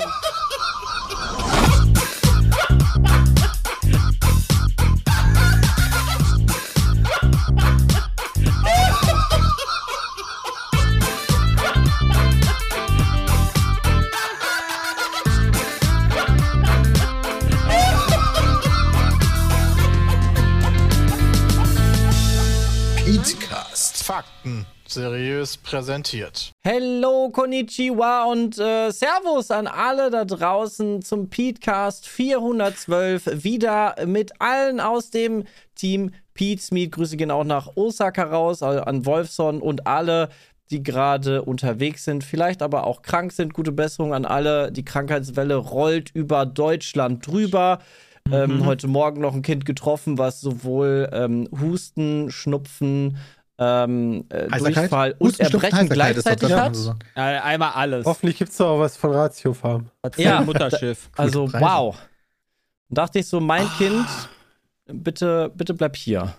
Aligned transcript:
Oh. 0.00 0.27
Seriös 24.90 25.56
präsentiert. 25.56 26.52
Hello, 26.62 27.30
Konnichiwa 27.30 28.24
und 28.24 28.58
äh, 28.58 28.90
Servus 28.90 29.50
an 29.50 29.66
alle 29.66 30.10
da 30.10 30.24
draußen 30.24 31.02
zum 31.02 31.28
Petecast 31.28 32.06
412. 32.08 33.44
Wieder 33.44 33.94
mit 34.06 34.40
allen 34.40 34.80
aus 34.80 35.10
dem 35.10 35.44
Team 35.74 36.12
Pete's 36.34 36.70
Meet. 36.70 36.92
Grüße 36.92 37.16
gehen 37.16 37.30
auch 37.30 37.44
nach 37.44 37.76
Osaka 37.76 38.24
raus, 38.24 38.62
also 38.62 38.82
an 38.82 39.04
Wolfson 39.06 39.60
und 39.60 39.86
alle, 39.86 40.28
die 40.70 40.82
gerade 40.82 41.42
unterwegs 41.42 42.04
sind, 42.04 42.24
vielleicht 42.24 42.62
aber 42.62 42.86
auch 42.86 43.02
krank 43.02 43.32
sind. 43.32 43.54
Gute 43.54 43.72
Besserung 43.72 44.14
an 44.14 44.24
alle. 44.24 44.70
Die 44.70 44.84
Krankheitswelle 44.84 45.56
rollt 45.56 46.10
über 46.14 46.46
Deutschland 46.46 47.26
drüber. 47.26 47.80
Ähm, 48.30 48.66
heute 48.66 48.88
Morgen 48.88 49.22
noch 49.22 49.34
ein 49.34 49.42
Kind 49.42 49.64
getroffen, 49.64 50.18
was 50.18 50.40
sowohl 50.40 51.08
ähm, 51.12 51.48
Husten, 51.60 52.30
Schnupfen, 52.30 53.16
ähm, 53.58 54.24
äh? 54.28 54.46
Durchfall 54.58 55.14
und 55.18 55.40
Erbrechen 55.40 55.88
gleichzeitig 55.88 56.48
das, 56.48 56.60
hat. 56.60 56.76
so 56.76 56.94
einmal 57.14 57.72
alles. 57.72 58.06
Hoffentlich 58.06 58.38
gibt 58.38 58.50
es 58.50 58.56
da 58.56 58.66
auch 58.66 58.78
was 58.78 58.96
von 58.96 59.12
Ratio 59.12 59.52
Farm. 59.52 59.90
Ja, 60.16 60.40
Mutterschiff. 60.40 61.10
Also, 61.16 61.52
wow. 61.52 61.96
Da 62.88 63.02
dachte 63.02 63.18
ich 63.18 63.26
so, 63.26 63.40
mein 63.40 63.68
Kind, 63.76 64.06
bitte, 64.86 65.52
bitte 65.54 65.74
bleib 65.74 65.96
hier. 65.96 66.34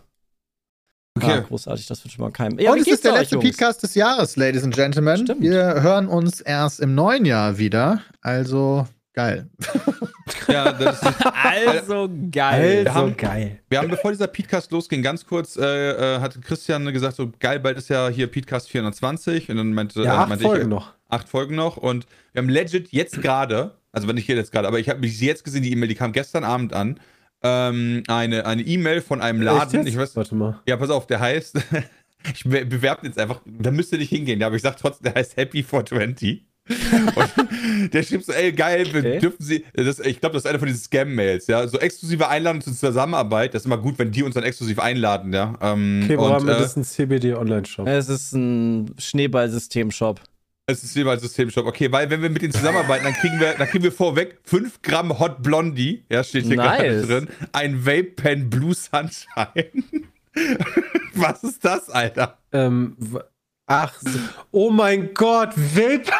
Okay. 1.15 1.29
Ja, 1.29 1.39
großartig, 1.41 1.85
das 1.85 2.03
wird 2.03 2.13
schon 2.13 2.23
mal 2.23 2.31
kein. 2.31 2.57
Ja, 2.59 2.71
und 2.71 2.79
es 2.79 2.87
ist 2.87 3.03
der 3.03 3.13
letzte? 3.13 3.37
Podcast 3.37 3.83
des 3.83 3.95
Jahres, 3.95 4.37
Ladies 4.37 4.63
and 4.63 4.73
Gentlemen. 4.73 5.17
Stimmt. 5.17 5.41
Wir 5.41 5.81
hören 5.81 6.07
uns 6.07 6.39
erst 6.39 6.79
im 6.79 6.95
neuen 6.95 7.25
Jahr 7.25 7.57
wieder. 7.57 8.01
Also 8.21 8.87
geil. 9.19 9.49
Ja, 10.47 10.71
das 10.73 11.01
ist, 11.01 11.25
Also 11.67 12.09
geil. 12.31 12.85
Wir 12.85 12.93
haben- 12.93 13.17
geil. 13.17 13.59
wir 13.69 13.79
haben, 13.79 13.89
bevor 13.89 14.11
dieser 14.11 14.27
Podcast 14.27 14.71
losging, 14.71 15.01
ganz 15.03 15.25
kurz, 15.25 15.57
äh, 15.57 16.15
äh, 16.15 16.19
hat 16.19 16.39
Christian 16.41 16.91
gesagt, 16.93 17.15
so 17.17 17.31
geil, 17.39 17.59
bald 17.59 17.77
ist 17.77 17.89
ja 17.89 18.09
hier 18.09 18.27
Podcast 18.27 18.69
420. 18.69 19.49
Und 19.49 19.57
dann 19.57 19.73
meinte, 19.73 20.01
Ja, 20.03 20.05
äh, 20.13 20.17
acht 20.17 20.29
meinte 20.29 20.43
Folgen 20.43 20.61
ich, 20.63 20.67
noch. 20.67 20.93
acht 21.09 21.29
Folgen 21.29 21.55
noch. 21.55 21.77
Und 21.77 22.05
wir 22.33 22.41
haben 22.41 22.49
legit 22.49 22.91
jetzt 22.91 23.21
gerade, 23.21 23.75
also 23.91 24.07
wenn 24.07 24.15
nicht 24.15 24.25
hier 24.25 24.35
jetzt 24.35 24.51
gerade, 24.51 24.67
aber 24.67 24.79
ich 24.79 24.89
habe 24.89 24.99
mich 24.99 25.19
jetzt 25.19 25.43
gesehen, 25.43 25.63
die 25.63 25.71
E-Mail, 25.71 25.89
die 25.89 25.95
kam 25.95 26.11
gestern 26.13 26.43
Abend 26.43 26.73
an, 26.73 26.99
ähm, 27.43 28.03
eine 28.07 28.45
eine 28.45 28.61
E-Mail 28.63 29.01
von 29.01 29.21
einem 29.21 29.41
Laden. 29.41 29.85
Ich 29.87 29.97
weiß, 29.97 30.15
Warte 30.15 30.35
mal. 30.35 30.59
ja, 30.67 30.77
pass 30.77 30.89
auf, 30.89 31.05
der 31.07 31.19
heißt, 31.19 31.57
ich 32.33 32.43
be- 32.43 32.65
bewerbe 32.65 33.05
jetzt 33.07 33.19
einfach, 33.19 33.41
da 33.45 33.71
müsst 33.71 33.91
ihr 33.93 33.99
nicht 33.99 34.09
hingehen, 34.09 34.39
ja, 34.39 34.47
aber 34.47 34.55
ich 34.55 34.61
sag 34.63 34.77
trotzdem, 34.77 35.05
der 35.11 35.15
heißt 35.15 35.37
Happy 35.37 35.63
420. 35.63 36.45
Und 36.69 37.93
der 37.93 38.03
schrieb 38.03 38.23
so, 38.23 38.31
ey, 38.31 38.51
geil, 38.51 38.85
wir 38.93 38.99
Okay. 38.99 39.19
dürfen 39.19 39.43
sie, 39.43 39.65
das, 39.73 39.99
ich 39.99 40.19
glaube, 40.19 40.33
das 40.33 40.43
ist 40.43 40.49
einer 40.49 40.59
von 40.59 40.67
diesen 40.67 40.81
Scam-Mails, 40.81 41.47
ja, 41.47 41.67
so 41.67 41.79
exklusive 41.79 42.27
Einladung 42.27 42.61
zur 42.61 42.73
Zusammenarbeit, 42.73 43.53
das 43.53 43.63
ist 43.63 43.65
immer 43.65 43.77
gut, 43.77 43.97
wenn 43.97 44.11
die 44.11 44.23
uns 44.23 44.35
dann 44.35 44.43
exklusiv 44.43 44.79
einladen, 44.79 45.33
ja. 45.33 45.55
Ähm, 45.61 46.01
Okay, 46.03 46.15
und, 46.15 46.27
Bram, 46.29 46.43
äh, 46.47 46.51
das 46.51 46.67
ist 46.71 46.75
ein 46.77 46.83
CBD-Online-Shop. 46.83 47.87
Es 47.87 48.09
ist 48.09 48.33
ein 48.33 48.93
Schneeball-System-Shop. 48.97 50.19
es 50.67 50.83
ist 50.83 50.95
jeweils 50.95 51.21
Systemshop, 51.23 51.65
okay, 51.65 51.91
weil 51.91 52.09
wenn 52.11 52.21
wir 52.21 52.29
mit 52.29 52.43
denen 52.43 52.53
zusammenarbeiten, 52.53 53.03
dann 53.05 53.13
kriegen 53.15 53.39
wir, 53.39 53.55
dann 53.55 53.67
kriegen 53.67 53.83
wir 53.83 53.91
vorweg 53.91 54.37
5 54.43 54.83
Gramm 54.83 55.17
Hot 55.17 55.41
Blondie, 55.41 56.03
ja, 56.11 56.23
steht 56.23 56.45
hier 56.45 56.57
Nice. 56.57 56.77
gerade 56.77 57.01
drin, 57.07 57.27
ein 57.53 57.85
Vape 57.85 58.03
Pen 58.15 58.49
Blue 58.51 58.75
Sunshine. 58.75 59.71
Was 61.15 61.43
ist 61.43 61.65
das, 61.65 61.89
Alter? 61.89 62.37
Ähm, 62.53 62.95
ach, 63.65 63.93
so. 63.99 64.19
oh 64.51 64.69
mein 64.69 65.13
Gott, 65.15 65.49
Vape. 65.55 66.03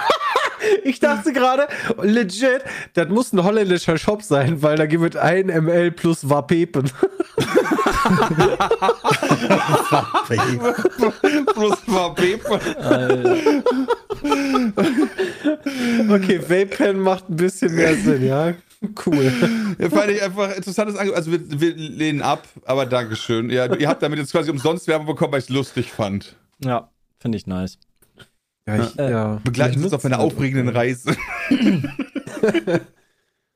Ich 0.84 1.00
dachte 1.00 1.34
gerade, 1.34 1.68
legit, 2.02 2.64
das 2.94 3.10
muss 3.10 3.34
ein 3.34 3.44
holländischer 3.44 3.98
Shop 3.98 4.24
sein, 4.24 4.62
weil 4.62 4.78
da 4.78 4.86
gibt 4.86 5.16
es 5.16 5.20
1 5.20 5.48
ml 5.48 5.92
plus 5.92 6.30
Vapepen. 6.30 6.90
Plus 11.54 11.78
Vape. 11.88 12.40
Okay, 16.10 16.42
Vape-Pen 16.42 17.00
macht 17.00 17.30
ein 17.30 17.36
bisschen 17.36 17.76
mehr 17.76 17.96
Sinn, 17.96 18.26
ja? 18.26 18.54
Cool. 19.06 19.32
Ja, 19.78 19.90
fand 19.90 20.12
ich 20.12 20.22
einfach 20.22 20.56
interessantes 20.56 20.96
Angebot. 20.96 21.18
Also 21.18 21.32
wir, 21.32 21.40
wir 21.60 21.76
lehnen 21.76 22.22
ab, 22.22 22.48
aber 22.66 22.86
Dankeschön. 22.86 23.50
Ja, 23.50 23.74
ihr 23.76 23.88
habt 23.90 24.02
damit 24.02 24.20
jetzt 24.20 24.32
quasi 24.32 24.50
umsonst 24.50 24.88
Werbung 24.88 25.08
bekommen, 25.08 25.34
weil 25.34 25.40
ich 25.40 25.46
es 25.46 25.50
lustig 25.50 25.92
fand. 25.92 26.36
Ja, 26.64 26.90
finde 27.20 27.38
ich 27.38 27.46
nice. 27.46 27.78
Ja, 28.78 28.84
ich, 28.84 29.00
Äh, 29.00 29.12
ja. 29.12 29.42
Begleitet 29.44 29.84
uns 29.84 29.94
auf 29.94 30.06
einer 30.06 30.20
aufregenden 30.20 30.70
Reise. 30.70 31.16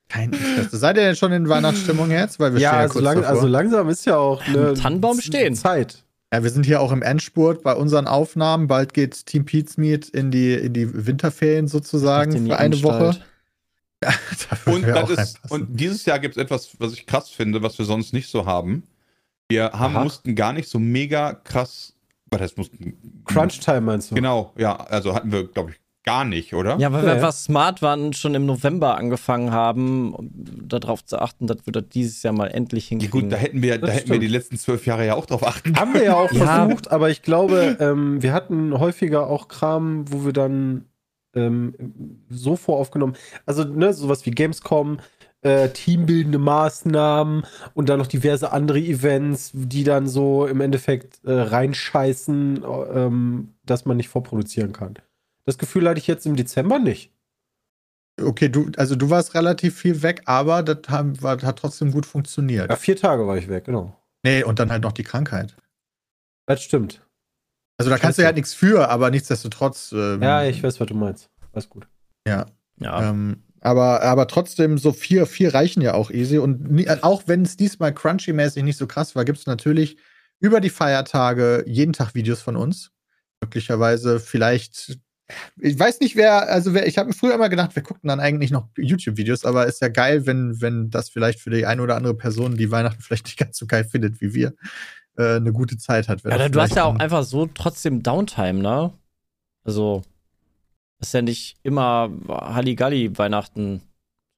Kein 0.10 0.32
Interesse. 0.34 0.78
Seid 0.78 0.98
ihr 0.98 1.04
denn 1.04 1.16
schon 1.16 1.32
in 1.32 1.50
Weihnachtsstimmung 1.50 2.12
jetzt? 2.12 2.40
Weil 2.40 2.54
wir 2.54 2.62
Ja, 2.62 2.70
stehen 2.70 2.78
ja 2.78 2.82
also, 2.84 2.94
kurz 2.94 3.04
lang, 3.06 3.16
davor. 3.22 3.30
also 3.30 3.48
langsam 3.48 3.90
ist 3.90 4.06
ja 4.06 4.18
auch 4.18 4.46
eine 4.46 4.74
Tannenbaum 4.76 5.20
stehen. 5.22 5.56
Zeit. 5.56 6.04
ja, 6.32 6.44
wir 6.44 6.50
sind 6.52 6.66
hier 6.66 6.82
auch 6.82 6.92
im 6.92 7.02
Endspurt 7.02 7.64
bei 7.64 7.74
unseren 7.74 8.06
Aufnahmen. 8.08 8.68
Bald 8.68 8.94
geht 8.94 9.26
Team 9.26 9.46
Pete's 9.46 9.78
Meet 9.78 10.10
in 10.10 10.30
die, 10.30 10.54
in 10.54 10.74
die 10.74 11.08
Winterferien 11.08 11.68
sozusagen 11.68 12.32
für 12.32 12.38
eine 12.58 12.58
Anstalt. 12.76 12.84
Woche. 12.84 13.18
Würden 14.66 14.94
Und, 15.04 15.10
ist, 15.12 15.40
und 15.50 15.80
dieses 15.80 16.06
Jahr 16.06 16.20
gibt 16.20 16.36
es 16.36 16.44
etwas, 16.44 16.72
was 16.80 16.92
ich 16.94 17.06
krass 17.08 17.30
finde, 17.30 17.64
was 17.64 17.78
wir 17.78 17.86
sonst 17.86 18.12
nicht 18.14 18.30
so 18.30 18.46
haben. 18.46 18.84
Wir 19.50 19.72
haben, 19.72 19.96
Aha. 19.96 20.04
mussten 20.04 20.36
gar 20.36 20.52
nicht 20.54 20.68
so 20.70 20.78
mega 20.78 21.34
krass. 21.34 21.93
Was 22.34 22.42
heißt 22.42 22.58
mussten? 22.58 23.22
Crunch-Time 23.26 23.82
meinst 23.82 24.12
du? 24.12 24.16
Genau, 24.16 24.54
ja. 24.58 24.76
Also 24.76 25.14
hatten 25.16 25.32
wir, 25.32 25.48
glaube 25.48 25.72
ich, 25.72 25.78
gar 26.04 26.26
nicht, 26.26 26.54
oder? 26.54 26.78
Ja, 26.78 26.92
weil 26.92 27.04
Ja, 27.04 27.12
wir 27.12 27.16
ja. 27.18 27.22
was 27.22 27.46
smart 27.46 27.82
waren 27.82 28.14
schon 28.14 28.36
im 28.36 28.46
November 28.46 28.98
angefangen 28.98 29.52
haben, 29.52 30.14
um 30.14 30.30
darauf 30.68 31.04
zu 31.06 31.20
achten, 31.20 31.48
dass 31.48 31.66
wir 31.66 31.72
das 31.72 31.86
dieses 31.94 32.22
Jahr 32.24 32.34
mal 32.34 32.48
endlich 32.48 32.86
Ja, 32.86 33.00
hinkriegen. 33.00 33.22
gut, 33.22 33.32
da 33.32 33.38
hätten 33.38 33.62
wir, 33.62 33.78
da 33.78 33.88
hätten 33.92 34.12
wir 34.12 34.20
die 34.20 34.28
letzten 34.28 34.58
zwölf 34.58 34.86
Jahre 34.86 35.06
ja 35.06 35.16
auch 35.16 35.26
drauf 35.26 35.46
achten. 35.48 35.76
Haben 35.78 35.94
wir 35.94 36.04
ja 36.04 36.16
auch 36.16 36.32
Ja. 36.32 36.46
versucht, 36.46 36.92
aber 36.92 37.10
ich 37.10 37.22
glaube, 37.22 37.78
ähm, 37.80 38.22
wir 38.22 38.34
hatten 38.34 38.78
häufiger 38.78 39.28
auch 39.28 39.48
Kram, 39.48 40.12
wo 40.12 40.26
wir 40.26 40.34
dann 40.34 40.86
ähm, 41.36 41.74
so 42.30 42.56
voraufgenommen, 42.56 43.16
also 43.46 43.64
ne, 43.64 43.94
sowas 43.94 44.26
wie 44.26 44.32
Gamescom, 44.32 45.00
äh, 45.44 45.70
teambildende 45.70 46.40
Maßnahmen 46.40 47.44
und 47.74 47.90
dann 47.90 48.00
noch 48.00 48.08
diverse 48.08 48.52
andere 48.52 48.80
Events, 48.80 49.52
die 49.54 49.84
dann 49.84 50.08
so 50.08 50.46
im 50.48 50.62
Endeffekt 50.62 51.24
äh, 51.26 51.32
reinscheißen, 51.34 52.64
äh, 52.64 52.68
ähm, 52.68 53.54
dass 53.66 53.86
man 53.86 53.98
nicht 53.98 54.10
vorproduzieren 54.10 54.74
kann. 54.74 54.96
Das 55.46 55.58
Gefühl 55.58 55.88
hatte 55.88 56.00
ich 56.00 56.08
jetzt 56.08 56.26
im 56.26 56.36
Dezember 56.36 56.80
nicht. 56.80 57.12
Okay, 58.22 58.48
du, 58.50 58.72
also 58.78 58.96
du 58.96 59.10
warst 59.10 59.34
relativ 59.34 59.78
viel 59.78 60.02
weg, 60.04 60.22
aber 60.26 60.62
das 60.64 60.90
haben, 60.90 61.22
war, 61.22 61.42
hat 61.42 61.60
trotzdem 61.60 61.92
gut 61.92 62.06
funktioniert. 62.06 62.70
Ja, 62.70 62.76
vier 62.76 62.96
Tage 62.96 63.28
war 63.28 63.38
ich 63.38 63.48
weg, 63.50 63.66
genau. 63.66 63.98
Nee, 64.24 64.44
und 64.44 64.60
dann 64.60 64.72
halt 64.72 64.84
noch 64.84 64.92
die 64.92 65.04
Krankheit. 65.04 65.58
Das 66.46 66.62
stimmt. 66.62 67.06
Also 67.78 67.90
da 67.90 67.98
kannst 67.98 68.18
du 68.18 68.22
ja 68.22 68.28
halt 68.28 68.36
nichts 68.36 68.54
für, 68.54 68.90
aber 68.90 69.10
nichtsdestotrotz. 69.10 69.92
Ähm, 69.92 70.22
Ja, 70.22 70.44
ich 70.44 70.62
weiß, 70.64 70.80
was 70.80 70.88
du 70.88 70.94
meinst. 70.94 71.30
Alles 71.52 71.70
gut. 71.70 71.88
Ja. 72.28 72.46
ja. 72.80 73.10
Ähm, 73.10 73.44
aber, 73.66 74.02
aber 74.02 74.28
trotzdem, 74.28 74.78
so 74.78 74.92
vier, 74.92 75.26
vier 75.26 75.54
reichen 75.54 75.82
ja 75.82 75.94
auch 75.94 76.12
easy. 76.12 76.38
Und 76.38 76.70
nie, 76.70 76.84
äh, 76.84 76.98
auch 77.02 77.24
wenn 77.28 77.44
es 77.44 77.56
diesmal 77.56 77.92
crunchy-mäßig 77.92 78.62
nicht 78.62 78.78
so 78.78 78.88
krass 78.88 79.16
war, 79.16 79.24
gibt 79.24 79.40
es 79.40 79.46
natürlich 79.46 79.96
über 80.42 80.60
die 80.60 80.70
Feiertage 80.70 81.64
jeden 81.66 81.94
Tag 81.94 82.14
Videos 82.14 82.42
von 82.42 82.58
uns. 82.58 82.92
Möglicherweise 83.42 84.20
vielleicht. 84.20 85.00
Ich 85.62 85.80
weiß 85.80 86.02
nicht, 86.02 86.18
wer, 86.18 86.50
also 86.50 86.74
wer, 86.74 86.88
ich 86.88 86.98
habe 86.98 87.08
mir 87.08 87.14
früher 87.14 87.36
immer 87.36 87.48
gedacht, 87.48 87.74
wir 87.74 87.84
guckten 87.84 88.10
dann 88.10 88.20
eigentlich 88.20 88.52
noch 88.52 88.68
YouTube-Videos, 88.78 89.46
aber 89.46 89.66
ist 89.66 89.82
ja 89.82 89.88
geil, 89.88 90.26
wenn, 90.26 90.60
wenn 90.60 90.90
das 90.90 91.10
vielleicht 91.10 91.40
für 91.40 91.50
die 91.50 91.66
eine 91.66 91.82
oder 91.82 91.96
andere 91.96 92.16
Person, 92.16 92.58
die 92.58 92.70
Weihnachten 92.70 93.02
vielleicht 93.02 93.28
nicht 93.28 93.40
ganz 93.40 93.58
so 93.58 93.66
geil 93.66 93.86
findet 93.86 94.20
wie 94.20 94.34
wir, 94.34 94.54
äh, 95.18 95.38
eine 95.38 95.54
gute 95.54 95.78
Zeit 95.78 96.10
hat. 96.10 96.22
Ja, 96.26 96.50
du 96.50 96.60
hast 96.60 96.76
ja 96.76 96.84
auch 96.84 97.00
einfach 97.00 97.24
so 97.24 97.46
trotzdem 97.46 98.04
Downtime, 98.04 98.60
ne? 98.60 98.92
Also, 99.64 100.02
ist 101.08 101.14
ja 101.14 101.22
nicht 101.22 101.58
immer 101.64 102.10
Halligalli 102.28 103.18
Weihnachten. 103.18 103.82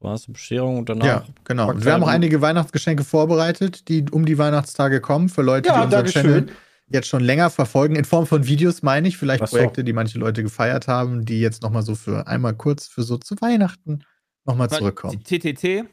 Du 0.02 0.10
hast 0.10 0.28
eine 0.28 0.34
Bescherung 0.34 0.80
und 0.80 0.90
danach. 0.90 1.06
Ja, 1.06 1.26
genau. 1.46 1.70
Und 1.70 1.84
wir 1.86 1.94
haben 1.94 2.04
auch 2.04 2.08
einige 2.08 2.42
Weihnachtsgeschenke 2.42 3.04
vorbereitet, 3.04 3.88
die 3.88 4.06
um 4.12 4.26
die 4.26 4.38
Weihnachtstage 4.38 5.02
kommen, 5.02 5.30
für 5.30 5.42
Leute, 5.42 5.70
Ja, 5.70 5.80
die 5.80 5.96
unseren. 5.96 6.06
Channel 6.06 6.48
jetzt 6.88 7.08
schon 7.08 7.24
länger 7.24 7.50
verfolgen, 7.50 7.96
in 7.96 8.06
Form 8.06 8.28
von 8.28 8.46
Videos 8.46 8.84
meine 8.84 9.08
ich, 9.08 9.18
vielleicht 9.18 9.48
so. 9.48 9.58
Projekte, 9.58 9.84
die 9.84 9.94
manche 9.94 10.20
Leute 10.20 10.44
gefeiert 10.44 10.88
haben, 10.88 11.26
die 11.26 11.40
jetzt 11.40 11.64
nochmal 11.64 11.82
so 11.82 11.96
für 11.96 12.28
einmal 12.28 12.54
kurz 12.54 12.88
für 12.88 13.04
so 13.04 13.18
zu 13.18 13.36
Weihnachten 13.42 14.04
nochmal 14.46 14.70
zurückkommen. 14.70 15.24
TTT. 15.24 15.86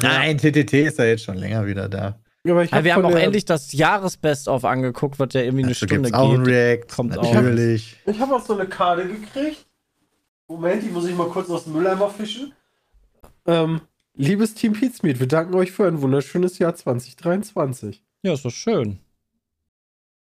Nein, 0.00 0.38
TTT 0.38 0.72
ist 0.74 0.98
ja 0.98 1.04
jetzt 1.04 1.24
schon 1.24 1.36
länger 1.36 1.66
wieder 1.66 1.88
da. 1.88 2.18
Ja, 2.44 2.54
aber 2.54 2.64
hab 2.66 2.82
wir 2.82 2.94
haben 2.94 3.04
auch 3.04 3.14
endlich 3.14 3.44
das 3.44 3.72
Jahresbest-of 3.72 4.64
angeguckt, 4.64 5.20
was 5.20 5.28
ja 5.32 5.42
irgendwie 5.42 5.62
eine 5.62 5.72
Dazu 5.74 5.86
Stunde 5.86 6.10
gibt's 6.10 6.18
auch 6.18 6.32
ein 6.32 6.42
geht. 6.42 6.52
React, 6.54 6.86
Kommt 6.96 7.18
auch. 7.18 7.34
natürlich. 7.34 7.96
Ich 8.04 8.18
habe 8.18 8.34
auch 8.34 8.44
so 8.44 8.58
eine 8.58 8.68
Karte 8.68 9.06
gekriegt. 9.06 9.64
Moment, 10.52 10.82
die 10.82 10.90
muss 10.90 11.06
ich 11.06 11.16
mal 11.16 11.28
kurz 11.28 11.48
aus 11.48 11.64
dem 11.64 11.72
Mülleimer 11.72 12.10
fischen. 12.10 12.52
ähm, 13.46 13.80
liebes 14.14 14.52
Team 14.52 14.74
Pizmeet, 14.74 15.18
wir 15.18 15.26
danken 15.26 15.54
euch 15.54 15.72
für 15.72 15.86
ein 15.86 16.02
wunderschönes 16.02 16.58
Jahr 16.58 16.74
2023. 16.74 18.04
Ja, 18.22 18.34
ist 18.34 18.44
doch 18.44 18.50
schön. 18.50 18.98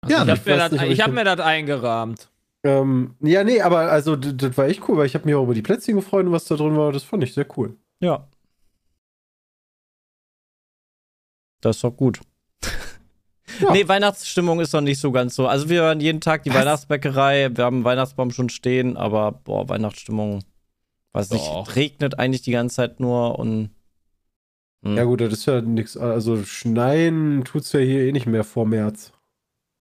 Ja, 0.06 0.24
Ich 0.24 0.30
ich 0.30 0.40
hab 0.40 0.46
mir 0.46 0.98
hab 1.02 1.12
mir 1.12 1.24
das 1.24 1.40
eingerahmt. 1.40 2.30
Ähm, 2.64 3.16
ja, 3.22 3.46
nee, 3.46 3.62
aber 3.62 3.90
also 3.90 4.18
das 4.18 4.58
war 4.58 4.66
echt 4.68 4.88
cool, 4.90 4.98
weil 4.98 5.06
ich 5.06 5.14
habe 5.16 5.24
mich 5.26 5.34
auch 5.36 5.44
über 5.44 5.54
die 5.54 5.62
Plätzchen 5.62 5.96
gefreut 5.96 6.26
und 6.26 6.34
was 6.34 6.44
da 6.46 6.56
drin 6.56 6.76
war, 6.76 6.92
das 6.92 7.04
fand 7.04 7.24
ich 7.24 7.34
sehr 7.34 7.48
cool. 7.58 7.78
Ja. 8.02 8.28
Das 11.62 11.78
ist 11.78 11.84
doch 11.86 11.96
gut. 11.96 12.20
Ja. 13.60 13.72
Nee, 13.72 13.88
Weihnachtsstimmung 13.88 14.60
ist 14.60 14.74
noch 14.74 14.82
nicht 14.82 15.00
so 15.00 15.12
ganz 15.12 15.36
so. 15.36 15.48
Also 15.48 15.70
wir 15.70 15.82
hören 15.82 16.00
jeden 16.00 16.22
Tag 16.22 16.44
die 16.44 16.50
Was? 16.50 16.58
Weihnachtsbäckerei, 16.58 17.50
wir 17.56 17.64
haben 17.64 17.78
einen 17.78 17.86
Weihnachtsbaum 17.86 18.32
schon 18.32 18.50
stehen, 18.50 18.98
aber 18.98 19.32
boah, 19.32 19.68
Weihnachtsstimmung, 19.70 20.44
weiß 21.14 21.32
nicht, 21.32 21.46
Doch. 21.46 21.76
regnet 21.76 22.20
eigentlich 22.20 22.42
die 22.42 22.52
ganze 22.52 22.76
Zeit 22.76 23.00
nur 23.00 23.40
und 23.40 23.72
hm. 24.84 24.96
Ja 24.96 25.04
gut, 25.04 25.22
das 25.22 25.34
ist 25.34 25.46
ja 25.46 25.62
nichts, 25.62 25.98
also 25.98 26.44
schneien 26.44 27.44
tut's 27.44 27.74
ja 27.74 27.80
hier 27.80 28.02
eh 28.02 28.12
nicht 28.12 28.28
mehr 28.28 28.44
vor 28.44 28.66
März. 28.66 29.12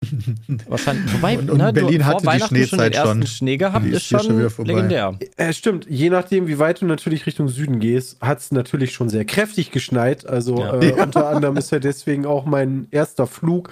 wahrscheinlich. 0.68 1.12
Wobei, 1.14 1.38
Und- 1.38 1.50
und 1.50 1.58
ne, 1.58 1.72
Berlin 1.72 1.98
du, 2.00 2.04
hatte 2.04 2.12
vor 2.12 2.20
die 2.22 2.26
Weihnachten 2.26 2.56
schon 2.56 2.66
Schneezeit 2.68 2.94
den 2.94 2.98
ersten 3.00 3.18
schon. 3.22 3.26
Schnee 3.26 3.56
gehabt, 3.56 3.86
Die 3.86 3.90
ist 3.90 4.04
schon, 4.06 4.20
schon 4.20 4.38
wieder 4.38 4.50
vorbei. 4.50 4.72
legendär. 4.72 5.18
Äh, 5.36 5.52
stimmt, 5.52 5.86
je 5.88 6.10
nachdem, 6.10 6.46
wie 6.48 6.58
weit 6.58 6.80
du 6.80 6.86
natürlich 6.86 7.26
Richtung 7.26 7.48
Süden 7.48 7.80
gehst, 7.80 8.18
hat's 8.20 8.50
natürlich 8.52 8.92
schon 8.92 9.08
sehr 9.08 9.24
kräftig 9.24 9.70
geschneit. 9.70 10.26
Also 10.26 10.58
Ja. 10.58 10.80
äh, 10.80 10.92
unter 11.02 11.28
anderem 11.28 11.56
ist 11.56 11.70
ja 11.72 11.78
deswegen 11.78 12.26
auch 12.26 12.44
mein 12.44 12.86
erster 12.90 13.26
Flug 13.26 13.70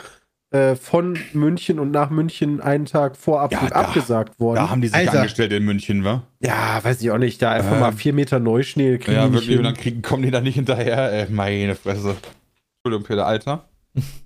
äh, 0.53 0.75
von 0.75 1.17
München 1.33 1.79
und 1.79 1.93
nach 1.93 2.11
München 2.11 2.61
einen 2.61 2.85
Tag 2.85 3.17
vor 3.17 3.41
Abflug 3.41 3.63
Ja, 3.63 3.69
da- 3.69 3.75
abgesagt 3.77 4.41
worden. 4.41 4.57
Da 4.57 4.69
haben 4.71 4.81
die 4.81 4.89
sich 4.89 4.97
Alter. 4.97 5.19
angestellt 5.21 5.53
in 5.53 5.65
München, 5.65 6.03
wa? 6.05 6.23
ja, 6.41 6.81
weiß 6.83 7.01
ich 7.03 7.11
auch 7.13 7.19
nicht, 7.19 7.41
da 7.41 7.53
einfach 7.53 7.75
Ähm. 7.75 7.81
mal 7.81 7.93
vier 7.93 8.13
Meter 8.13 8.41
Neuschnee 8.41 8.99
kriegen 8.99 9.17
Ja, 9.17 9.33
wirklich. 9.33 9.57
Und 9.59 9.63
dann 9.65 9.75
kriegen, 9.75 10.03
kommen 10.03 10.25
die 10.25 10.31
da 10.33 10.41
nicht 10.41 10.57
hinterher. 10.57 11.13
Ey, 11.13 11.27
meine 11.31 11.77
Fresse. 11.77 12.17
Entschuldigung, 12.83 13.07
Peter, 13.07 13.27
Alter. 13.27 13.65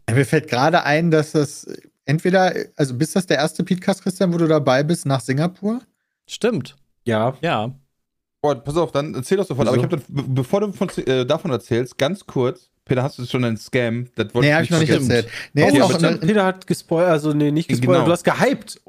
Ja, 0.09 0.15
mir 0.15 0.25
fällt 0.25 0.49
gerade 0.49 0.85
ein, 0.85 1.11
dass 1.11 1.33
das 1.33 1.67
entweder, 2.07 2.55
also 2.77 2.95
bist 2.95 3.15
das 3.17 3.27
der 3.27 3.39
erste 3.39 3.65
Podcast, 3.65 4.03
Christian, 4.03 4.33
wo 4.33 4.39
du 4.39 4.47
dabei 4.47 4.83
bist 4.83 5.07
nach 5.07 5.21
Singapur? 5.21 5.81
Stimmt, 6.27 6.77
Ja, 7.05 7.35
ja. 7.41 7.73
Boah, 8.41 8.55
pass 8.63 8.77
auf, 8.77 8.93
dann 8.93 9.15
erzähl 9.15 9.39
das 9.39 9.49
sofort. 9.49 9.69
Aber 9.69 9.77
ich 9.79 9.83
habe 9.83 9.97
dann, 9.97 10.05
be- 10.09 10.23
bevor 10.43 10.61
du 10.61 10.73
von, 10.73 10.89
äh, 11.07 11.25
davon 11.25 11.51
erzählst, 11.51 11.97
ganz 11.97 12.27
kurz. 12.27 12.69
Peter, 12.85 13.03
hast 13.03 13.19
du 13.19 13.25
schon 13.25 13.43
einen 13.45 13.57
Scam? 13.57 14.09
Das 14.17 14.35
wollte 14.35 14.49
Nee, 14.49 14.53
habe 14.55 14.65
ich 14.65 14.71
noch 14.71 14.79
nicht 14.81 14.91
erzählt. 14.91 15.27
Nee, 15.55 15.67
ist 15.69 15.81
auch 15.81 15.99
Peter 16.21 16.45
hat 16.45 16.67
gespoilert, 16.67 17.11
also 17.11 17.33
nee, 17.33 17.51
nicht 17.51 17.69
gespoilert, 17.69 18.05
Genau. 18.05 18.07
du 18.07 18.13
hast 18.13 18.25
gehypt. 18.25 18.81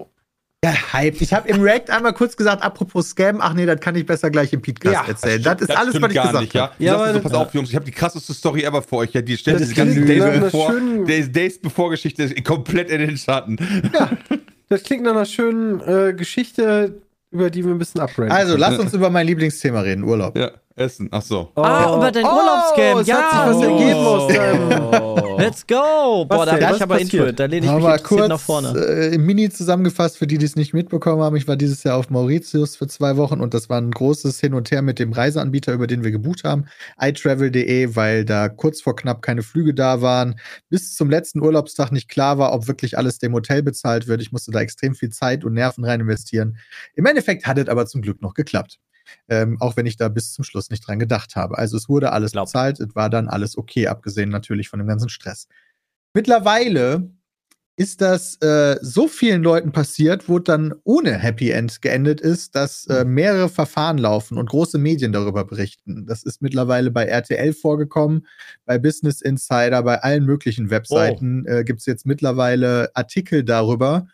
Gehypt. 0.71 1.21
Ich 1.21 1.33
habe 1.33 1.47
im 1.49 1.61
React 1.61 1.89
einmal 1.89 2.13
kurz 2.13 2.35
gesagt, 2.35 2.63
apropos 2.63 3.09
Scam, 3.09 3.41
ach 3.41 3.53
nee, 3.53 3.65
das 3.65 3.79
kann 3.79 3.95
ich 3.95 4.05
besser 4.05 4.29
gleich 4.29 4.51
im 4.53 4.61
Podcast 4.61 4.93
Ja, 4.93 5.05
erzählen. 5.07 5.43
Das, 5.43 5.61
ist 5.61 5.75
alles, 5.75 5.89
stimmt 5.89 6.03
was 6.05 6.11
ich 6.11 6.15
gar 6.15 6.25
gesagt 6.27 6.41
nicht, 6.43 6.53
ja. 6.53 6.61
habe. 6.63 6.73
Ja, 6.79 6.95
aber 6.95 7.13
so, 7.13 7.19
pass 7.21 7.31
das- 7.31 7.41
auf, 7.41 7.53
Jungs, 7.53 7.69
ich 7.69 7.75
habe 7.75 7.85
die 7.85 7.91
krasseste 7.91 8.33
Story 8.33 8.63
ever 8.63 8.81
für 8.81 8.95
euch. 8.97 9.13
Ja, 9.13 9.21
die 9.21 9.37
stellt 9.37 9.59
Das 9.59 9.69
diese 9.69 9.75
ganze 9.75 10.01
Days 10.01 10.23
bevor, 10.41 10.73
Days, 11.05 11.31
Days 11.31 11.59
bevor 11.61 11.89
Geschichte 11.89 12.33
komplett 12.43 12.89
in 12.89 12.99
den 13.01 13.17
Schatten. 13.17 13.57
Das 14.67 14.81
klingt 14.81 15.03
nach 15.03 15.11
einer 15.11 15.25
schönen 15.25 15.79
äh, 15.81 16.13
Geschichte, 16.13 16.99
über 17.29 17.51
die 17.51 17.63
wir 17.63 17.71
ein 17.71 17.77
bisschen 17.77 18.01
abreden. 18.01 18.31
Also, 18.31 18.57
lass 18.57 18.79
uns 18.79 18.95
über 18.95 19.11
mein 19.11 19.27
Lieblingsthema 19.27 19.81
reden, 19.81 20.03
Urlaub. 20.03 20.35
Ja, 20.35 20.51
Essen. 20.77 21.07
Ach 21.11 21.21
so. 21.21 21.51
Ah, 21.55 21.95
über 21.95 22.11
dein 22.11 22.25
Urlaubscam. 22.25 22.99
Es 22.99 23.07
Ja. 23.07 23.21
hat 23.21 23.31
sich 23.31 23.39
was 23.39 23.55
Oh. 23.57 23.77
ergeben 23.77 23.99
aus 23.99 24.27
deinem. 24.33 25.37
Let's 25.37 25.65
go! 25.67 26.25
Boah, 26.25 26.45
da 26.45 26.55
denn? 26.57 26.63
hab 26.65 26.69
Was 26.71 26.75
ich 26.77 26.81
aber? 26.83 26.99
Intro. 26.99 27.31
Da 27.31 27.45
lehne 27.45 27.65
ich 27.65 27.71
mich 27.71 27.83
Aber 27.83 27.93
interessiert 27.93 28.03
kurz 28.19 28.27
nach 28.29 28.39
vorne. 28.39 28.73
äh, 28.77 29.15
im 29.15 29.25
Mini 29.25 29.49
zusammengefasst, 29.49 30.17
für 30.17 30.27
die, 30.27 30.37
die 30.37 30.45
es 30.45 30.55
nicht 30.57 30.73
mitbekommen 30.73 31.21
haben, 31.21 31.35
ich 31.37 31.47
war 31.47 31.55
dieses 31.55 31.83
Jahr 31.83 31.97
auf 31.97 32.09
Mauritius 32.09 32.75
für 32.75 32.87
zwei 32.87 33.15
Wochen 33.17 33.39
und 33.41 33.53
das 33.53 33.69
war 33.69 33.79
ein 33.79 33.91
großes 33.91 34.39
Hin 34.41 34.53
und 34.53 34.69
Her 34.71 34.81
mit 34.81 34.99
dem 34.99 35.13
Reiseanbieter, 35.13 35.71
über 35.73 35.87
den 35.87 36.03
wir 36.03 36.11
gebucht 36.11 36.43
haben, 36.43 36.65
iTravel.de, 36.99 37.95
weil 37.95 38.25
da 38.25 38.49
kurz 38.49 38.81
vor 38.81 38.95
knapp 38.97 39.21
keine 39.21 39.43
Flüge 39.43 39.73
da 39.73 40.01
waren, 40.01 40.35
bis 40.69 40.95
zum 40.95 41.09
letzten 41.09 41.41
Urlaubstag 41.41 41.91
nicht 41.91 42.09
klar 42.09 42.37
war, 42.37 42.53
ob 42.53 42.67
wirklich 42.67 42.97
alles 42.97 43.19
dem 43.19 43.33
Hotel 43.33 43.63
bezahlt 43.63 44.07
wird. 44.07 44.21
Ich 44.21 44.31
musste 44.33 44.51
da 44.51 44.59
extrem 44.61 44.93
viel 44.95 45.09
Zeit 45.09 45.43
und 45.45 45.53
Nerven 45.53 45.85
rein 45.85 46.01
investieren. 46.01 46.57
Im 46.95 47.05
Endeffekt 47.05 47.45
hat 47.45 47.57
es 47.57 47.67
aber 47.69 47.85
zum 47.85 48.01
Glück 48.01 48.21
noch 48.21 48.33
geklappt. 48.33 48.77
Ähm, 49.29 49.57
auch 49.59 49.77
wenn 49.77 49.85
ich 49.85 49.97
da 49.97 50.09
bis 50.09 50.33
zum 50.33 50.43
Schluss 50.43 50.69
nicht 50.69 50.87
dran 50.87 50.99
gedacht 50.99 51.35
habe. 51.35 51.57
Also 51.57 51.77
es 51.77 51.89
wurde 51.89 52.11
alles 52.11 52.31
Glaub. 52.31 52.45
bezahlt, 52.45 52.79
es 52.79 52.95
war 52.95 53.09
dann 53.09 53.27
alles 53.27 53.57
okay, 53.57 53.87
abgesehen 53.87 54.29
natürlich 54.29 54.69
von 54.69 54.79
dem 54.79 54.87
ganzen 54.87 55.09
Stress. 55.09 55.47
Mittlerweile 56.13 57.09
ist 57.77 57.99
das 57.99 58.41
äh, 58.41 58.77
so 58.81 59.07
vielen 59.07 59.43
Leuten 59.43 59.73
passiert, 59.73 60.29
wo 60.29 60.39
dann 60.39 60.73
ohne 60.85 61.17
Happy 61.17 61.49
End 61.49 61.81
geendet 61.81 62.21
ist, 62.21 62.55
dass 62.55 62.87
äh, 62.87 63.03
mehrere 63.03 63.49
Verfahren 63.49 63.97
laufen 63.97 64.37
und 64.37 64.49
große 64.49 64.77
Medien 64.77 65.11
darüber 65.11 65.43
berichten. 65.43 66.05
Das 66.05 66.23
ist 66.23 66.41
mittlerweile 66.41 66.89
bei 66.89 67.03
RTL 67.05 67.51
vorgekommen, 67.53 68.25
bei 68.65 68.77
Business 68.77 69.21
Insider, 69.21 69.83
bei 69.83 70.01
allen 70.01 70.25
möglichen 70.25 70.69
Webseiten 70.69 71.45
äh, 71.47 71.63
gibt 71.65 71.81
es 71.81 71.85
jetzt 71.85 72.05
mittlerweile 72.05 72.91
Artikel 72.93 73.43
darüber, 73.43 74.07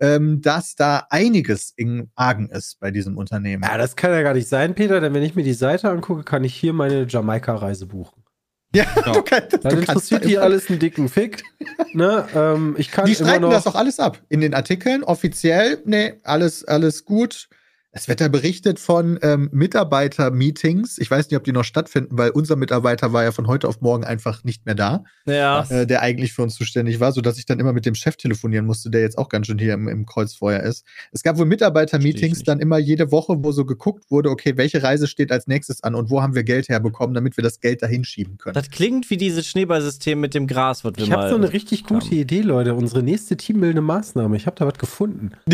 ähm, 0.00 0.40
dass 0.40 0.74
da 0.74 1.06
einiges 1.10 1.72
im 1.76 2.10
Argen 2.14 2.48
ist 2.48 2.80
bei 2.80 2.90
diesem 2.90 3.16
Unternehmen. 3.18 3.62
Ja, 3.62 3.76
das 3.78 3.96
kann 3.96 4.12
ja 4.12 4.22
gar 4.22 4.34
nicht 4.34 4.48
sein, 4.48 4.74
Peter, 4.74 5.00
denn 5.00 5.14
wenn 5.14 5.22
ich 5.22 5.34
mir 5.34 5.42
die 5.42 5.52
Seite 5.52 5.90
angucke, 5.90 6.24
kann 6.24 6.42
ich 6.44 6.54
hier 6.54 6.72
meine 6.72 7.06
Jamaika-Reise 7.06 7.86
buchen. 7.86 8.24
Ja, 8.74 8.84
du 9.12 9.22
kannst, 9.22 9.64
Dann 9.64 9.74
du 9.74 9.80
interessiert 9.80 10.24
die 10.24 10.38
alles 10.38 10.70
einen 10.70 10.78
dicken 10.78 11.08
Fick. 11.08 11.42
ne? 11.92 12.26
ähm, 12.34 12.76
ich 12.78 12.90
kann 12.90 13.06
Die 13.06 13.20
noch. 13.22 13.50
das 13.50 13.66
auch 13.66 13.74
alles 13.74 13.98
ab. 13.98 14.20
In 14.28 14.40
den 14.40 14.54
Artikeln 14.54 15.02
offiziell, 15.02 15.82
nee, 15.84 16.14
alles, 16.22 16.64
alles 16.64 17.04
gut. 17.04 17.48
Es 17.92 18.06
wird 18.06 18.20
da 18.20 18.28
berichtet 18.28 18.78
von 18.78 19.18
ähm, 19.22 19.48
Mitarbeiter-Meetings. 19.52 20.98
Ich 20.98 21.10
weiß 21.10 21.28
nicht, 21.28 21.36
ob 21.36 21.42
die 21.42 21.50
noch 21.50 21.64
stattfinden, 21.64 22.16
weil 22.18 22.30
unser 22.30 22.54
Mitarbeiter 22.54 23.12
war 23.12 23.24
ja 23.24 23.32
von 23.32 23.48
heute 23.48 23.66
auf 23.66 23.80
morgen 23.80 24.04
einfach 24.04 24.44
nicht 24.44 24.64
mehr 24.64 24.76
da, 24.76 25.02
Ja. 25.26 25.64
äh, 25.70 25.86
der 25.88 26.00
eigentlich 26.02 26.32
für 26.32 26.42
uns 26.42 26.54
zuständig 26.54 27.00
war, 27.00 27.10
sodass 27.10 27.36
ich 27.38 27.46
dann 27.46 27.58
immer 27.58 27.72
mit 27.72 27.86
dem 27.86 27.96
Chef 27.96 28.16
telefonieren 28.16 28.64
musste, 28.64 28.90
der 28.90 29.00
jetzt 29.00 29.18
auch 29.18 29.28
ganz 29.28 29.48
schön 29.48 29.58
hier 29.58 29.74
im, 29.74 29.88
im 29.88 30.06
Kreuzfeuer 30.06 30.60
ist. 30.60 30.84
Es 31.10 31.24
gab 31.24 31.36
wohl 31.38 31.46
Mitarbeiter-Meetings 31.46 32.44
dann 32.44 32.60
immer 32.60 32.78
jede 32.78 33.10
Woche, 33.10 33.34
wo 33.38 33.50
so 33.50 33.64
geguckt 33.64 34.08
wurde, 34.08 34.30
okay, 34.30 34.56
welche 34.56 34.84
Reise 34.84 35.08
steht 35.08 35.32
als 35.32 35.48
nächstes 35.48 35.82
an 35.82 35.96
und 35.96 36.10
wo 36.10 36.22
haben 36.22 36.36
wir 36.36 36.44
Geld 36.44 36.68
herbekommen, 36.68 37.12
damit 37.14 37.36
wir 37.36 37.42
das 37.42 37.58
Geld 37.58 37.82
dahin 37.82 38.04
schieben 38.04 38.38
können. 38.38 38.54
Das 38.54 38.70
klingt 38.70 39.10
wie 39.10 39.16
dieses 39.16 39.48
Schneeballsystem 39.48 40.20
mit 40.20 40.34
dem 40.34 40.46
Gras, 40.46 40.84
was 40.84 40.92
wir 40.96 41.02
Ich 41.04 41.10
habe 41.10 41.28
so 41.28 41.34
eine 41.34 41.52
richtig 41.52 41.84
gute 41.84 42.06
haben. 42.06 42.16
Idee, 42.16 42.42
Leute. 42.42 42.74
Unsere 42.74 43.02
nächste 43.02 43.36
teambildende 43.36 43.82
Maßnahme. 43.82 44.36
Ich 44.36 44.46
habe 44.46 44.54
da 44.56 44.66
was 44.66 44.78
gefunden. 44.78 45.32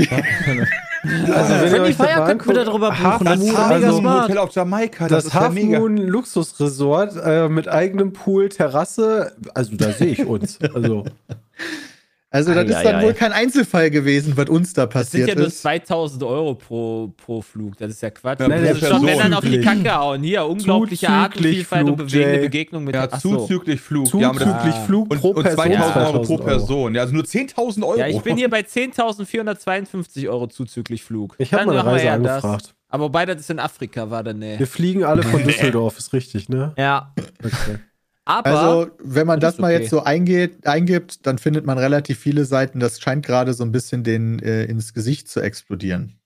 Also, 1.03 1.51
wenn 1.55 1.67
ihr 1.67 1.73
wenn 1.73 1.83
die 1.85 1.89
euch 1.91 1.97
mal 2.29 2.39
könnten 2.39 2.57
wir 2.57 2.65
darüber 2.65 2.91
buchen. 2.91 3.05
Half 3.05 3.23
Das 3.25 3.41
ist 3.41 3.47
mega 3.53 3.67
also 3.67 3.99
smart. 3.99 4.23
Hotel 4.25 4.39
auf 4.39 4.55
Jamaika, 4.55 5.09
das, 5.09 5.25
Das 5.25 5.35
Half 5.35 5.55
mega. 5.55 5.79
Moon 5.79 5.97
Luxusresort 5.97 7.15
äh, 7.25 7.49
mit 7.49 7.69
eigenem 7.69 8.13
Pool, 8.13 8.49
Terrasse. 8.49 9.33
Also 9.55 9.77
da 9.77 9.93
sehe 9.93 10.09
ich 10.09 10.25
uns. 10.27 10.59
Also 10.75 11.05
Also, 12.37 12.53
das 12.55 12.65
Ei, 12.65 12.69
ist 12.69 12.77
ei, 12.77 12.83
dann 12.85 12.95
ei. 12.97 13.03
wohl 13.05 13.15
kein 13.15 13.33
Einzelfall 13.33 13.91
gewesen, 13.91 14.35
was 14.37 14.49
uns 14.51 14.73
da 14.75 14.87
Das 14.87 15.11
sind 15.11 15.23
passiert 15.23 15.29
ja 15.31 15.35
nur 15.37 15.47
ist. 15.47 15.63
2000 15.63 16.23
Euro 16.23 16.55
pro, 16.55 17.09
pro 17.17 17.41
Flug. 17.41 17.77
Das 17.79 17.91
ist 17.91 18.03
ja 18.03 18.11
Quatsch. 18.11 18.41
Ja, 18.41 18.49
das 18.49 18.79
ist 18.83 18.87
schon, 18.89 19.07
wenn 19.07 19.19
dann 19.19 19.33
auf 19.35 19.45
die. 19.45 19.61
Kacke 19.61 19.95
hauen. 19.95 20.23
Hier, 20.23 20.45
unglaubliche 20.45 21.09
Artenvielfalt 21.09 21.83
und 21.89 21.97
Flug, 21.97 22.07
bewegende 22.09 22.35
Jay. 22.37 22.43
Begegnung 22.43 22.85
mit 22.85 22.95
Ja, 22.95 23.09
zuzüglich 23.09 23.81
Flug. 23.81 24.13
Ja, 24.15 24.29
aber 24.31 24.39
das, 24.41 24.49
zuzüglich 24.49 24.75
Ah. 24.75 24.85
Flug 24.85 25.11
und, 25.11 25.21
pro 25.21 25.31
und 25.31 25.43
Person 25.43 25.65
2000 25.73 25.97
Euro 25.97 26.13
pro 26.19 26.37
2000 26.37 26.45
Person. 26.47 26.95
Ja, 26.95 27.01
also 27.03 27.15
nur 27.15 27.25
10.000 27.25 27.83
Euro. 27.87 27.99
Ja, 27.99 28.07
ich 28.07 28.21
bin 28.21 28.37
hier 28.37 28.51
bei 28.51 28.61
10.452 28.61 30.29
Euro 30.29 30.47
zuzüglich 30.47 31.03
Flug. 31.03 31.35
Ich 31.39 31.53
habe 31.53 31.65
Dann 31.65 31.75
mal 31.75 31.81
eine 31.81 31.85
machen 31.85 31.89
wir 31.89 31.95
Reise 31.95 32.07
ja 32.07 32.19
das. 32.19 32.45
angefragt. 32.45 32.75
Aber 32.89 33.05
wobei 33.05 33.27
das 33.27 33.41
ist 33.41 33.51
in 33.51 33.59
Afrika, 33.59 34.11
war 34.11 34.23
dann 34.23 34.39
nee. 34.39 34.59
Wir 34.59 34.67
fliegen 34.67 35.05
alle 35.05 35.23
von 35.23 35.43
Düsseldorf, 35.45 35.99
ist 35.99 36.13
richtig, 36.13 36.49
ne? 36.49 36.73
Ja. 36.79 37.13
Okay. 37.43 37.79
Aber. 38.27 38.51
Also, 38.51 38.91
wenn 38.99 39.27
man 39.27 39.41
Das 39.41 39.55
das 39.55 39.61
mal 39.61 39.73
okay. 39.73 39.83
jetzt 39.83 39.91
so 39.91 40.03
eingeht, 40.03 40.67
eingibt, 40.67 41.27
dann 41.27 41.39
findet 41.39 41.65
man 41.65 41.79
relativ 41.79 42.19
viele 42.19 42.45
Seiten. 42.45 42.81
Das 42.81 43.01
scheint 43.01 43.25
gerade 43.25 43.55
so 43.55 43.65
ein 43.65 43.73
bisschen 43.73 44.05
den 44.05 44.41
äh, 44.41 44.65
ins 44.65 44.93
Gesicht 44.93 45.29
zu 45.29 45.41
explodieren. 45.41 46.19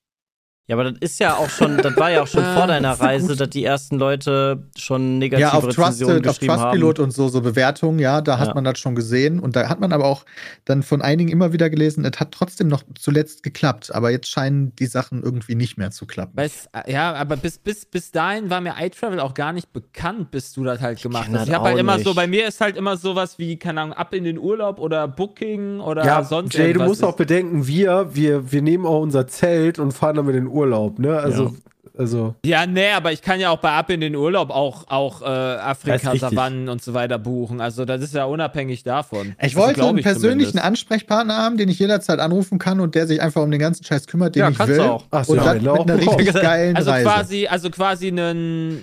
Ja, 0.70 0.76
aber 0.76 0.84
das 0.92 0.98
ist 1.00 1.18
ja 1.18 1.34
auch 1.36 1.50
schon, 1.50 1.78
das 1.78 1.96
war 1.96 2.12
ja 2.12 2.22
auch 2.22 2.28
schon 2.28 2.44
Ah, 2.44 2.54
vor 2.54 2.66
deiner 2.68 2.88
ja 2.90 2.94
Reise, 2.94 3.34
dass 3.34 3.50
die 3.50 3.64
ersten 3.64 3.98
Leute 3.98 4.68
schon 4.78 5.18
negative 5.18 5.40
Ja, 5.48 5.52
auf 5.54 5.66
Rezensionen 5.66 6.22
Trusted, 6.22 6.28
auf 6.30 6.38
geschrieben 6.38 6.54
Trustpilot 6.60 6.98
haben. 6.98 7.04
und 7.06 7.10
so, 7.10 7.28
so 7.28 7.40
Bewertungen, 7.40 7.98
ja, 7.98 8.20
da 8.20 8.34
Ja. 8.34 8.38
hat 8.38 8.54
man 8.54 8.62
das 8.62 8.78
schon 8.78 8.94
gesehen. 8.94 9.40
Und 9.40 9.56
da 9.56 9.68
hat 9.68 9.80
man 9.80 9.92
aber 9.92 10.04
auch 10.04 10.24
dann 10.64 10.84
von 10.84 11.02
einigen 11.02 11.28
immer 11.28 11.52
wieder 11.52 11.68
gelesen, 11.70 12.04
es 12.04 12.20
hat 12.20 12.30
trotzdem 12.30 12.68
noch 12.68 12.84
zuletzt 12.96 13.42
geklappt. 13.42 13.92
Aber 13.92 14.10
jetzt 14.10 14.28
scheinen 14.28 14.72
die 14.76 14.86
Sachen 14.86 15.22
irgendwie 15.24 15.56
nicht 15.56 15.76
mehr 15.76 15.90
zu 15.90 16.06
klappen. 16.06 16.36
Weiß, 16.36 16.68
ja, 16.86 17.14
aber 17.14 17.36
bis, 17.36 17.58
bis, 17.58 17.84
bis 17.86 18.12
dahin 18.12 18.48
war 18.48 18.60
mir 18.60 18.74
iTravel 18.78 19.18
auch 19.18 19.34
gar 19.34 19.52
nicht 19.52 19.72
bekannt, 19.72 20.30
bis 20.30 20.52
du 20.52 20.62
das 20.62 20.80
halt 20.80 21.02
gemacht 21.02 21.28
hast. 21.32 21.48
Ich 21.48 21.52
habe 21.54 21.64
halt 21.64 21.74
auch 21.74 21.80
immer 21.80 21.96
nicht. 21.96 22.06
so, 22.06 22.14
bei 22.14 22.28
mir 22.28 22.46
ist 22.46 22.60
halt 22.60 22.76
immer 22.76 22.96
sowas 22.96 23.38
wie, 23.40 23.56
keine 23.58 23.80
Ahnung, 23.80 23.94
ab 23.94 24.14
in 24.14 24.22
den 24.22 24.38
Urlaub 24.38 24.78
oder 24.78 25.08
Booking 25.08 25.80
oder 25.80 26.04
Ja, 26.04 26.22
sonst 26.22 26.54
Jay, 26.54 26.72
du 26.72 26.80
musst 26.80 27.02
auch 27.02 27.10
ist. 27.10 27.16
bedenken, 27.16 27.66
wir, 27.66 28.14
wir, 28.14 28.52
wir 28.52 28.62
nehmen 28.62 28.86
auch 28.86 29.00
unser 29.00 29.26
Zelt 29.26 29.78
und 29.80 29.92
fahren 29.92 30.14
damit 30.16 30.36
in 30.36 30.44
den 30.44 30.46
Urlaub, 30.52 30.59
ne? 30.66 31.16
Also, 31.18 31.54
also. 31.98 32.34
Ja, 32.44 32.66
nee, 32.66 32.90
aber 32.92 33.12
ich 33.12 33.20
kann 33.20 33.40
ja 33.40 33.50
auch 33.50 33.58
bei 33.58 33.72
Ab 33.72 33.90
in 33.90 34.00
den 34.00 34.14
Urlaub 34.16 34.50
auch, 34.50 34.84
auch 34.88 35.20
äh, 35.22 35.24
Das 35.24 35.56
ist 35.56 35.62
Afrika, 35.66 36.10
richtig. 36.12 36.20
Savannen 36.20 36.68
und 36.68 36.82
so 36.82 36.94
weiter 36.94 37.18
buchen. 37.18 37.60
Also 37.60 37.84
das 37.84 38.00
ist 38.00 38.14
ja 38.14 38.24
unabhängig 38.24 38.84
davon. 38.84 39.34
Ich 39.38 39.42
Also, 39.54 39.58
wollte 39.58 39.74
glaub 39.74 39.88
einen 39.90 39.98
ich 39.98 40.04
persönlichen 40.04 40.50
zumindest. 40.52 40.64
Ansprechpartner 40.64 41.36
haben, 41.36 41.56
den 41.58 41.68
ich 41.68 41.78
jederzeit 41.78 42.18
anrufen 42.20 42.58
kann 42.58 42.80
und 42.80 42.94
der 42.94 43.06
sich 43.06 43.20
einfach 43.20 43.42
um 43.42 43.50
den 43.50 43.60
ganzen 43.60 43.84
Scheiß 43.84 44.06
kümmert, 44.06 44.34
den 44.34 44.40
Ja, 44.40 44.48
ich 44.50 44.56
kannst 44.56 44.70
will. 44.72 44.78
du 44.78 44.90
auch. 44.92 45.04
Ach 45.10 45.24
so, 45.24 45.32
und 45.32 45.38
ja, 45.38 45.44
dann 45.44 45.58
mit 45.58 45.68
auch 45.68 45.86
einer 45.86 45.96
richtig 45.98 46.32
geilen 46.32 46.76
Also 46.76 46.90
Reise. 46.90 47.04
quasi, 47.06 47.46
also 47.48 47.70
quasi 47.70 48.08
einen 48.08 48.82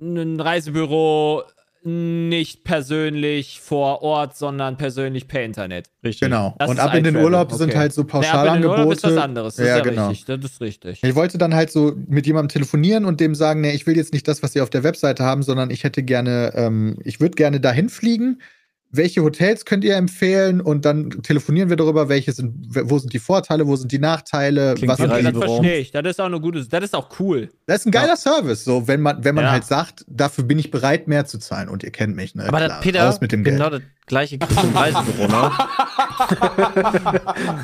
ein 0.00 0.38
Reisebüro 0.40 1.42
nicht 1.84 2.64
persönlich 2.64 3.60
vor 3.60 4.02
Ort, 4.02 4.36
sondern 4.36 4.76
persönlich 4.76 5.28
per 5.28 5.44
Internet. 5.44 5.88
Richtig. 6.04 6.28
Genau. 6.28 6.54
Das 6.58 6.70
und 6.70 6.76
ist 6.76 6.82
ab 6.82 6.94
in 6.94 7.04
den 7.04 7.16
Urlaub 7.16 7.52
sind 7.52 7.70
okay. 7.70 7.78
halt 7.78 7.92
so 7.92 8.02
Ja, 8.02 8.08
aber 8.08 8.18
in 8.18 8.22
den 8.22 8.30
Pauschalangebote. 8.30 8.80
Urlaub 8.80 8.92
ist 8.92 9.04
was 9.04 9.16
anderes. 9.16 9.56
Das 9.56 9.66
ja, 9.66 9.76
ist 9.76 9.78
ja 9.78 9.90
genau. 9.90 10.08
richtig. 10.08 10.40
Das 10.40 10.50
ist 10.50 10.60
richtig. 10.60 11.04
Ich 11.04 11.14
wollte 11.14 11.38
dann 11.38 11.54
halt 11.54 11.70
so 11.70 11.94
mit 12.06 12.26
jemandem 12.26 12.48
telefonieren 12.48 13.04
und 13.04 13.20
dem 13.20 13.34
sagen, 13.34 13.60
nee, 13.60 13.72
ich 13.72 13.86
will 13.86 13.96
jetzt 13.96 14.12
nicht 14.12 14.26
das, 14.26 14.42
was 14.42 14.52
sie 14.52 14.60
auf 14.60 14.70
der 14.70 14.82
Webseite 14.82 15.24
haben, 15.24 15.42
sondern 15.42 15.70
ich 15.70 15.84
hätte 15.84 16.02
gerne, 16.02 16.52
ähm, 16.54 16.98
ich 17.04 17.20
würde 17.20 17.36
gerne 17.36 17.60
dahin 17.60 17.88
fliegen. 17.88 18.40
Welche 18.90 19.22
Hotels 19.22 19.64
könnt 19.66 19.84
ihr 19.84 19.96
empfehlen? 19.96 20.60
Und 20.60 20.84
dann 20.84 21.10
telefonieren 21.22 21.68
wir 21.68 21.76
darüber, 21.76 22.08
welche 22.08 22.32
sind, 22.32 22.54
wo 22.88 22.98
sind 22.98 23.12
die 23.12 23.18
Vorteile, 23.18 23.66
wo 23.66 23.76
sind 23.76 23.92
die 23.92 23.98
Nachteile, 23.98 24.74
Klingt 24.74 24.90
was 24.90 24.98
Ja, 24.98 25.06
die 25.18 25.22
das 25.24 25.36
verstehe 25.36 25.76
ich. 25.78 25.90
Das 25.90 26.04
ist 26.06 26.20
auch 26.20 26.26
eine 26.26 26.40
gute, 26.40 26.64
das 26.66 26.84
ist 26.84 26.94
auch 26.94 27.08
cool. 27.20 27.50
Das 27.66 27.80
ist 27.80 27.86
ein 27.86 27.92
geiler 27.92 28.16
Service, 28.16 28.64
so 28.64 28.88
wenn 28.88 29.00
man, 29.02 29.22
wenn 29.24 29.34
man 29.34 29.44
Ja. 29.44 29.50
halt 29.50 29.64
sagt, 29.64 30.04
dafür 30.08 30.44
bin 30.44 30.58
ich 30.58 30.70
bereit, 30.70 31.06
mehr 31.06 31.26
zu 31.26 31.38
zahlen. 31.38 31.68
Und 31.68 31.82
ihr 31.82 31.90
kennt 31.90 32.16
mich, 32.16 32.34
ne? 32.34 32.44
Aber 32.48 32.56
Klar, 32.58 32.68
das 32.68 32.80
Peter, 32.80 33.18
mit 33.20 33.32
dem 33.32 33.44
genau 33.44 33.68
Geld. 33.70 33.82
das 33.82 33.88
gleiche 34.08 34.38
Reisebüro, 34.74 35.26
ne? 35.28 35.50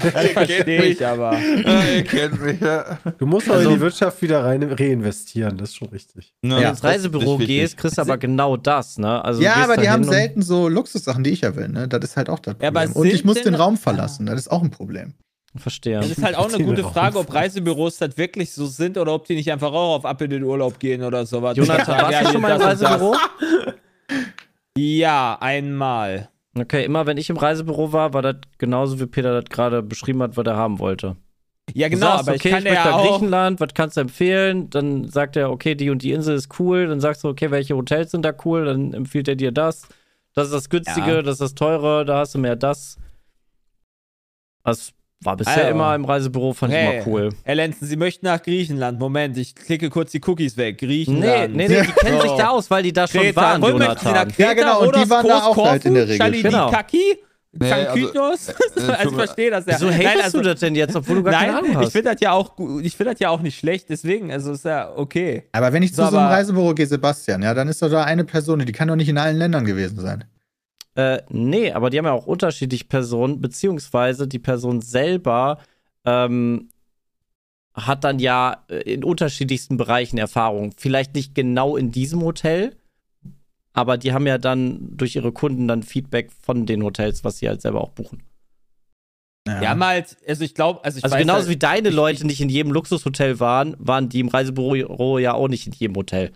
Das 0.03 0.27
verstehe 0.33 0.83
ich 0.85 1.05
aber. 1.07 1.39
ihr 1.39 2.05
kennt 2.05 2.41
mich, 2.43 2.61
ja. 2.61 2.99
Du 3.19 3.27
musst 3.27 3.51
Also- 3.51 3.69
in 3.71 3.75
die 3.77 3.81
Wirtschaft 3.81 4.21
wieder 4.23 4.45
rein 4.45 4.63
reinvestieren, 4.63 5.57
das 5.59 5.71
ist 5.71 5.77
schon 5.77 5.89
richtig. 5.89 6.33
Ja, 6.43 6.51
Wenn 6.51 6.51
du 6.57 6.63
Ja, 6.63 6.71
ins 6.71 6.85
Reisebüro 6.85 7.39
gehst, 7.39 7.77
kriegst 7.77 7.99
du 7.99 8.03
aber 8.03 8.19
genau 8.19 8.57
das, 8.57 8.99
ne? 8.99 9.25
Also 9.25 9.43
ja, 9.43 9.55
aber 9.57 9.77
die 9.77 9.89
haben 9.89 10.05
selten 10.05 10.43
so 10.43 10.69
Luxussachen, 10.69 11.25
die 11.25 11.31
ich 11.31 11.41
ja 11.43 11.57
will, 11.57 11.69
ne? 11.69 11.89
Das 11.89 12.03
ist 12.05 12.17
halt 12.17 12.29
auch 12.29 12.39
das 12.39 12.57
Ja, 12.61 12.71
Problem. 12.71 12.89
aber 12.91 12.97
und 13.01 13.07
ich 13.09 13.25
muss 13.25 13.43
den 13.43 13.55
Raum 13.55 13.77
verlassen, 13.77 14.27
das 14.27 14.37
ist 14.37 14.51
auch 14.51 14.63
ein 14.63 14.71
Problem. 14.71 15.15
Verstehe. 15.57 16.01
Das 16.01 16.11
ist 16.11 16.21
halt 16.21 16.35
auch 16.37 16.53
eine 16.53 16.65
gute. 16.65 16.83
Frage, 16.83 17.17
ob 17.17 17.33
Reisebüros 17.33 17.99
das 17.99 18.19
wirklich 18.19 18.53
so 18.53 18.67
sind 18.67 18.99
oder 18.99 19.15
ob 19.15 19.25
die 19.27 19.37
nicht 19.37 19.53
einfach 19.53 19.69
auch 19.73 19.95
auf 19.99 20.05
ab 20.05 20.21
in 20.21 20.31
den 20.31 20.43
Urlaub 20.43 20.81
gehen 20.81 21.05
oder 21.05 21.27
sowas. 21.27 21.57
Jonathan, 21.57 21.97
warst 22.03 22.11
ja, 22.13 22.23
du 22.25 22.33
schon 22.33 22.41
mal 22.43 22.57
im. 22.57 22.61
Reisebüro? 22.61 23.15
Ja, 24.77 25.39
einmal. 25.41 26.29
Okay, 26.57 26.85
immer 26.85 27.07
wenn 27.07 27.17
ich 27.17 27.31
im 27.31 27.37
Reisebüro 27.37 27.93
war, 27.93 28.15
war 28.15 28.23
das 28.23 28.37
genauso, 28.59 29.01
wie 29.01 29.07
Peter 29.07 29.41
das 29.41 29.51
gerade 29.51 29.83
beschrieben 29.83 30.23
hat, 30.23 30.37
was 30.37 30.47
er 30.47 30.57
haben 30.57 30.79
wollte. 30.79 31.17
Ja, 31.73 31.89
genau, 31.89 32.07
sagst, 32.09 32.29
aber 32.29 32.37
okay, 32.37 32.49
ich 32.49 32.55
kann 32.55 32.67
ich 32.67 32.73
möchte 32.73 32.89
ja. 32.89 33.01
Griechenland, 33.01 33.61
was 33.61 33.75
kannst 33.75 33.97
du 33.97 34.03
empfehlen? 34.03 34.71
Dann 34.71 35.09
sagt 35.09 35.37
er, 35.37 35.51
okay, 35.51 35.75
die 35.75 35.91
und 35.91 36.03
die 36.03 36.13
Insel 36.13 36.37
ist 36.37 36.61
cool. 36.61 36.87
Dann 36.87 37.01
sagst 37.01 37.25
du, 37.25 37.29
okay, 37.29 37.51
welche 37.51 37.75
Hotels 37.75 38.11
sind 38.11 38.25
da 38.25 38.33
cool? 38.45 38.67
Dann 38.67 38.93
empfiehlt 38.93 39.29
er 39.29 39.37
dir 39.37 39.51
das. 39.51 39.89
Das 40.35 40.47
ist 40.47 40.53
das 40.53 40.69
Günstige, 40.69 41.07
Ja. 41.15 41.23
das 41.23 41.35
ist 41.35 41.41
das 41.41 41.55
Teure, 41.55 42.05
da 42.05 42.19
hast 42.19 42.35
du 42.35 42.39
mehr 42.39 42.57
das. 42.57 42.99
Das 44.63 44.93
war 45.25 45.37
bisher 45.37 45.57
Also. 45.57 45.69
immer 45.71 45.95
im 45.95 46.05
Reisebüro, 46.05 46.53
fand 46.53 46.73
ich 46.73 46.79
Hey, 46.79 46.97
immer 46.99 47.07
cool. 47.07 47.29
Herr 47.45 47.55
Lenzen, 47.55 47.87
Sie 47.87 47.97
möchten 47.97 48.27
nach 48.27 48.43
Griechenland. 48.43 48.99
Moment, 48.99 49.37
ich 49.37 49.55
klicke 49.55 49.91
kurz 49.91 50.11
die 50.13 50.21
Cookies 50.27 50.57
weg. 50.57 50.79
Nee, 50.81 50.87
Griechenland. 50.87 51.55
nee, 51.57 51.69
nee, 51.69 51.83
die 51.83 51.93
kennen 51.93 52.17
So. 52.21 52.29
sich 52.29 52.33
da 52.37 52.49
aus, 52.51 52.71
weil 52.71 52.83
die 52.83 52.93
da 52.93 53.07
schon 53.07 53.21
Kreta. 53.23 53.41
waren, 53.41 53.63
Wo 53.63 53.67
möchten 53.69 53.81
Sie 53.81 53.87
nach 53.87 53.97
Jonathan. 54.05 54.29
Kreta? 54.29 54.43
Ja, 54.49 54.53
genau, 54.55 54.81
und 54.87 54.97
die 54.97 55.11
waren 55.11 55.27
da 55.27 55.39
auch 55.47 55.57
halt 55.67 55.85
in 55.85 55.95
der 55.95 56.07
Korfu, 56.07 56.23
Regel. 56.23 56.43
Genau. 56.43 56.59
Chalikaki? 56.71 57.19
Nee, 57.57 57.71
also- 57.71 57.85
Zankytos? 57.87 58.49
also, 58.77 58.91
tut 59.03 59.11
ich 59.11 59.15
verstehe 59.17 59.51
das 59.51 59.65
ja. 59.67 59.75
Wieso 59.75 59.87
hatest 59.87 60.03
Nein, 60.05 60.17
also, 60.25 60.39
du 60.39 60.45
das 60.45 60.59
denn 60.61 60.75
jetzt, 60.75 60.97
obwohl 60.97 61.17
du 61.17 61.23
gar 61.23 61.35
keine 61.35 61.47
Nein, 61.53 61.59
Ahnung 61.61 61.71
ich 61.71 61.77
hast? 61.87 61.93
finde 61.93 62.11
das 62.13 62.21
ja 62.21 62.33
auch 62.33 62.57
gut. 62.57 62.85
Ich 62.85 62.97
finde 62.97 63.13
das 63.13 63.21
ja 63.21 63.29
auch 63.31 63.41
nicht 63.43 63.57
schlecht, 63.57 63.89
deswegen, 63.91 64.33
also 64.33 64.51
ist 64.53 64.65
ja 64.65 64.91
okay. 64.97 65.45
Aber 65.53 65.73
wenn 65.73 65.85
ich 65.85 65.95
zu 65.95 66.03
So, 66.05 66.11
so 66.11 66.17
einem 66.19 66.27
Reisebüro 66.31 66.75
gehe, 66.75 66.87
Sebastian, 66.89 67.43
ja, 67.43 67.55
dann 67.55 67.69
ist 67.69 67.81
doch 67.81 67.89
da 67.91 68.03
eine 68.03 68.25
Person, 68.25 68.59
die 68.59 68.73
kann 68.73 68.89
doch 68.89 68.97
nicht 68.97 69.09
in 69.09 69.19
allen 69.19 69.37
Ländern 69.37 69.65
gewesen 69.65 70.01
sein. 70.01 70.25
Äh, 70.97 71.23
nee, 71.29 71.73
aber 71.73 71.91
die 71.91 71.99
haben 71.99 72.05
ja 72.05 72.13
auch 72.13 72.27
unterschiedliche 72.27 72.85
Personen, 72.85 73.41
beziehungsweise 73.41 74.29
die 74.29 74.39
Person 74.39 74.81
selber 74.81 75.59
ähm, 76.05 76.69
hat 77.75 78.05
dann 78.05 78.21
ja 78.21 78.65
äh, 78.69 78.93
in 78.93 79.03
unterschiedlichsten 79.03 79.77
Bereichen 79.77 80.19
Erfahrung. 80.19 80.73
Vielleicht 80.77 81.15
nicht 81.15 81.35
genau 81.35 81.77
in 81.77 81.91
diesem 81.91 82.23
Hotel, 82.23 82.77
aber 83.73 83.99
die 83.99 84.13
haben 84.13 84.27
ja 84.29 84.39
dann 84.39 84.97
durch 84.97 85.17
ihre 85.17 85.33
Kunden 85.33 85.67
dann 85.67 85.83
Feedback 85.83 86.31
von 86.43 86.65
den 86.67 86.85
Hotels, 86.85 87.25
was 87.25 87.39
sie 87.39 87.49
halt 87.49 87.61
selber 87.61 87.81
auch 87.81 87.91
buchen. 87.91 88.23
Wir 89.47 89.69
haben 89.69 89.85
halt, 89.85 90.17
also 90.27 90.43
ich 90.43 90.55
glaube, 90.55 90.83
also 90.85 90.97
ich 90.99 91.05
Also 91.05 91.17
weiß 91.17 91.21
genauso 91.23 91.41
halt, 91.41 91.49
wie 91.51 91.57
deine 91.59 91.89
ich- 91.91 91.95
Leute 91.95 92.27
nicht 92.27 92.41
in 92.41 92.49
jedem 92.49 92.73
Luxushotel 92.73 93.41
waren, 93.41 93.75
waren 93.79 94.09
die 94.09 94.21
im 94.21 94.29
Reisebüro 94.29 95.19
ja 95.19 95.35
auch 95.35 95.49
nicht 95.49 95.67
in 95.67 95.73
jedem 95.75 95.97
Hotel. 95.97 96.33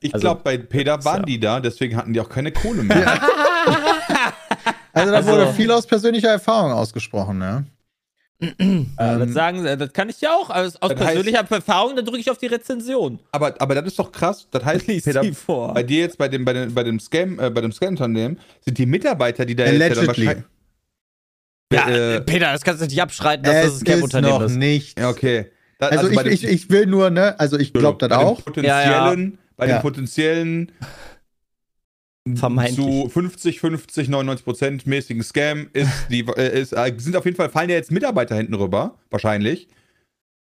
Ich 0.00 0.12
Also- 0.12 0.22
glaube, 0.22 0.40
bei 0.42 0.58
Peter 0.58 1.04
waren 1.04 1.20
Ja. 1.20 1.26
die 1.26 1.38
da, 1.38 1.60
deswegen 1.60 1.96
hatten 1.96 2.12
die 2.14 2.20
auch 2.20 2.28
keine 2.28 2.50
Kohle 2.50 2.82
mehr. 2.82 2.96
Also 4.92 5.10
da 5.10 5.16
Also- 5.18 5.30
wurde 5.32 5.52
viel 5.54 5.70
aus 5.70 5.86
persönlicher 5.86 6.28
Erfahrung 6.30 6.72
ausgesprochen, 6.72 7.38
ne? 7.38 7.66
Äh, 8.40 8.48
das 8.96 8.98
Ähm, 8.98 9.32
sagen, 9.32 9.64
das 9.64 9.92
kann 9.92 10.08
ich 10.08 10.20
ja 10.20 10.30
auch. 10.34 10.50
Aus, 10.50 10.74
aus 10.76 10.90
Das 10.90 10.90
heißt- 11.00 11.04
persönlicher 11.04 11.46
Erfahrung, 11.48 11.94
dann 11.94 12.04
drücke 12.04 12.18
ich 12.18 12.28
auf 12.30 12.38
die 12.38 12.46
Rezension. 12.46 13.20
aber, 13.30 13.54
aber 13.60 13.74
das 13.76 13.86
ist 13.86 13.98
doch 13.98 14.10
krass. 14.10 14.48
Das 14.50 14.64
heißt, 14.64 14.86
Lies 14.88 15.04
Peter, 15.04 15.20
die 15.20 15.32
vor. 15.32 15.72
bei 15.74 15.84
dir 15.84 16.00
jetzt 16.00 16.18
bei 16.18 16.26
dem, 16.28 16.44
bei 16.44 16.52
dem, 16.52 16.74
bei 16.74 16.82
dem 16.82 16.98
Scam, 16.98 17.38
äh, 17.38 17.50
bei 17.50 17.60
dem 17.60 17.70
Scam-Unternehmen 17.70 18.40
sind 18.64 18.78
die 18.78 18.86
Mitarbeiter, 18.86 19.44
die 19.46 19.54
da 19.54 19.64
jetzt 19.66 19.96
ja 19.96 20.02
Allegedly. 20.02 20.42
Ja, 21.72 21.88
Äh, 21.88 22.16
äh, 22.16 22.20
Peter, 22.22 22.52
das 22.52 22.62
kannst 22.62 22.82
du 22.82 22.86
nicht 22.86 23.00
abschreiten, 23.00 23.44
dass 23.44 23.54
das 23.54 23.64
Es 23.64 23.70
ein 23.70 23.74
ist 23.74 23.80
Scam-Unternehmen 23.80 24.34
noch 24.34 24.42
ist. 24.42 24.56
nicht. 24.56 24.98
Ja, 24.98 25.08
okay. 25.10 25.52
Da- 25.78 25.88
Also, 25.88 26.12
bei 26.14 26.22
dem- 26.24 26.32
ich, 26.32 26.42
ich, 26.44 26.50
ich 26.50 26.70
will 26.70 26.86
nur, 26.86 27.10
ne, 27.10 27.38
also 27.38 27.58
ich 27.58 27.72
glaube 27.72 27.98
das 27.98 28.08
bei 28.08 28.16
dem 28.24 28.26
auch. 28.26 28.44
Potenziellen, 28.44 29.38
Bei 29.56 29.68
Ja. 29.68 29.76
den 29.76 29.82
potenziellen 29.82 30.72
Vermeintlich. 32.34 32.76
zu 32.76 33.08
50, 33.08 33.60
50, 33.60 34.08
99 34.08 34.44
Prozent 34.44 34.86
mäßigen 34.86 35.22
Scam 35.24 35.68
ist 35.72 35.90
die, 36.10 36.20
äh, 36.36 36.60
ist, 36.60 36.72
äh, 36.72 36.92
sind 36.96 37.16
auf 37.16 37.24
jeden 37.24 37.36
Fall, 37.36 37.50
fallen 37.50 37.68
ja 37.70 37.76
jetzt 37.76 37.90
Mitarbeiter 37.90 38.36
hinten 38.36 38.54
rüber, 38.54 38.96
wahrscheinlich, 39.10 39.62
Ich 39.66 39.68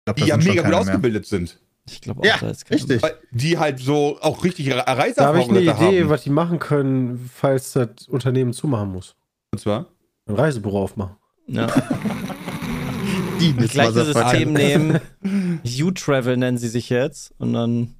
glaub, 0.04 0.16
die 0.16 0.20
das 0.22 0.28
ja 0.30 0.36
mega 0.38 0.50
gut 0.54 0.56
keine 0.62 0.68
mehr. 0.70 0.78
ausgebildet 0.80 1.26
sind. 1.26 1.58
Ich 1.90 2.00
glaube 2.00 2.20
auch, 2.20 2.24
Ja, 2.24 2.36
da 2.40 2.50
ist 2.50 2.66
keine- 2.66 2.80
richtig. 2.80 3.02
Weil 3.02 3.14
Die 3.30 3.58
halt 3.58 3.78
so 3.78 4.18
auch 4.20 4.42
richtig 4.44 4.70
Re- 4.72 4.82
Da 4.84 5.26
habe 5.26 5.40
ich 5.40 5.48
eine 5.48 5.60
Idee, 5.60 5.70
haben. 6.02 6.08
was 6.10 6.24
die 6.24 6.30
machen 6.30 6.58
können, 6.58 7.30
falls 7.32 7.72
das 7.72 8.08
Unternehmen 8.08 8.52
zumachen 8.52 8.90
muss. 8.92 9.14
Und 9.52 9.58
zwar? 9.60 9.86
Ein 10.26 10.34
Reisebüro 10.34 10.82
aufmachen. 10.82 11.16
Ja. 11.46 11.68
Die 13.40 13.52
Gleiche 13.54 13.92
Motherfucker. 13.92 14.28
System 14.30 14.52
nehmen. 14.52 15.00
U-Travel 15.64 16.36
nennen 16.36 16.58
sie 16.58 16.68
sich 16.68 16.90
jetzt. 16.90 17.32
Und 17.38 17.52
dann. 17.52 17.94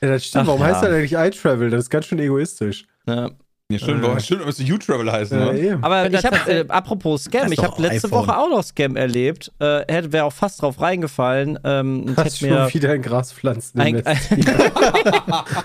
Ja, 0.00 0.08
das 0.08 0.26
stimmt. 0.26 0.44
Ach 0.44 0.46
Warum 0.48 0.60
ja. 0.60 0.66
heißt 0.68 0.82
das 0.82 0.90
eigentlich 0.90 1.12
iTravel? 1.12 1.70
Das 1.70 1.84
ist 1.84 1.90
ganz 1.90 2.06
schön 2.06 2.18
egoistisch. 2.18 2.86
Ja. 3.06 3.30
Ja, 3.70 3.78
stimmt, 3.78 4.02
Äh. 4.02 4.20
stimmt, 4.20 4.46
müsste 4.46 4.62
U-Travel 4.64 5.12
heißen, 5.12 5.38
Ja, 5.38 5.52
ne? 5.52 5.58
eben. 5.58 5.84
Aber 5.84 6.10
ich 6.10 6.24
habe, 6.24 6.50
äh, 6.50 6.64
apropos 6.68 7.24
Scam, 7.24 7.52
ich 7.52 7.62
habe 7.62 7.82
letzte 7.82 8.08
iPhone. 8.08 8.20
Woche 8.26 8.38
auch 8.38 8.48
noch 8.48 8.62
Scam 8.64 8.96
erlebt. 8.96 9.52
Äh, 9.58 9.80
hätte 9.92 10.10
wäre 10.10 10.24
auch 10.24 10.32
fast 10.32 10.62
drauf 10.62 10.80
reingefallen. 10.80 11.58
Ähm, 11.64 12.14
Hast 12.16 12.38
schon 12.38 12.48
mir 12.48 12.72
wieder 12.72 12.92
ein 12.92 13.02
Graspflanzen 13.02 13.78
im 13.82 13.86
ein, 13.86 13.94
Netz. 13.96 14.06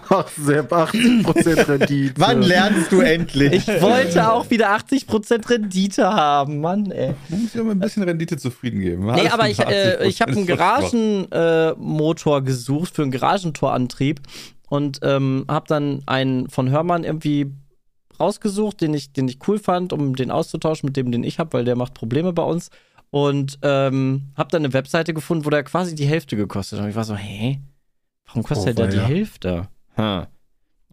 Ach, 0.09 0.27
sehr 0.37 0.65
80% 0.69 1.69
Rendite. 1.69 2.13
Wann 2.17 2.41
lernst 2.41 2.91
du 2.91 2.99
endlich? 2.99 3.53
Ich 3.69 3.81
wollte 3.81 4.29
auch 4.29 4.49
wieder 4.49 4.75
80% 4.75 5.49
Rendite 5.49 6.03
haben, 6.05 6.59
Mann, 6.59 6.91
ey. 6.91 7.15
Man 7.29 7.43
muss 7.43 7.53
ja 7.53 7.63
mal 7.63 7.71
ein 7.71 7.79
bisschen 7.79 8.03
Rendite 8.03 8.35
zufrieden 8.35 8.81
geben. 8.81 9.05
Nee, 9.13 9.29
aber 9.29 9.47
ich, 9.47 9.59
äh, 9.59 9.99
80% 10.01 10.03
ich 10.03 10.21
habe 10.21 10.31
einen. 10.33 10.45
Garagenmotor 10.45 11.71
äh, 11.71 11.75
Motor 11.79 12.41
gesucht 12.43 12.95
für 12.97 13.03
einen 13.03 13.11
Garagentorantrieb 13.11 14.19
und 14.67 14.99
ähm, 15.03 15.45
habe 15.47 15.67
dann 15.69 16.01
einen 16.05 16.49
von 16.49 16.69
Hörmann 16.69 17.05
irgendwie 17.05 17.49
rausgesucht, 18.23 18.81
den 18.81 18.93
ich, 18.93 19.11
den 19.13 19.27
ich 19.27 19.37
cool 19.47 19.59
fand, 19.59 19.93
um 19.93 20.15
den 20.15 20.31
auszutauschen 20.31 20.87
mit 20.87 20.97
dem, 20.97 21.11
den 21.11 21.23
ich 21.23 21.39
habe, 21.39 21.53
weil 21.53 21.65
der 21.65 21.75
macht 21.75 21.93
Probleme 21.93 22.33
bei 22.33 22.43
uns. 22.43 22.69
Und 23.11 23.59
ähm, 23.61 24.31
habe 24.35 24.49
dann 24.49 24.63
eine 24.63 24.73
Webseite 24.73 25.13
gefunden, 25.13 25.45
wo 25.45 25.49
der 25.51 25.63
quasi 25.63 25.93
die 25.93 26.07
Hälfte 26.07 26.35
gekostet 26.35 26.79
hat. 26.79 26.83
Und 26.85 26.89
ich 26.89 26.95
war 26.95 27.03
so, 27.03 27.15
hä? 27.15 27.59
Warum 28.25 28.41
kostet 28.43 28.73
Oh, 28.79 28.81
der 28.81 28.87
da 28.87 28.91
die. 28.91 28.99
Hälfte? 28.99 29.67
Hm. 29.95 30.25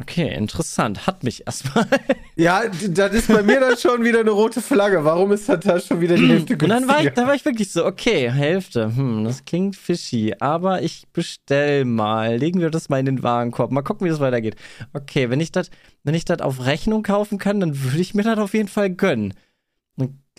Okay, 0.01 0.33
interessant. 0.35 1.07
Hat 1.07 1.25
mich 1.25 1.47
erstmal. 1.47 1.87
Ja, 2.37 2.63
das 2.89 3.13
ist 3.13 3.29
bei 3.29 3.43
mir 3.43 3.61
dann 3.61 3.77
schon 3.77 4.03
wieder 4.03 4.21
eine 4.21 4.31
rote 4.31 4.63
Flagge. 4.63 5.05
Warum 5.05 5.31
ist 5.33 5.47
das 5.51 5.61
da 5.61 5.79
schon 5.79 6.01
wieder 6.01 6.17
die 6.17 6.27
Hälfte 6.27 6.57
Und 6.57 6.69
dann 6.69 6.89
war, 6.89 7.01
ich, 7.01 7.03
günstiger? 7.03 7.11
dann 7.11 7.27
war 7.27 7.35
ich 7.35 7.45
wirklich 7.45 7.71
so, 7.71 7.85
okay, 7.85 8.31
Hälfte, 8.31 8.97
hm, 8.97 9.25
das 9.25 9.45
klingt 9.45 9.77
fishy, 9.77 10.35
aber 10.41 10.81
ich 10.81 11.07
bestell 11.13 11.85
mal, 11.85 12.37
legen 12.37 12.61
wir 12.61 12.71
das 12.71 12.89
mal 12.89 12.99
in 12.99 13.05
den 13.05 13.23
Warenkorb, 13.23 13.71
mal 13.73 13.83
gucken, 13.83 14.07
wie 14.07 14.11
das 14.11 14.21
weitergeht. 14.21 14.57
Okay, 14.95 15.29
wenn 15.29 15.41
ich 15.41 15.53
das, 15.53 15.69
wenn 16.03 16.15
ich 16.15 16.25
das 16.25 16.41
auf 16.41 16.65
Rechnung 16.65 17.03
kaufen 17.03 17.37
kann, 17.37 17.61
dann 17.61 17.83
würde 17.85 17.99
ich 18.01 18.15
mir 18.15 18.23
das 18.23 18.39
auf 18.39 18.55
jeden 18.55 18.69
Fall 18.69 18.89
gönnen. 18.89 19.35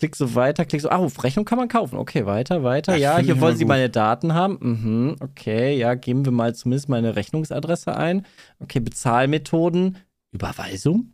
Klick 0.02 0.16
so 0.16 0.34
weiter, 0.34 0.64
klick 0.64 0.80
so, 0.80 0.90
ah, 0.90 0.96
auf 0.96 1.22
Rechnung 1.22 1.44
kann 1.44 1.58
man 1.58 1.68
kaufen. 1.68 1.96
Okay, 1.96 2.26
weiter, 2.26 2.64
weiter. 2.64 2.90
Das 2.90 3.00
Ja, 3.00 3.14
find 3.14 3.26
hier 3.26 3.40
wollen 3.40 3.56
Sie 3.56 3.62
gut. 3.62 3.68
meine 3.68 3.88
Daten 3.88 4.34
haben. 4.34 4.58
Mhm, 4.60 5.16
okay, 5.20 5.76
ja, 5.78 5.94
geben 5.94 6.24
wir 6.24 6.32
mal 6.32 6.56
zumindest 6.56 6.88
meine 6.88 7.14
Rechnungsadresse 7.14 7.96
ein. 7.96 8.26
Okay, 8.58 8.80
Bezahlmethoden, 8.80 9.98
Überweisung, 10.32 11.12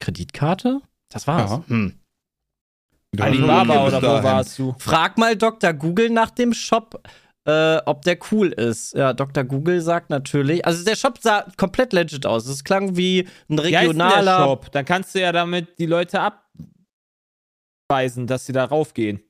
Kreditkarte, 0.00 0.82
das 1.08 1.26
war's. 1.26 1.50
Ja. 1.50 1.64
Hm. 1.68 1.94
Da 3.12 3.24
Alibaba 3.24 3.86
oder 3.86 4.02
wo 4.02 4.22
warst 4.22 4.58
du? 4.58 4.74
Frag 4.78 5.16
mal 5.16 5.34
Dr. 5.34 5.72
Google 5.72 6.10
nach 6.10 6.30
dem 6.30 6.52
Shop, 6.52 7.02
äh, 7.46 7.78
ob 7.86 8.02
der 8.02 8.18
cool 8.30 8.48
ist. 8.48 8.92
Ja, 8.92 9.14
Dr. 9.14 9.44
Google 9.44 9.80
sagt 9.80 10.10
natürlich, 10.10 10.66
also 10.66 10.84
der 10.84 10.94
Shop 10.94 11.16
sah 11.22 11.46
komplett 11.56 11.94
legit 11.94 12.26
aus. 12.26 12.46
Es 12.46 12.64
klang 12.64 12.98
wie 12.98 13.20
ein 13.48 13.56
Wie 13.56 13.62
heißt 13.62 13.64
denn 13.64 13.72
der 13.72 13.80
regionaler. 14.08 14.44
Shop? 14.44 14.70
Dann 14.72 14.84
kannst 14.84 15.14
du 15.14 15.22
ja 15.22 15.32
damit 15.32 15.78
die 15.78 15.86
Leute 15.86 16.20
abweisen, 17.90 18.26
dass 18.26 18.46
sie 18.46 18.52
da 18.52 18.64
raufgehen. 18.64 19.18
Und 19.18 19.24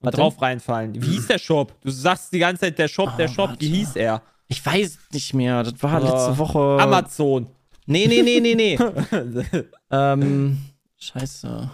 Was 0.00 0.10
denn? 0.12 0.20
drauf 0.20 0.42
reinfallen. 0.42 0.94
Wie 0.94 1.06
hieß 1.06 1.26
der 1.28 1.38
Shop? 1.38 1.74
Du 1.82 1.90
sagst 1.90 2.32
die 2.32 2.38
ganze 2.38 2.60
Zeit 2.62 2.78
der 2.78 2.88
Shop, 2.88 3.16
der 3.16 3.26
Ah, 3.26 3.32
Shop. 3.32 3.48
warte. 3.50 3.60
Wie 3.60 3.68
hieß 3.68 3.96
er? 3.96 4.22
Ich 4.48 4.64
weiß 4.64 4.98
nicht 5.12 5.34
mehr. 5.34 5.62
Das 5.62 5.82
war 5.82 6.02
Ja. 6.02 6.10
letzte 6.10 6.38
Woche. 6.38 6.78
Amazon. 6.82 7.46
Nee, 7.86 8.06
nee, 8.06 8.22
nee, 8.22 8.40
nee, 8.40 8.54
nee. 8.54 8.78
ähm, 9.90 10.58
scheiße. 10.98 11.70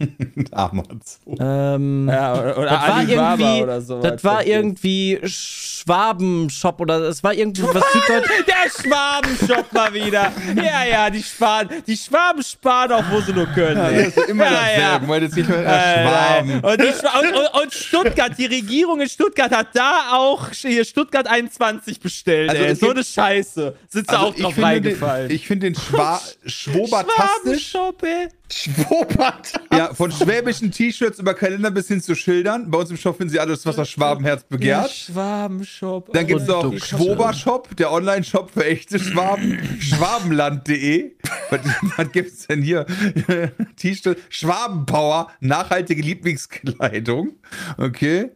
Amazon. 0.52 1.36
Ähm, 1.38 2.08
Ja, 2.08 2.32
oder, 2.34 2.58
oder 2.58 2.70
das 2.70 2.88
war 2.88 3.02
irgendwie, 3.08 3.62
oder 3.62 3.80
so. 3.80 4.00
das 4.00 4.24
war 4.24 4.44
irgendwie 4.46 5.20
Schwabenshop 5.24 6.80
oder 6.80 7.00
es 7.08 7.22
war 7.22 7.34
irgendwie 7.34 7.62
was 7.62 7.84
Süddeutsch. 7.92 8.28
Der 8.46 8.70
Schwabenshop 8.70 9.72
mal 9.72 9.92
wieder. 9.94 10.32
Ja, 10.56 10.84
ja, 10.84 11.10
die 11.10 11.22
sparen, 11.22 11.68
die 11.86 11.96
Schwaben 11.96 12.42
sparen 12.42 12.92
auch, 12.92 13.04
wo 13.10 13.20
sie 13.20 13.32
nur 13.32 13.46
können. 13.46 13.76
Ja, 13.76 13.90
das 14.04 14.16
ist 14.16 14.28
immer 14.28 14.44
Ja, 14.44 14.50
dasselbe. 14.50 14.80
ja. 14.82 14.98
Du 14.98 15.06
meintest 15.06 15.36
nicht 15.36 15.48
mehr 15.48 15.62
Schwaben. 15.62 16.60
Und, 16.60 16.80
die 16.80 16.92
Schwa 16.98 17.18
und, 17.20 17.32
und, 17.36 17.62
und 17.62 17.72
Stuttgart, 17.74 18.32
die 18.38 18.46
Regierung 18.46 19.00
in 19.00 19.08
Stuttgart 19.08 19.50
hat 19.52 19.68
da 19.74 20.12
auch 20.12 20.50
hier 20.50 20.84
Stuttgart 20.84 21.26
21 21.26 22.00
bestellt. 22.00 22.50
Also 22.50 22.62
ey. 22.62 22.70
es 22.72 22.80
So 22.80 22.90
eine 22.90 23.04
Scheiße. 23.04 23.74
Sind 23.88 24.08
sie 24.08 24.14
Also 24.16 24.26
auch 24.28 24.34
ich 24.34 24.42
drauf 24.42 24.54
finde 24.54 24.66
reingefallen. 24.68 25.28
Den, 25.28 25.36
ich 25.36 25.46
finde 25.46 25.66
den 25.70 25.74
Schwa 25.74 26.20
Schwobertastisch. 26.46 27.70
Schwabenshop, 27.70 28.02
ey. 28.02 28.28
Schwobert. 28.52 29.52
Ja, 29.72 29.94
von 29.94 30.10
schwäbischen 30.10 30.70
T-Shirts 30.70 31.18
über 31.18 31.34
Kalender 31.34 31.70
bis 31.70 31.88
hin 31.88 32.00
zu 32.02 32.14
Schildern. 32.14 32.70
Bei 32.70 32.78
uns 32.78 32.90
im 32.90 32.96
Shop 32.96 33.16
finden 33.16 33.30
Sie 33.30 33.40
alles, 33.40 33.64
was 33.66 33.76
das 33.76 33.88
Schwabenherz 33.88 34.42
Der 34.42 34.56
begehrt. 34.56 34.90
Schwabenshop. 34.90 36.12
Dann 36.12 36.26
gibt 36.26 36.40
es 36.42 36.48
noch 36.48 36.62
Produkte. 36.62 36.86
Schwober-Shop, 36.86 37.76
der 37.76 37.92
Online-Shop 37.92 38.50
für 38.50 38.64
echte 38.64 38.98
Schwaben. 38.98 39.58
Schwabenland.de. 39.80 41.12
Was, 41.50 41.60
was 41.96 42.12
gibt 42.12 42.32
es 42.32 42.46
denn 42.46 42.62
hier? 42.62 42.86
T-Shirt. 43.76 44.18
Schwabenpower, 44.28 45.28
nachhaltige 45.40 46.02
Lieblingskleidung. 46.02 47.36
Okay. 47.78 48.30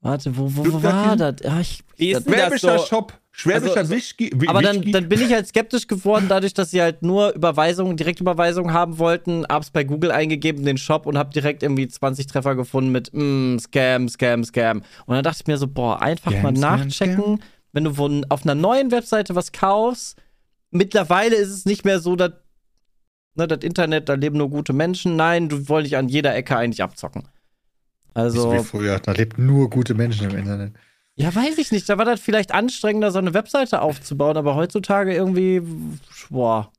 Warte, 0.00 0.36
wo, 0.36 0.54
wo, 0.54 0.72
wo 0.72 0.82
war 0.82 1.16
das? 1.16 1.36
Ja, 1.42 1.60
ich, 1.60 1.82
Wie 1.96 2.12
das 2.12 2.20
ist 2.20 2.28
das 2.28 2.40
Schwäbischer 2.40 2.78
so? 2.78 2.86
Shop. 2.86 3.12
Schwäbischer 3.40 3.76
Also, 3.76 3.94
Whisky. 3.94 4.32
aber 4.48 4.62
dann, 4.62 4.82
dann 4.90 5.08
bin 5.08 5.20
ich 5.20 5.32
halt 5.32 5.46
skeptisch 5.46 5.86
geworden, 5.86 6.26
dadurch, 6.28 6.54
dass 6.54 6.72
sie 6.72 6.82
halt 6.82 7.02
nur 7.02 7.32
Überweisungen, 7.34 7.96
Direktüberweisungen 7.96 8.72
haben 8.72 8.98
wollten. 8.98 9.46
Hab's 9.48 9.70
bei 9.70 9.84
Google 9.84 10.10
eingegeben, 10.10 10.64
den 10.64 10.76
Shop 10.76 11.06
und 11.06 11.16
hab 11.16 11.30
direkt 11.30 11.62
irgendwie 11.62 11.86
20 11.86 12.26
Treffer 12.26 12.56
gefunden 12.56 12.90
mit 12.90 13.10
mm, 13.12 13.58
Scam, 13.58 14.08
Scam, 14.08 14.42
Scam. 14.42 14.78
Und 15.06 15.14
dann 15.14 15.22
dachte 15.22 15.38
ich 15.42 15.46
mir 15.46 15.56
so, 15.56 15.68
boah, 15.68 16.02
einfach 16.02 16.32
Scam, 16.32 16.42
mal 16.42 16.56
Scam, 16.56 16.80
nachchecken, 16.80 17.42
wenn 17.72 17.84
du 17.84 17.94
von, 17.94 18.26
auf 18.28 18.42
einer 18.42 18.56
neuen 18.56 18.90
Webseite 18.90 19.36
was 19.36 19.52
kaufst. 19.52 20.20
Mittlerweile 20.72 21.36
ist 21.36 21.50
es 21.50 21.64
nicht 21.64 21.84
mehr 21.84 22.00
so, 22.00 22.16
dass 22.16 22.32
ne, 23.36 23.46
das 23.46 23.60
Internet, 23.62 24.08
da 24.08 24.14
leben 24.14 24.36
nur 24.36 24.50
gute 24.50 24.72
Menschen. 24.72 25.14
Nein, 25.14 25.48
du 25.48 25.68
wolltest 25.68 25.92
dich 25.92 25.96
an 25.96 26.08
jeder 26.08 26.34
Ecke 26.34 26.56
eigentlich 26.56 26.82
abzocken. 26.82 27.28
So 28.14 28.50
wie 28.50 28.56
Also, 28.56 28.62
früher. 28.64 28.98
Da 28.98 29.12
lebt 29.12 29.38
nur 29.38 29.70
gute 29.70 29.94
Menschen 29.94 30.28
im 30.28 30.36
Internet. 30.38 30.72
Ja, 31.18 31.34
weiß 31.34 31.58
ich 31.58 31.72
nicht. 31.72 31.88
Da 31.88 31.98
war 31.98 32.04
das 32.04 32.20
vielleicht 32.20 32.52
anstrengender, 32.52 33.10
so 33.10 33.18
eine 33.18 33.34
Webseite 33.34 33.82
aufzubauen, 33.82 34.36
aber 34.36 34.54
heutzutage 34.54 35.12
irgendwie, 35.12 35.62
boah, 36.30 36.70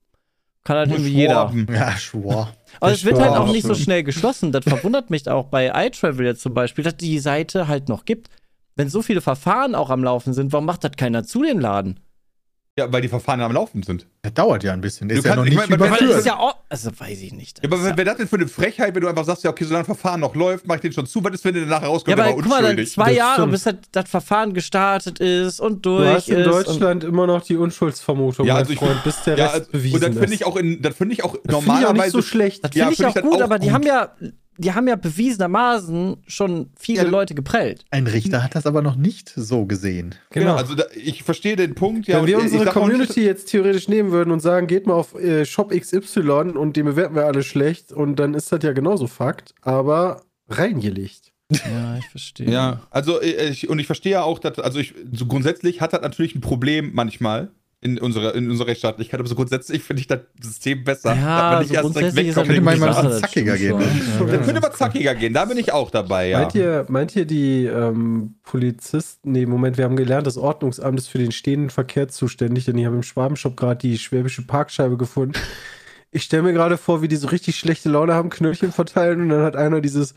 kann 0.63 0.77
halt 0.77 0.91
irgendwie 0.91 1.12
jeder. 1.12 1.53
Ja, 1.69 1.91
schwor. 1.98 2.53
Aber 2.79 2.91
es 2.91 3.03
wird 3.03 3.19
halt 3.19 3.31
auch 3.31 3.51
nicht 3.51 3.67
so 3.67 3.75
schnell 3.75 4.03
geschlossen. 4.03 4.51
Das 4.53 4.63
verwundert 4.63 5.10
mich 5.10 5.27
auch 5.27 5.48
bei 5.48 5.72
iTravel 5.75 6.25
jetzt 6.25 6.41
zum 6.41 6.53
Beispiel, 6.53 6.84
dass 6.84 6.96
die 6.96 7.19
Seite 7.19 7.67
halt 7.67 7.89
noch 7.89 8.05
gibt. 8.05 8.29
Wenn 8.75 8.88
so 8.88 9.01
viele 9.01 9.19
Verfahren 9.19 9.75
auch 9.75 9.89
am 9.89 10.03
Laufen 10.03 10.34
sind, 10.34 10.53
warum 10.53 10.65
macht 10.65 10.86
das 10.86 10.91
keiner 10.96 11.25
zu 11.25 11.43
den 11.43 11.60
Laden? 11.60 12.00
Ja, 12.79 12.91
weil 12.93 13.01
die 13.01 13.07
Verfahren 13.09 13.41
am 13.41 13.51
Laufen 13.51 13.83
sind. 13.83 14.07
Das 14.21 14.33
dauert 14.33 14.63
ja 14.63 14.71
ein 14.74 14.81
bisschen. 14.81 15.09
Ist 15.09 15.24
Du 15.24 15.27
ja 15.29 15.36
kannst- 15.36 15.38
noch 15.38 15.43
ich 15.45 15.50
nicht 15.57 15.69
mein, 15.69 15.79
das 15.79 15.88
überführt. 15.89 16.19
ist 16.19 16.25
ja 16.25 16.38
auch, 16.38 16.55
also 16.69 16.91
weiß 16.98 17.21
ich 17.21 17.33
nicht. 17.33 17.59
Ja, 17.63 17.69
aber 17.71 17.77
ja, 17.86 17.93
das 17.93 18.17
denn 18.17 18.27
für 18.27 18.38
eine 18.38 18.48
Frechheit, 18.48 18.95
wenn 18.95 19.01
du 19.01 19.07
einfach 19.07 19.25
sagst, 19.25 19.43
ja, 19.43 19.50
okay, 19.50 19.63
solange 19.65 19.81
das 19.86 19.98
Verfahren 19.98 20.21
noch 20.21 20.33
läuft, 20.36 20.65
mach 20.67 20.75
ich 20.75 20.81
den 20.81 20.93
schon 20.93 21.05
zu. 21.07 21.24
Was 21.24 21.33
ist, 21.33 21.45
wenn 21.45 21.53
der 21.55 21.65
nachher 21.65 21.83
ja, 21.83 21.88
rauskommt, 21.89 22.13
aber 22.19 22.24
der 22.27 22.36
war 22.36 22.41
guck 22.41 22.50
mal, 22.50 22.55
dann 22.62 22.65
unschuldig? 22.71 22.91
zwei 22.93 23.05
Das 23.09 23.15
Jahre, 23.17 23.33
stimmt. 23.36 23.51
bis 23.51 23.63
das, 23.63 23.75
das 23.91 24.09
Verfahren 24.09 24.53
gestartet 24.53 25.19
ist 25.19 25.59
und 25.59 25.86
Du 25.86 25.98
durch 25.98 26.09
hast 26.09 26.29
in 26.29 26.38
ist. 26.39 26.48
und, 26.48 26.53
Deutschland 26.53 27.03
immer 27.03 27.27
noch 27.27 27.43
die 27.43 27.57
Unschuldsvermutung, 27.57 28.45
Ja, 28.48 28.53
mein 28.53 28.62
also 28.63 28.74
ich- 28.74 28.79
Freund, 28.79 29.03
bis 29.03 29.21
der 29.24 29.38
ja, 29.38 29.45
Rest 29.45 29.55
also- 29.55 29.71
bewiesen 29.71 29.95
und 29.95 30.01
das 30.01 30.09
finde 30.13 30.25
ist. 30.25 30.31
ich 30.33 30.45
auch 30.45 30.55
in, 30.55 30.81
das 30.81 30.95
finde 30.95 31.13
ich 31.13 31.24
auch 31.24 31.33
Das 31.33 31.41
finde 31.41 31.50
ich 31.51 31.55
auch 31.57 31.62
normalerweise 31.67 32.01
nicht 32.03 32.12
so 32.12 32.21
schlecht. 32.21 32.63
das 32.63 32.71
Ja, 32.75 32.85
finde 32.87 32.94
ich 32.94 32.98
find 32.98 33.09
auch 33.09 33.15
ich 33.18 33.22
gut, 33.24 33.35
auch 33.42 33.42
aber 33.46 33.59
die 33.59 33.72
haben 33.72 33.83
ja, 33.83 34.11
die 34.59 34.74
haben 34.74 34.87
ja 34.87 34.98
bewiesenermaßen 34.98 36.17
schon 36.27 36.69
viele 36.77 37.03
Ja, 37.03 37.09
Leute 37.09 37.33
geprellt. 37.33 37.85
Ein 37.91 38.07
Richter 38.07 38.43
hat 38.43 38.55
das 38.55 38.65
aber 38.65 38.81
noch 38.81 38.98
nicht 38.98 39.31
so 39.33 39.65
gesehen. 39.65 40.15
Genau, 40.31 40.55
also 40.55 40.75
da, 40.75 40.83
ich 40.93 41.24
verstehe 41.24 41.55
den 41.55 41.75
Punkt. 41.75 42.07
Ja, 42.07 42.19
wenn 42.19 42.27
wir 42.27 42.39
unsere 42.39 42.65
Community 42.65 43.22
jetzt 43.24 43.50
theoretisch 43.50 43.87
nehmen 43.87 44.11
würden 44.11 44.31
und 44.31 44.41
sagen, 44.41 44.67
geht 44.67 44.85
mal 44.85 44.95
auf 44.95 45.15
äh, 45.15 45.45
Shop 45.45 45.72
XY 45.72 46.51
und 46.55 46.75
den 46.75 46.85
bewerten 46.85 47.15
wir 47.15 47.25
alle 47.25 47.41
schlecht 47.43 47.93
und 47.93 48.17
dann 48.17 48.33
ist 48.33 48.51
das 48.51 48.59
ja 48.61 48.74
genauso 48.74 49.07
Fakt, 49.07 49.55
aber 49.61 50.24
reingelegt. 50.50 51.31
Ja, 51.51 51.98
ich 51.98 52.05
verstehe. 52.09 52.51
Ja, 52.51 52.81
also 52.91 53.22
äh, 53.22 53.50
ich, 53.50 53.69
und 53.69 53.79
ich 53.79 53.85
verstehe 53.85 54.11
ja 54.11 54.24
auch, 54.24 54.39
dass, 54.39 54.59
also 54.59 54.77
ich, 54.77 54.93
so 55.13 55.25
grundsätzlich 55.25 55.81
hat 55.81 55.93
das 55.93 56.01
natürlich 56.01 56.35
ein 56.35 56.41
Problem 56.41 56.91
manchmal 56.93 57.50
in 57.81 57.98
unserer, 57.98 58.35
in 58.35 58.50
unserer 58.50 58.68
Rechtsstaatlichkeit, 58.68 59.20
aber 59.22 59.29
so 59.29 59.35
grundsätzlich 59.35 59.81
finde 59.81 60.01
ich 60.01 60.07
das 60.07 60.20
System 60.42 60.83
besser. 60.83 61.15
Ja, 61.15 61.59
dass 61.59 61.70
man 61.70 61.75
so 61.75 61.81
grundsätzlich 61.81 62.27
ist 62.27 62.37
das 62.37 62.46
Könnte 62.46 62.61
man 62.61 62.79
mal 62.79 63.20
zackiger 63.20 63.57
gehen. 63.57 63.77
ne? 63.77 63.85
Dann 64.20 64.44
könnte 64.44 64.61
was 64.61 64.77
zackiger 64.77 65.15
gehen, 65.15 65.33
da 65.33 65.46
bin 65.46 65.57
ich 65.57 65.72
auch 65.72 65.89
dabei, 65.89 66.27
ja. 66.27 66.39
Meint, 66.39 66.55
ihr, 66.55 66.85
meint 66.89 67.15
ihr 67.15 67.25
die 67.25 67.65
ähm, 67.65 68.35
Polizisten, 68.44 69.31
nee, 69.31 69.46
Moment, 69.46 69.77
wir 69.77 69.85
haben 69.85 69.96
gelernt, 69.96 70.27
das 70.27 70.37
Ordnungsamt 70.37 71.00
ist 71.00 71.07
für 71.07 71.20
den 71.20 71.31
stehenden 71.31 71.70
Verkehr 71.70 72.09
zuständig, 72.09 72.65
denn 72.65 72.77
ich 72.77 72.85
habe 72.85 72.98
im 72.98 73.03
Schwabenshop 73.03 73.55
gerade 73.55 73.77
die 73.77 73.98
schwäbische 73.98 74.46
Parkscheibe 74.46 74.98
gefunden. 74.98 75.39
Ich 76.11 76.24
stelle 76.24 76.44
mir 76.44 76.53
gerade 76.53 76.77
vor, 76.77 77.01
wie 77.01 77.07
die 77.07 77.15
so 77.15 77.29
richtig 77.29 77.57
schlechte 77.57 77.87
Laune 77.87 78.13
haben, 78.13 78.29
Knöllchen 78.29 78.74
verteilen 78.74 79.22
und 79.22 79.29
dann 79.29 79.44
hat 79.44 79.55
einer 79.55 79.79
dieses, 79.79 80.15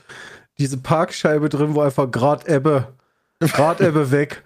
diese 0.58 0.78
Parkscheibe 0.78 1.48
drin, 1.48 1.74
wo 1.74 1.82
einfach 1.82 2.10
Grad 2.10 2.48
Ebbe, 2.48 2.88
Grad 3.38 3.80
Ebbe 3.80 4.10
weg 4.10 4.42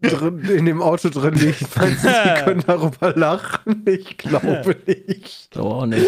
drin, 0.00 0.40
in 0.44 0.64
dem 0.66 0.82
Auto 0.82 1.08
drin 1.08 1.34
liegt. 1.34 1.76
Meinst 1.76 2.04
du, 2.04 2.08
die 2.08 2.42
können 2.44 2.62
darüber 2.66 3.14
lachen? 3.14 3.84
Ich 3.86 4.16
glaube 4.18 4.76
nicht. 4.86 5.54
So 5.54 5.62
auch 5.62 5.86
nicht. 5.86 6.06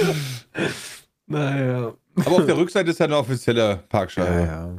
Naja. 1.26 1.94
Aber 2.16 2.36
auf 2.36 2.46
der 2.46 2.56
Rückseite 2.56 2.90
ist 2.90 2.98
ja 3.00 3.06
eine 3.06 3.16
offizielle 3.16 3.82
Parkscheibe. 3.88 4.40
ja. 4.46 4.76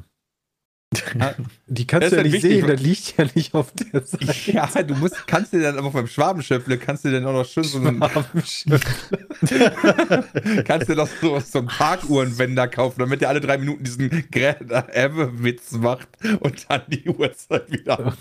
Die 1.68 1.88
kannst 1.88 2.04
Das 2.04 2.10
du 2.12 2.18
ja 2.18 2.24
nicht 2.24 2.34
wichtig, 2.34 2.52
sehen, 2.52 2.68
das 2.68 2.82
liegt 2.82 3.18
ja 3.18 3.26
nicht 3.34 3.54
auf 3.54 3.72
der 3.72 4.02
Seite. 4.06 4.52
Ja, 4.52 4.68
du 4.84 4.94
musst, 4.96 5.26
kannst 5.26 5.54
dir 5.54 5.62
dann 5.62 5.78
aber 5.78 5.90
beim 5.92 6.08
Schwabenschöpfle, 6.08 6.78
kannst 6.78 7.06
du 7.06 7.12
dann 7.12 7.26
auch 7.26 7.32
noch 7.32 7.46
schön 7.46 7.64
so 7.64 7.78
einen, 7.78 7.98
kannst 10.66 10.90
dir 10.90 10.96
doch 10.96 11.08
so, 11.22 11.40
so 11.40 11.60
einen 11.60 11.70
Parkuhrenwender 11.70 12.68
kaufen, 12.68 13.00
damit 13.00 13.22
der 13.22 13.30
alle 13.30 13.40
drei 13.40 13.58
Minuten 13.58 13.86
diesen 13.86 14.10
Greta 14.32 14.86
Ebbe-Witz 14.92 15.72
macht 15.74 16.10
und 16.42 16.66
dann 16.70 16.82
die 16.88 17.08
Uhrzeit 17.10 17.72
wieder. 17.72 18.14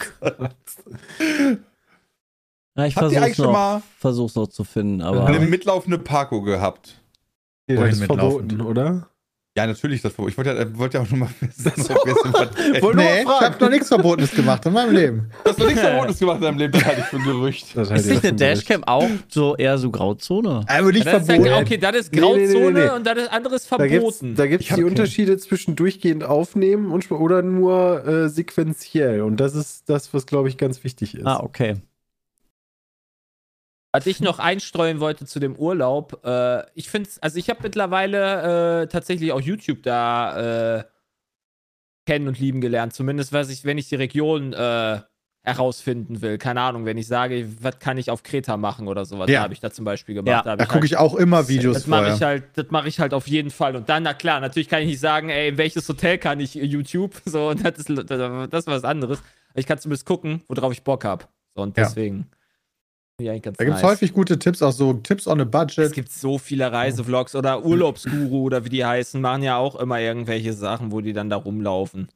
Ja, 2.77 2.87
ich 2.87 2.95
Habt 2.97 3.13
versuch's 3.13 3.39
noch, 3.39 3.53
mal 3.53 3.83
versuch's 3.99 4.37
noch 4.37 4.47
zu 4.47 4.63
finden, 4.63 5.03
aber. 5.03 5.27
eine 5.27 5.41
mitlaufende 5.41 5.99
Parko 5.99 6.41
gehabt? 6.43 7.01
Wohin 7.67 7.81
das 7.83 7.95
ist 7.95 8.01
mitlaufen? 8.01 8.49
verboten, 8.49 8.61
oder? 8.61 9.10
Ja, 9.57 9.67
natürlich 9.67 10.01
das 10.01 10.13
Ich 10.13 10.39
wollte 10.39 10.51
ja, 10.55 10.79
wollte 10.79 10.99
ja 10.99 11.03
auch 11.03 11.11
nur 11.11 11.19
mal 11.21 11.29
wissen, 11.41 11.93
ob 11.97 12.07
wir 12.07 12.13
es 12.15 12.25
im 12.25 12.31
Vertrag- 12.33 12.83
Wollte 12.83 12.99
Nee, 12.99 13.23
ich 13.23 13.27
habe 13.29 13.57
noch 13.65 13.71
nichts 13.71 13.89
Verbotenes 13.89 14.31
gemacht 14.31 14.65
in 14.65 14.73
meinem 14.73 14.95
Leben. 14.95 15.31
Du 15.43 15.51
hast 15.51 15.61
doch 15.61 15.67
nichts 15.67 15.81
Verbotenes 15.81 16.19
gemacht 16.21 16.37
in 16.37 16.43
deinem 16.43 16.59
Leben, 16.59 16.73
das 16.73 16.85
halte 16.85 17.01
ich 17.01 17.07
für 17.07 17.17
ein 17.17 17.25
Gerücht. 17.25 17.67
Das 17.77 17.91
ist 17.91 18.07
ich 18.07 18.13
nicht 18.13 18.23
eine 18.23 18.29
ein 18.33 18.37
Dashcam 18.37 18.85
auch 18.85 19.09
so 19.29 19.57
eher 19.57 19.77
so 19.79 19.91
Grauzone? 19.91 20.65
Aber 20.69 20.93
nicht 20.93 21.05
Das 21.05 21.23
ist 21.23 21.27
verboten. 21.27 21.49
ja, 21.51 21.59
okay, 21.59 21.79
das 21.79 21.97
ist 21.97 22.13
Nee, 22.15 22.21
nee, 22.21 22.27
nee, 22.27 22.47
Grauzone 22.47 22.73
nee, 22.79 22.85
nee. 22.87 22.91
und 22.91 23.05
das 23.07 23.19
ist 23.19 23.33
anderes 23.33 23.67
Da 23.67 23.77
gibt 23.89 23.93
es 24.07 24.17
verboten. 24.19 24.35
da 24.37 24.47
gibt's 24.47 24.67
Ich 24.67 24.71
hab- 24.71 24.79
die 24.79 24.85
Unterschiede 24.85 25.37
zwischen 25.39 25.75
durchgehend 25.75 26.23
aufnehmen 26.23 26.93
und 26.93 27.11
oder 27.11 27.43
nur 27.43 28.07
äh, 28.07 28.29
sequenziell. 28.29 29.23
Und 29.23 29.39
das 29.41 29.57
ist 29.57 29.89
das, 29.89 30.15
was, 30.15 30.27
glaube 30.27 30.49
ich, 30.49 30.59
ganz 30.59 30.85
wichtig 30.85 31.17
ist. 31.17 31.27
Ah, 31.27 31.41
okay. 31.43 31.75
Was 33.92 34.07
ich 34.07 34.20
noch 34.20 34.38
einstreuen 34.38 35.00
wollte 35.00 35.26
zu 35.26 35.40
dem 35.40 35.57
Urlaub, 35.57 36.24
äh, 36.24 36.62
ich 36.74 36.88
finde 36.88 37.09
es, 37.11 37.18
also 37.20 37.38
ich 37.38 37.50
habe 37.50 37.61
mittlerweile 37.62 38.83
äh, 38.83 38.87
tatsächlich 38.87 39.33
auch 39.33 39.40
YouTube 39.40 39.83
da 39.83 40.79
äh, 40.79 40.85
kennen 42.07 42.29
und 42.29 42.38
lieben 42.38 42.61
gelernt. 42.61 42.92
Zumindest, 42.94 43.33
was 43.33 43.50
ich, 43.50 43.64
wenn 43.64 43.79
ich 43.79 43.88
die 43.88 43.96
Region 43.96 44.53
äh, 44.53 45.00
herausfinden 45.42 46.20
will. 46.22 46.38
Keine 46.38 46.61
Ahnung, 46.61 46.85
wenn 46.85 46.98
ich 46.98 47.07
sage, 47.09 47.48
was 47.62 47.79
kann 47.79 47.96
ich 47.98 48.11
auf 48.11 48.22
Kreta 48.22 48.57
machen 48.57 48.87
oder 48.88 49.05
sowas, 49.07 49.31
Ja. 49.31 49.40
habe 49.40 49.55
ich 49.55 49.61
da 49.61 49.70
zum 49.70 49.85
Beispiel 49.87 50.14
gemacht. 50.14 50.29
Ja, 50.29 50.42
Da, 50.42 50.57
Da 50.57 50.66
gucke 50.66 50.85
ich 50.87 50.96
auch 50.98 51.14
immer 51.14 51.48
Videos 51.48 51.74
das 51.79 51.87
mache 51.87 52.12
ich 52.14 52.22
halt, 52.22 52.44
das 52.57 52.66
mache 52.70 52.88
ich 52.88 53.00
halt 53.00 53.14
auf 53.14 53.26
jeden 53.26 53.50
Fall. 53.50 53.74
Und 53.74 53.88
dann, 53.88 54.03
na 54.03 54.12
klar, 54.14 54.40
natürlich 54.40 54.68
kann 54.68 54.83
ich 54.83 54.88
nicht 54.88 55.00
sagen, 55.00 55.31
ey, 55.31 55.48
in 55.48 55.59
welches 55.59 55.88
Hotel 55.88 56.18
kann 56.18 56.40
ich 56.40 56.57
äh, 56.57 56.64
YouTube? 56.64 57.14
So, 57.24 57.48
und 57.48 57.64
das 57.64 57.79
ist, 57.79 57.88
das 57.88 58.61
ist 58.61 58.66
was 58.66 58.85
anderes. 58.85 59.22
Ich 59.55 59.66
kann 59.66 59.79
zumindest 59.79 60.05
gucken, 60.07 60.42
worauf 60.48 60.72
ich 60.72 60.83
Bock 60.85 61.05
habe. 61.05 61.24
So, 61.57 61.62
und 61.62 61.76
Ja. 61.76 61.85
deswegen. 61.85 62.16
finde 62.24 62.37
ganz 63.25 63.57
Da 63.57 63.65
gibt 63.65 63.77
es 63.77 63.83
nice. 63.83 63.91
häufig 63.93 64.13
gute 64.13 64.39
Tipps, 64.39 64.63
auch 64.63 64.73
so 64.73 64.93
Tipps 64.95 65.27
on 65.27 65.41
a 65.41 65.45
Es 65.45 65.51
Budget. 65.51 65.93
gibt 65.93 66.11
so 66.11 66.39
viele 66.39 66.71
Reisevlogs 66.73 67.35
oder 67.35 67.65
Urlaubsguru 67.65 68.43
oder 68.45 68.65
wie 68.65 68.69
die 68.71 68.85
heißen, 68.85 69.21
machen 69.21 69.43
ja 69.43 69.57
auch 69.57 69.77
immer 69.77 70.01
irgendwelche 70.01 70.53
Sachen, 70.53 70.93
wo 70.93 71.01
die 71.01 71.13
dann 71.13 71.31
da 71.31 71.37
rumlaufen. 71.37 72.09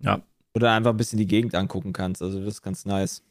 Ja. 0.00 0.20
Oder 0.54 0.72
einfach 0.72 0.90
ein 0.90 0.96
bisschen 0.96 1.18
die 1.18 1.26
Gegend 1.26 1.54
angucken 1.54 1.92
kannst. 1.92 2.22
Also 2.22 2.38
das 2.40 2.48
ist 2.54 2.62
ganz 2.62 2.84
nice. 2.84 3.22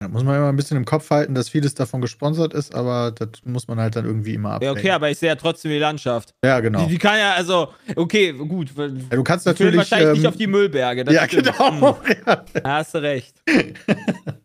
Da 0.00 0.08
muss 0.08 0.24
man 0.24 0.34
immer 0.34 0.48
ein 0.48 0.56
bisschen 0.56 0.76
im 0.76 0.84
Kopf 0.84 1.08
halten, 1.10 1.32
dass 1.32 1.48
vieles 1.48 1.74
davon 1.74 2.00
gesponsert 2.00 2.54
ist, 2.54 2.74
aber 2.74 3.12
das 3.12 3.28
muss 3.44 3.68
man 3.68 3.78
halt 3.78 3.94
dann 3.94 4.04
irgendwie 4.04 4.34
immer 4.34 4.48
Ja, 4.48 4.54
abwägen. 4.56 4.76
okay, 4.78 4.90
aber 4.90 5.10
ich 5.10 5.18
sehe 5.18 5.28
ja 5.28 5.36
trotzdem 5.36 5.70
die 5.70 5.78
Landschaft. 5.78 6.34
Ja, 6.44 6.58
genau. 6.58 6.80
Die, 6.86 6.88
die 6.94 6.98
kann 6.98 7.16
ja, 7.20 7.34
also, 7.34 7.68
okay, 7.94 8.32
gut. 8.32 8.70
Ja, 8.76 8.88
du 8.88 9.22
kannst 9.22 9.46
natürlich. 9.46 9.76
wahrscheinlich 9.76 10.14
nicht 10.14 10.24
ähm, 10.24 10.30
auf 10.30 10.36
die 10.36 10.48
Müllberge. 10.48 11.04
das 11.04 11.14
ja, 11.14 11.28
stimmt. 11.28 11.52
genau. 11.56 11.96
Hm, 12.02 12.16
Ja. 12.26 12.44
da 12.64 12.74
hast 12.78 12.94
du 12.94 12.98
recht. 13.02 13.40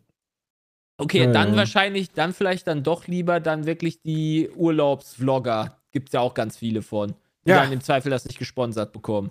Okay, 0.98 1.24
Ja, 1.24 1.32
dann 1.32 1.50
ja. 1.52 1.56
wahrscheinlich, 1.56 2.10
dann 2.10 2.34
vielleicht 2.34 2.66
dann 2.66 2.82
doch 2.82 3.06
lieber 3.06 3.40
dann 3.40 3.66
wirklich 3.66 4.02
die 4.02 4.50
Urlaubsvlogger. 4.56 5.78
Gibt 5.92 6.08
es 6.08 6.12
ja 6.12 6.20
auch 6.20 6.34
ganz 6.34 6.56
viele 6.56 6.82
von. 6.82 7.14
Die 7.46 7.50
Ja. 7.50 7.62
dann 7.62 7.72
im 7.72 7.80
Zweifel 7.80 8.10
das 8.10 8.24
nicht 8.26 8.38
gesponsert 8.38 8.92
bekommen. 8.92 9.30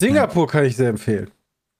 Singapur 0.00 0.46
kann 0.46 0.66
ich 0.66 0.76
sehr 0.76 0.90
empfehlen. 0.90 1.30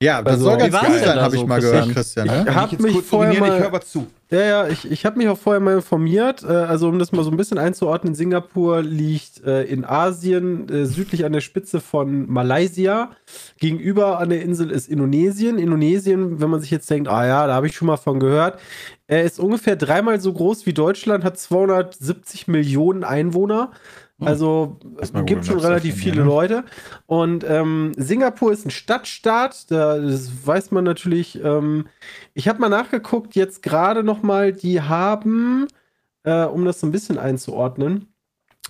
Ja, 0.02 0.20
das 0.20 0.34
Also- 0.34 0.44
soll 0.44 0.58
ganz 0.58 0.72
geil 0.74 0.90
denn 0.92 1.04
sein, 1.04 1.16
da 1.16 1.22
habe 1.22 1.34
ich 1.36 1.40
so, 1.40 1.46
mal 1.46 1.58
Christian? 1.58 1.80
gehört, 1.80 1.94
Christian. 1.96 2.26
Ich 2.26 2.32
ne? 2.44 2.54
hab 2.54 2.70
jetzt 2.72 2.82
mich 2.82 3.00
vorher 3.02 3.40
mal- 3.40 3.48
ich 3.48 3.58
höre 3.60 3.66
aber 3.66 3.80
zu. 3.80 4.06
Ja, 4.30 4.40
ja, 4.40 4.68
ich, 4.68 4.90
ich 4.90 5.06
habe 5.06 5.16
mich 5.16 5.28
auch 5.28 5.38
vorher 5.38 5.60
mal 5.60 5.76
informiert. 5.76 6.42
Äh, 6.42 6.48
also, 6.48 6.88
um 6.88 6.98
das 6.98 7.12
mal 7.12 7.22
so 7.24 7.30
ein 7.30 7.36
bisschen 7.38 7.56
einzuordnen, 7.56 8.14
Singapur 8.14 8.82
liegt 8.82 9.42
äh, 9.44 9.62
in 9.62 9.86
Asien, 9.86 10.68
äh, 10.68 10.84
südlich 10.84 11.24
an 11.24 11.32
der 11.32 11.40
Spitze 11.40 11.80
von 11.80 12.30
Malaysia. 12.30 13.12
Gegenüber 13.58 14.18
an 14.18 14.28
der 14.28 14.42
Insel 14.42 14.70
ist 14.70 14.86
Indonesien. 14.88 15.56
Indonesien, 15.58 16.40
wenn 16.40 16.50
man 16.50 16.60
sich 16.60 16.70
jetzt 16.70 16.90
denkt, 16.90 17.08
ah 17.08 17.26
ja, 17.26 17.46
da 17.46 17.54
habe 17.54 17.66
ich 17.66 17.74
schon 17.74 17.86
mal 17.86 17.96
von 17.96 18.20
gehört, 18.20 18.58
er 19.06 19.22
ist 19.22 19.38
ungefähr 19.40 19.76
dreimal 19.76 20.20
so 20.20 20.30
groß 20.32 20.66
wie 20.66 20.74
Deutschland, 20.74 21.24
hat 21.24 21.38
270 21.38 22.48
Millionen 22.48 23.02
Einwohner. 23.02 23.70
Also 24.18 24.78
Lass 24.98 25.12
mal 25.12 25.24
gibt 25.24 25.44
schon 25.44 25.60
relativ 25.60 25.94
öffnen 25.94 26.02
viele 26.02 26.14
hier, 26.14 26.24
ne? 26.24 26.28
Leute. 26.28 26.64
Und 27.04 27.44
ähm, 27.46 27.92
Singapur 27.96 28.50
ist 28.50 28.64
ein 28.64 28.70
Stadtstaat, 28.70 29.70
da, 29.70 29.98
das 29.98 30.30
weiß 30.46 30.70
man 30.70 30.84
natürlich. 30.84 31.42
Ähm, 31.42 31.86
ich 32.32 32.48
habe 32.48 32.60
mal 32.60 32.70
nachgeguckt, 32.70 33.34
jetzt 33.34 33.62
gerade 33.62 34.02
noch 34.02 34.22
mal, 34.22 34.52
die 34.52 34.80
haben, 34.80 35.66
äh, 36.22 36.44
um 36.44 36.64
das 36.64 36.80
so 36.80 36.86
ein 36.86 36.92
bisschen 36.92 37.18
einzuordnen, 37.18 38.08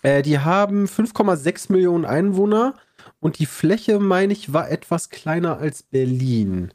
äh, 0.02 0.22
die 0.22 0.40
haben 0.40 0.86
5,6 0.86 1.70
Millionen 1.70 2.04
Einwohner 2.04 2.74
und 3.20 3.38
die 3.38 3.46
Fläche, 3.46 4.00
meine 4.00 4.32
ich, 4.32 4.52
war 4.52 4.68
etwas 4.68 5.10
kleiner 5.10 5.58
als 5.58 5.84
Berlin. 5.84 6.72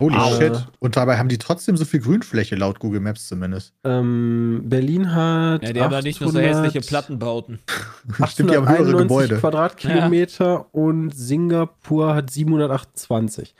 Holy 0.00 0.16
Au. 0.16 0.36
shit. 0.36 0.52
Und 0.80 0.96
dabei 0.96 1.18
haben 1.18 1.28
die 1.28 1.38
trotzdem 1.38 1.76
so 1.76 1.84
viel 1.84 2.00
Grünfläche, 2.00 2.56
laut 2.56 2.80
Google 2.80 3.00
Maps 3.00 3.28
zumindest. 3.28 3.72
Ähm, 3.84 4.62
Berlin 4.64 5.14
hat. 5.14 5.62
Ja, 5.62 5.72
die 5.72 5.80
haben 5.80 5.92
da 5.92 6.02
nicht 6.02 6.20
nur 6.20 6.32
so 6.32 6.38
800 6.38 6.64
hässliche 6.64 6.86
Plattenbauten. 6.86 7.60
Stimmt, 8.26 8.50
die 8.50 8.56
haben 8.56 8.68
höhere 8.68 8.82
891 8.82 8.98
Gebäude. 8.98 9.36
Quadratkilometer 9.36 10.74
und 10.74 11.10
Singapur 11.10 12.14
hat 12.14 12.30
728. 12.30 13.54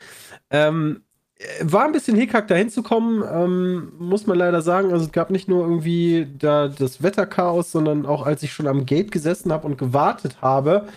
Ähm, 0.50 1.02
äh, 1.36 1.44
war 1.60 1.84
ein 1.84 1.92
bisschen 1.92 2.16
hickhack, 2.16 2.48
da 2.48 2.56
hinzukommen, 2.56 3.22
ähm, 3.32 3.92
muss 3.98 4.26
man 4.26 4.36
leider 4.36 4.60
sagen. 4.60 4.92
Also 4.92 5.06
es 5.06 5.12
gab 5.12 5.30
nicht 5.30 5.48
nur 5.48 5.62
irgendwie 5.62 6.26
da 6.36 6.66
das 6.66 7.02
Wetterchaos, 7.02 7.70
sondern 7.70 8.06
auch 8.06 8.26
als 8.26 8.42
ich 8.42 8.52
schon 8.52 8.66
am 8.66 8.86
Gate 8.86 9.12
gesessen 9.12 9.52
habe 9.52 9.66
und 9.66 9.78
gewartet 9.78 10.42
habe, 10.42 10.88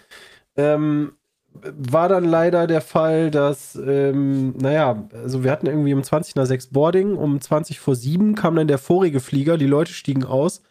ähm, 0.55 1.11
war 1.77 2.09
dann 2.09 2.25
leider 2.25 2.67
der 2.67 2.81
Fall, 2.81 3.31
dass, 3.31 3.75
ähm, 3.75 4.55
naja, 4.57 5.07
also 5.13 5.43
wir 5.43 5.51
hatten 5.51 5.67
irgendwie 5.67 5.93
um 5.93 6.03
20 6.03 6.35
nach 6.35 6.45
6 6.45 6.67
Boarding, 6.67 7.15
um 7.15 7.39
20 7.39 7.79
vor 7.79 7.95
7 7.95 8.35
kam 8.35 8.55
dann 8.55 8.67
der 8.67 8.77
vorige 8.77 9.19
Flieger, 9.19 9.57
die 9.57 9.67
Leute 9.67 9.91
stiegen 9.93 10.23
aus, 10.23 10.61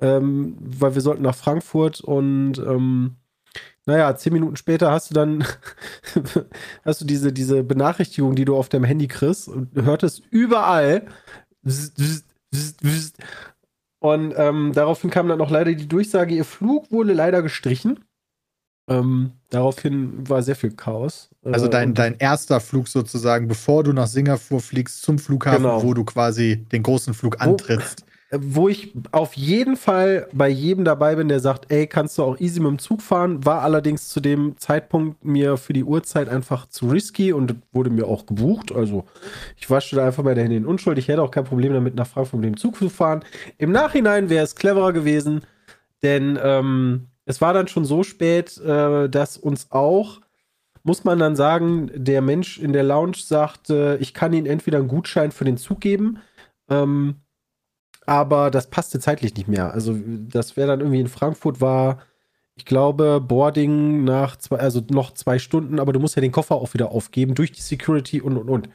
ähm, 0.00 0.56
weil 0.60 0.94
wir 0.94 1.02
sollten 1.02 1.22
nach 1.22 1.34
Frankfurt 1.34 2.00
und 2.00 2.58
ähm, 2.58 3.16
naja, 3.86 4.16
zehn 4.16 4.32
Minuten 4.32 4.56
später 4.56 4.90
hast 4.90 5.10
du 5.10 5.14
dann 5.14 5.44
hast 6.84 7.00
du 7.00 7.04
diese, 7.04 7.32
diese 7.32 7.62
Benachrichtigung, 7.62 8.34
die 8.34 8.44
du 8.44 8.56
auf 8.56 8.68
deinem 8.68 8.84
Handy 8.84 9.08
kriegst 9.08 9.48
und 9.48 9.70
hörtest 9.74 10.22
überall 10.30 11.06
und 14.04 14.34
ähm, 14.36 14.72
daraufhin 14.74 15.08
kam 15.08 15.28
dann 15.28 15.40
auch 15.40 15.50
leider 15.50 15.72
die 15.72 15.88
Durchsage, 15.88 16.34
ihr 16.34 16.44
Flug 16.44 16.92
wurde 16.92 17.14
leider 17.14 17.40
gestrichen. 17.40 18.04
Ähm, 18.86 19.30
daraufhin 19.50 20.28
war 20.28 20.42
sehr 20.42 20.56
viel 20.56 20.72
Chaos. 20.72 21.30
Also 21.42 21.66
Äh, 21.66 21.70
dein, 21.70 21.88
und- 21.90 21.98
dein 21.98 22.16
erster 22.18 22.60
Flug 22.60 22.88
sozusagen, 22.88 23.48
bevor 23.48 23.82
du 23.82 23.92
nach 23.94 24.06
Singapur 24.06 24.60
fliegst, 24.60 25.02
zum 25.02 25.18
Flughafen, 25.18 25.62
Genau. 25.62 25.82
wo 25.82 25.94
du 25.94 26.04
quasi 26.04 26.66
den 26.70 26.82
großen 26.82 27.14
Flug 27.14 27.36
Wo- 27.38 27.44
antrittst. 27.44 28.04
Äh, 28.30 28.38
wo 28.42 28.68
ich 28.68 28.92
auf 29.12 29.34
jeden 29.34 29.76
Fall 29.76 30.28
bei 30.34 30.48
jedem 30.50 30.84
dabei 30.84 31.14
bin, 31.14 31.28
der 31.28 31.40
sagt, 31.40 31.70
ey, 31.72 31.86
kannst 31.86 32.18
du 32.18 32.24
auch 32.24 32.38
easy 32.40 32.60
mit 32.60 32.68
dem 32.72 32.78
Zug 32.78 33.00
fahren, 33.00 33.42
war 33.46 33.62
allerdings 33.62 34.08
zu 34.10 34.20
dem 34.20 34.58
Zeitpunkt 34.58 35.24
mir 35.24 35.56
für 35.56 35.72
die 35.72 35.84
Uhrzeit 35.84 36.28
einfach 36.28 36.66
zu 36.68 36.88
risky 36.88 37.32
und 37.32 37.54
wurde 37.72 37.88
mir 37.88 38.06
auch 38.06 38.26
gebucht. 38.26 38.70
Also 38.70 39.04
ich 39.56 39.70
waschte 39.70 39.96
da 39.96 40.06
einfach 40.06 40.24
bei 40.24 40.34
der 40.34 40.44
Hände 40.44 40.56
in 40.56 40.66
Unschuld. 40.66 40.98
Ich 40.98 41.08
hätte 41.08 41.22
auch 41.22 41.30
kein 41.30 41.44
Problem 41.44 41.72
damit, 41.72 41.94
nach 41.94 42.06
Frankfurt 42.06 42.40
mit 42.40 42.48
dem 42.50 42.56
Zug 42.58 42.76
zu 42.76 42.90
fahren. 42.90 43.24
Im 43.56 43.72
Nachhinein 43.72 44.28
wäre 44.28 44.44
es 44.44 44.54
cleverer 44.56 44.92
gewesen, 44.92 45.40
denn 46.02 46.38
ähm, 46.42 47.06
es 47.26 47.40
war 47.40 47.52
dann 47.54 47.68
schon 47.68 47.84
so 47.84 48.02
spät, 48.02 48.58
äh, 48.58 49.08
dass 49.08 49.36
uns 49.36 49.70
auch 49.70 50.20
muss 50.84 51.02
man 51.02 51.18
dann 51.18 51.34
sagen, 51.34 51.90
der 51.94 52.20
Mensch 52.20 52.58
in 52.58 52.72
der 52.72 52.82
Lounge 52.82 53.16
sagte, 53.16 53.96
ich 54.00 54.12
kann 54.14 54.34
Ihnen 54.34 54.46
entweder 54.46 54.78
einen 54.78 54.88
Gutschein 54.88 55.32
für 55.32 55.46
den 55.46 55.56
Zug 55.56 55.80
geben, 55.80 56.18
ähm, 56.68 57.16
aber 58.06 58.50
das 58.50 58.68
passte 58.68 59.00
zeitlich 59.00 59.34
nicht 59.34 59.48
mehr. 59.48 59.72
Also 59.72 59.96
das 60.28 60.56
wäre 60.58 60.68
dann 60.68 60.80
irgendwie 60.80 61.00
in 61.00 61.08
Frankfurt 61.08 61.62
war, 61.62 62.02
ich 62.54 62.66
glaube, 62.66 63.20
Boarding 63.20 64.04
nach 64.04 64.36
zwei, 64.36 64.58
also 64.58 64.82
noch 64.90 65.12
zwei 65.12 65.38
Stunden, 65.38 65.80
aber 65.80 65.92
du 65.94 66.00
musst 66.00 66.16
ja 66.16 66.22
den 66.22 66.32
Koffer 66.32 66.54
auch 66.56 66.74
wieder 66.74 66.92
aufgeben 66.92 67.34
durch 67.34 67.50
die 67.50 67.62
Security 67.62 68.20
und 68.20 68.36
und 68.36 68.50
und. 68.50 68.68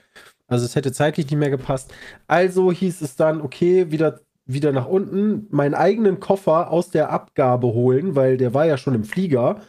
Also 0.47 0.65
es 0.65 0.75
hätte 0.75 0.91
zeitlich 0.91 1.27
nicht 1.27 1.39
mehr 1.39 1.51
gepasst. 1.51 1.93
Also 2.27 2.71
hieß 2.71 3.01
es 3.01 3.15
dann, 3.15 3.39
okay, 3.39 3.91
wieder, 3.91 4.19
wieder 4.51 4.71
nach 4.71 4.88
unten, 4.88 5.45
meinen 5.51 5.75
eigenen 5.75 6.19
Koffer 6.19 6.71
aus 6.71 6.89
der 6.89 7.12
Abgabe 7.12 7.67
holen, 7.67 8.15
weil 8.15 8.35
der 8.38 8.53
war 8.55 8.65
ja 8.65 8.77
schon 8.77 8.95
im 8.95 9.03
Flieger. 9.03 9.62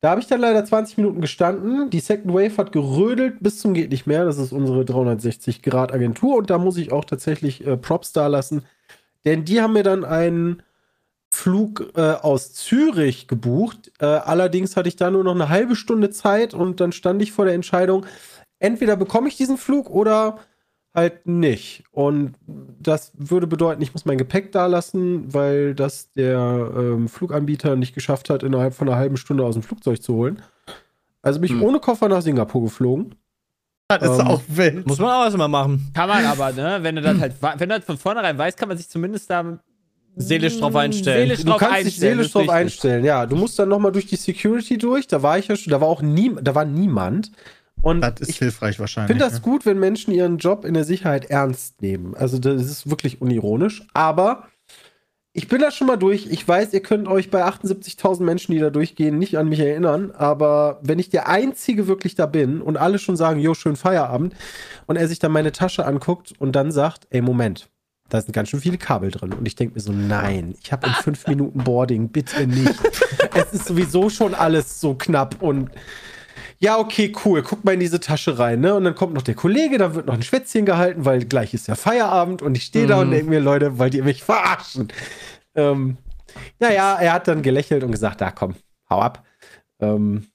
Da 0.00 0.10
habe 0.10 0.20
ich 0.20 0.26
dann 0.26 0.40
leider 0.40 0.64
20 0.64 0.96
Minuten 0.96 1.20
gestanden. 1.20 1.88
Die 1.88 2.00
Second 2.00 2.34
Wave 2.34 2.56
hat 2.56 2.72
gerödelt 2.72 3.36
bis 3.38 3.60
zum 3.60 3.74
geht 3.74 3.92
nicht 3.92 4.08
mehr. 4.08 4.24
Das 4.24 4.38
ist 4.38 4.52
unsere 4.52 4.84
360 4.84 5.62
Grad 5.62 5.92
Agentur 5.92 6.36
und 6.36 6.50
da 6.50 6.58
muss 6.58 6.76
ich 6.76 6.90
auch 6.90 7.04
tatsächlich 7.04 7.64
äh, 7.64 7.76
Props 7.76 8.12
da 8.12 8.26
lassen, 8.26 8.64
denn 9.24 9.44
die 9.44 9.60
haben 9.60 9.74
mir 9.74 9.84
dann 9.84 10.04
einen 10.04 10.64
Flug 11.30 11.92
äh, 11.94 12.00
aus 12.00 12.52
Zürich 12.52 13.28
gebucht. 13.28 13.92
Äh, 14.00 14.06
allerdings 14.06 14.76
hatte 14.76 14.88
ich 14.88 14.96
da 14.96 15.12
nur 15.12 15.22
noch 15.22 15.36
eine 15.36 15.48
halbe 15.48 15.76
Stunde 15.76 16.10
Zeit 16.10 16.54
und 16.54 16.80
dann 16.80 16.90
stand 16.90 17.22
ich 17.22 17.30
vor 17.30 17.44
der 17.44 17.54
Entscheidung, 17.54 18.04
entweder 18.58 18.96
bekomme 18.96 19.28
ich 19.28 19.36
diesen 19.36 19.58
Flug 19.58 19.88
oder 19.88 20.40
halt 20.94 21.26
nicht. 21.26 21.84
Und 21.90 22.34
das 22.46 23.12
würde 23.16 23.46
bedeuten, 23.46 23.80
ich 23.82 23.92
muss 23.94 24.04
mein 24.04 24.18
Gepäck 24.18 24.52
da 24.52 24.66
lassen, 24.66 25.32
weil 25.32 25.74
das 25.74 26.12
der 26.12 26.70
ähm, 26.76 27.08
Fluganbieter 27.08 27.76
nicht 27.76 27.94
geschafft 27.94 28.28
hat, 28.30 28.42
innerhalb 28.42 28.74
von 28.74 28.88
einer 28.88 28.98
halben 28.98 29.16
Stunde 29.16 29.44
aus 29.44 29.54
dem 29.54 29.62
Flugzeug 29.62 30.02
zu 30.02 30.14
holen. 30.14 30.42
Also 31.22 31.40
bin 31.40 31.46
ich 31.50 31.56
Hm. 31.56 31.62
ohne 31.62 31.78
Koffer 31.80 32.08
nach 32.08 32.20
Singapur 32.22 32.62
geflogen. 32.62 33.14
Das 33.88 34.02
ist 34.02 34.18
Ähm, 34.20 34.26
auch 34.26 34.42
wild. 34.48 34.86
Muss 34.86 34.98
man 34.98 35.10
auch 35.10 35.24
erstmal 35.24 35.48
machen. 35.48 35.90
Kann 35.94 36.08
man 36.08 36.24
aber, 36.24 36.52
ne? 36.52 36.78
Wenn 36.82 36.96
du 36.96 37.02
das 37.02 37.18
halt, 37.18 37.34
wenn 37.40 37.68
du 37.68 37.76
das 37.76 37.84
von 37.84 37.98
vornherein 37.98 38.36
weißt, 38.38 38.56
kann 38.58 38.68
man 38.68 38.76
sich 38.78 38.88
zumindest 38.88 39.28
da 39.30 39.58
Seelisch 40.14 40.58
drauf 40.60 40.76
einstellen. 40.76 41.28
Seelisch 41.28 41.40
Du 41.40 41.46
drauf 41.50 41.58
kannst 41.58 41.78
dich 41.78 41.86
einstellen, 41.86 42.16
seelisch 42.18 42.32
drauf 42.32 42.48
einstellen. 42.50 43.04
Ja, 43.04 43.24
du 43.24 43.34
musst 43.36 43.58
dann 43.58 43.70
noch 43.70 43.78
mal 43.78 43.90
durch 43.90 44.04
die 44.06 44.16
Security 44.16 44.76
durch. 44.76 45.06
Da 45.06 45.22
war 45.22 45.38
ich 45.38 45.48
ja 45.48 45.56
schon, 45.56 45.70
da 45.70 45.80
war 45.80 45.88
auch 45.88 46.02
nie, 46.02 46.30
da 46.42 46.54
war 46.54 46.66
niemand. 46.66 47.32
Und 47.82 48.00
Das 48.00 48.20
ist 48.20 48.30
ich 48.30 48.38
hilfreich 48.38 48.78
wahrscheinlich. 48.78 49.08
finde 49.08 49.24
das 49.24 49.34
ne? 49.34 49.40
gut, 49.40 49.66
wenn 49.66 49.78
Menschen 49.78 50.14
ihren 50.14 50.38
Job 50.38 50.64
in 50.64 50.74
der 50.74 50.84
Sicherheit 50.84 51.26
ernst 51.26 51.82
nehmen. 51.82 52.14
Also 52.14 52.38
das 52.38 52.62
ist 52.62 52.88
wirklich 52.88 53.20
unironisch. 53.20 53.86
Aber 53.92 54.48
ich 55.34 55.48
bin 55.48 55.60
da 55.60 55.70
schon 55.70 55.86
mal 55.86 55.96
durch. 55.96 56.26
Ich 56.26 56.46
weiß, 56.46 56.72
ihr 56.74 56.82
könnt 56.82 57.08
euch 57.08 57.30
bei 57.30 57.44
78.000 57.44 58.22
Menschen, 58.22 58.52
die 58.52 58.58
da 58.58 58.70
durchgehen, 58.70 59.18
nicht 59.18 59.38
an 59.38 59.48
mich 59.48 59.60
erinnern. 59.60 60.10
Aber 60.12 60.78
wenn 60.82 60.98
ich 60.98 61.08
der 61.08 61.28
Einzige 61.28 61.86
wirklich 61.86 62.14
da 62.14 62.26
bin 62.26 62.60
und 62.60 62.76
alle 62.76 62.98
schon 62.98 63.16
sagen, 63.16 63.40
jo, 63.40 63.54
schön 63.54 63.76
Feierabend, 63.76 64.34
und 64.86 64.96
er 64.96 65.08
sich 65.08 65.18
dann 65.18 65.32
meine 65.32 65.52
Tasche 65.52 65.86
anguckt 65.86 66.34
und 66.38 66.52
dann 66.54 66.70
sagt, 66.70 67.06
ey, 67.10 67.22
Moment, 67.22 67.70
da 68.10 68.20
sind 68.20 68.32
ganz 68.32 68.50
schön 68.50 68.60
viele 68.60 68.76
Kabel 68.76 69.10
drin. 69.10 69.32
Und 69.32 69.46
ich 69.46 69.56
denke 69.56 69.74
mir 69.74 69.80
so, 69.80 69.92
nein, 69.92 70.54
ich 70.62 70.70
habe 70.70 70.86
in 70.86 70.92
fünf 70.92 71.26
Minuten 71.26 71.64
Boarding, 71.64 72.10
bitte 72.10 72.46
nicht. 72.46 72.74
es 73.34 73.54
ist 73.54 73.64
sowieso 73.64 74.10
schon 74.10 74.34
alles 74.34 74.80
so 74.80 74.94
knapp 74.94 75.40
und 75.40 75.70
ja, 76.62 76.78
okay, 76.78 77.12
cool. 77.24 77.42
Guck 77.42 77.64
mal 77.64 77.72
in 77.74 77.80
diese 77.80 77.98
Tasche 78.00 78.38
rein, 78.38 78.60
ne? 78.60 78.74
Und 78.74 78.84
dann 78.84 78.94
kommt 78.94 79.14
noch 79.14 79.22
der 79.22 79.34
Kollege, 79.34 79.78
da 79.78 79.94
wird 79.94 80.06
noch 80.06 80.14
ein 80.14 80.22
Schwätzchen 80.22 80.64
gehalten, 80.64 81.04
weil 81.04 81.24
gleich 81.24 81.52
ist 81.54 81.66
ja 81.68 81.74
Feierabend 81.74 82.40
und 82.40 82.56
ich 82.56 82.62
stehe 82.64 82.86
da 82.86 83.00
und 83.00 83.08
Mhm. 83.08 83.12
denke 83.12 83.30
mir, 83.30 83.40
Leute, 83.40 83.78
wollt 83.78 83.94
ihr 83.94 84.04
mich 84.04 84.22
verarschen? 84.22 84.88
Ähm, 85.54 85.96
naja, 86.60 86.96
er 87.00 87.12
hat 87.14 87.28
dann 87.28 87.42
gelächelt 87.42 87.82
und 87.84 87.90
gesagt, 87.92 88.20
da 88.20 88.30
komm, 88.30 88.54
hau 88.88 89.00
ab. 89.00 89.24
Ähm, 89.80 90.26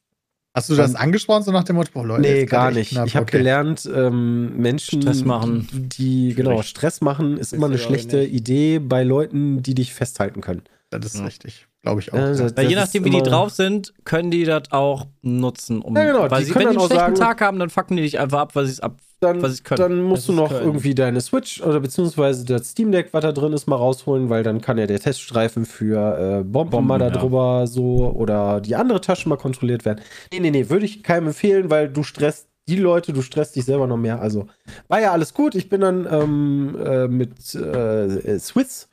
Hast 0.54 0.70
du 0.72 0.76
das 0.76 0.96
angesprochen, 0.96 1.44
so 1.44 1.52
nach 1.52 1.64
dem 1.66 1.76
Motto, 1.76 1.92
boah, 1.94 2.04
Leute, 2.06 2.22
nee, 2.22 2.42
ist 2.44 2.50
gar 2.50 2.72
nicht. 2.72 2.90
knapp, 2.90 3.06
ich 3.06 3.16
habe 3.16 3.24
okay. 3.26 3.38
gelernt, 3.38 3.88
ähm, 3.94 4.58
Menschen, 4.58 5.04
Stress 5.04 5.24
machen. 5.24 5.68
die, 5.72 6.34
genau. 6.34 6.64
Stress 6.64 7.00
machen, 7.02 7.38
ist 7.38 7.54
immer 7.54 7.68
eine 7.68 7.78
schlechte. 7.78 8.24
Idee 8.24 8.80
bei 8.80 9.04
Leuten, 9.04 9.62
die 9.62 9.76
dich 9.76 9.94
festhalten 9.94 10.42
können. 10.42 10.64
Das 10.90 11.06
ist 11.06 11.16
Ja. 11.20 11.26
richtig. 11.26 11.68
Glaube 11.88 12.02
ich 12.02 12.12
auch. 12.14 12.18
Ja, 12.18 12.32
ja. 12.32 12.34
das- 12.36 12.56
Weil 12.58 12.68
je 12.68 12.76
das 12.76 12.86
nachdem, 12.86 13.06
wie 13.06 13.10
die 13.12 13.22
drauf 13.22 13.52
sind, 13.52 13.94
können 14.04 14.30
die 14.30 14.44
das 14.44 14.64
auch 14.72 15.08
nutzen. 15.22 15.82
Um, 15.82 15.96
Ja, 15.96 16.06
genau, 16.06 16.30
Weil 16.30 16.44
sie, 16.44 16.52
können 16.52 16.66
wenn 16.66 16.74
die 16.74 16.80
einen 16.80 16.88
schlechten 16.90 17.16
sagen- 17.16 17.16
Tag 17.16 17.42
haben, 17.42 17.60
dann 17.60 17.70
fucken 17.70 17.96
die 17.98 18.04
dich 18.04 18.20
einfach 18.20 18.40
ab, 18.40 18.56
weil 18.56 18.66
sie 18.66 18.74
es 18.74 18.80
ab. 18.82 18.98
dann, 19.20 19.42
was 19.42 19.56
sie 19.58 19.64
können. 19.64 19.80
dann 19.80 20.02
musst 20.04 20.28
Das 20.30 20.36
du 20.36 20.42
noch 20.42 20.50
können. 20.50 20.66
irgendwie 20.68 20.94
deine 20.94 21.22
Switch 21.22 21.60
oder 21.64 21.80
beziehungsweise 21.80 22.46
das 22.46 22.70
Steam 22.70 22.92
Deck, 22.92 23.10
was 23.14 23.24
da 23.24 23.32
drin 23.32 23.52
ist, 23.54 23.66
mal 23.68 23.76
rausholen, 23.78 24.30
weil 24.30 24.44
dann 24.44 24.62
kann 24.62 24.78
ja 24.78 24.86
der 24.86 25.00
Teststreifen 25.00 25.66
für 25.66 26.40
äh, 26.42 26.44
Bomben, 26.44 26.70
Bomben, 26.70 26.88
mal 26.88 27.00
da 27.00 27.08
ja. 27.08 27.12
drüber 27.14 27.66
so 27.66 28.14
oder 28.16 28.62
die 28.62 28.76
andere 28.76 29.02
Tasche 29.02 29.28
mal 29.28 29.38
kontrolliert 29.38 29.86
werden. 29.86 30.02
Nee, 30.32 30.40
nee, 30.40 30.52
nee, 30.52 30.70
würde 30.70 30.86
ich 30.86 31.02
keinem 31.02 31.28
empfehlen, 31.30 31.72
weil 31.72 31.90
du 31.90 32.04
stresst 32.04 32.48
die 32.70 32.76
Leute, 32.76 33.12
du 33.14 33.22
stresst 33.24 33.56
dich 33.56 33.66
selber 33.66 33.88
noch 33.88 33.98
mehr. 33.98 34.22
Also 34.22 34.46
war 34.88 35.00
ja 35.02 35.14
alles 35.14 35.34
gut. 35.34 35.56
Ich 35.56 35.68
bin 35.70 35.82
dann 35.82 36.06
ähm, 36.12 36.78
äh, 36.86 37.08
mit 37.08 37.56
äh, 37.56 38.38
Swiss. 38.40 38.88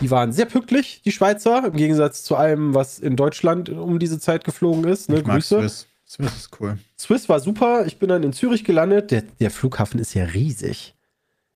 Die 0.00 0.10
waren 0.10 0.32
sehr 0.32 0.46
pünktlich, 0.46 1.02
die 1.04 1.12
Schweizer, 1.12 1.66
im 1.66 1.76
Gegensatz 1.76 2.24
zu 2.24 2.36
allem, 2.36 2.74
was 2.74 2.98
in 2.98 3.16
Deutschland 3.16 3.68
um 3.68 3.98
diese 3.98 4.18
Zeit 4.18 4.44
geflogen 4.44 4.84
ist. 4.84 5.08
Ne? 5.08 5.18
Ich 5.18 5.26
mag 5.26 5.36
Grüße. 5.36 5.60
Swiss. 5.60 5.86
Swiss 6.06 6.36
ist 6.36 6.60
cool. 6.60 6.78
Swiss 6.98 7.28
war 7.28 7.40
super. 7.40 7.86
Ich 7.86 7.98
bin 7.98 8.08
dann 8.08 8.22
in 8.22 8.32
Zürich 8.32 8.64
gelandet. 8.64 9.10
Der, 9.10 9.22
der 9.22 9.50
Flughafen 9.50 9.98
ist 10.00 10.14
ja 10.14 10.24
riesig. 10.24 10.94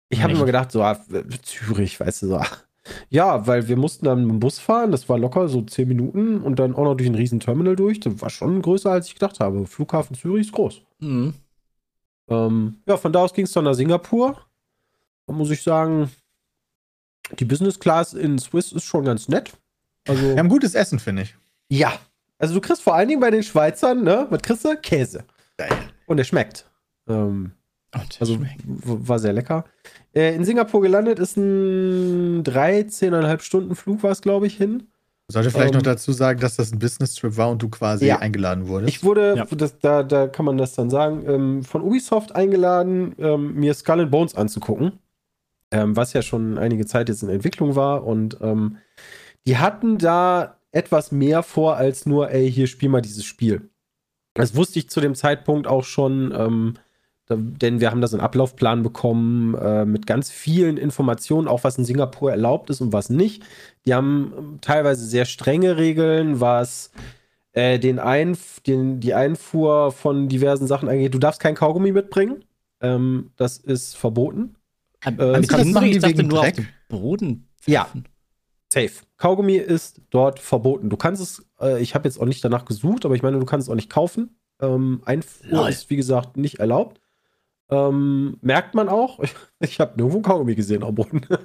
Ich 0.09 0.22
habe 0.22 0.33
immer 0.33 0.44
gedacht, 0.44 0.70
so, 0.70 0.83
ah, 0.83 0.99
Zürich, 1.42 1.99
weißt 1.99 2.22
du, 2.22 2.27
so. 2.29 2.37
ah. 2.37 2.46
Ja, 3.11 3.46
weil 3.46 3.68
wir 3.68 3.77
mussten 3.77 4.05
dann 4.05 4.22
mit 4.22 4.31
dem 4.31 4.40
Bus 4.40 4.59
fahren. 4.59 4.92
Das 4.92 5.09
war 5.09 5.18
locker 5.18 5.49
so 5.49 5.62
zehn 5.62 5.88
Minuten 5.88 6.40
und 6.40 6.59
dann 6.59 6.75
auch 6.75 6.85
noch 6.85 6.94
durch 6.94 7.09
ein 7.09 7.14
riesen 7.16 7.40
Terminal 7.40 7.77
durch. 7.77 8.01
Das 8.01 8.20
war 8.20 8.31
schon 8.31 8.62
größer, 8.62 8.90
als 8.90 9.09
ich 9.09 9.14
gedacht 9.14 9.40
habe. 9.40 9.66
Flughafen 9.66 10.16
Zürich 10.16 10.46
ist 10.46 10.53
groß. 10.53 10.83
Mhm. 11.01 11.35
Ähm, 12.29 12.77
ja, 12.87 12.96
von 12.96 13.12
da 13.12 13.20
aus 13.20 13.35
ging 13.35 13.44
es 13.44 13.53
dann 13.53 13.64
nach 13.64 13.75
Singapur. 13.75 14.40
Da 15.27 15.33
muss 15.33 15.51
ich 15.51 15.62
sagen, 15.62 16.11
die 17.38 17.44
Business 17.44 17.78
Class 17.78 18.14
in 18.14 18.38
Swiss 18.38 18.72
ist 18.72 18.84
schon 18.84 19.04
ganz 19.04 19.28
nett. 19.28 19.52
Also, 20.08 20.22
Wir 20.22 20.38
haben 20.38 20.48
gutes 20.48 20.74
Essen, 20.74 20.98
finde 20.98 21.22
ich. 21.22 21.34
ja. 21.68 21.92
Also 22.38 22.52
du 22.52 22.60
kriegst 22.60 22.82
vor 22.82 22.94
allen 22.94 23.08
Dingen 23.08 23.20
bei 23.20 23.30
den 23.30 23.42
Schweizern, 23.42 24.04
ne? 24.04 24.26
Was 24.28 24.42
kriegst 24.42 24.62
du? 24.66 24.76
Käse. 24.76 25.24
Geil. 25.56 25.70
Und 26.04 26.18
der 26.18 26.24
schmeckt. 26.24 26.66
Ähm, 27.08 27.52
Und 27.94 28.16
also 28.20 28.38
w- 28.38 28.46
war 28.64 29.18
sehr 29.18 29.32
lecker. 29.32 29.64
Äh, 30.14 30.34
in 30.34 30.44
Singapur 30.44 30.82
gelandet 30.82 31.18
ist 31.18 31.38
ein 31.38 32.44
13,5 32.44 33.40
Stunden 33.40 33.74
Flug, 33.74 34.02
war 34.02 34.10
es, 34.10 34.20
glaube 34.20 34.46
ich, 34.46 34.54
hin. 34.58 34.88
Sollte 35.28 35.50
vielleicht 35.50 35.70
Ähm, 35.72 35.76
noch 35.78 35.82
dazu 35.82 36.12
sagen, 36.12 36.38
dass 36.38 36.56
das 36.56 36.72
ein 36.72 36.78
Business-Trip 36.78 37.38
war 37.38 37.48
und 37.50 37.62
du 37.62 37.70
quasi 37.70 38.04
Ja. 38.06 38.18
eingeladen 38.18 38.68
wurdest. 38.68 38.90
Ich 38.94 39.02
wurde, 39.02 39.34
Ja. 39.38 39.46
das, 39.46 39.78
da, 39.78 40.02
da 40.02 40.28
kann 40.28 40.44
man 40.44 40.58
das 40.58 40.74
dann 40.74 40.90
sagen, 40.90 41.24
ähm, 41.26 41.62
von 41.64 41.80
Ubisoft 41.80 42.36
eingeladen, 42.36 43.14
ähm, 43.18 43.54
mir 43.54 43.72
Skull 43.72 44.00
and 44.02 44.10
Bones 44.10 44.34
anzugucken. 44.34 44.92
Ähm, 45.70 45.96
was 45.96 46.12
ja 46.12 46.22
schon 46.22 46.59
einige 46.59 46.87
Zeit 46.87 47.09
jetzt 47.09 47.22
in 47.22 47.29
Entwicklung 47.29 47.74
war. 47.74 48.05
Und 48.05 48.38
ähm, 48.40 48.79
die 49.46 49.59
hatten 49.59 49.98
da 49.98 50.59
etwas 50.72 51.12
mehr 51.12 51.42
vor 51.42 51.76
als 51.76 52.07
nur, 52.07 52.31
ey, 52.31 52.50
hier 52.50 52.66
spiel 52.66 52.88
mal 52.88 53.00
dieses 53.00 53.24
Spiel. 53.24 53.70
Das 54.35 54.55
wusste 54.55 54.79
ich 54.79 54.90
zu 54.90 55.00
dem 55.00 55.14
Zeitpunkt 55.14 55.66
auch 55.66 55.85
schon, 55.85 56.33
ähm, 56.37 56.74
da, 57.26 57.37
denn 57.38 57.81
wir 57.81 57.90
haben 57.90 58.00
da 58.00 58.07
so 58.07 58.16
einen 58.16 58.24
Ablaufplan 58.24 58.83
bekommen 58.83 59.55
äh, 59.55 59.85
mit 59.87 60.07
ganz 60.07 60.31
vielen 60.31 60.76
Informationen, 60.76 61.48
auch 61.48 61.64
was 61.64 61.79
in 61.79 61.85
Singapur 61.85 62.31
erlaubt 62.31 62.70
ist 62.70 62.81
und 62.81 62.92
was 62.92 63.09
nicht. 63.09 63.42
Die 63.87 63.94
haben 63.94 64.33
ähm, 64.37 64.59
teilweise 64.61 65.07
sehr 65.07 65.24
strenge 65.24 65.79
Regeln, 65.79 66.40
was 66.40 66.92
äh, 67.52 67.79
den 67.79 67.98
Einf 67.98 68.61
den, 68.61 69.00
die 69.00 69.14
Einfuhr 69.14 69.90
von 69.90 70.29
diversen 70.29 70.66
Sachen 70.66 70.88
angeht. 70.90 71.14
Du 71.14 71.18
darfst 71.18 71.40
kein 71.40 71.55
Kaugummi 71.55 71.92
mitbringen. 71.92 72.44
Ähm, 72.83 73.31
das 73.37 73.57
ist 73.57 73.96
verboten. 73.96 74.55
Am 75.06 75.18
Äh, 75.18 75.34
am 75.36 75.42
das 75.46 75.64
machen 75.66 75.84
die 75.86 75.90
ich 75.92 75.98
dachte 76.02 76.18
wegen 76.18 76.28
nur 76.28 76.38
auf 76.40 76.44
Dreck? 76.44 76.56
den 76.56 76.68
Boden. 76.88 77.48
Ja. 77.66 77.84
pfeifen. 77.84 78.08
Safe. 78.72 78.90
Kaugummi 79.16 79.56
ist 79.56 80.00
dort 80.10 80.38
verboten. 80.40 80.90
Du 80.90 80.96
kannst 80.96 81.22
es, 81.22 81.46
äh, 81.60 81.80
ich 81.80 81.94
habe 81.94 82.06
jetzt 82.08 82.20
auch 82.20 82.26
nicht 82.26 82.44
danach 82.44 82.64
gesucht, 82.64 83.04
aber 83.04 83.14
ich 83.14 83.22
meine, 83.22 83.38
du 83.38 83.46
kannst 83.46 83.68
es 83.68 83.70
auch 83.72 83.76
nicht 83.76 83.90
kaufen. 83.90 84.36
Ähm, 84.60 85.00
Einfuhr 85.04 85.60
Lol. 85.62 85.68
ist, 85.70 85.88
wie 85.90 85.96
gesagt, 85.96 86.36
nicht 86.36 86.58
erlaubt. 86.58 87.00
Ähm, 87.70 88.38
merkt 88.42 88.74
man 88.74 88.88
auch. 88.88 89.20
Ich 89.60 89.80
habe 89.80 89.96
nirgendwo 89.96 90.20
Kaugummi 90.20 90.54
gesehen 90.54 90.82
am 90.84 90.94
Boden. 90.94 91.22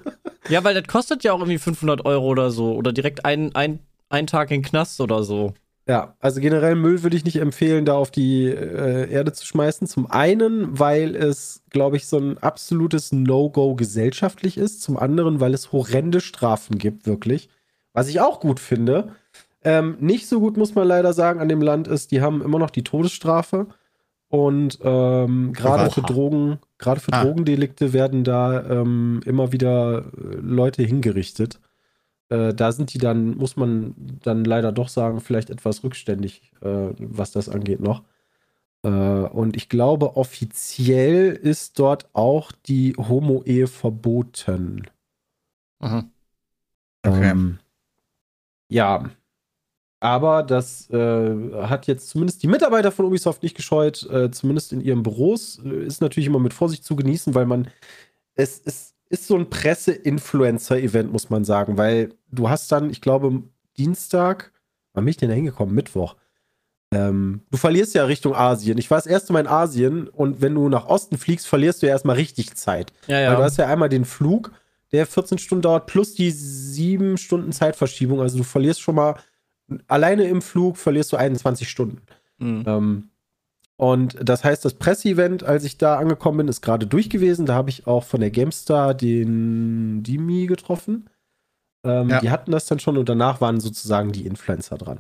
Ja, 0.50 0.63
weil 0.65 0.74
das 0.74 0.88
kostet 0.88 1.24
ja 1.24 1.32
auch 1.34 1.39
irgendwie 1.39 1.60
500 1.60 2.04
Euro 2.04 2.26
oder 2.26 2.50
so. 2.52 2.74
Oder 2.74 2.91
direkt 2.91 3.24
ein, 3.26 3.56
ein, 3.56 3.80
ein 4.10 4.26
Tag 4.28 4.50
in 4.52 4.62
den 4.62 4.67
Knast 4.67 5.00
oder 5.00 5.24
so. 5.24 5.54
Ja, 5.88 6.15
also 6.20 6.39
generell 6.39 6.76
Müll 6.76 7.02
würde 7.04 7.17
ich 7.17 7.26
nicht 7.26 7.38
empfehlen, 7.38 7.86
da 7.86 7.96
auf 7.96 8.12
die 8.12 8.46
äh, 8.46 9.10
Erde 9.12 9.34
zu 9.34 9.46
schmeißen. 9.46 9.88
Zum 9.88 10.10
einen, 10.10 10.78
weil 10.80 11.15
es, 11.15 11.63
glaube 11.70 11.98
ich, 11.98 12.06
so 12.08 12.17
ein 12.17 12.38
absolutes 12.38 13.12
No-Go 13.12 13.76
gesellschaftlich 13.76 14.58
ist. 14.58 14.82
Zum 14.82 14.98
anderen, 14.98 15.39
weil 15.39 15.54
es 15.54 15.72
horrende 15.72 16.22
Strafen 16.22 16.78
gibt, 16.78 17.08
wirklich. 17.08 17.50
Was 17.94 18.08
ich 18.08 18.22
auch 18.22 18.39
gut 18.39 18.60
finde. 18.60 19.10
Ähm, 19.63 19.98
nicht 20.00 20.28
so 20.28 20.39
gut, 20.39 20.56
muss 20.56 20.76
man 20.76 20.88
leider 20.88 21.13
sagen, 21.13 21.39
an 21.39 21.50
dem 21.50 21.62
Land 21.62 21.88
ist, 21.88 22.12
die 22.12 22.22
haben 22.22 22.41
immer 22.41 22.60
noch 22.60 22.70
die 22.70 22.84
Todesstrafe. 22.84 23.67
Und 24.30 24.80
ähm, 24.82 25.52
gerade 25.52 25.91
für 25.91 26.02
Drogen, 26.02 26.60
gerade 26.78 27.02
für 27.02 27.12
Ah. 27.12 27.24
Drogendelikte 27.24 27.91
werden 27.91 28.24
da 28.24 28.63
ähm, 28.63 29.20
immer 29.26 29.52
wieder 29.52 30.06
äh, 30.17 30.36
Leute 30.41 30.84
hingerichtet. 30.84 31.60
Äh, 32.32 32.54
da 32.54 32.72
sind 32.72 32.94
die 32.94 32.98
dann, 32.98 33.36
muss 33.36 33.58
man 33.58 33.94
dann 34.24 34.46
leider 34.46 34.72
doch 34.72 34.88
sagen, 34.88 35.20
vielleicht 35.20 35.50
etwas 35.50 35.84
rückständig, 35.84 36.54
äh, 36.62 36.89
was 36.98 37.32
das 37.32 37.50
angeht 37.50 37.82
noch. 37.82 38.04
Äh, 38.84 38.89
und 38.89 39.58
ich 39.58 39.67
glaube, 39.67 40.15
offiziell 40.15 41.34
ist 41.34 41.78
dort 41.78 42.10
auch 42.13 42.54
die 42.54 42.96
Homo-Ehe 42.98 43.67
verboten. 43.67 44.88
Aha. 45.80 46.10
Okay. 47.04 47.30
Ähm, 47.32 47.60
ja. 48.70 49.10
Aber 50.00 50.41
das 50.41 50.89
äh, 50.89 51.36
hat 51.63 51.86
jetzt 51.86 52.10
zumindest 52.10 52.41
die 52.41 52.48
Mitarbeiter 52.48 52.91
von 52.91 53.06
Ubisoft 53.06 53.44
nicht 53.44 53.56
gescheut, 53.56 54.10
äh, 54.10 54.32
zumindest 54.32 54.72
in 54.72 54.80
ihren 54.80 55.04
Büros. 55.04 55.60
Äh, 55.65 55.86
ist 55.86 56.02
natürlich 56.02 56.28
immer 56.28 56.39
mit 56.39 56.54
Vorsicht 56.54 56.86
zu 56.86 56.96
genießen, 56.96 57.36
weil 57.36 57.46
man, 57.46 57.67
es, 58.36 58.62
es 58.63 58.96
ist 59.12 59.28
so 59.28 59.36
ein 59.36 59.50
Presse-Influencer-Event, 59.50 61.12
muss 61.12 61.30
man 61.30 61.43
sagen, 61.43 61.78
weil 61.78 62.13
du 62.32 62.50
hast 62.50 62.71
dann, 62.71 62.89
ich 62.89 63.02
glaube, 63.02 63.43
Dienstag, 63.78 64.54
wann 64.93 65.04
bin 65.04 65.12
ich 65.12 65.17
denn 65.17 65.30
da 65.30 65.36
hingekommen? 65.36 65.76
Mittwoch. 65.76 66.15
Ähm, 66.93 67.41
du 67.52 67.58
verlierst 67.58 67.93
ja 67.93 68.06
Richtung 68.06 68.36
Asien. 68.36 68.78
Ich 68.78 68.89
war 68.89 68.97
das 68.97 69.08
erste 69.08 69.34
Mal 69.34 69.41
in 69.41 69.47
Asien 69.47 70.08
und 70.08 70.41
wenn 70.41 70.56
du 70.56 70.67
nach 70.69 70.88
Osten 70.88 71.17
fliegst, 71.17 71.47
verlierst 71.47 71.82
du 71.82 71.88
ja 71.88 71.93
erstmal 71.93 72.15
richtig 72.15 72.56
Zeit. 72.56 72.93
Ja, 73.08 73.17
Weil 73.17 73.36
du 73.36 73.41
ja. 73.41 73.45
hast 73.45 73.58
ja 73.58 73.67
einmal 73.67 73.89
den 73.89 74.06
Flug, 74.06 74.52
der 74.91 75.06
14 75.06 75.38
Stunden 75.38 75.62
dauert, 75.62 75.88
plus 75.88 76.13
die 76.15 76.32
7 76.32 77.17
Stunden 77.17 77.52
Zeitverschiebung. 77.52 78.21
Also 78.21 78.38
du 78.38 78.43
verlierst 78.43 78.82
schon 78.82 78.95
mal, 78.95 79.15
alleine 79.88 80.26
im 80.26 80.41
Flug 80.41 80.78
verlierst 80.78 81.13
du 81.13 81.17
21 81.17 81.69
Stunden. 81.69 82.02
Mhm. 82.39 82.63
Ähm, 82.65 83.11
und 83.82 84.15
das 84.22 84.44
heißt, 84.44 84.63
das 84.63 84.76
Presseevent, 84.76 85.44
als 85.44 85.63
ich 85.63 85.80
da 85.80 85.98
angekommen 85.98 86.38
bin, 86.38 86.48
ist 86.48 86.62
gerade 86.62 86.86
durch 86.86 87.10
gewesen. 87.10 87.48
Da 87.48 87.56
habe 87.56 87.72
ich 87.72 87.88
auch 87.88 88.04
von 88.04 88.20
der 88.20 88.30
GameStar 88.30 88.94
den 88.94 90.04
Dimi 90.04 90.46
getroffen. 90.46 91.10
Ähm, 91.84 92.10
Ja. 92.10 92.20
Die 92.20 92.30
hatten 92.30 92.52
das 92.52 92.67
dann 92.67 92.78
schon 92.78 92.96
und 92.96 93.10
danach 93.10 93.41
waren 93.41 93.60
sozusagen 93.60 94.12
die 94.12 94.28
Influencer 94.28 94.78
dran. 94.78 95.00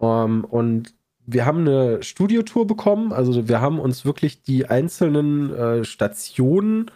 Ähm, 0.00 0.46
und 0.46 0.94
wir 1.26 1.44
haben 1.44 1.58
eine 1.60 2.02
Studiotour 2.02 2.66
bekommen. 2.66 3.12
Also 3.12 3.48
wir 3.50 3.60
haben 3.60 3.78
uns 3.78 4.06
wirklich 4.06 4.42
die 4.42 4.64
einzelnen 4.64 5.54
äh, 5.54 5.84
Stationen, 5.84 6.90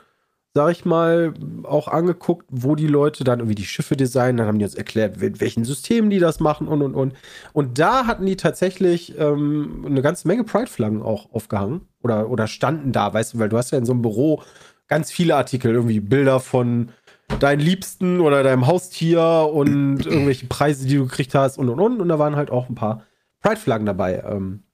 sag 0.52 0.72
ich 0.72 0.84
mal, 0.84 1.32
auch 1.62 1.86
angeguckt, 1.86 2.46
wo 2.50 2.74
die 2.74 2.88
Leute 2.88 3.22
dann 3.22 3.38
irgendwie 3.38 3.54
die 3.54 3.64
Schiffe 3.64 3.96
designen. 3.96 4.38
Dann 4.38 4.48
haben 4.48 4.58
die 4.58 4.64
uns 4.64 4.74
erklärt, 4.74 5.20
mit 5.20 5.40
welchen 5.40 5.64
Systemen 5.64 6.10
die 6.10 6.18
das 6.18 6.40
machen 6.40 6.66
und 6.66 6.82
und 6.82 6.94
und. 6.94 7.14
Und 7.52 7.78
da 7.78 8.06
hatten 8.06 8.26
die 8.26 8.36
tatsächlich 8.36 9.16
ähm, 9.18 9.84
eine 9.86 10.02
ganze 10.02 10.26
Menge 10.26 10.44
Pride-Flaggen 10.44 11.02
auch 11.02 11.32
aufgehangen 11.32 11.82
oder, 12.02 12.28
oder 12.30 12.48
standen 12.48 12.90
da, 12.92 13.12
weißt 13.14 13.34
du, 13.34 13.38
weil 13.38 13.48
du 13.48 13.58
hast 13.58 13.70
ja 13.70 13.78
in 13.78 13.86
so 13.86 13.92
einem 13.92 14.02
Büro 14.02 14.42
ganz 14.88 15.12
viele 15.12 15.36
Artikel, 15.36 15.72
irgendwie 15.72 16.00
Bilder 16.00 16.40
von 16.40 16.90
deinen 17.38 17.60
Liebsten 17.60 18.18
oder 18.18 18.42
deinem 18.42 18.66
Haustier 18.66 19.48
und 19.52 20.04
irgendwelche 20.04 20.46
Preise, 20.46 20.86
die 20.86 20.96
du 20.96 21.04
gekriegt 21.04 21.34
hast 21.34 21.58
und 21.58 21.68
und 21.68 21.78
und. 21.78 22.00
Und 22.00 22.08
da 22.08 22.18
waren 22.18 22.34
halt 22.34 22.50
auch 22.50 22.68
ein 22.68 22.74
paar 22.74 23.04
Pride-Flaggen 23.42 23.86
dabei. 23.86 24.24
Ähm, 24.26 24.64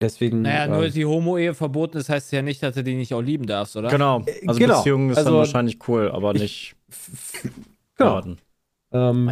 deswegen. 0.00 0.42
Naja, 0.42 0.66
nur 0.66 0.84
ähm, 0.86 0.92
die 0.92 1.04
Homo-Ehe 1.06 1.54
verboten 1.54 1.96
ist, 1.98 2.08
heißt 2.08 2.32
ja 2.32 2.42
nicht, 2.42 2.62
dass 2.62 2.74
du 2.74 2.82
die 2.84 2.94
nicht 2.94 3.14
auch 3.14 3.22
lieben 3.22 3.46
darfst, 3.46 3.76
oder? 3.76 3.88
Genau. 3.88 4.24
Also 4.46 4.58
genau. 4.58 4.76
Beziehung 4.78 5.10
ist 5.10 5.18
Also, 5.18 5.30
dann 5.30 5.38
wahrscheinlich 5.38 5.78
cool, 5.88 6.10
aber 6.10 6.34
ich- 6.34 6.40
nicht 6.42 6.76
genau. 7.96 8.22
Ähm, 8.92 9.30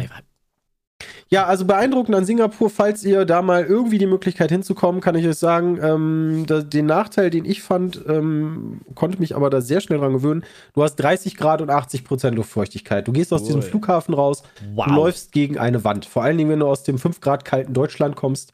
Ja, 1.29 1.45
also 1.45 1.65
beeindruckend 1.65 2.15
an 2.15 2.25
Singapur, 2.25 2.69
falls 2.69 3.03
ihr 3.03 3.25
da 3.25 3.41
mal 3.41 3.63
irgendwie 3.65 3.97
die 3.97 4.05
Möglichkeit 4.07 4.49
hinzukommen, 4.49 5.01
kann 5.01 5.13
ich 5.15 5.27
euch 5.27 5.35
sagen, 5.37 5.77
ähm, 5.81 6.45
da, 6.47 6.61
den 6.61 6.85
Nachteil, 6.85 7.29
den 7.29 7.43
ich 7.45 7.61
fand, 7.61 8.01
ähm, 8.07 8.79
konnte 8.95 9.19
mich 9.19 9.35
aber 9.35 9.49
da 9.49 9.59
sehr 9.61 9.81
schnell 9.81 9.99
dran 9.99 10.13
gewöhnen. 10.13 10.43
Du 10.73 10.83
hast 10.83 10.95
30 10.95 11.35
Grad 11.35 11.61
und 11.61 11.69
80 11.69 12.03
Prozent 12.05 12.35
Luftfeuchtigkeit. 12.37 13.07
Du 13.07 13.11
gehst 13.11 13.33
aus 13.33 13.43
diesem 13.43 13.61
Ui. 13.61 13.67
Flughafen 13.67 14.13
raus, 14.13 14.41
Wow. 14.73 14.85
du 14.87 14.93
läufst 14.93 15.33
gegen 15.33 15.57
eine 15.57 15.83
Wand. 15.83 16.05
Vor 16.05 16.23
allen 16.23 16.37
Dingen, 16.37 16.49
wenn 16.49 16.59
du 16.59 16.67
aus 16.67 16.83
dem 16.83 16.97
5 16.97 17.19
Grad 17.19 17.43
kalten 17.45 17.73
Deutschland 17.73 18.15
kommst, 18.15 18.51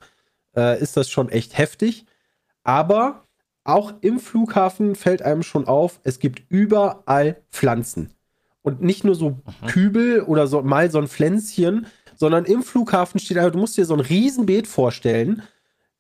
äh, 0.56 0.82
ist 0.82 0.98
das 0.98 1.10
schon 1.10 1.30
echt 1.30 1.58
heftig. 1.58 2.06
Aber 2.64 3.24
auch 3.64 3.94
im 4.02 4.20
Flughafen 4.20 4.96
fällt 4.96 5.22
einem 5.22 5.44
schon 5.44 5.68
auf, 5.68 6.00
es 6.04 6.20
gibt 6.20 6.44
überall 6.50 7.42
Pflanzen. 7.52 8.12
Und 8.62 8.82
nicht 8.82 9.04
nur 9.04 9.16
so 9.16 9.40
Kübel 9.68 10.22
oder 10.22 10.48
so 10.48 10.62
mal 10.62 10.90
so 10.90 10.98
ein 11.00 11.08
Pflänzchen, 11.08 11.88
sondern 12.16 12.46
im 12.46 12.64
Flughafen 12.64 13.20
steht, 13.20 13.38
also 13.38 13.52
du 13.52 13.60
musst 13.60 13.78
dir 13.78 13.86
so 13.86 13.94
ein 13.94 14.00
Riesenbeet 14.00 14.68
vorstellen. 14.68 15.44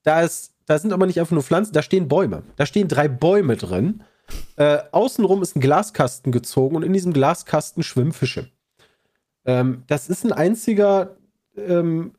Da, 0.03 0.21
ist, 0.21 0.53
da 0.65 0.77
sind 0.79 0.93
aber 0.93 1.05
nicht 1.05 1.19
einfach 1.19 1.33
nur 1.33 1.43
Pflanzen, 1.43 1.73
da 1.73 1.81
stehen 1.81 2.07
Bäume. 2.07 2.43
Da 2.55 2.65
stehen 2.65 2.87
drei 2.87 3.07
Bäume 3.07 3.57
drin. 3.57 4.03
Äh, 4.55 4.79
außenrum 4.91 5.41
ist 5.41 5.55
ein 5.55 5.61
Glaskasten 5.61 6.31
gezogen 6.31 6.75
und 6.75 6.83
in 6.83 6.93
diesem 6.93 7.13
Glaskasten 7.13 7.83
schwimmen 7.83 8.13
Fische. 8.13 8.49
Ähm, 9.45 9.83
das 9.87 10.09
ist 10.09 10.23
ein 10.23 10.31
einziger, 10.31 11.17
ähm, 11.55 12.13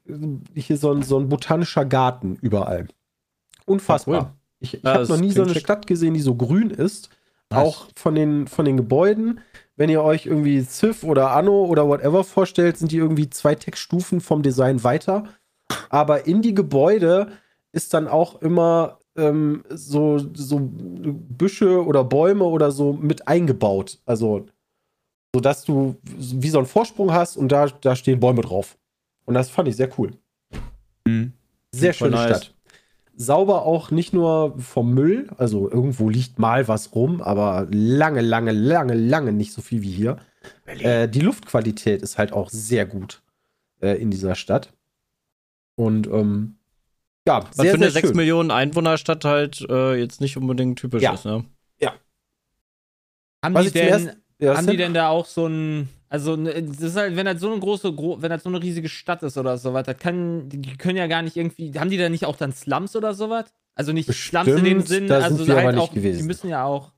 hier 0.55 0.77
so 0.77 0.93
ein, 0.93 1.03
so 1.03 1.19
ein 1.19 1.29
botanischer 1.29 1.85
Garten 1.85 2.37
überall. 2.41 2.89
Unfassbar. 3.67 4.23
Cool. 4.23 4.31
Ich, 4.61 4.75
ich 4.75 4.85
habe 4.85 5.07
noch 5.07 5.21
nie 5.21 5.33
so 5.33 5.43
eine 5.43 5.53
schick. 5.53 5.63
Stadt 5.63 5.87
gesehen, 5.87 6.15
die 6.15 6.21
so 6.21 6.35
grün 6.35 6.71
ist. 6.71 7.11
Auch 7.51 7.87
von 7.95 8.15
den, 8.15 8.49
von 8.49 8.65
den 8.65 8.77
Gebäuden. 8.77 9.41
Wenn 9.77 9.91
ihr 9.91 10.03
euch 10.03 10.27
irgendwie 10.27 10.63
Civ 10.63 11.05
oder 11.05 11.33
Anno 11.33 11.65
oder 11.65 11.87
whatever 11.87 12.25
vorstellt, 12.25 12.79
sind 12.79 12.91
die 12.91 12.97
irgendwie 12.97 13.31
zwei 13.31 13.55
Textstufen 13.55 14.21
vom 14.21 14.43
Design 14.43 14.83
weiter. 14.83 15.25
Aber 15.89 16.27
in 16.27 16.43
die 16.43 16.55
Gebäude 16.55 17.29
ist 17.73 17.95
dann 17.95 18.09
auch 18.09 18.41
immer 18.43 18.99
ähm, 19.17 19.65
so, 19.69 20.19
so 20.19 20.61
Büsche 20.61 21.85
oder 21.85 22.05
Bäume 22.05 22.45
oder 22.45 22.71
so 22.71 22.93
mit 22.93 23.29
eingebaut. 23.29 24.01
Also, 24.05 24.47
so 25.35 25.41
dass 25.41 25.65
du 25.65 25.97
wie 26.03 26.51
so 26.51 26.59
einen 26.59 26.67
Vorsprung 26.67 27.13
hast 27.13 27.37
und 27.37 27.51
da, 27.51 27.67
da 27.67 27.97
stehen 27.97 28.21
Bäume 28.21 28.43
drauf. 28.43 28.77
Und 29.25 29.35
das 29.35 29.51
fand 29.51 29.69
ich 29.69 29.77
sehr 29.77 29.91
cool. 29.99 30.13
Mhm. 31.07 31.33
Sehr 31.73 31.93
schöne 31.93 32.13
nice. 32.13 32.45
Stadt. 32.45 32.55
Sauber 33.17 33.63
auch 33.63 33.91
nicht 33.93 34.13
nur 34.13 34.59
vom 34.59 34.93
Müll, 34.93 35.31
also 35.39 35.71
irgendwo 35.71 36.11
liegt 36.11 36.39
mal 36.41 36.67
was 36.67 36.95
rum, 36.97 37.23
aber 37.23 37.69
lange, 37.71 38.21
lange, 38.21 38.51
lange, 38.51 38.95
lange 38.95 39.33
nicht 39.33 39.53
so 39.53 39.63
viel 39.63 39.83
wie 39.83 39.93
hier. 39.93 40.17
Äh, 40.67 41.09
die 41.09 41.21
Luftqualität 41.21 42.03
ist 42.03 42.19
halt 42.19 42.33
auch 42.33 42.51
sehr 42.51 42.87
gut 42.87 43.23
äh, 43.81 43.97
in 44.01 44.11
dieser 44.11 44.35
Stadt. 44.35 44.73
Und 45.77 46.09
ähm, 46.09 46.57
ja, 47.27 47.45
Was 47.45 47.57
sehr, 47.57 47.71
für 47.71 47.77
eine 47.77 47.85
sehr 47.85 47.93
6 47.93 48.09
schön. 48.09 48.17
Millionen 48.17 48.51
Einwohnerstadt 48.51 49.25
halt 49.25 49.65
äh, 49.69 49.95
jetzt 49.95 50.21
nicht 50.21 50.37
unbedingt 50.37 50.79
typisch 50.81 51.03
Ja. 51.03 51.15
ist, 51.15 51.25
ne? 51.25 51.45
Haben 53.45 53.55
Was 53.57 53.67
die 53.67 53.73
denn, 53.73 54.11
Ja, 54.39 54.57
haben 54.57 54.67
die 54.67 54.77
denn 54.77 54.95
da 54.95 55.09
auch 55.09 55.27
so 55.27 55.47
ein, 55.47 55.89
also 56.09 56.37
ne, 56.37 56.63
das 56.63 56.81
ist 56.81 56.97
halt, 56.97 57.17
wenn 57.17 57.27
das 57.27 57.41
so 57.41 57.51
eine 57.51 57.61
große, 57.61 57.93
gro 57.93 58.21
wenn 58.21 58.31
das 58.31 58.43
so 58.43 58.49
eine 58.49 58.63
riesige 58.63 58.89
Stadt 58.89 59.23
ist 59.23 59.39
oder 59.39 59.57
sowas, 59.59 59.85
das 59.87 59.97
kann, 59.97 60.49
die 60.49 60.77
können 60.77 60.97
ja 60.97 61.07
gar 61.07 61.23
nicht 61.23 61.37
irgendwie, 61.37 61.73
haben 61.79 61.91
die 61.91 61.97
da 61.97 62.09
nicht 62.09 62.27
auch 62.27 62.37
dann 62.37 62.53
Slums 62.53 62.97
oder 62.97 63.15
sowas? 63.15 63.47
Also 63.75 63.93
nicht 63.93 64.13
Slums 64.13 64.49
in 64.49 64.65
dem 64.65 64.79
Bestimmt, 64.79 65.09
Sinn, 65.09 65.13
also 65.13 65.47
halt 65.55 65.79
auch, 65.79 65.89
die 65.89 65.97
gewesen. 65.97 66.27
müssen 66.27 66.49
ja 66.49 66.65
auch. 66.65 66.93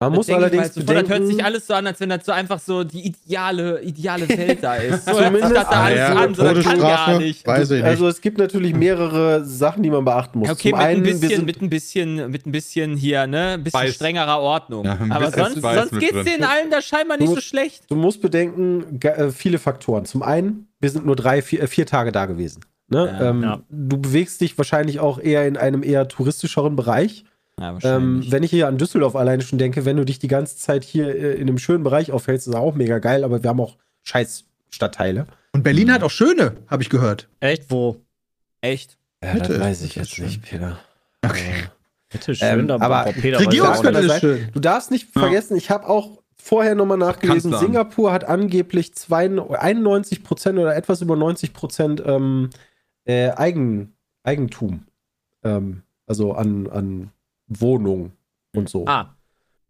Man 0.00 0.10
das 0.12 0.16
muss 0.18 0.28
ich 0.28 0.34
allerdings 0.34 0.74
so 0.74 0.80
vor, 0.82 0.94
das 0.94 0.94
hört 0.94 1.06
sich 1.08 1.18
bedenken, 1.36 1.44
alles 1.44 1.66
so 1.68 1.74
an, 1.74 1.86
als 1.86 2.00
wenn 2.00 2.08
das 2.08 2.26
so 2.26 2.32
einfach 2.32 2.58
so 2.58 2.82
die 2.82 3.06
ideale, 3.06 3.80
ideale 3.80 4.28
Welt 4.28 4.58
da 4.62 4.74
ist. 4.74 5.04
So 5.06 5.12
hört 5.12 5.18
sich 5.18 5.26
Zumindest- 5.26 5.54
das 5.56 5.70
da 5.70 5.82
alles 5.84 5.98
ja, 5.98 6.14
an, 6.14 6.34
so 6.34 6.42
das 6.42 6.64
kann 6.64 6.78
gar 6.78 7.18
nicht. 7.18 7.46
weiß 7.46 7.70
ich 7.70 7.76
nicht. 7.76 7.84
also 7.84 8.08
es 8.08 8.20
gibt 8.20 8.38
natürlich 8.38 8.74
mehrere 8.74 9.44
Sachen, 9.44 9.82
die 9.84 9.90
man 9.90 10.04
beachten 10.04 10.40
muss. 10.40 10.50
Okay, 10.50 10.70
Zum 10.70 10.78
mit 10.78 10.86
ein, 10.86 10.96
einen, 10.96 11.04
wir 11.04 11.12
bisschen, 11.12 11.28
sind 11.36 11.46
mit 11.46 11.62
ein 11.62 11.70
bisschen, 11.70 12.30
mit 12.30 12.44
ein 12.44 12.52
bisschen 12.52 12.96
hier, 12.96 13.26
ne, 13.28 13.52
ein 13.54 13.64
bisschen 13.64 13.80
Weiß. 13.80 13.94
strengerer 13.94 14.40
Ordnung. 14.40 14.84
Ja, 14.84 14.94
ein 15.00 15.12
Aber 15.12 15.30
sonst, 15.30 15.62
Weiß 15.62 15.88
sonst 15.88 16.00
geht's 16.00 16.24
denen 16.24 16.42
allen 16.44 16.70
da 16.70 16.82
scheinbar 16.82 17.16
nicht 17.16 17.30
Du 17.30 17.36
so 17.36 17.40
schlecht. 17.40 17.84
Du 17.88 17.94
musst 17.94 18.20
bedenken, 18.20 19.00
äh, 19.00 19.30
viele 19.30 19.58
Faktoren. 19.58 20.04
Zum 20.06 20.22
einen, 20.24 20.66
wir 20.80 20.90
sind 20.90 21.06
nur 21.06 21.14
drei, 21.16 21.40
vier, 21.40 21.62
äh, 21.62 21.66
vier 21.68 21.86
Tage 21.86 22.10
da 22.10 22.26
gewesen. 22.26 22.62
Ne? 22.88 23.16
Ja, 23.18 23.30
ähm, 23.30 23.42
ja. 23.42 23.60
Du 23.70 23.96
bewegst 23.98 24.40
dich 24.40 24.58
wahrscheinlich 24.58 24.98
auch 25.00 25.18
eher 25.20 25.46
in 25.46 25.56
einem 25.56 25.82
eher 25.82 26.08
touristischeren 26.08 26.74
Bereich. 26.76 27.24
Ja, 27.60 27.78
Ähm, 27.82 28.24
wenn 28.30 28.42
ich 28.42 28.50
hier 28.50 28.66
an 28.66 28.78
Düsseldorf 28.78 29.14
alleine 29.14 29.42
schon 29.42 29.58
denke, 29.58 29.84
wenn 29.84 29.96
du 29.96 30.04
dich 30.04 30.18
die 30.18 30.28
ganze 30.28 30.56
Zeit 30.56 30.82
hier 30.84 31.14
äh, 31.14 31.34
in 31.34 31.42
einem 31.48 31.58
schönen 31.58 31.84
Bereich 31.84 32.10
aufhältst, 32.10 32.48
ist 32.48 32.54
auch 32.54 32.74
mega 32.74 32.98
geil, 32.98 33.22
aber 33.24 33.42
wir 33.42 33.50
haben 33.50 33.60
auch 33.60 33.76
scheiß 34.02 34.44
Stadtteile. 34.70 35.26
Und 35.52 35.62
Berlin 35.62 35.92
hat 35.92 36.02
auch 36.02 36.10
schöne, 36.10 36.56
habe 36.66 36.82
ich 36.82 36.90
gehört. 36.90 37.28
Echt, 37.40 37.70
wo? 37.70 38.00
Echt? 38.60 38.98
Ja, 39.22 39.34
Bitte, 39.34 39.52
das 39.54 39.60
weiß 39.60 39.82
ich 39.82 39.94
jetzt 39.94 40.10
schön. 40.10 40.24
nicht, 40.26 40.42
Peter. 40.42 40.78
Okay. 41.24 41.64
Bitte 42.10 42.34
schön, 42.34 42.70
Ähm, 42.70 42.70
aber 42.70 43.04
Peter 43.12 43.38
Regierungsviertel 43.40 44.02
ist 44.04 44.08
sein. 44.10 44.20
schön. 44.20 44.48
Du 44.52 44.60
darfst 44.60 44.90
nicht 44.90 45.14
Ja. 45.14 45.20
vergessen, 45.22 45.56
ich 45.56 45.70
habe 45.70 45.88
auch 45.88 46.22
vorher 46.36 46.74
nochmal 46.74 46.98
nachgelesen, 46.98 47.52
Kanzleramt. 47.52 47.66
Singapur 47.74 48.12
hat 48.12 48.24
angeblich 48.24 48.94
zwei, 48.94 49.26
91 49.30 50.24
Prozent 50.24 50.58
oder 50.58 50.74
etwas 50.76 51.00
über 51.02 51.16
90 51.16 51.52
Prozent 51.52 52.02
ähm, 52.04 52.50
äh, 53.04 53.30
Eigen, 53.30 53.94
Eigentum. 54.24 54.84
Ähm, 55.44 55.82
also 56.06 56.32
an, 56.34 56.68
an 56.68 57.10
Wohnungen 57.48 58.12
und 58.54 58.68
so. 58.68 58.84
Ah, 58.86 59.14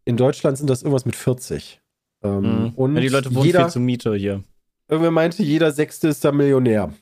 In 0.05 0.17
Deutschland 0.17 0.59
sind 0.59 0.69
das 0.71 0.83
irgendwas 0.83 1.05
mit 1.07 1.17
40. 1.17 1.81
Ähm, 2.23 2.41
mhm. 2.41 2.69
Und 2.77 2.95
ja, 2.97 3.01
die 3.03 3.09
Leute 3.09 3.35
wohnen 3.35 3.45
jeder, 3.47 3.61
viel 3.65 3.71
zur 3.73 3.83
Miete 3.83 4.15
hier. 4.15 4.43
irgendwer 4.89 5.11
meinte, 5.11 5.43
jeder 5.43 5.71
Sechste 5.73 6.09
ist 6.09 6.25
da 6.25 6.33
Millionär. 6.33 6.93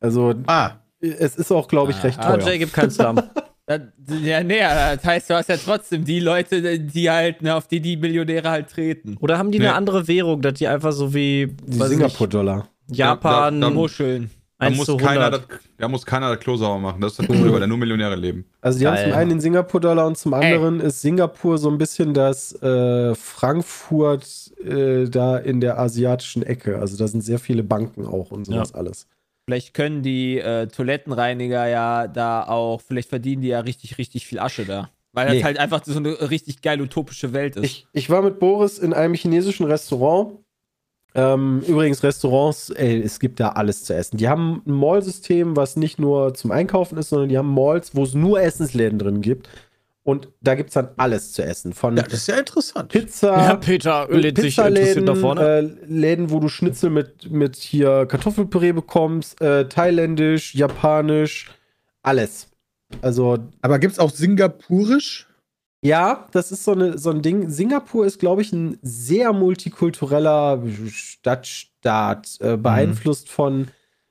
Also 0.00 0.34
Ah, 0.46 0.72
es 1.00 1.36
ist 1.36 1.50
auch, 1.52 1.68
glaube 1.68 1.90
ich, 1.92 1.98
Ah, 1.98 2.02
recht 2.02 2.18
Ah, 2.18 2.36
teuer. 2.36 2.46
Jay 2.46 2.58
gibt 2.58 2.72
keinen 2.72 2.90
Slum. 2.90 3.20
Das, 3.64 3.80
ja, 4.24 4.42
nee, 4.42 4.58
das 4.58 5.04
heißt, 5.04 5.30
du 5.30 5.34
hast 5.34 5.48
ja 5.48 5.56
trotzdem 5.56 6.04
die 6.04 6.18
Leute, 6.18 6.80
die 6.80 7.08
halt, 7.08 7.42
ne, 7.42 7.54
auf 7.54 7.68
die 7.68 7.78
die 7.80 7.96
Millionäre 7.96 8.50
halt 8.50 8.68
treten. 8.68 9.16
Oder 9.20 9.38
haben 9.38 9.52
die 9.52 9.60
Nee. 9.60 9.68
eine 9.68 9.76
andere 9.76 10.08
Währung, 10.08 10.42
dass 10.42 10.54
die 10.54 10.66
einfach 10.66 10.90
so 10.90 11.14
wie 11.14 11.54
Singapur-Dollar. 11.68 12.68
Japan 12.90 13.60
Da- 13.60 13.66
da- 13.68 13.68
da 13.68 13.74
Muscheln. 13.74 14.30
Da 14.62 14.68
1 14.68 14.76
muss, 14.76 14.86
keiner 14.96 15.24
100. 15.26 15.32
das, 15.50 15.60
da 15.78 15.88
muss 15.88 16.06
keiner 16.06 16.30
das 16.30 16.38
Klo 16.40 16.56
sauber 16.56 16.78
machen. 16.78 17.00
Das 17.00 17.12
ist 17.12 17.18
das 17.20 17.26
Coole, 17.26 17.52
weil 17.52 17.60
da 17.60 17.66
nur 17.66 17.78
Millionäre 17.78 18.16
leben. 18.16 18.44
Also 18.60 18.78
die 18.78 18.86
haben 18.86 18.94
Geil. 18.94 19.04
zum 19.10 19.12
einen 19.14 19.30
den 19.30 19.40
Singapur-Dollar 19.40 20.06
und 20.06 20.16
zum 20.16 20.34
anderen 20.34 20.80
ist 20.80 21.00
Singapur 21.02 21.58
so 21.58 21.68
ein 21.70 21.78
bisschen 21.78 22.14
das 22.14 22.52
äh, 22.62 23.14
Frankfurt 23.14 24.52
äh, 24.64 25.04
da 25.08 25.36
in 25.38 25.60
der 25.60 25.78
asiatischen 25.78 26.42
Ecke. 26.42 26.78
Also 26.78 26.96
da 26.96 27.06
sind 27.06 27.22
sehr 27.22 27.38
viele 27.38 27.62
Banken 27.62 28.06
auch 28.06 28.30
und 28.30 28.44
sowas 28.46 28.74
alles. 28.74 29.06
Vielleicht 29.46 29.74
können 29.74 30.02
die 30.02 30.38
äh, 30.38 30.68
Toilettenreiniger 30.68 31.66
ja 31.66 32.06
da 32.06 32.44
auch, 32.46 32.80
vielleicht 32.80 33.08
verdienen 33.08 33.42
die 33.42 33.48
ja 33.48 33.60
richtig, 33.60 33.98
richtig 33.98 34.26
viel 34.26 34.38
Asche 34.38 34.64
da. 34.64 34.90
Weil 35.14 35.26
das 35.26 35.34
Nee. 35.36 35.44
halt 35.44 35.58
einfach 35.58 35.84
so 35.84 35.96
eine 35.98 36.30
richtig 36.30 36.62
geil 36.62 36.80
utopische 36.80 37.32
Welt 37.34 37.56
ist. 37.56 37.64
Ich, 37.64 37.86
ich 37.92 38.08
war 38.08 38.22
mit 38.22 38.38
Boris 38.38 38.78
in 38.78 38.94
einem 38.94 39.14
chinesischen 39.14 39.66
Restaurant. 39.66 40.38
Ähm, 41.14 41.62
übrigens, 41.66 42.02
Restaurants, 42.02 42.70
ey, 42.70 43.02
es 43.02 43.20
gibt 43.20 43.38
da 43.38 43.50
alles 43.50 43.84
zu 43.84 43.94
essen. 43.94 44.16
Die 44.16 44.28
haben 44.28 44.62
ein 44.66 44.72
Mall-System, 44.72 45.56
was 45.56 45.76
nicht 45.76 45.98
nur 45.98 46.32
zum 46.34 46.50
Einkaufen 46.52 46.96
ist, 46.98 47.10
sondern 47.10 47.28
die 47.28 47.36
haben 47.36 47.52
Malls, 47.52 47.94
wo 47.94 48.04
es 48.04 48.14
nur 48.14 48.40
Essensläden 48.40 48.98
drin 48.98 49.20
gibt. 49.20 49.48
Und 50.04 50.28
da 50.40 50.56
gibt 50.56 50.70
es 50.70 50.74
dann 50.74 50.88
alles 50.96 51.32
zu 51.32 51.44
essen. 51.44 51.72
Von 51.74 51.96
ja, 51.96 52.02
das 52.02 52.14
ist 52.14 52.26
ja 52.28 52.36
interessant. 52.36 52.88
Pizza, 52.88 53.36
Ja, 53.36 53.54
Peter 53.54 54.08
lädt 54.10 54.36
sich 54.38 54.58
interessiert 54.58 55.06
da 55.06 55.14
vorne. 55.14 55.40
Äh, 55.42 55.60
Läden, 55.86 56.30
wo 56.30 56.40
du 56.40 56.48
Schnitzel 56.48 56.90
mit, 56.90 57.30
mit 57.30 57.56
hier 57.56 58.06
Kartoffelpüree 58.06 58.72
bekommst, 58.72 59.40
äh, 59.40 59.68
thailändisch, 59.68 60.54
japanisch, 60.56 61.50
alles. 62.02 62.48
Also, 63.00 63.38
Aber 63.60 63.78
gibt 63.78 63.92
es 63.92 63.98
auch 64.00 64.10
Singapurisch? 64.10 65.28
Ja, 65.84 66.28
das 66.30 66.52
ist 66.52 66.64
so, 66.64 66.72
eine, 66.72 66.96
so 66.96 67.10
ein 67.10 67.22
Ding. 67.22 67.50
Singapur 67.50 68.06
ist, 68.06 68.20
glaube 68.20 68.42
ich, 68.42 68.52
ein 68.52 68.78
sehr 68.82 69.32
multikultureller 69.32 70.62
Stadtstaat, 70.88 72.36
äh, 72.40 72.56
beeinflusst 72.56 73.28
von 73.28 73.68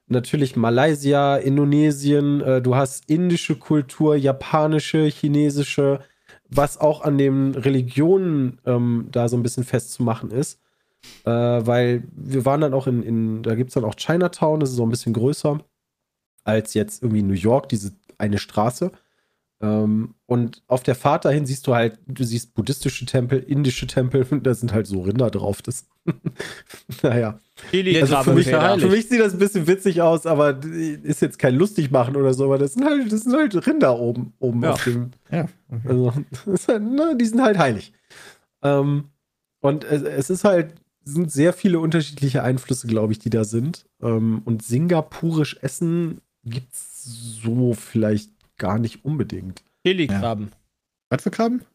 natürlich 0.07 0.57
Malaysia, 0.57 1.37
Indonesien. 1.37 2.41
Äh, 2.41 2.61
du 2.61 2.75
hast 2.75 3.09
indische 3.09 3.55
Kultur, 3.55 4.15
japanische, 4.17 5.05
chinesische, 5.05 6.01
was 6.49 6.77
auch 6.77 7.01
an 7.01 7.17
den 7.17 7.55
Religionen 7.55 8.59
ähm, 8.65 9.07
da 9.09 9.29
so 9.29 9.37
ein 9.37 9.43
bisschen 9.43 9.63
festzumachen 9.63 10.29
ist. 10.29 10.59
Äh, 11.23 11.31
weil 11.31 12.03
wir 12.13 12.45
waren 12.45 12.61
dann 12.61 12.73
auch 12.73 12.85
in, 12.85 13.01
in 13.01 13.43
da 13.43 13.55
gibt 13.55 13.69
es 13.69 13.73
dann 13.75 13.85
auch 13.85 13.95
Chinatown, 13.95 14.59
das 14.59 14.71
ist 14.71 14.75
so 14.75 14.85
ein 14.85 14.89
bisschen 14.89 15.13
größer 15.13 15.59
als 16.43 16.73
jetzt 16.73 17.01
irgendwie 17.01 17.23
New 17.23 17.33
York, 17.33 17.69
diese 17.69 17.91
eine 18.17 18.39
Straße. 18.39 18.91
Ähm, 19.61 20.15
und 20.25 20.63
auf 20.67 20.81
der 20.81 20.95
Fahrt 20.95 21.25
dahin 21.25 21.45
siehst 21.45 21.67
du 21.67 21.75
halt, 21.75 21.99
du 22.07 22.23
siehst 22.23 22.55
buddhistische 22.55 23.05
Tempel, 23.05 23.39
indische 23.39 23.85
Tempel, 23.85 24.25
und 24.29 24.43
da 24.47 24.55
sind 24.55 24.73
halt 24.73 24.87
so 24.87 25.01
Rinder 25.01 25.29
drauf. 25.29 25.61
Das, 25.61 25.85
naja. 27.03 27.39
Also 27.73 28.23
für 28.23 28.33
mich, 28.33 28.47
für 28.47 28.87
mich 28.87 29.07
sieht 29.07 29.19
das 29.19 29.33
ein 29.33 29.39
bisschen 29.39 29.67
witzig 29.67 30.01
aus, 30.01 30.25
aber 30.25 30.59
ist 30.63 31.21
jetzt 31.21 31.37
kein 31.37 31.55
lustig 31.55 31.91
machen 31.91 32.15
oder 32.15 32.33
so, 32.33 32.45
aber 32.45 32.57
das 32.57 32.73
sind 32.73 32.85
halt, 32.85 33.11
das 33.11 33.21
sind 33.21 33.35
halt 33.35 33.67
Rinder 33.67 33.99
oben, 33.99 34.33
oben 34.39 34.63
Ja. 34.63 34.71
auf 34.71 34.83
dem. 34.83 35.11
Ja. 35.31 35.47
Also, 35.85 36.11
das 36.31 36.47
ist 36.47 36.67
halt, 36.67 36.81
ne, 36.83 37.15
die 37.19 37.25
sind 37.25 37.41
halt 37.41 37.59
heilig. 37.59 37.93
Ähm, 38.63 39.05
und 39.59 39.83
es, 39.83 40.01
es 40.01 40.29
ist 40.31 40.43
halt, 40.43 40.73
sind 41.03 41.31
sehr 41.31 41.53
viele 41.53 41.79
unterschiedliche 41.79 42.41
Einflüsse, 42.43 42.87
glaube 42.87 43.13
ich, 43.13 43.19
die 43.19 43.29
da 43.29 43.43
sind. 43.43 43.85
Ähm, 44.01 44.41
und 44.45 44.63
singapurisch 44.63 45.57
Essen 45.61 46.21
gibt 46.43 46.73
es 46.73 47.03
so 47.43 47.73
vielleicht 47.73 48.31
gar 48.61 48.79
nicht 48.79 49.03
unbedingt. 49.03 49.63
Chili-Krabben. 49.85 50.51
Was 51.09 51.23
für 51.23 51.31
Krabben? 51.31 51.65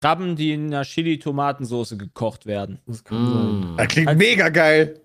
Krabben, 0.00 0.34
die 0.36 0.52
in 0.52 0.66
einer 0.66 0.82
Chili-Tomatensoße 0.82 1.96
gekocht 1.96 2.46
werden. 2.46 2.80
Das 2.86 3.04
kann 3.04 3.26
sein. 3.26 3.74
Mm. 3.74 3.76
Das 3.76 3.88
klingt 3.88 4.08
Als- 4.08 4.18
mega 4.18 4.48
geil. 4.48 5.00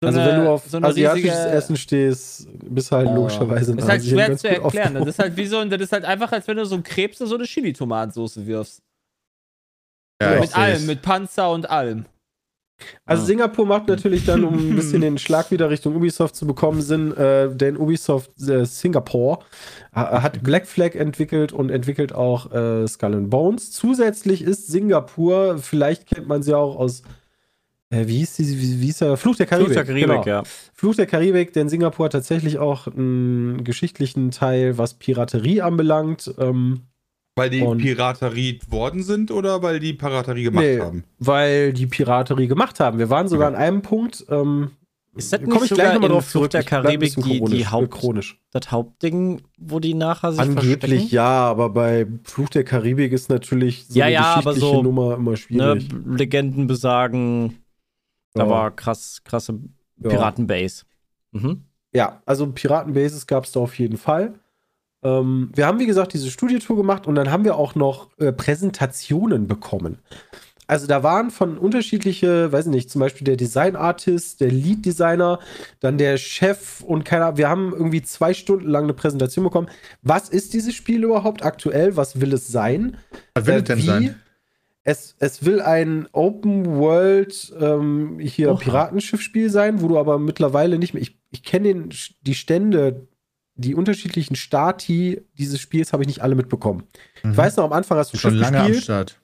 So 0.00 0.08
Also, 0.08 0.20
eine- 0.20 0.32
wenn 0.32 0.40
du 0.44 0.50
auf 0.50 0.66
so 0.66 0.78
asiatisches 0.78 1.30
riesige- 1.32 1.50
Essen 1.50 1.76
stehst, 1.76 2.48
bist 2.74 2.90
du 2.90 2.96
halt 2.96 3.08
Oh. 3.08 3.14
logischerweise 3.14 3.70
in 3.72 3.76
Das 3.78 3.84
ist 3.86 3.90
halt 3.90 4.00
Asien 4.00 4.16
schwer 4.18 4.36
zu 4.36 4.48
erklären. 4.48 4.94
Das 4.94 5.06
ist 5.06 5.18
halt 5.18 5.36
wie 5.36 5.46
so 5.46 5.58
ein, 5.58 5.70
das 5.70 5.80
ist 5.80 5.92
halt 5.92 6.04
einfach, 6.04 6.32
als 6.32 6.46
wenn 6.48 6.56
du 6.56 6.64
so 6.66 6.74
einen 6.74 6.84
Krebs 6.84 7.20
in 7.20 7.26
so 7.26 7.34
eine 7.36 7.44
Chili-Tomatensoße 7.44 8.46
wirfst. 8.46 8.82
Ja, 10.20 10.38
mit 10.40 10.56
allem, 10.56 10.86
mit 10.86 11.02
Panzer 11.02 11.50
und 11.50 11.68
allem. 11.70 12.06
Also 13.04 13.24
Singapur 13.24 13.66
macht 13.66 13.88
natürlich 13.88 14.24
dann, 14.24 14.44
um 14.44 14.54
ein 14.54 14.76
bisschen 14.76 15.00
den 15.00 15.18
Schlag 15.18 15.50
wieder 15.50 15.70
Richtung 15.70 15.96
Ubisoft 15.96 16.36
zu 16.36 16.46
bekommen, 16.46 16.82
Sinn, 16.82 17.16
äh, 17.16 17.54
denn 17.54 17.76
Ubisoft 17.76 18.30
äh, 18.48 18.64
Singapore 18.64 19.38
ha- 19.94 20.22
hat 20.22 20.42
Black 20.42 20.66
Flag 20.66 20.94
entwickelt 20.94 21.52
und 21.52 21.70
entwickelt 21.70 22.14
auch 22.14 22.52
äh, 22.52 22.86
Skull 22.88 23.14
and 23.14 23.30
Bones. 23.30 23.70
Zusätzlich 23.72 24.42
ist 24.42 24.68
Singapur, 24.68 25.58
vielleicht 25.58 26.06
kennt 26.06 26.28
man 26.28 26.42
sie 26.42 26.54
auch 26.56 26.76
aus, 26.76 27.02
äh, 27.90 28.06
wie 28.06 28.18
hieß 28.18 28.36
die, 28.36 28.48
wie, 28.60 28.80
wie 28.80 28.86
hieß 28.86 28.98
der? 28.98 29.16
Fluch 29.16 29.36
der 29.36 29.46
Karibik. 29.46 29.74
Fluch 29.74 29.74
der 29.76 29.84
Karibik, 29.84 30.08
genau. 30.08 30.24
ja. 30.24 30.42
Fluch 30.72 30.94
der 30.94 31.06
Karibik, 31.06 31.52
denn 31.52 31.68
Singapur 31.68 32.06
hat 32.06 32.12
tatsächlich 32.12 32.58
auch 32.58 32.86
einen 32.86 33.64
geschichtlichen 33.64 34.30
Teil, 34.30 34.78
was 34.78 34.94
Piraterie 34.94 35.60
anbelangt. 35.60 36.32
Ähm, 36.38 36.80
Weil 37.34 37.48
die 37.50 37.62
Und- 37.62 37.78
Piraterie 37.78 38.60
worden 38.68 39.02
sind 39.02 39.30
oder 39.30 39.62
weil 39.62 39.80
die 39.80 39.94
Piraterie 39.94 40.42
gemacht 40.44 40.64
Nee, 40.64 40.80
haben? 40.80 41.04
weil 41.18 41.72
die 41.72 41.86
Piraterie 41.86 42.46
gemacht 42.46 42.78
haben. 42.78 42.98
Wir 42.98 43.08
waren 43.08 43.26
sogar 43.28 43.48
an 43.48 43.54
einem 43.54 43.80
Punkt, 43.80 44.24
ähm, 44.28 44.72
Ist 45.14 45.32
das 45.32 45.40
komme 45.40 45.54
nicht 45.54 45.62
ich 45.64 45.68
sogar 45.70 45.84
gleich 45.86 45.94
nochmal 45.94 46.10
in 46.10 46.14
drauf 46.14 46.24
Flucht 46.26 46.32
zurück. 46.32 46.50
der 46.50 46.62
Karibik 46.64 47.14
die, 47.14 47.22
die 47.22 47.38
chronisch, 47.38 47.70
Haupt, 47.70 47.90
chronisch. 47.90 48.40
das 48.50 48.70
Hauptding, 48.70 49.40
wo 49.58 49.78
die 49.80 49.94
nachher 49.94 50.32
sich 50.32 50.40
Angeblich 50.42 50.78
verstecken? 50.78 51.08
ja, 51.10 51.28
aber 51.50 51.70
bei 51.70 52.06
Fluch 52.24 52.50
der 52.50 52.64
Karibik 52.64 53.12
ist 53.12 53.30
natürlich 53.30 53.86
so 53.88 53.98
Ja, 53.98 54.04
eine 54.06 54.14
ja, 54.14 54.20
aber 54.34 54.50
geschichtliche 54.52 54.76
so, 54.76 54.82
Nummer 54.82 55.14
immer 55.14 55.30
Ne, 55.30 55.36
schwierig. 55.38 55.88
Legenden 56.06 56.66
besagen, 56.66 57.58
da 58.34 58.44
Ja. 58.44 58.50
war 58.50 58.70
krass, 58.72 59.22
krasse 59.24 59.58
Ja. 60.02 60.10
Piratenbase. 60.10 60.84
Mhm. 61.32 61.62
Ja, 61.94 62.20
also 62.26 62.46
Piratenbases 62.46 63.26
gab 63.26 63.44
es 63.44 63.52
da 63.52 63.60
auf 63.60 63.78
jeden 63.78 63.96
Fall. 63.96 64.34
Ähm, 65.02 65.50
wir 65.54 65.66
haben, 65.66 65.78
wie 65.78 65.86
gesagt, 65.86 66.12
diese 66.12 66.30
Studiotour 66.30 66.76
gemacht 66.76 67.06
und 67.06 67.14
dann 67.14 67.30
haben 67.30 67.44
wir 67.44 67.56
auch 67.56 67.74
noch 67.74 68.10
äh, 68.18 68.32
Präsentationen 68.32 69.46
bekommen. 69.48 69.98
Also 70.68 70.86
da 70.86 71.02
waren 71.02 71.30
von 71.30 71.58
unterschiedliche, 71.58 72.50
weiß 72.52 72.66
ich 72.66 72.70
nicht, 72.70 72.88
zum 72.90 73.00
Beispiel 73.00 73.24
der 73.24 73.36
Design 73.36 73.76
Artist, 73.76 74.40
der 74.40 74.50
Lead 74.50 74.86
Designer, 74.86 75.38
dann 75.80 75.98
der 75.98 76.16
Chef 76.16 76.80
und 76.82 77.04
keiner. 77.04 77.36
Wir 77.36 77.48
haben 77.48 77.72
irgendwie 77.72 78.00
zwei 78.00 78.32
Stunden 78.32 78.68
lang 78.68 78.84
eine 78.84 78.94
Präsentation 78.94 79.44
bekommen. 79.44 79.68
Was 80.02 80.28
ist 80.28 80.54
dieses 80.54 80.74
Spiel 80.74 81.02
überhaupt 81.04 81.44
aktuell? 81.44 81.96
Was 81.96 82.20
will 82.20 82.32
es 82.32 82.48
sein? 82.48 82.96
Was 83.34 83.46
will 83.46 83.54
Äh, 83.54 83.58
es 83.58 83.64
denn 83.64 83.78
wie? 83.78 83.82
sein? 83.82 84.14
Es, 84.84 85.14
es 85.18 85.44
will 85.44 85.60
ein 85.60 86.08
Open 86.12 86.66
World 86.78 87.52
ähm, 87.60 88.18
hier 88.20 88.52
Oha. 88.52 88.58
Piratenschiffspiel 88.58 89.50
sein, 89.50 89.80
wo 89.82 89.88
du 89.88 89.98
aber 89.98 90.18
mittlerweile 90.18 90.78
nicht 90.78 90.94
mehr. 90.94 91.02
Ich, 91.02 91.18
ich 91.32 91.42
kenne 91.44 91.68
den- 91.68 91.90
die 92.22 92.34
Stände, 92.34 93.06
die 93.54 93.74
unterschiedlichen 93.74 94.34
Stati 94.36 95.22
dieses 95.38 95.60
Spiels 95.60 95.92
habe 95.92 96.02
ich 96.02 96.06
nicht 96.08 96.22
alle 96.22 96.34
mitbekommen. 96.34 96.84
Ich 97.22 97.36
weiß 97.36 97.56
noch, 97.56 97.64
am 97.64 97.72
Anfang 97.72 97.98
hast 97.98 98.12
du 98.12 98.16
ein 98.16 98.18
Mhm. 98.18 98.20
schon 98.20 98.30
Schiff 98.32 98.40
lange 98.40 98.58
am 98.60 98.66
gespielt. 98.68 98.84
Start. 98.84 99.20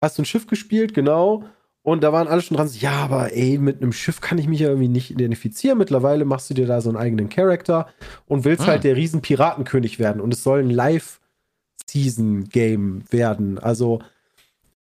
Hast 0.00 0.16
du 0.18 0.22
ein 0.22 0.26
Schiff 0.26 0.46
gespielt, 0.46 0.94
genau. 0.94 1.44
Und 1.82 2.02
da 2.04 2.12
waren 2.12 2.28
alle 2.28 2.42
schon 2.42 2.56
dran, 2.56 2.68
so, 2.68 2.78
ja, 2.78 2.92
aber 2.92 3.32
ey, 3.32 3.58
mit 3.58 3.80
einem 3.82 3.92
Schiff 3.92 4.20
kann 4.20 4.38
ich 4.38 4.46
mich 4.46 4.60
ja 4.60 4.68
irgendwie 4.68 4.88
nicht 4.88 5.10
identifizieren. 5.10 5.78
Mittlerweile 5.78 6.24
machst 6.24 6.50
du 6.50 6.54
dir 6.54 6.66
da 6.66 6.80
so 6.80 6.90
einen 6.90 6.98
eigenen 6.98 7.28
Charakter 7.30 7.88
und 8.26 8.44
willst 8.44 8.64
Ah. 8.64 8.68
halt 8.68 8.84
der 8.84 8.94
riesen 8.94 9.22
Piratenkönig 9.22 9.98
werden. 9.98 10.20
Und 10.20 10.32
es 10.34 10.42
soll 10.42 10.60
ein 10.60 10.70
Live-Season-Game 10.70 13.04
werden. 13.10 13.58
Also 13.58 14.00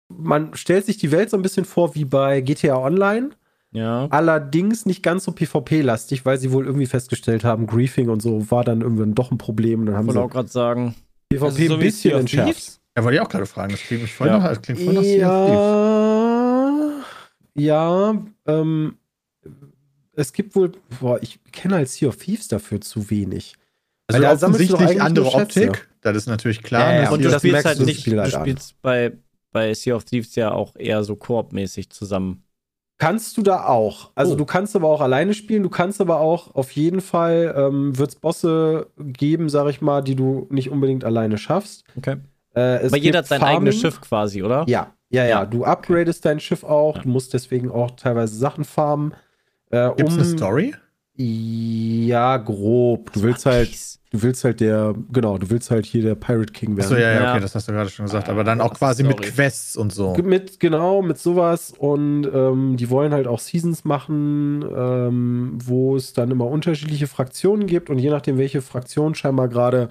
man 0.09 0.55
stellt 0.55 0.87
sich 0.87 0.99
die 0.99 1.11
Welt 1.11 1.31
so 1.31 1.37
ein 1.37 1.43
bisschen 1.43 1.65
vor 1.65 1.95
wie 1.95 2.05
bei 2.05 2.41
GTA 2.41 2.77
Online. 2.79 3.31
Ja. 3.75 4.07
Allerdings 4.11 4.87
nicht 4.87 5.03
ganz 5.03 5.25
so 5.25 5.33
PvP-lastig, 5.33 6.25
weil 6.25 6.39
sie 6.39 6.53
wohl 6.53 6.65
irgendwie 6.65 6.87
festgestellt 6.87 7.43
haben, 7.43 7.67
Griefing 7.67 8.09
und 8.09 8.23
so 8.23 8.49
war 8.51 8.63
dann 8.63 8.81
irgendwann 8.83 9.15
doch 9.17 9.33
ein 9.33 9.39
Problem. 9.39 9.81
Und 9.81 9.87
dann 9.87 9.97
haben 9.97 10.09
Ich 10.09 10.15
wollte 10.15 10.21
sie 10.21 10.25
auch 10.25 10.31
gerade 10.31 10.49
sagen, 10.49 10.95
PvP 11.29 11.45
Also 11.45 11.67
so 11.67 11.75
ein 11.75 11.81
bisschen 11.81 12.19
entschärft. 12.21 12.81
Ja, 12.97 13.03
wollte 13.03 13.17
ich 13.17 13.21
auch 13.21 13.29
gerade 13.29 13.47
fragen. 13.47 13.73
Das 13.73 13.81
klingt 13.81 14.03
mich 14.03 14.15
voll 14.15 14.29
Ja. 14.29 14.39
nach, 14.39 14.49
das 14.49 14.63
klingt 14.63 14.81
voll 14.81 14.95
nach 14.95 15.03
Sea 15.03 15.29
of 15.29 15.47
Thieves. 15.47 17.05
Ja, 17.57 18.13
ja, 18.13 18.25
ähm, 18.47 18.97
es 20.13 20.33
gibt 20.33 20.55
wohl, 20.55 20.73
boah, 21.01 21.21
ich 21.21 21.41
kenne 21.51 21.75
halt 21.75 21.89
Sea 21.89 22.09
of 22.09 22.17
Thieves 22.17 22.47
dafür 22.47 22.81
zu 22.81 23.11
wenig. 23.11 23.57
Also 24.07 24.23
Weil 24.23 24.37
da 24.37 24.47
offensichtlich 24.47 25.03
andere. 25.03 25.35
Optik. 25.35 25.89
Das 26.01 26.17
ist 26.17 26.27
natürlich 26.29 26.63
klar. 26.63 26.91
Ja, 26.91 26.95
ja, 26.95 27.03
dass 27.03 27.13
und 27.13 27.25
du 27.25 27.29
das 27.29 27.43
spielst 27.43 27.65
halt 27.65 27.81
nicht, 27.81 28.07
du 28.07 28.31
spielst 28.31 28.81
bei, 28.83 29.13
bei 29.51 29.75
Sea 29.75 29.97
of 29.97 30.05
Thieves 30.05 30.37
ja 30.37 30.53
auch 30.53 30.77
eher 30.77 31.03
so 31.03 31.17
koopmäßig 31.17 31.91
zusammen. 31.91 32.44
Kannst 32.99 33.37
du 33.37 33.43
da 33.43 33.67
auch. 33.67 34.11
Also 34.15 34.35
Oh. 34.35 34.37
du 34.37 34.45
kannst 34.45 34.77
aber 34.77 34.89
auch 34.89 35.01
alleine 35.01 35.35
spielen, 35.35 35.63
du 35.65 35.69
kannst 35.69 36.01
aber 36.01 36.21
auch 36.21 36.55
auf 36.55 36.71
jeden 36.73 37.01
Fall, 37.01 37.53
ähm, 37.57 37.99
wird 37.99 38.11
es 38.11 38.15
Bosse 38.17 38.87
geben, 38.99 39.49
sag 39.49 39.69
ich 39.69 39.81
mal, 39.81 40.01
die 40.01 40.15
du 40.15 40.47
nicht 40.51 40.71
unbedingt 40.71 41.05
alleine 41.05 41.37
schaffst. 41.37 41.85
Okay. 41.99 42.17
Äh, 42.55 42.79
es 42.83 42.93
Aber 42.93 43.03
jeder 43.03 43.19
hat 43.19 43.27
sein 43.27 43.41
Farming. 43.41 43.57
eigenes 43.59 43.81
Schiff 43.81 44.01
quasi, 44.01 44.43
oder? 44.45 44.65
Ja, 44.69 44.93
ja, 45.11 45.25
ja. 45.25 45.29
Ja. 45.41 45.45
Du 45.47 45.65
upgradest 45.65 46.25
dein 46.25 46.39
Schiff 46.39 46.63
auch, 46.63 46.97
Ja. 46.97 47.03
du 47.03 47.09
musst 47.09 47.35
deswegen 47.35 47.69
auch 47.71 47.91
teilweise 47.93 48.37
Sachen 48.37 48.65
farmen. 48.65 49.13
Äh, 49.71 49.89
Gibt 49.97 50.09
es 50.11 50.15
um, 50.15 50.21
eine 50.21 50.29
Story? 50.29 50.75
Ja, 51.17 52.39
grob. 52.39 53.13
Du 53.13 53.23
willst 53.23 53.47
halt, 53.47 53.71
du 54.11 54.23
willst 54.23 54.43
halt 54.43 54.59
der, 54.61 54.95
genau, 55.13 55.39
du 55.39 55.49
willst 55.49 55.71
halt 55.71 55.87
hier 55.87 56.03
der 56.03 56.17
Pirate 56.17 56.53
King 56.53 56.77
werden. 56.77 56.87
Achso, 56.87 56.97
ja, 56.97 57.13
ja, 57.13 57.23
Ja. 57.23 57.33
okay, 57.33 57.41
das 57.41 57.55
hast 57.55 57.69
du 57.69 57.73
gerade 57.73 57.89
schon 57.89 58.07
gesagt. 58.07 58.29
Ah, 58.29 58.33
Aber 58.33 58.43
dann 58.43 58.61
auch 58.61 58.71
das 58.71 58.79
quasi 58.79 59.05
mit. 59.05 59.23
Quests 59.23 59.77
und 59.77 59.93
so. 59.93 60.17
Mit, 60.17 60.59
genau, 60.59 61.03
mit 61.03 61.19
sowas. 61.19 61.73
Und 61.77 62.29
ähm, 62.35 62.77
die 62.77 62.91
wollen 62.91 63.13
halt 63.13 63.29
auch 63.29 63.39
Seasons 63.39 63.85
machen, 63.85 64.65
ähm, 64.77 65.53
wo 65.65 65.95
es 65.97 66.15
dann 66.15 66.33
immer 66.33 66.47
unterschiedliche 66.47 67.07
Fraktionen 67.07 67.69
gibt. 67.69 67.91
Und 67.91 67.99
je 67.99 68.11
nachdem, 68.11 68.37
welche 68.37 68.61
Fraktion 68.61 69.15
scheinbar 69.15 69.47
gerade 69.49 69.89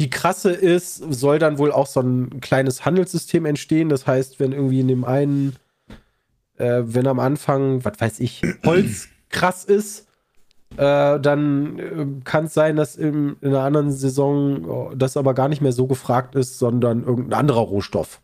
die 0.00 0.10
krasse 0.10 0.50
ist, 0.50 0.96
soll 0.96 1.38
dann 1.38 1.58
wohl 1.58 1.70
auch 1.70 1.86
so 1.86 2.00
ein 2.00 2.40
kleines 2.40 2.84
Handelssystem 2.84 3.46
entstehen. 3.46 3.88
Das 3.88 4.08
heißt, 4.08 4.40
wenn 4.40 4.50
irgendwie 4.50 4.80
in 4.80 4.88
dem 4.88 5.04
einen, 5.04 5.54
äh, 6.56 6.82
wenn 6.84 7.06
am 7.06 7.20
Anfang, 7.20 7.84
was 7.84 8.00
weiß 8.00 8.18
ich, 8.18 8.42
Holz 8.66 9.06
krass 9.28 9.64
ist, 9.64 10.08
äh, 10.76 11.20
dann 11.20 11.78
äh, 11.78 12.06
kann 12.24 12.44
es 12.46 12.54
sein, 12.54 12.76
dass 12.76 12.96
im, 12.96 13.36
in 13.40 13.48
einer 13.48 13.62
anderen 13.62 13.90
Saison 13.92 14.64
oh, 14.64 14.92
das 14.94 15.16
aber 15.16 15.34
gar 15.34 15.48
nicht 15.48 15.60
mehr 15.60 15.72
so 15.72 15.86
gefragt 15.86 16.34
ist, 16.34 16.58
sondern 16.58 17.04
irgendein 17.04 17.38
anderer 17.38 17.60
Rohstoff. 17.60 18.20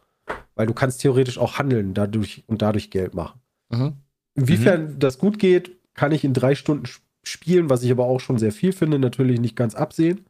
Weil 0.54 0.66
du 0.66 0.74
kannst 0.74 1.00
theoretisch 1.00 1.38
auch 1.38 1.58
handeln 1.58 1.94
dadurch 1.94 2.44
und 2.46 2.62
dadurch 2.62 2.90
Geld 2.90 3.14
machen. 3.14 3.40
Mhm. 3.70 3.92
Inwiefern 4.34 4.98
das 4.98 5.18
gut 5.18 5.38
geht, 5.38 5.72
kann 5.94 6.12
ich 6.12 6.24
in 6.24 6.34
drei 6.34 6.54
Stunden 6.54 6.84
sp- 6.86 7.02
spielen, 7.22 7.68
was 7.68 7.82
ich 7.82 7.90
aber 7.90 8.04
auch 8.04 8.20
schon 8.20 8.38
sehr 8.38 8.52
viel 8.52 8.72
finde, 8.72 8.98
natürlich 8.98 9.40
nicht 9.40 9.54
ganz 9.56 9.74
absehen. 9.74 10.20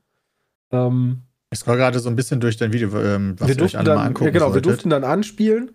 Ähm, 0.73 1.23
Ich 1.51 1.61
scroll 1.61 1.77
gerade 1.77 1.99
so 2.01 2.09
ein 2.09 2.17
bisschen 2.17 2.41
durch 2.41 2.57
dein 2.57 2.73
Video, 2.73 2.89
ähm, 2.99 3.37
was 3.39 3.49
wir 3.49 3.57
ihr 3.57 3.63
euch 3.63 3.73
durften 3.73 3.77
alle 3.79 3.89
mal 3.91 3.95
dann, 3.97 4.07
angucken 4.09 4.25
ja, 4.25 4.31
genau, 4.33 4.47
wir 4.47 4.53
solltet. 4.55 4.67
durften 4.67 4.91
dann 4.91 5.05
anspielen. 5.05 5.71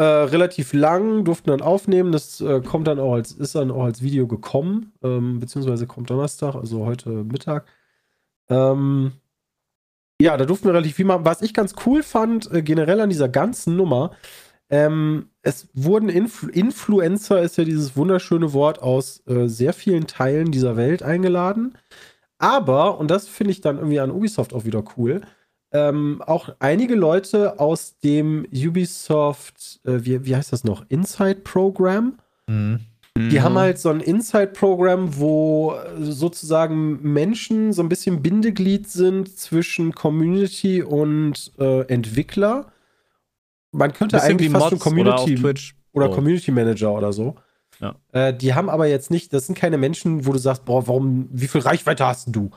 Äh, 0.00 0.04
relativ 0.04 0.72
lang, 0.72 1.26
durften 1.26 1.50
dann 1.50 1.60
aufnehmen. 1.60 2.10
Das 2.10 2.40
äh, 2.40 2.62
kommt 2.62 2.86
dann 2.86 2.98
auch 2.98 3.12
als, 3.12 3.32
ist 3.32 3.54
dann 3.54 3.70
auch 3.70 3.84
als 3.84 4.00
Video 4.00 4.26
gekommen, 4.26 4.94
ähm, 5.02 5.40
beziehungsweise 5.40 5.86
kommt 5.86 6.08
Donnerstag, 6.08 6.54
also 6.54 6.86
heute 6.86 7.10
Mittag. 7.10 7.66
Ähm, 8.48 9.12
ja, 10.18 10.38
da 10.38 10.46
durften 10.46 10.64
wir 10.68 10.72
relativ 10.72 10.94
viel 10.94 11.04
machen. 11.04 11.26
Was 11.26 11.42
ich 11.42 11.52
ganz 11.52 11.74
cool 11.84 12.02
fand, 12.02 12.50
äh, 12.50 12.62
generell 12.62 12.98
an 13.02 13.10
dieser 13.10 13.28
ganzen 13.28 13.76
Nummer, 13.76 14.12
ähm, 14.70 15.28
es 15.42 15.68
wurden 15.74 16.08
Influ 16.08 16.48
Influencer, 16.48 17.42
ist 17.42 17.58
ja 17.58 17.64
dieses 17.64 17.94
wunderschöne 17.94 18.54
Wort, 18.54 18.80
aus 18.80 19.22
äh, 19.26 19.48
sehr 19.48 19.74
vielen 19.74 20.06
Teilen 20.06 20.50
dieser 20.50 20.78
Welt 20.78 21.02
eingeladen. 21.02 21.76
Aber, 22.38 22.98
und 22.98 23.10
das 23.10 23.28
finde 23.28 23.50
ich 23.50 23.60
dann 23.60 23.76
irgendwie 23.76 24.00
an 24.00 24.10
Ubisoft 24.10 24.54
auch 24.54 24.64
wieder 24.64 24.82
cool, 24.96 25.20
ähm, 25.72 26.22
auch 26.26 26.50
einige 26.58 26.94
Leute 26.94 27.60
aus 27.60 27.98
dem 27.98 28.46
Ubisoft, 28.52 29.80
äh, 29.84 30.04
wie, 30.04 30.24
wie 30.24 30.36
heißt 30.36 30.52
das 30.52 30.64
noch, 30.64 30.84
Inside 30.88 31.40
Program. 31.44 32.18
Mhm. 32.46 32.80
Die 33.18 33.40
haben 33.40 33.58
halt 33.58 33.78
so 33.78 33.90
ein 33.90 34.00
Inside-Programm, 34.00 35.18
wo 35.18 35.74
äh, 35.74 36.04
sozusagen 36.04 37.00
Menschen 37.02 37.72
so 37.72 37.82
ein 37.82 37.88
bisschen 37.88 38.22
Bindeglied 38.22 38.88
sind 38.88 39.36
zwischen 39.36 39.94
Community 39.94 40.82
und 40.82 41.52
äh, 41.58 41.82
Entwickler. 41.88 42.72
Man 43.72 43.92
könnte 43.92 44.22
eigentlich 44.22 44.50
fast 44.50 44.68
schon 44.68 44.74
oder 44.74 44.84
Community 44.84 45.34
Twitch. 45.34 45.74
oder 45.92 46.06
So. 46.06 46.14
Community 46.14 46.50
Manager 46.52 46.92
oder 46.92 47.12
so. 47.12 47.34
Ja. 47.80 47.96
Äh, 48.12 48.32
die 48.34 48.54
haben 48.54 48.70
aber 48.70 48.86
jetzt 48.86 49.10
nicht, 49.10 49.32
das 49.32 49.46
sind 49.46 49.58
keine 49.58 49.76
Menschen, 49.76 50.24
wo 50.24 50.32
du 50.32 50.38
sagst, 50.38 50.64
boah, 50.64 50.86
warum, 50.86 51.28
wie 51.32 51.48
viel 51.48 51.62
Reichweite 51.62 52.06
hast 52.06 52.28
du? 52.30 52.50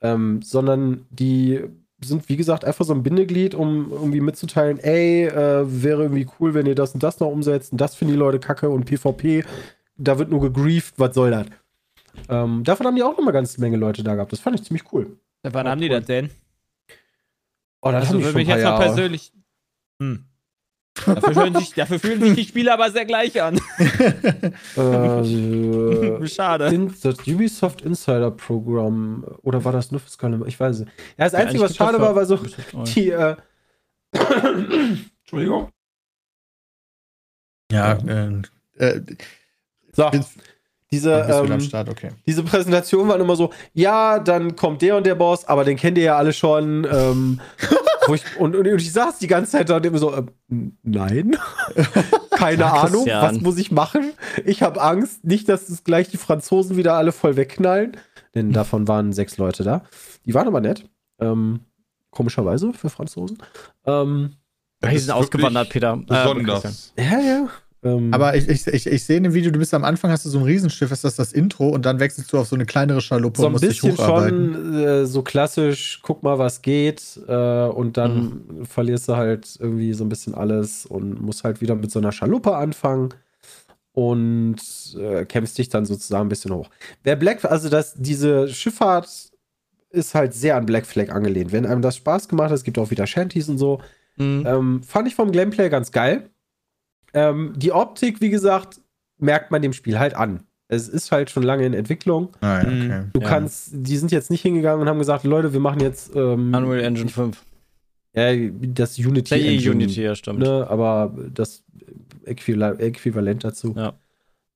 Ähm, 0.00 0.42
sondern 0.42 1.06
die 1.10 1.64
sind, 2.08 2.28
wie 2.28 2.36
gesagt, 2.36 2.64
einfach 2.64 2.84
so 2.84 2.92
ein 2.94 3.02
Bindeglied, 3.02 3.54
um 3.54 3.90
irgendwie 3.92 4.20
mitzuteilen, 4.20 4.78
ey, 4.78 5.26
äh, 5.26 5.64
wäre 5.66 6.02
irgendwie 6.02 6.26
cool, 6.38 6.54
wenn 6.54 6.66
ihr 6.66 6.74
das 6.74 6.94
und 6.94 7.02
das 7.02 7.20
noch 7.20 7.28
umsetzt 7.28 7.72
und 7.72 7.80
das 7.80 7.94
finden 7.94 8.14
die 8.14 8.18
Leute 8.18 8.38
kacke 8.38 8.70
und 8.70 8.84
PvP, 8.84 9.44
da 9.96 10.18
wird 10.18 10.30
nur 10.30 10.40
gegrieft, 10.40 10.94
was 10.98 11.14
soll 11.14 11.30
das? 11.30 11.46
Ähm, 12.28 12.62
davon 12.64 12.86
haben 12.86 12.96
die 12.96 13.02
auch 13.02 13.16
noch 13.16 13.24
mal 13.24 13.32
ganz 13.32 13.58
Menge 13.58 13.76
Leute 13.76 14.02
da 14.02 14.14
gehabt. 14.14 14.32
Das 14.32 14.40
fand 14.40 14.58
ich 14.58 14.64
ziemlich 14.64 14.92
cool. 14.92 15.16
Wann 15.42 15.68
haben 15.68 15.80
die 15.80 15.88
das 15.88 16.04
denn? 16.06 16.30
Oh, 17.80 17.90
das 17.90 18.02
Also 18.02 18.08
haben 18.14 18.18
die 18.18 18.24
würde 18.24 18.32
schon 18.32 18.40
mich 18.40 18.48
ein 18.50 18.56
jetzt 18.58 18.64
paar 18.64 18.72
mal 18.78 18.84
Jahre. 18.84 18.94
persönlich. 18.94 19.32
Hm. 20.00 20.24
Dafür, 20.94 21.58
sich, 21.58 21.74
dafür 21.74 21.98
fühlen 21.98 22.20
sich 22.22 22.34
die 22.34 22.44
Spiele 22.44 22.72
aber 22.72 22.90
sehr 22.90 23.04
gleich 23.04 23.40
an. 23.42 23.60
Äh, 24.76 26.26
Schade. 26.28 26.66
in, 26.68 26.94
das 27.02 27.18
Ubisoft 27.26 27.82
Insider 27.82 28.30
Programm 28.30 29.24
oder 29.42 29.64
war 29.64 29.72
das 29.72 29.90
nur 29.90 30.00
für 30.00 30.08
Skyrim? 30.08 30.44
Ich 30.46 30.58
weiß 30.58 30.76
es 30.76 30.80
nicht. 30.84 30.92
Ja, 31.18 31.24
das 31.24 31.32
Ja, 31.32 31.38
Einzige, 31.40 31.62
was 31.62 31.76
schade 31.76 32.00
war, 32.00 32.14
war 32.14 32.24
so 32.26 32.38
die. 32.94 33.10
Äh, 33.10 33.36
Entschuldigung. 35.22 35.70
Ja, 37.72 37.94
äh, 37.94 38.42
äh, 38.76 39.00
So, 39.92 40.10
diese, 40.90 41.12
ähm, 41.12 41.60
Start, 41.60 41.88
okay. 41.88 42.10
diese 42.26 42.42
Präsentation 42.42 43.08
waren 43.08 43.20
immer 43.20 43.36
so: 43.36 43.50
Ja, 43.72 44.18
dann 44.18 44.54
kommt 44.56 44.82
der 44.82 44.96
und 44.96 45.06
der 45.06 45.14
Boss, 45.14 45.44
aber 45.46 45.64
den 45.64 45.76
kennt 45.76 45.98
ihr 45.98 46.04
ja 46.04 46.16
alle 46.16 46.32
schon. 46.32 46.86
Ähm, 46.90 47.40
wo 48.06 48.14
ich, 48.14 48.22
und, 48.38 48.54
und 48.54 48.66
ich 48.66 48.92
saß 48.92 49.18
die 49.18 49.26
ganze 49.26 49.52
Zeit 49.52 49.70
da 49.70 49.76
und 49.76 49.86
immer 49.86 49.98
so: 49.98 50.14
äh, 50.14 50.22
Nein, 50.82 51.36
keine 52.30 52.66
Ahnung, 52.66 53.04
Christian. 53.04 53.22
was 53.22 53.40
muss 53.40 53.58
ich 53.58 53.72
machen? 53.72 54.12
Ich 54.44 54.62
habe 54.62 54.80
Angst, 54.80 55.24
nicht, 55.24 55.48
dass 55.48 55.68
es 55.68 55.84
gleich 55.84 56.10
die 56.10 56.16
Franzosen 56.16 56.76
wieder 56.76 56.94
alle 56.94 57.12
voll 57.12 57.36
wegknallen. 57.36 57.96
Denn 58.34 58.52
davon 58.52 58.88
waren 58.88 59.12
sechs 59.12 59.38
Leute 59.38 59.62
da. 59.62 59.82
Die 60.26 60.34
waren 60.34 60.48
aber 60.48 60.60
nett. 60.60 60.88
Ähm, 61.20 61.60
komischerweise 62.10 62.72
für 62.72 62.90
Franzosen. 62.90 63.38
Ähm, 63.86 64.34
Die 64.84 64.98
sind 64.98 65.12
ausgewandert, 65.12 65.70
Peter. 65.70 65.94
Äh. 65.94 66.04
Besonders. 66.06 66.92
ja, 66.98 67.20
ja. 67.20 67.48
Ähm, 67.84 68.14
Aber 68.14 68.34
ich, 68.34 68.48
ich, 68.48 68.66
ich, 68.66 68.86
ich 68.86 69.04
sehe 69.04 69.18
in 69.18 69.24
dem 69.24 69.34
Video, 69.34 69.50
du 69.50 69.58
bist 69.58 69.74
am 69.74 69.84
Anfang, 69.84 70.10
hast 70.10 70.24
du 70.24 70.30
so 70.30 70.38
ein 70.38 70.44
Riesenschiff, 70.44 70.90
ist 70.90 71.04
das 71.04 71.16
das 71.16 71.32
Intro 71.32 71.68
und 71.68 71.84
dann 71.84 72.00
wechselst 72.00 72.32
du 72.32 72.38
auf 72.38 72.48
so 72.48 72.56
eine 72.56 72.64
kleinere 72.64 73.00
Schaluppe 73.02 73.38
so 73.40 73.46
und 73.46 73.50
ein 73.50 73.52
musst 73.52 73.64
dich 73.64 73.80
bisschen 73.82 73.98
hocharbeiten. 73.98 74.54
schon 74.54 74.74
äh, 74.84 75.06
so 75.06 75.22
klassisch, 75.22 76.00
guck 76.02 76.22
mal, 76.22 76.38
was 76.38 76.62
geht. 76.62 77.20
Äh, 77.28 77.66
und 77.66 77.96
dann 77.98 78.64
verlierst 78.68 79.08
du 79.08 79.16
halt 79.16 79.56
irgendwie 79.60 79.92
so 79.92 80.02
ein 80.04 80.08
bisschen 80.08 80.34
alles 80.34 80.86
und 80.86 81.20
musst 81.20 81.44
halt 81.44 81.60
wieder 81.60 81.74
mit 81.74 81.90
so 81.90 81.98
einer 81.98 82.10
Schaluppe 82.12 82.56
anfangen 82.56 83.10
und 83.92 84.56
äh, 84.98 85.24
kämpfst 85.24 85.58
dich 85.58 85.68
dann 85.68 85.84
sozusagen 85.86 86.26
ein 86.26 86.28
bisschen 86.28 86.52
hoch. 86.52 86.68
Wer 87.02 87.16
Black, 87.16 87.44
also 87.44 87.68
das, 87.68 87.94
diese 87.94 88.48
Schifffahrt 88.48 89.08
ist 89.90 90.14
halt 90.14 90.34
sehr 90.34 90.56
an 90.56 90.66
Black 90.66 90.86
Flag 90.86 91.10
angelehnt. 91.10 91.52
Wenn 91.52 91.66
einem 91.66 91.82
das 91.82 91.96
Spaß 91.96 92.28
gemacht 92.28 92.48
hat, 92.50 92.56
es 92.56 92.64
gibt 92.64 92.78
auch 92.78 92.90
wieder 92.90 93.06
Shanties 93.06 93.48
und 93.48 93.58
so, 93.58 93.80
Mhm. 94.16 94.44
ähm, 94.46 94.82
fand 94.84 95.08
ich 95.08 95.16
vom 95.16 95.32
Gameplay 95.32 95.68
ganz 95.68 95.90
geil. 95.90 96.30
Ähm, 97.14 97.52
die 97.56 97.72
Optik, 97.72 98.20
wie 98.20 98.30
gesagt, 98.30 98.80
merkt 99.18 99.50
man 99.50 99.62
dem 99.62 99.72
Spiel 99.72 99.98
halt 99.98 100.14
an. 100.14 100.42
Es 100.68 100.88
ist 100.88 101.12
halt 101.12 101.30
schon 101.30 101.42
lange 101.42 101.64
in 101.64 101.72
Entwicklung. 101.74 102.36
Ah, 102.40 102.62
ja, 102.62 102.70
Mhm. 102.70 102.82
okay. 102.90 103.04
Du 103.14 103.20
Ja. 103.20 103.28
kannst, 103.28 103.68
die 103.72 103.96
sind 103.96 104.10
jetzt 104.12 104.30
nicht 104.30 104.42
hingegangen 104.42 104.82
und 104.82 104.88
haben 104.88 104.98
gesagt, 104.98 105.24
Leute, 105.24 105.52
wir 105.52 105.60
machen 105.60 105.80
jetzt 105.80 106.14
ähm, 106.16 106.52
Unreal 106.54 106.80
Engine 106.80 107.08
5. 107.08 107.42
ja, 108.14 108.32
das 108.50 108.98
Unity. 108.98 109.36
Ja, 109.36 109.46
Engine, 109.52 109.74
Unity, 109.74 110.02
ja, 110.02 110.14
stimmt. 110.14 110.40
Ne, 110.40 110.66
aber 110.68 111.14
das 111.32 111.62
Äquival 112.24 112.80
Äquivalent 112.80 113.44
dazu. 113.44 113.74
Ja. 113.76 113.92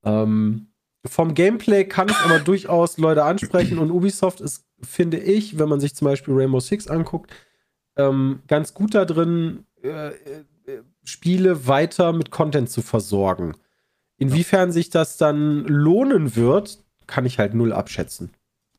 Ähm, 0.05 0.69
vom 1.07 1.35
Gameplay 1.35 1.85
kann 1.85 2.09
es 2.09 2.17
aber 2.25 2.39
durchaus 2.41 2.99
Leute 2.99 3.23
ansprechen 3.25 3.79
und 3.79 3.91
Ubisoft 3.91 4.41
ist, 4.41 4.65
finde 4.83 5.19
ich, 5.19 5.59
wenn 5.59 5.69
man 5.69 5.81
sich 5.81 5.95
zum 5.95 6.07
Beispiel 6.07 6.35
Rainbow 6.35 6.61
Six 6.61 6.89
anguckt, 6.89 7.31
ähm, 7.97 8.41
ganz 8.49 8.75
gut 8.75 8.95
da 8.95 9.05
drin, 9.05 9.65
äh, 9.83 10.11
Spiele 11.09 11.67
weiter 11.67 12.13
mit 12.13 12.31
Content 12.31 12.71
zu 12.71 12.83
versorgen. 12.83 13.55
Inwiefern 14.19 14.73
sich 14.73 14.91
das 14.91 15.17
dann 15.17 15.65
lohnen 15.65 16.37
wird, 16.37 16.85
kann 17.07 17.25
ich 17.25 17.39
halt 17.39 17.55
null 17.55 17.73
abschätzen. 17.73 18.31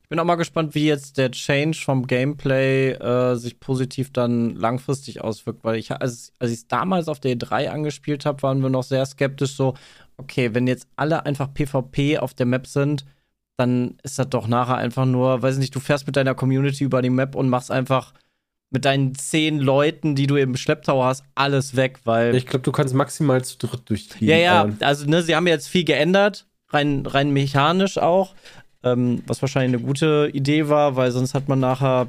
Ich 0.03 0.09
bin 0.09 0.19
auch 0.19 0.25
mal 0.25 0.35
gespannt, 0.35 0.73
wie 0.75 0.87
jetzt 0.87 1.17
der 1.17 1.31
Change 1.31 1.77
vom 1.77 2.07
Gameplay 2.07 2.93
äh, 2.93 3.35
sich 3.35 3.59
positiv 3.59 4.11
dann 4.11 4.55
langfristig 4.55 5.21
auswirkt, 5.21 5.63
weil 5.63 5.77
ich, 5.77 5.91
als, 5.91 6.33
als 6.39 6.51
ich 6.51 6.57
es 6.57 6.67
damals 6.67 7.07
auf 7.07 7.19
der 7.19 7.35
E3 7.35 7.67
angespielt 7.67 8.25
habe, 8.25 8.41
waren 8.41 8.61
wir 8.61 8.69
noch 8.69 8.83
sehr 8.83 9.05
skeptisch 9.05 9.55
so, 9.55 9.75
okay, 10.17 10.53
wenn 10.53 10.67
jetzt 10.67 10.87
alle 10.95 11.25
einfach 11.25 11.53
PvP 11.53 12.17
auf 12.17 12.33
der 12.33 12.47
Map 12.47 12.65
sind, 12.65 13.05
dann 13.55 13.97
ist 14.03 14.17
das 14.17 14.29
doch 14.29 14.47
nachher 14.47 14.77
einfach 14.77 15.05
nur, 15.05 15.41
weiß 15.41 15.57
nicht, 15.57 15.75
du 15.75 15.79
fährst 15.79 16.07
mit 16.07 16.15
deiner 16.15 16.33
Community 16.33 16.83
über 16.83 17.01
die 17.01 17.09
Map 17.09 17.35
und 17.35 17.49
machst 17.49 17.71
einfach 17.71 18.13
mit 18.71 18.85
deinen 18.85 19.15
zehn 19.15 19.59
Leuten, 19.59 20.15
die 20.15 20.27
du 20.27 20.35
im 20.35 20.55
Schlepptau 20.55 21.03
hast, 21.03 21.23
alles 21.35 21.75
weg, 21.75 21.99
weil 22.05 22.35
Ich 22.35 22.45
glaube, 22.45 22.63
du 22.63 22.71
kannst 22.71 22.93
maximal 22.93 23.43
zu 23.43 23.57
dritt 23.57 23.89
durchfliegen. 23.89 24.29
ja, 24.29 24.37
ja, 24.37 24.69
also 24.81 25.05
ne, 25.07 25.23
sie 25.23 25.35
haben 25.35 25.47
jetzt 25.47 25.67
viel 25.67 25.83
geändert, 25.83 26.45
rein, 26.69 27.05
rein 27.05 27.31
mechanisch 27.31 27.97
auch, 27.97 28.35
ähm, 28.83 29.23
was 29.27 29.41
wahrscheinlich 29.41 29.77
eine 29.77 29.85
gute 29.85 30.29
Idee 30.33 30.69
war, 30.69 30.95
weil 30.95 31.11
sonst 31.11 31.33
hat 31.33 31.47
man 31.47 31.59
nachher, 31.59 32.07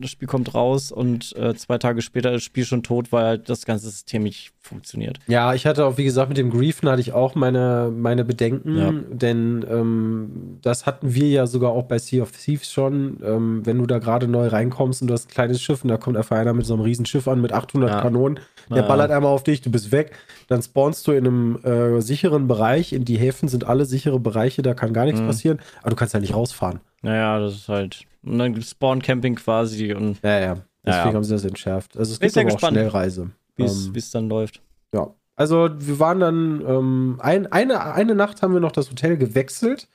das 0.00 0.10
Spiel 0.10 0.28
kommt 0.28 0.54
raus 0.54 0.92
und 0.92 1.34
äh, 1.36 1.54
zwei 1.54 1.76
Tage 1.78 2.02
später 2.02 2.30
ist 2.30 2.36
das 2.36 2.42
Spiel 2.44 2.64
schon 2.64 2.82
tot, 2.82 3.10
weil 3.10 3.24
halt 3.24 3.48
das 3.48 3.64
ganze 3.66 3.86
System 3.90 4.22
nicht 4.22 4.52
funktioniert. 4.60 5.18
Ja, 5.26 5.54
ich 5.54 5.66
hatte 5.66 5.84
auch, 5.84 5.98
wie 5.98 6.04
gesagt, 6.04 6.28
mit 6.28 6.38
dem 6.38 6.50
Griefen 6.50 6.88
hatte 6.88 7.00
ich 7.00 7.12
auch 7.12 7.34
meine, 7.34 7.92
meine 7.94 8.24
Bedenken, 8.24 8.76
Ja. 8.78 8.92
denn 9.10 9.66
ähm, 9.68 10.58
das 10.62 10.86
hatten 10.86 11.14
wir 11.14 11.28
ja 11.28 11.46
sogar 11.48 11.72
auch 11.72 11.84
bei 11.84 11.98
Sea 11.98 12.22
of 12.22 12.30
Thieves 12.32 12.70
schon. 12.70 13.18
Ähm, 13.24 13.66
wenn 13.66 13.78
du 13.78 13.86
da 13.86 13.98
gerade 13.98 14.28
neu 14.28 14.46
reinkommst 14.48 15.02
und 15.02 15.08
du 15.08 15.14
hast 15.14 15.26
ein 15.28 15.32
kleines 15.34 15.60
Schiff 15.60 15.82
und 15.82 15.88
da 15.88 15.96
kommt 15.96 16.16
einfach 16.16 16.36
einer 16.36 16.52
mit 16.52 16.64
so 16.66 16.74
einem 16.74 16.82
riesen 16.84 17.04
Schiff 17.06 17.26
an 17.26 17.40
mit 17.40 17.52
800 17.52 17.90
Ja. 17.90 18.00
Kanonen, 18.00 18.38
der 18.70 18.78
Ja. 18.78 18.82
ballert 18.82 19.10
einmal 19.10 19.32
auf 19.32 19.42
dich, 19.42 19.62
du 19.62 19.70
bist 19.70 19.90
weg, 19.90 20.12
dann 20.48 20.62
spawnst 20.62 21.06
du 21.08 21.12
in 21.12 21.26
einem 21.26 21.56
äh, 21.64 22.00
sicheren 22.00 22.46
Bereich, 22.46 22.92
in 22.92 23.04
die 23.04 23.16
Häfen 23.16 23.48
sind 23.48 23.64
alle 23.64 23.84
sichere 23.84 24.20
Bereiche, 24.20 24.62
da 24.62 24.74
kann 24.74 24.92
gar 24.92 25.06
nichts 25.06 25.20
Mhm. 25.20 25.26
passieren, 25.26 25.58
aber 25.80 25.90
du 25.90 25.96
kannst 25.96 26.14
ja 26.14 26.20
nicht 26.20 26.34
rausfahren. 26.34 26.80
Naja, 27.02 27.38
das 27.40 27.54
ist 27.54 27.68
halt. 27.68 28.04
Und 28.22 28.38
dann 28.38 28.54
gibt's 28.54 28.70
Spawn-Camping 28.70 29.34
quasi 29.34 29.92
und 29.92 30.22
Ja, 30.22 30.40
ja. 30.40 30.54
Deswegen 30.84 31.08
ja. 31.08 31.14
haben 31.14 31.24
sie 31.24 31.32
das 31.34 31.44
entschärft. 31.44 31.96
Also 31.96 32.12
es 32.12 32.20
gibt 32.20 32.32
sehr 32.32 32.42
aber 32.42 32.50
auch 32.50 32.56
gespannt, 32.56 32.76
Schnellreise. 32.76 33.30
wie 33.56 33.64
es 33.64 33.86
Ähm, 33.86 33.94
wie 33.94 33.98
es 33.98 34.10
dann 34.10 34.28
läuft. 34.28 34.62
Ja, 34.94 35.14
also 35.36 35.68
wir 35.72 35.98
waren 35.98 36.20
dann, 36.20 36.64
ähm, 36.66 37.16
ein, 37.20 37.46
eine, 37.50 37.94
eine 37.94 38.14
Nacht 38.14 38.42
haben 38.42 38.52
wir 38.52 38.60
noch 38.60 38.72
das 38.72 38.90
Hotel 38.90 39.16
gewechselt. 39.16 39.88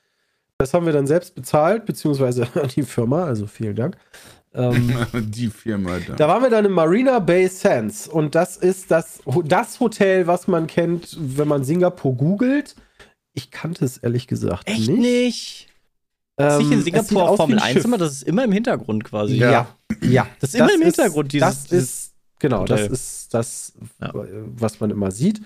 Das 0.58 0.74
haben 0.74 0.86
wir 0.86 0.94
dann 0.94 1.08
selbst 1.08 1.36
bezahlt, 1.36 1.86
beziehungsweise 1.86 2.48
die 2.76 2.84
Firma, 2.84 3.26
also 3.26 3.48
vielen 3.48 3.76
Dank. 3.76 3.98
Ähm, 4.54 4.94
Die 5.14 5.48
Firma 5.48 6.00
da. 6.08 6.16
da 6.16 6.28
waren 6.28 6.42
wir 6.42 6.50
dann 6.50 6.66
im 6.66 6.72
Marina 6.72 7.20
Bay 7.20 7.48
Sands 7.48 8.08
und 8.08 8.34
das 8.34 8.58
ist 8.58 8.90
das, 8.90 9.20
das 9.44 9.80
Hotel, 9.80 10.26
was 10.26 10.48
man 10.48 10.68
kennt, 10.68 11.16
wenn 11.20 11.48
man 11.48 11.64
Singapur 11.64 12.16
googelt. 12.16 12.76
Ich 13.34 13.52
kannte 13.52 13.86
es 13.86 13.98
ehrlich 13.98 14.26
gesagt 14.26 14.68
Echt 14.68 14.90
nicht. 14.90 15.00
nicht? 15.00 15.67
Ähm, 16.38 16.50
ist 16.50 16.58
nicht 16.60 16.72
in 16.72 16.82
Singapur 16.84 17.36
Formel 17.38 17.58
ein 17.58 17.64
1 17.64 17.74
Schiff. 17.74 17.86
immer? 17.86 17.98
Das 17.98 18.12
ist 18.12 18.24
immer 18.24 18.44
im 18.44 18.52
Hintergrund 18.52 19.04
quasi. 19.04 19.36
Ja, 19.38 19.68
ja. 20.02 20.28
Das 20.40 20.50
ist 20.54 20.60
immer 20.60 20.74
im 20.74 20.82
Hintergrund, 20.82 21.34
dieses- 21.34 21.64
das 21.68 21.72
ist, 21.72 22.14
genau, 22.40 22.66
das 22.66 22.82
Hotel. 22.82 22.94
ist 22.94 23.34
das, 23.34 23.74
Ja. 24.02 24.12
was 24.58 24.80
man 24.80 24.92
immer 24.92 25.12
sieht. 25.12 25.42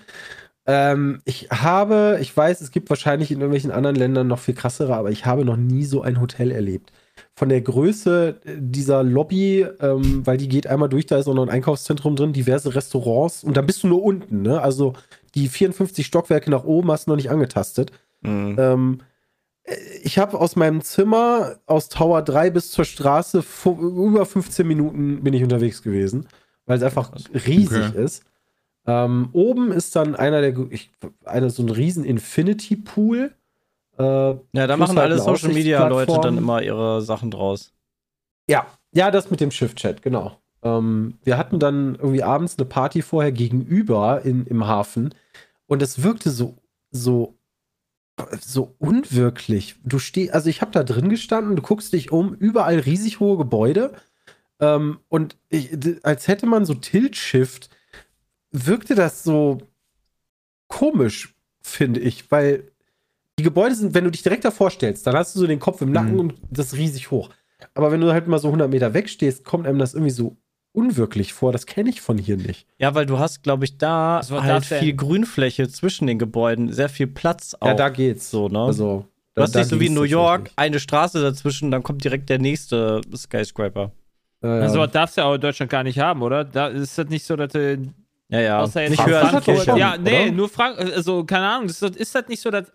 Ähm, 0.67 1.21
ich 1.25 1.47
habe, 1.49 2.19
ich 2.21 2.35
weiß, 2.35 2.61
es 2.61 2.71
gibt 2.71 2.89
wahrscheinlich 2.89 3.31
in 3.31 3.37
irgendwelchen 3.39 3.71
anderen 3.71 3.95
Ländern 3.95 4.27
noch 4.27 4.37
viel 4.39 4.53
krassere, 4.53 4.95
aber 4.95 5.09
ich 5.09 5.25
habe 5.25 5.43
noch 5.43 5.57
nie 5.57 5.85
so 5.85 6.01
ein 6.03 6.21
Hotel 6.21 6.51
erlebt. 6.51 6.91
Von 7.35 7.49
der 7.49 7.61
Größe 7.61 8.39
äh, 8.45 8.51
dieser 8.59 9.01
Lobby, 9.03 9.65
ähm, 9.79 10.25
weil 10.25 10.37
die 10.37 10.47
geht 10.47 10.67
einmal 10.67 10.89
durch, 10.89 11.07
da 11.07 11.17
ist 11.17 11.27
auch 11.27 11.33
noch 11.33 11.43
ein 11.43 11.49
Einkaufszentrum 11.49 12.15
drin, 12.15 12.31
diverse 12.33 12.75
Restaurants 12.75 13.43
und 13.43 13.57
dann 13.57 13.65
bist 13.65 13.81
du 13.83 13.87
nur 13.87 14.03
unten, 14.03 14.43
ne? 14.43 14.61
Also 14.61 14.93
die 15.33 15.47
54 15.47 16.05
Stockwerke 16.05 16.51
nach 16.51 16.63
oben 16.63 16.91
hast 16.91 17.07
du 17.07 17.11
noch 17.11 17.15
nicht 17.17 17.31
angetastet. 17.31 17.91
Mhm. 18.21 18.55
Ähm, 18.59 18.97
äh, 19.01 19.03
ich 20.03 20.17
habe 20.17 20.39
aus 20.39 20.55
meinem 20.55 20.81
Zimmer 20.81 21.57
aus 21.65 21.89
Tower 21.89 22.21
3 22.21 22.49
bis 22.49 22.71
zur 22.71 22.85
Straße 22.85 23.43
über 23.65 24.25
15 24.25 24.67
Minuten 24.67 25.23
bin 25.23 25.33
ich 25.33 25.43
unterwegs 25.43 25.81
gewesen, 25.81 26.27
weil 26.65 26.77
es 26.77 26.83
einfach 26.83 27.11
riesig 27.45 27.89
Okay. 27.89 28.03
ist. 28.03 28.23
Ähm, 28.87 29.29
oben 29.33 29.71
ist 29.71 29.95
dann 29.95 30.15
einer 30.15 30.41
der, 30.41 30.57
ich, 30.71 30.91
einer 31.23 31.49
so 31.49 31.61
ein 31.63 31.69
riesen 31.69 32.03
Infinity 32.03 32.75
Pool. 32.75 33.31
Äh, 33.97 34.03
Ja, 34.03 34.37
da 34.53 34.75
machen 34.77 34.97
halt 34.97 35.11
alle 35.11 35.19
Social 35.19 35.53
Media 35.53 35.87
Leute 35.87 36.19
dann 36.19 36.37
immer 36.37 36.61
ihre 36.63 37.01
Sachen 37.01 37.29
draus. 37.29 37.73
Ja, 38.49 38.65
ja, 38.91 39.11
das 39.11 39.29
mit 39.29 39.39
dem 39.39 39.51
Shift-Chat, 39.51 40.01
genau. 40.01 40.37
Ähm, 40.63 41.19
wir 41.23 41.37
hatten 41.37 41.59
dann 41.59 41.95
irgendwie 41.95 42.23
abends 42.23 42.57
eine 42.57 42.65
Party 42.65 43.01
vorher 43.01 43.31
gegenüber 43.31 44.21
in, 44.23 44.45
im 44.47 44.65
Hafen 44.67 45.13
und 45.67 45.81
es 45.81 46.03
wirkte 46.03 46.29
so, 46.31 46.57
so, 46.91 47.35
so 48.39 48.75
unwirklich. 48.79 49.75
Du 49.83 49.99
stehst, 49.99 50.33
also 50.33 50.49
ich 50.49 50.61
habe 50.61 50.71
da 50.71 50.83
drin 50.83 51.09
gestanden, 51.09 51.55
du 51.55 51.61
guckst 51.61 51.93
dich 51.93 52.11
um, 52.11 52.33
überall 52.35 52.79
riesig 52.79 53.19
hohe 53.19 53.37
Gebäude 53.37 53.93
ähm, 54.59 54.99
und 55.09 55.37
ich, 55.49 55.71
als 56.03 56.27
hätte 56.27 56.45
man 56.45 56.65
so 56.65 56.73
Tilt-Shift, 56.73 57.69
wirkte 58.51 58.95
das 58.95 59.23
so 59.23 59.59
komisch, 60.67 61.35
finde 61.61 61.99
ich, 61.99 62.31
weil 62.31 62.71
die 63.39 63.43
Gebäude 63.43 63.75
sind, 63.75 63.93
wenn 63.93 64.03
du 64.03 64.11
dich 64.11 64.23
direkt 64.23 64.45
davor 64.45 64.69
stellst, 64.69 65.05
dann 65.07 65.15
hast 65.15 65.35
du 65.35 65.39
so 65.39 65.47
den 65.47 65.59
Kopf 65.59 65.81
im 65.81 65.91
Nacken 65.91 66.13
Mhm. 66.13 66.19
und 66.19 66.35
das 66.49 66.67
ist 66.67 66.77
riesig 66.77 67.11
hoch. 67.11 67.29
Aber 67.73 67.91
wenn 67.91 68.01
du 68.01 68.11
halt 68.11 68.27
mal 68.27 68.39
so 68.39 68.47
100 68.49 68.69
Meter 68.69 68.93
wegstehst, 68.93 69.45
kommt 69.45 69.67
einem 69.67 69.79
das 69.79 69.93
irgendwie 69.93 70.11
so 70.11 70.37
unwirklich 70.73 71.33
vor. 71.33 71.51
Das 71.51 71.65
kenne 71.65 71.89
ich 71.89 72.01
von 72.01 72.17
hier 72.17 72.37
nicht. 72.37 72.65
Ja, 72.77 72.95
weil 72.95 73.05
du 73.05 73.19
hast, 73.19 73.43
glaube 73.43 73.65
ich, 73.65 73.77
da 73.77 74.21
halt 74.29 74.49
das 74.49 74.69
denn? 74.69 74.79
viel 74.83 74.93
Grünfläche 74.95 75.67
zwischen 75.69 76.07
den 76.07 76.19
Gebäuden, 76.19 76.71
sehr 76.71 76.89
viel 76.89 77.07
Platz 77.07 77.55
auch. 77.59 77.67
Ja, 77.67 77.73
da 77.73 77.89
geht's. 77.89 78.31
so, 78.31 78.47
ne? 78.49 78.59
Also, 78.59 79.05
du 79.35 79.41
hast 79.41 79.53
da 79.55 79.59
nicht 79.59 79.69
so 79.69 79.79
wie 79.79 79.87
in 79.87 79.93
New 79.93 80.03
York 80.03 80.49
eine 80.55 80.79
Straße 80.79 81.21
dazwischen, 81.21 81.71
dann 81.71 81.83
kommt 81.83 82.03
direkt 82.03 82.29
der 82.29 82.39
nächste 82.39 83.01
Skyscraper. 83.15 83.91
Äh, 84.41 84.47
Also 84.47 84.79
was 84.79 84.91
darfst 84.91 85.17
du 85.17 85.21
ja 85.21 85.27
auch 85.27 85.35
in 85.35 85.41
Deutschland 85.41 85.69
gar 85.71 85.83
nicht 85.83 85.99
haben, 85.99 86.21
oder? 86.21 86.43
Da 86.45 86.67
ist 86.67 86.97
das 86.97 87.09
nicht 87.09 87.25
so, 87.25 87.35
dass 87.35 87.51
du 87.53 87.77
Ja, 88.29 88.39
ja. 88.39 88.59
außer 88.61 88.81
jetzt 88.81 88.91
nicht 88.91 89.01
Frankfurt 89.01 89.31
höher 89.33 89.41
Kirche. 89.41 89.63
schon. 89.71 89.77
Ja, 89.77 89.97
nee, 89.97 90.23
oder? 90.27 90.31
nur 90.31 90.49
Frank, 90.49 90.79
also 90.79 91.23
keine 91.25 91.47
Ahnung, 91.47 91.67
das 91.67 91.81
ist, 91.81 91.95
ist 91.97 92.15
das 92.15 92.27
nicht 92.27 92.41
so, 92.41 92.49
dass 92.49 92.71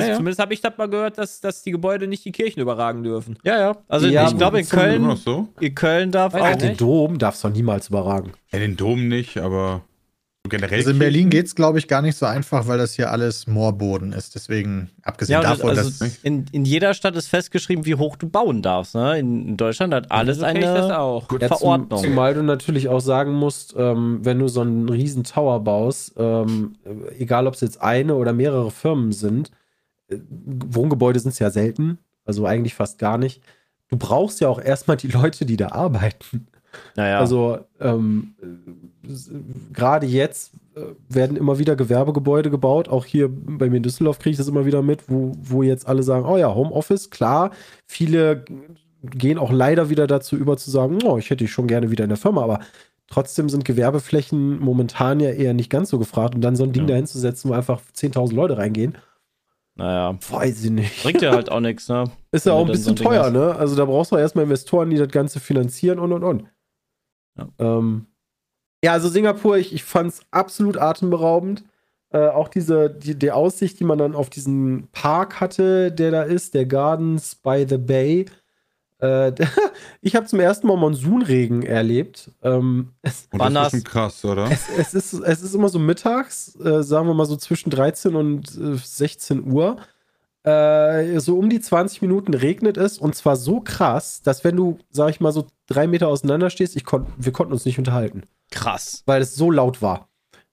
also 0.00 0.06
Ja, 0.06 0.12
ja. 0.12 0.16
zumindest 0.16 0.40
habe 0.40 0.54
ich 0.54 0.60
das 0.60 0.76
mal 0.76 0.88
gehört, 0.88 1.18
dass, 1.18 1.40
dass 1.40 1.62
die 1.62 1.70
Gebäude 1.70 2.06
nicht 2.06 2.24
die 2.24 2.32
Kirchen 2.32 2.60
überragen 2.60 3.02
dürfen. 3.02 3.38
Ja, 3.44 3.58
ja. 3.58 3.76
Also 3.88 4.06
Ja, 4.06 4.28
ich 4.28 4.36
glaube 4.36 4.60
in 4.60 4.68
Köln, 4.68 5.02
noch 5.02 5.16
so? 5.16 5.48
in 5.60 5.74
Köln 5.74 6.10
darf 6.10 6.32
Weiß 6.34 6.54
auch. 6.54 6.58
den. 6.58 6.76
Dom 6.76 7.18
darfst 7.18 7.44
du 7.44 7.48
doch 7.48 7.54
niemals 7.54 7.88
überragen. 7.88 8.32
Ja, 8.52 8.58
den 8.58 8.76
Dom 8.76 9.08
nicht, 9.08 9.36
aber 9.38 9.82
generell. 10.48 10.78
Also 10.78 10.90
in 10.90 10.98
Berlin 10.98 11.30
geht 11.30 11.46
es, 11.46 11.54
glaube 11.54 11.78
ich, 11.78 11.86
gar 11.86 12.02
nicht 12.02 12.16
so 12.16 12.26
einfach, 12.26 12.66
weil 12.66 12.78
das 12.78 12.94
hier 12.94 13.12
alles 13.12 13.46
Moorboden 13.46 14.12
ist. 14.12 14.34
Deswegen, 14.34 14.90
abgesehen 15.02 15.34
Ja, 15.34 15.38
und 15.40 15.58
davon, 15.60 15.70
also 15.78 15.90
dass. 15.90 16.18
in, 16.24 16.46
in 16.50 16.64
jeder 16.64 16.92
Stadt 16.94 17.14
ist 17.14 17.28
festgeschrieben, 17.28 17.84
wie 17.86 17.94
hoch 17.94 18.16
du 18.16 18.28
bauen 18.28 18.60
darfst. 18.62 18.94
Ne? 18.96 19.18
In, 19.18 19.56
Deutschland 19.56 19.94
hat 19.94 20.10
alles 20.10 20.42
eine 20.42 20.60
das 20.60 20.90
auch. 20.90 21.28
Gut, 21.28 21.42
Ja, 21.42 21.48
Verordnung. 21.48 22.00
Zum, 22.00 22.08
zumal 22.10 22.34
du 22.34 22.42
natürlich 22.42 22.88
auch 22.88 23.00
sagen 23.00 23.32
musst, 23.34 23.74
ähm, 23.76 24.20
wenn 24.22 24.38
du 24.40 24.48
so 24.48 24.62
einen 24.62 24.88
riesen 24.88 25.22
Tower 25.24 25.60
baust, 25.62 26.14
ähm, 26.16 26.74
äh, 26.84 27.22
egal 27.22 27.46
ob 27.46 27.54
es 27.54 27.60
jetzt 27.60 27.80
eine 27.80 28.14
oder 28.16 28.32
mehrere 28.32 28.70
Firmen 28.72 29.12
sind, 29.12 29.52
Wohngebäude 30.18 31.18
sind 31.20 31.30
es 31.32 31.38
ja 31.38 31.50
selten, 31.50 31.98
also 32.24 32.46
eigentlich 32.46 32.74
fast 32.74 32.98
gar 32.98 33.18
nicht. 33.18 33.42
Du 33.88 33.96
brauchst 33.96 34.40
ja 34.40 34.48
auch 34.48 34.60
erstmal 34.60 34.96
die 34.96 35.08
Leute, 35.08 35.44
die 35.44 35.56
da 35.56 35.68
arbeiten. 35.68 36.46
Naja. 36.94 37.18
Also 37.18 37.58
ähm, 37.80 38.34
äh, 38.42 39.72
gerade 39.72 40.06
jetzt 40.06 40.52
äh, 40.76 40.82
werden 41.08 41.36
immer 41.36 41.58
wieder 41.58 41.74
Gewerbegebäude 41.74 42.50
gebaut. 42.50 42.88
Auch 42.88 43.04
hier 43.04 43.28
bei 43.28 43.68
mir 43.68 43.78
in 43.78 43.82
Düsseldorf 43.82 44.20
kriege 44.20 44.32
ich 44.32 44.36
das 44.36 44.46
immer 44.46 44.66
wieder 44.66 44.80
mit, 44.82 45.08
wo, 45.08 45.32
wo 45.40 45.62
jetzt 45.64 45.88
alle 45.88 46.04
sagen, 46.04 46.26
oh 46.26 46.36
ja, 46.36 46.54
Homeoffice, 46.54 47.10
klar. 47.10 47.50
Viele 47.86 48.44
gehen 49.02 49.38
auch 49.38 49.50
leider 49.50 49.90
wieder 49.90 50.06
dazu 50.06 50.36
über 50.36 50.56
zu 50.56 50.70
sagen, 50.70 50.98
oh, 51.04 51.18
ich 51.18 51.30
hätte 51.30 51.44
dich 51.44 51.50
schon 51.52 51.66
gerne 51.66 51.90
wieder 51.90 52.04
in 52.04 52.10
der 52.10 52.18
Firma, 52.18 52.42
aber 52.42 52.60
trotzdem 53.08 53.48
sind 53.48 53.64
Gewerbeflächen 53.64 54.60
momentan 54.60 55.18
ja 55.20 55.30
eher 55.30 55.54
nicht 55.54 55.70
ganz 55.70 55.90
so 55.90 55.98
gefragt 55.98 56.34
und 56.34 56.42
dann 56.42 56.54
so 56.54 56.62
ein 56.64 56.72
Ding 56.72 56.84
Ja. 56.84 56.90
dahin 56.90 57.06
zu 57.06 57.18
setzen, 57.18 57.48
wo 57.50 57.54
einfach 57.54 57.80
10.000 57.96 58.34
Leute 58.34 58.58
reingehen, 58.58 58.96
naja. 59.80 60.18
weiß 60.30 60.64
ich 60.64 60.70
nicht. 60.70 61.02
Bringt 61.02 61.22
ja 61.22 61.32
halt 61.32 61.50
auch 61.50 61.60
nichts, 61.60 61.88
ne? 61.88 62.04
Ist 62.32 62.46
ja 62.46 62.52
auch 62.52 62.60
ein 62.60 62.66
so 62.68 62.72
bisschen 62.72 62.92
ein 62.92 62.96
Ding 62.96 63.06
teuer, 63.06 63.30
ne? 63.30 63.56
Also 63.56 63.76
da 63.76 63.84
brauchst 63.84 64.12
du 64.12 64.16
erstmal 64.16 64.44
Investoren, 64.44 64.90
die 64.90 64.96
das 64.96 65.08
Ganze 65.08 65.40
finanzieren 65.40 65.98
und 65.98 66.12
und 66.12 66.22
und. 66.22 66.48
Ja. 67.38 67.48
Ähm, 67.58 68.06
ja, 68.84 68.92
also 68.92 69.08
Singapur, 69.08 69.58
ich, 69.58 69.74
ich 69.74 69.84
fand 69.84 70.12
es 70.12 70.22
absolut 70.30 70.78
atemberaubend. 70.78 71.64
Äh, 72.12 72.28
auch 72.28 72.48
diese, 72.48 72.90
die, 72.90 73.18
die 73.18 73.30
Aussicht, 73.30 73.78
die 73.78 73.84
man 73.84 73.98
dann 73.98 74.14
auf 74.14 74.30
diesen 74.30 74.88
Park 74.92 75.40
hatte, 75.40 75.92
der 75.92 76.10
da 76.10 76.22
ist, 76.22 76.54
der 76.54 76.66
Gardens 76.66 77.36
by 77.36 77.66
the 77.68 77.78
Bay. 77.78 78.26
Äh, 79.00 79.32
ich 80.00 80.16
habe 80.16 80.26
zum 80.26 80.40
ersten 80.40 80.66
Mal 80.66 80.76
Monsunregen 80.76 81.62
erlebt. 81.62 82.30
Ähm, 82.42 82.90
es, 83.02 83.28
Und 83.32 83.40
Wann 83.40 83.54
das 83.54 83.68
ist 83.68 83.70
schon 83.72 83.84
krass, 83.84 84.24
oder? 84.24 84.50
es, 84.50 84.68
es, 84.76 84.94
ist, 84.94 85.12
es 85.14 85.42
ist 85.42 85.54
immer 85.54 85.68
so 85.68 85.78
mittags, 85.78 86.56
äh, 86.56 86.82
sagen 86.82 87.06
wir 87.06 87.14
mal 87.14 87.26
so 87.26 87.36
zwischen 87.36 87.70
13 87.70 88.14
und 88.14 88.46
äh, 88.56 88.76
16 88.76 89.50
Uhr. 89.50 89.76
Äh, 90.42 91.20
so 91.20 91.38
um 91.38 91.50
die 91.50 91.60
20 91.60 92.00
Minuten 92.00 92.32
regnet 92.32 92.78
es 92.78 92.96
und 92.98 93.14
zwar 93.14 93.36
so 93.36 93.60
krass, 93.60 94.22
dass 94.22 94.42
wenn 94.42 94.56
du, 94.56 94.78
sag 94.88 95.10
ich 95.10 95.20
mal, 95.20 95.32
so 95.32 95.46
drei 95.66 95.86
Meter 95.86 96.08
auseinander 96.08 96.48
stehst, 96.48 96.76
ich 96.76 96.84
kon 96.86 97.06
wir 97.18 97.32
konnten 97.32 97.52
uns 97.52 97.66
nicht 97.66 97.78
unterhalten, 97.78 98.22
Krass. 98.50 99.02
weil 99.04 99.20
es 99.20 99.34
so 99.34 99.50
laut 99.50 99.82
war. 99.82 100.08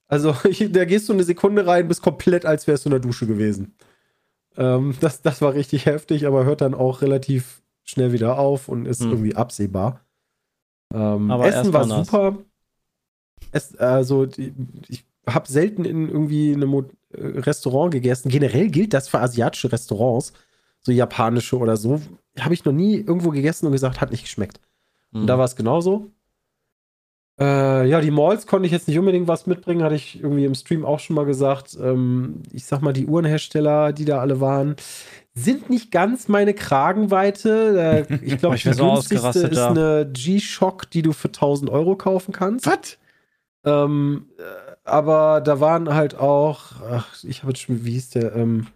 Also 0.06 0.36
ich, 0.44 0.70
da 0.72 0.84
gehst 0.84 1.08
du 1.08 1.14
eine 1.14 1.24
Sekunde 1.24 1.66
rein, 1.66 1.88
bist 1.88 2.02
komplett, 2.02 2.44
als 2.44 2.66
wärst 2.66 2.84
du 2.84 2.88
in 2.88 2.92
der 2.92 3.00
Dusche 3.00 3.26
gewesen. 3.26 3.76
Ähm, 4.58 4.94
das, 5.00 5.22
das 5.22 5.40
war 5.40 5.54
richtig 5.54 5.86
heftig, 5.86 6.26
aber 6.26 6.44
hört 6.44 6.60
dann 6.60 6.74
auch 6.74 7.00
relativ 7.00 7.62
schnell 7.88 8.12
wieder 8.12 8.38
auf 8.38 8.68
und 8.68 8.86
ist 8.86 9.00
Hm. 9.02 9.10
irgendwie 9.10 9.34
absehbar. 9.36 10.04
Ähm, 10.92 11.30
Aber 11.30 11.46
Essen 11.46 11.72
war 11.72 11.86
nass. 11.86 12.06
super. 12.06 12.38
Es, 13.52 13.74
also 13.76 14.26
die, 14.26 14.52
ich 14.88 15.04
habe 15.26 15.48
selten 15.48 15.84
in 15.84 16.08
irgendwie 16.08 16.54
einem 16.54 16.72
äh, 16.74 16.82
Restaurant 17.40 17.92
gegessen. 17.92 18.28
Generell 18.30 18.68
gilt 18.68 18.94
das 18.94 19.08
für 19.08 19.20
asiatische 19.20 19.70
Restaurants, 19.72 20.32
so 20.80 20.92
japanische 20.92 21.58
oder 21.58 21.76
so. 21.76 22.00
Habe 22.38 22.54
ich 22.54 22.64
noch 22.64 22.72
nie 22.72 22.96
irgendwo 22.96 23.30
gegessen 23.30 23.66
und 23.66 23.72
gesagt, 23.72 24.00
hat 24.00 24.10
nicht 24.10 24.22
geschmeckt. 24.24 24.60
Hm. 25.12 25.22
Und 25.22 25.26
da 25.26 25.38
war 25.38 25.44
es 25.44 25.56
genauso. 25.56 26.10
Äh, 27.40 27.88
ja, 27.88 28.00
die 28.00 28.10
Malls 28.10 28.46
konnte 28.46 28.66
ich 28.66 28.72
jetzt 28.72 28.88
nicht 28.88 28.98
unbedingt 28.98 29.28
was 29.28 29.46
mitbringen, 29.46 29.84
hatte 29.84 29.94
ich 29.94 30.20
irgendwie 30.20 30.44
im 30.44 30.54
Stream 30.54 30.84
auch 30.84 30.98
schon 30.98 31.14
mal 31.14 31.24
gesagt. 31.24 31.76
Ähm, 31.80 32.42
ich 32.52 32.64
sag 32.64 32.82
mal, 32.82 32.92
die 32.92 33.06
Uhrenhersteller, 33.06 33.92
die 33.92 34.04
da 34.04 34.18
alle 34.18 34.40
waren, 34.40 34.74
sind 35.34 35.70
nicht 35.70 35.92
ganz 35.92 36.26
meine 36.26 36.52
Kragenweite. 36.52 38.06
Äh, 38.08 38.14
ich 38.22 38.38
glaube, 38.38 38.56
die 38.56 38.72
so 38.72 38.92
günstigste 38.92 39.46
ist 39.46 39.56
da. 39.56 39.70
eine 39.70 40.10
G-Shock, 40.12 40.90
die 40.90 41.02
du 41.02 41.12
für 41.12 41.28
1000 41.28 41.70
Euro 41.70 41.94
kaufen 41.94 42.32
kannst. 42.32 42.66
Was? 42.66 42.98
Ähm, 43.64 44.26
äh, 44.38 44.42
aber 44.84 45.40
da 45.40 45.60
waren 45.60 45.94
halt 45.94 46.18
auch, 46.18 46.80
ach, 46.90 47.06
ich 47.22 47.42
habe 47.42 47.52
jetzt 47.52 47.60
schon, 47.60 47.84
wie 47.84 47.92
hieß 47.92 48.10
der? 48.10 48.34
Ähm, 48.34 48.66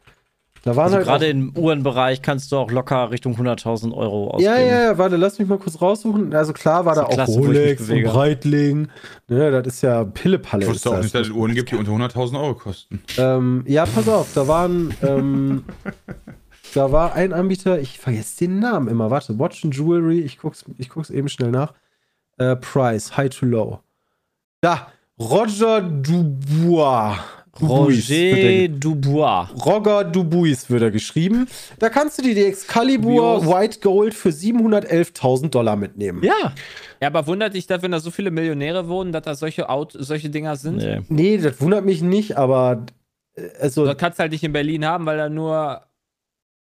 da 0.63 0.77
waren 0.77 0.85
Also 0.85 0.97
halt 0.97 1.07
gerade 1.07 1.27
im 1.27 1.57
Uhrenbereich 1.57 2.23
kannst 2.23 2.53
du 2.53 2.57
auch 2.57 2.71
locker 2.71 3.11
Richtung 3.11 3.35
100.000 3.35 3.93
Euro 3.93 4.27
ja, 4.39 4.53
ausgeben. 4.53 4.69
ja, 4.69 4.83
ja, 4.85 4.99
warte, 4.99 5.17
lass 5.17 5.39
mich 5.41 5.49
mal 5.49 5.59
kurz 5.59 5.81
raussuchen. 5.81 6.33
Also 6.35 6.53
klar 6.53 6.85
war 6.85 6.95
da 6.95 7.03
auch 7.05 7.11
Klasse, 7.11 7.33
Rolex 7.39 7.91
und. 7.91 8.05
Breitling. 8.05 8.89
Ne, 9.29 9.51
das 9.51 9.67
ist 9.75 9.83
ja 9.83 10.05
Pillepalle. 10.05 10.63
Ich 10.63 10.69
ist 10.69 10.75
wusste 10.77 10.91
auch 10.91 10.95
das. 10.95 11.03
nicht, 11.05 11.15
dass 11.17 11.27
es 11.27 11.33
Uhren 11.33 11.55
gibt, 11.55 11.73
die 11.73 11.77
unter 11.77 11.91
100.000 11.91 12.41
Euro 12.41 12.55
kosten. 12.55 13.03
Ähm, 13.19 13.65
ja, 13.67 13.87
pass 13.87 14.09
auf, 14.09 14.33
da 14.35 14.47
waren, 14.47 14.95
ähm, 15.03 15.65
da 16.75 16.93
war 16.93 17.15
ein 17.15 17.33
Anbieter, 17.33 17.81
ich 17.81 17.99
vergesse 17.99 18.39
den 18.45 18.61
Namen 18.61 18.87
immer, 18.87 19.11
warte, 19.11 19.37
Watch 19.41 19.65
and 19.65 19.77
Jewelry, 19.77 20.21
ich 20.21 20.39
guck's, 20.39 20.65
ich 20.79 20.89
guck's 20.89 21.11
eben 21.11 21.29
schnell 21.29 21.51
nach. 21.51 21.75
Äh, 22.39 22.55
Price, 22.55 23.17
High 23.17 23.31
to 23.31 23.47
Low. 23.47 23.81
Da, 24.61 24.87
Roger 25.19 25.81
Dubois. 25.83 27.17
Dubuis 27.63 28.11
Roger 28.11 28.69
Dubois. 28.69 29.49
Roger 29.65 30.05
Dubuis 30.05 30.69
wird 30.71 30.83
er 30.83 30.91
geschrieben. 30.91 31.47
Da 31.79 31.89
kannst 31.89 32.19
du 32.19 32.23
dir 32.23 32.35
die 32.35 32.45
Excalibur 32.45 33.41
Dubios. 33.41 33.55
White 33.55 33.81
Gold 33.81 34.15
für 34.15 34.31
711.000 34.31 35.51
Dollar 35.51 35.77
mitnehmen. 35.77 36.23
Ja. 36.23 36.53
Ja, 37.01 37.09
aber 37.09 37.27
wundert 37.27 37.55
dich 37.55 37.67
da, 37.67 37.83
wenn 37.83 37.91
da 37.91 37.99
so 37.99 38.13
viele 38.13 38.31
Millionäre 38.31 38.89
wohnen, 38.89 39.11
dass 39.13 39.23
da 39.25 39.35
solche, 39.35 39.69
Aut 39.69 39.93
solche 39.99 40.31
Dinger 40.31 40.55
sind? 40.55 40.77
Nee. 40.77 41.01
Nee, 41.09 41.39
das 41.39 41.61
wundert 41.61 41.85
mich 41.85 42.01
nicht, 42.01 42.37
aber 42.37 42.87
äh, 43.35 43.49
also 43.61 43.87
Das 43.87 43.97
kannst 43.97 44.19
du 44.19 44.23
halt 44.23 44.33
nicht 44.33 44.45
in 44.45 44.53
Berlin 44.53 44.85
haben, 44.85 45.07
weil 45.07 45.17
da 45.17 45.29
nur. 45.29 45.83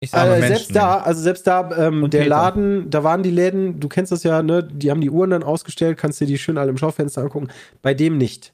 Menschen, 0.01 0.47
selbst 0.47 0.75
da, 0.75 0.99
also 0.99 1.21
selbst 1.21 1.45
da, 1.45 1.87
ähm, 1.87 2.09
der 2.09 2.19
Peter. 2.19 2.29
Laden, 2.29 2.89
da 2.89 3.03
waren 3.03 3.21
die 3.21 3.31
Läden, 3.31 3.81
du 3.81 3.89
kennst 3.89 4.13
das 4.13 4.23
ja, 4.23 4.41
ne? 4.41 4.63
Die 4.63 4.91
haben 4.91 5.01
die 5.01 5.09
Uhren 5.09 5.31
dann 5.31 5.43
ausgestellt, 5.43 5.97
kannst 5.97 6.21
dir 6.21 6.25
die 6.25 6.37
schön 6.37 6.57
alle 6.57 6.69
im 6.69 6.77
Schaufenster 6.77 7.21
angucken. 7.21 7.49
Bei 7.81 7.93
dem 7.93 8.17
nicht. 8.17 8.53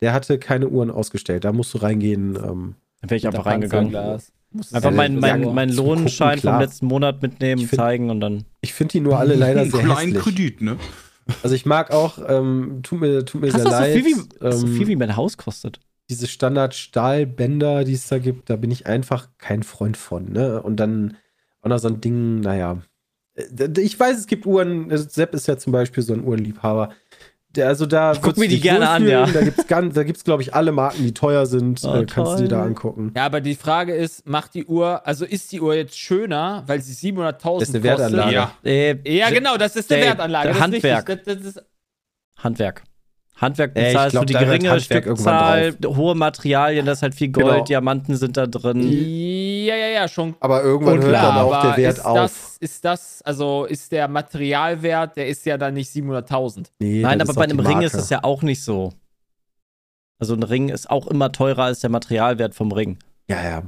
Der 0.00 0.12
hatte 0.12 0.38
keine 0.38 0.68
Uhren 0.68 0.90
ausgestellt. 0.90 1.44
Da 1.44 1.52
musst 1.52 1.72
du 1.74 1.78
reingehen. 1.78 2.36
Ähm, 2.36 2.74
Dann 3.00 3.10
wäre 3.10 3.16
ich 3.16 3.26
einfach 3.26 3.46
reingegangen. 3.46 3.94
Einfach 3.96 4.22
Ja, 4.84 4.90
mein, 4.92 5.18
mein, 5.18 5.42
zum 5.42 5.54
Gucken, 5.54 5.74
Lohnschein 5.76 6.38
vom 6.38 6.58
letzten 6.60 6.86
Monat 6.86 7.22
mitnehmen, 7.22 7.60
find- 7.66 7.74
zeigen 7.80 8.10
und 8.10 8.20
dann. 8.20 8.44
ich 8.60 8.72
finde 8.72 8.92
die 8.92 9.00
nur 9.00 9.18
alle 9.18 9.34
leider 9.34 9.64
sehr 9.66 9.82
kleinen 9.82 10.12
hässlich. 10.14 10.22
Kredit, 10.22 10.60
ne? 10.62 10.76
Also 11.42 11.56
ich 11.56 11.64
mag 11.66 11.90
auch, 11.90 12.18
ähm, 12.28 12.80
tut 12.82 13.00
mir, 13.00 13.24
tut 13.24 13.40
mir 13.40 13.48
Krass, 13.48 13.62
sehr 13.62 13.70
dass 13.70 13.78
so 13.78 13.84
leid. 13.84 13.94
viel, 13.96 14.04
wie, 14.04 14.14
so 14.60 14.66
ähm, 14.66 14.74
viel 14.76 14.86
wie 14.88 14.96
mein 14.96 15.16
Haus 15.16 15.36
kostet. 15.38 15.80
diese 16.10 16.26
Standard-Stahlbänder, 16.28 17.84
die 17.84 17.94
es 17.94 18.06
da 18.08 18.18
gibt, 18.18 18.50
da 18.50 18.56
bin 18.56 18.70
ich 18.70 18.86
einfach 18.86 19.28
kein 19.38 19.62
Freund 19.62 19.96
von. 19.96 20.30
Ne? 20.32 20.62
Und 20.62 20.76
dann 20.76 21.16
auch 21.62 21.68
noch 21.68 21.78
so 21.78 21.88
ein 21.88 22.00
Ding, 22.00 22.40
naja. 22.40 22.82
Äh, 23.34 23.68
Ich 23.80 23.98
weiß, 23.98 24.18
es 24.18 24.26
gibt 24.26 24.46
Uhren, 24.46 24.90
äh, 24.90 24.98
Sepp 24.98 25.34
ist 25.34 25.48
ja 25.48 25.56
zum 25.56 25.72
Beispiel 25.72 26.02
so 26.02 26.12
ein 26.12 26.24
Uhrenliebhaber. 26.24 26.90
Also 27.58 27.86
da 27.86 28.12
Ich 28.12 28.20
guck 28.22 28.36
mir 28.36 28.48
die 28.48 28.60
gerne 28.60 28.88
an, 28.88 29.06
ja. 29.06 29.26
Da 29.26 29.42
gibt's 29.42 29.66
ganz, 29.66 29.94
da 29.94 30.02
gibt's 30.04 30.24
glaube 30.24 30.42
ich 30.42 30.54
alle 30.54 30.72
Marken, 30.72 31.02
die 31.04 31.12
teuer 31.14 31.46
sind, 31.46 31.80
Oh, 31.84 31.94
äh, 31.94 32.06
kannst 32.06 32.38
du 32.38 32.42
dir 32.42 32.48
da 32.48 32.62
angucken. 32.62 33.12
Ja, 33.16 33.26
aber 33.26 33.40
die 33.40 33.54
Frage 33.54 33.94
ist, 33.94 34.26
macht 34.28 34.54
die 34.54 34.64
Uhr, 34.66 35.06
also 35.06 35.24
ist 35.24 35.52
die 35.52 35.60
Uhr 35.60 35.74
jetzt 35.74 35.98
schöner, 35.98 36.62
weil 36.66 36.80
sie 36.80 36.92
700.000 37.12 37.60
Das 37.60 37.68
ist 37.68 37.74
eine 37.74 37.84
kostet? 37.84 38.12
Wertanlage. 38.12 38.32
Ja. 38.34 38.52
Äh, 38.64 39.16
Ja, 39.18 39.30
genau, 39.30 39.56
das 39.56 39.76
ist 39.76 39.92
eine 39.92 40.00
Ey, 40.02 40.08
Wertanlage. 40.08 40.48
Das 40.48 40.56
ist 40.56 40.62
Handwerk. 40.62 41.06
Das, 41.06 41.18
das 41.24 41.36
ist, 41.44 41.62
Handwerk. 42.38 42.82
Handwerk 43.36 43.72
ich 43.74 43.84
bezahlst 43.86 44.12
glaub, 44.12 44.26
du 44.26 44.32
die 44.32 44.38
geringe 44.38 44.80
Stückzahl, 44.80 45.76
hohe 45.84 46.14
Materialien, 46.14 46.86
da 46.86 46.92
ist 46.92 47.02
halt 47.02 47.14
viel 47.16 47.30
Gold, 47.30 47.46
Genau. 47.46 47.64
Diamanten 47.64 48.16
sind 48.16 48.36
da 48.36 48.46
drin. 48.46 48.80
ja, 48.80 49.74
ja, 49.74 49.86
ja, 49.88 50.08
schon 50.08 50.36
Aber 50.40 50.62
irgendwann 50.62 50.98
hört 51.00 51.08
klar, 51.08 51.34
dann 51.34 51.44
auch 51.44 51.62
der 51.62 51.76
Wert 51.76 51.98
ist 51.98 52.04
auf. 52.04 52.16
Das, 52.16 52.56
ist 52.60 52.84
das, 52.84 53.22
also 53.22 53.64
ist 53.64 53.90
der 53.90 54.06
Materialwert, 54.06 55.16
der 55.16 55.26
ist 55.26 55.44
ja 55.46 55.58
dann 55.58 55.74
nicht 55.74 55.90
700.000. 55.92 56.66
Nee, 56.78 57.00
Nein, 57.02 57.18
das 57.18 57.28
aber 57.28 57.32
ist 57.32 57.38
bei 57.38 57.44
einem 57.52 57.66
Ring 57.66 57.82
ist 57.82 57.94
es 57.94 58.08
ja 58.10 58.22
auch 58.22 58.42
nicht 58.42 58.62
so. 58.62 58.92
Also 60.20 60.34
ein 60.34 60.42
Ring 60.44 60.68
ist 60.68 60.88
auch 60.88 61.08
immer 61.08 61.32
teurer 61.32 61.64
als 61.64 61.80
der 61.80 61.90
Materialwert 61.90 62.54
vom 62.54 62.70
Ring. 62.70 62.98
Ja, 63.28 63.42
ja. 63.42 63.62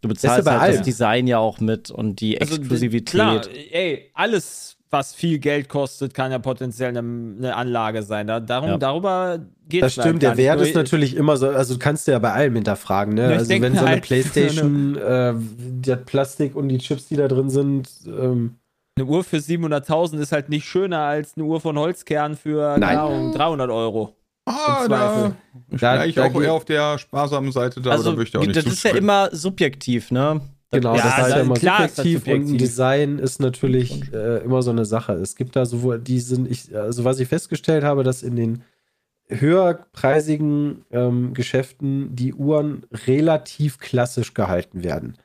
Du 0.00 0.08
bezahlst 0.08 0.44
bei 0.46 0.58
halt 0.58 0.78
das 0.78 0.82
Design 0.82 1.26
ja 1.26 1.38
auch 1.38 1.60
mit 1.60 1.90
und 1.90 2.20
die 2.20 2.40
Also, 2.40 2.56
Exklusivität. 2.56 3.10
Klar, 3.10 3.42
ey, 3.72 4.10
alles, 4.14 4.75
was 4.98 5.14
viel 5.14 5.38
Geld 5.38 5.68
kostet, 5.68 6.14
kann 6.14 6.32
ja 6.32 6.38
potenziell 6.38 6.88
eine, 6.88 7.00
eine 7.00 7.54
Anlage 7.56 8.02
sein. 8.02 8.26
Da, 8.26 8.40
darum, 8.40 8.70
Ja. 8.70 8.78
Darüber 8.78 9.38
geht 9.68 9.82
Das 9.82 9.96
es 9.96 10.02
stimmt, 10.02 10.22
der 10.22 10.36
Wert 10.36 10.60
ist 10.60 10.74
natürlich 10.74 11.14
immer 11.16 11.36
so, 11.36 11.48
also 11.48 11.74
du 11.74 11.78
kannst 11.80 12.06
du 12.06 12.12
ja 12.12 12.18
bei 12.18 12.32
allem 12.32 12.54
hinterfragen, 12.54 13.14
ne? 13.14 13.30
Ja, 13.32 13.36
also 13.38 13.48
wenn 13.50 13.62
so 13.74 13.80
eine 13.80 13.88
halt, 13.88 14.02
Playstation, 14.06 14.96
äh, 14.96 15.34
das 15.82 15.98
Plastik 16.04 16.56
und 16.56 16.68
die 16.68 16.78
Chips, 16.78 17.06
die 17.08 17.16
da 17.16 17.28
drin 17.28 17.50
sind, 17.50 17.88
ähm, 18.06 18.56
Eine 18.98 19.06
Uhr 19.06 19.22
für 19.24 19.36
700.000 19.38 20.18
ist 20.20 20.32
halt 20.32 20.48
nicht 20.48 20.64
schöner 20.66 21.00
als 21.00 21.34
eine 21.36 21.44
Uhr 21.44 21.60
von 21.60 21.78
Holzkern 21.78 22.36
für 22.36 22.74
Ahnung, 22.74 23.32
300 23.32 23.70
Euro. 23.70 24.14
Ah, 24.48 24.86
da 24.88 25.32
Da- 25.70 26.04
ich 26.04 26.14
da 26.14 26.24
auch 26.26 26.40
eher 26.40 26.52
auf 26.52 26.64
der 26.64 26.98
sparsamen 26.98 27.50
Seite 27.50 27.80
da, 27.80 27.90
also 27.90 28.10
oder 28.10 28.18
würde 28.18 28.22
ich 28.28 28.30
da 28.30 28.38
auch 28.38 28.44
nicht 28.46 28.56
das 28.56 28.64
ist 28.64 28.84
ja 28.84 28.92
immer 28.94 29.28
subjektiv, 29.32 30.10
ne? 30.12 30.40
Genau, 30.72 30.96
Ja, 30.96 31.02
das 31.02 31.12
ist 31.12 31.18
ja 31.18 31.28
dann 31.36 31.46
immer 31.46 31.54
klar 31.54 31.88
subjektiv, 31.88 32.26
und 32.26 32.52
ein. 32.52 32.58
Design 32.58 33.18
ist 33.18 33.40
natürlich 33.40 34.12
äh, 34.12 34.38
immer 34.44 34.62
so 34.62 34.70
eine 34.70 34.84
Sache. 34.84 35.12
Es 35.14 35.36
gibt 35.36 35.54
da 35.54 35.64
sowohl, 35.64 36.00
die 36.00 36.20
sind, 36.20 36.50
ich, 36.50 36.76
also 36.76 37.04
was 37.04 37.20
ich 37.20 37.28
festgestellt 37.28 37.84
habe, 37.84 38.02
dass 38.02 38.22
in 38.22 38.36
den 38.36 38.64
höherpreisigen 39.28 40.84
ähm, 40.90 41.34
Geschäften 41.34 42.14
die 42.14 42.34
Uhren 42.34 42.84
relativ 43.06 43.78
klassisch 43.78 44.34
gehalten 44.34 44.84
werden. 44.84 45.16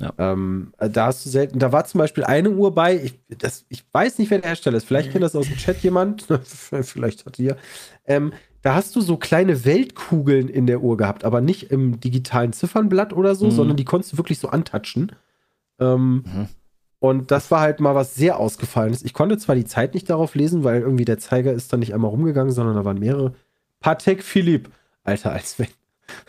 Ja. 0.00 0.12
Ähm, 0.18 0.74
äh, 0.78 0.90
da 0.90 1.06
hast 1.06 1.24
du 1.24 1.30
selten, 1.30 1.58
da 1.58 1.72
war 1.72 1.84
zum 1.86 1.98
Beispiel 1.98 2.24
eine 2.24 2.50
Uhr 2.50 2.74
bei, 2.74 2.96
ich, 2.96 3.18
das, 3.38 3.64
ich 3.68 3.84
weiß 3.92 4.18
nicht, 4.18 4.30
wer 4.30 4.40
der 4.40 4.50
Hersteller 4.50 4.76
ist, 4.76 4.84
vielleicht 4.84 5.10
kennt 5.10 5.24
das 5.24 5.34
aus 5.34 5.46
dem 5.46 5.56
Chat 5.56 5.78
jemand, 5.78 6.26
vielleicht 6.82 7.24
hat 7.24 7.38
ihr. 7.38 7.56
Ähm, 8.06 8.32
da 8.66 8.74
hast 8.74 8.96
du 8.96 9.00
so 9.00 9.16
kleine 9.16 9.64
Weltkugeln 9.64 10.48
in 10.48 10.66
der 10.66 10.80
Uhr 10.82 10.96
gehabt, 10.96 11.22
aber 11.24 11.40
nicht 11.40 11.70
im 11.70 12.00
digitalen 12.00 12.52
Ziffernblatt 12.52 13.12
oder 13.12 13.36
so, 13.36 13.46
Mhm. 13.46 13.50
sondern 13.52 13.76
die 13.76 13.84
konntest 13.84 14.12
du 14.12 14.16
wirklich 14.18 14.40
so 14.40 14.48
antatschen. 14.48 15.12
Ähm, 15.78 16.24
Mhm. 16.26 16.48
Und 16.98 17.30
das 17.30 17.50
war 17.50 17.60
halt 17.60 17.78
mal 17.78 17.94
was 17.94 18.14
sehr 18.14 18.38
Ausgefallenes. 18.40 19.04
Ich 19.04 19.12
konnte 19.12 19.36
zwar 19.38 19.54
die 19.54 19.66
Zeit 19.66 19.94
nicht 19.94 20.08
darauf 20.10 20.34
lesen, 20.34 20.64
weil 20.64 20.80
irgendwie 20.80 21.04
der 21.04 21.18
Zeiger 21.18 21.52
ist 21.52 21.72
dann 21.72 21.80
nicht 21.80 21.94
einmal 21.94 22.10
rumgegangen, 22.10 22.52
sondern 22.52 22.74
da 22.74 22.84
waren 22.84 22.98
mehrere. 22.98 23.34
Patek 23.80 24.24
Philipp. 24.24 24.70
Alter, 25.04 25.32
als 25.32 25.58
wenn. 25.58 25.68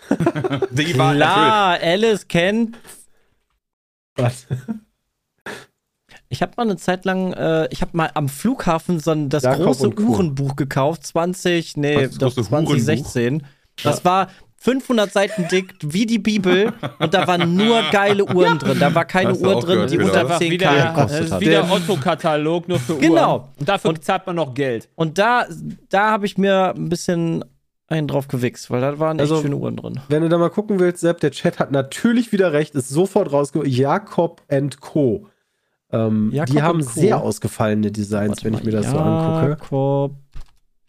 Die 0.71 0.97
war. 0.97 1.15
Klar, 1.15 1.79
Alice 1.81 2.27
kennt. 2.27 2.77
Was? 4.15 4.45
Ich 6.30 6.41
habe 6.41 6.51
mal 6.57 6.63
eine 6.63 6.78
Zeit 6.78 7.05
lang, 7.05 7.34
äh, 7.34 7.67
ich 7.71 7.82
habe 7.82 7.91
mal 7.95 8.11
am 8.13 8.28
Flughafen 8.30 8.99
so 8.99 9.11
ein, 9.11 9.30
das 9.30 9.43
Jakob 9.43 9.65
große. 9.65 9.93
Uhrenbuch 9.99 10.55
gekauft, 10.55 11.05
20, 11.07 11.78
nee, 11.78 12.07
doch 12.07 12.34
große 12.36 12.43
2016. 12.49 13.43
Das 13.84 14.03
war 14.03 14.28
500 14.59 15.11
Seiten 15.13 15.47
dick, 15.49 15.75
wie 15.84 16.05
die 16.05 16.17
Bibel, 16.19 16.73
und 16.99 17.13
da 17.13 17.28
waren 17.28 17.55
nur 17.55 17.82
geile 17.91 18.25
Uhren 18.25 18.57
drin. 18.59 18.78
Da 18.80 18.93
war 18.93 19.05
keine 19.05 19.36
Uhr 19.36 19.59
drin, 19.61 19.75
gehört, 19.75 19.91
die 19.91 19.97
unter 19.99 20.11
oder? 20.11 20.19
Einfach 20.21 20.39
10k 20.41 20.49
wieder, 20.51 20.71
das 20.73 20.95
gekostet 20.95 21.25
ist 21.25 21.32
hat. 21.32 21.41
wieder 21.41 21.71
Otto-Katalog, 21.71 22.67
nur 22.67 22.80
für 22.80 22.93
Uhren. 22.93 23.01
Genau. 23.01 23.49
Und 23.59 23.69
dafür 23.69 23.89
Und- 23.91 24.03
zahlt 24.03 24.25
man 24.28 24.36
noch 24.36 24.53
Geld. 24.53 24.89
Und 24.95 25.17
da, 25.19 25.45
da 25.89 26.09
habe 26.11 26.25
ich 26.25 26.38
mir 26.38 26.73
ein 26.75 26.89
bisschen 26.89 27.45
einen 27.88 28.07
drauf 28.07 28.28
gewichst, 28.28 28.69
weil 28.69 28.82
da 28.82 28.99
waren 28.99 29.19
echt 29.19 29.32
Also- 29.32 29.41
schöne 29.43 29.55
Uhren 29.55 29.78
drin. 29.78 29.99
Wenn 30.09 30.23
du 30.23 30.28
da 30.30 30.38
mal 30.38 30.49
gucken 30.49 30.80
willst, 30.80 31.01
Sepp, 31.01 31.19
der 31.21 31.32
Chat 31.32 31.59
hat 31.59 31.71
natürlich 31.71 32.32
wieder 32.34 32.51
recht, 32.51 32.75
ist 32.75 32.89
sofort 32.89 33.32
rausgekommen. 33.32 33.71
Jakob 33.71 34.41
Co. 34.82 35.28
Ähm, 35.91 36.31
Jakob 36.33 36.55
die 36.55 36.61
haben 36.61 36.81
sehr 36.81 37.21
ausgefallene 37.21 37.91
Designs, 37.91 38.29
Warte 38.29 38.43
wenn 38.45 38.53
ich 38.55 38.63
mir 38.63 38.71
das 38.71 38.89
so 38.91 38.97
angucke. 38.97 39.49
Jakob 39.49 40.15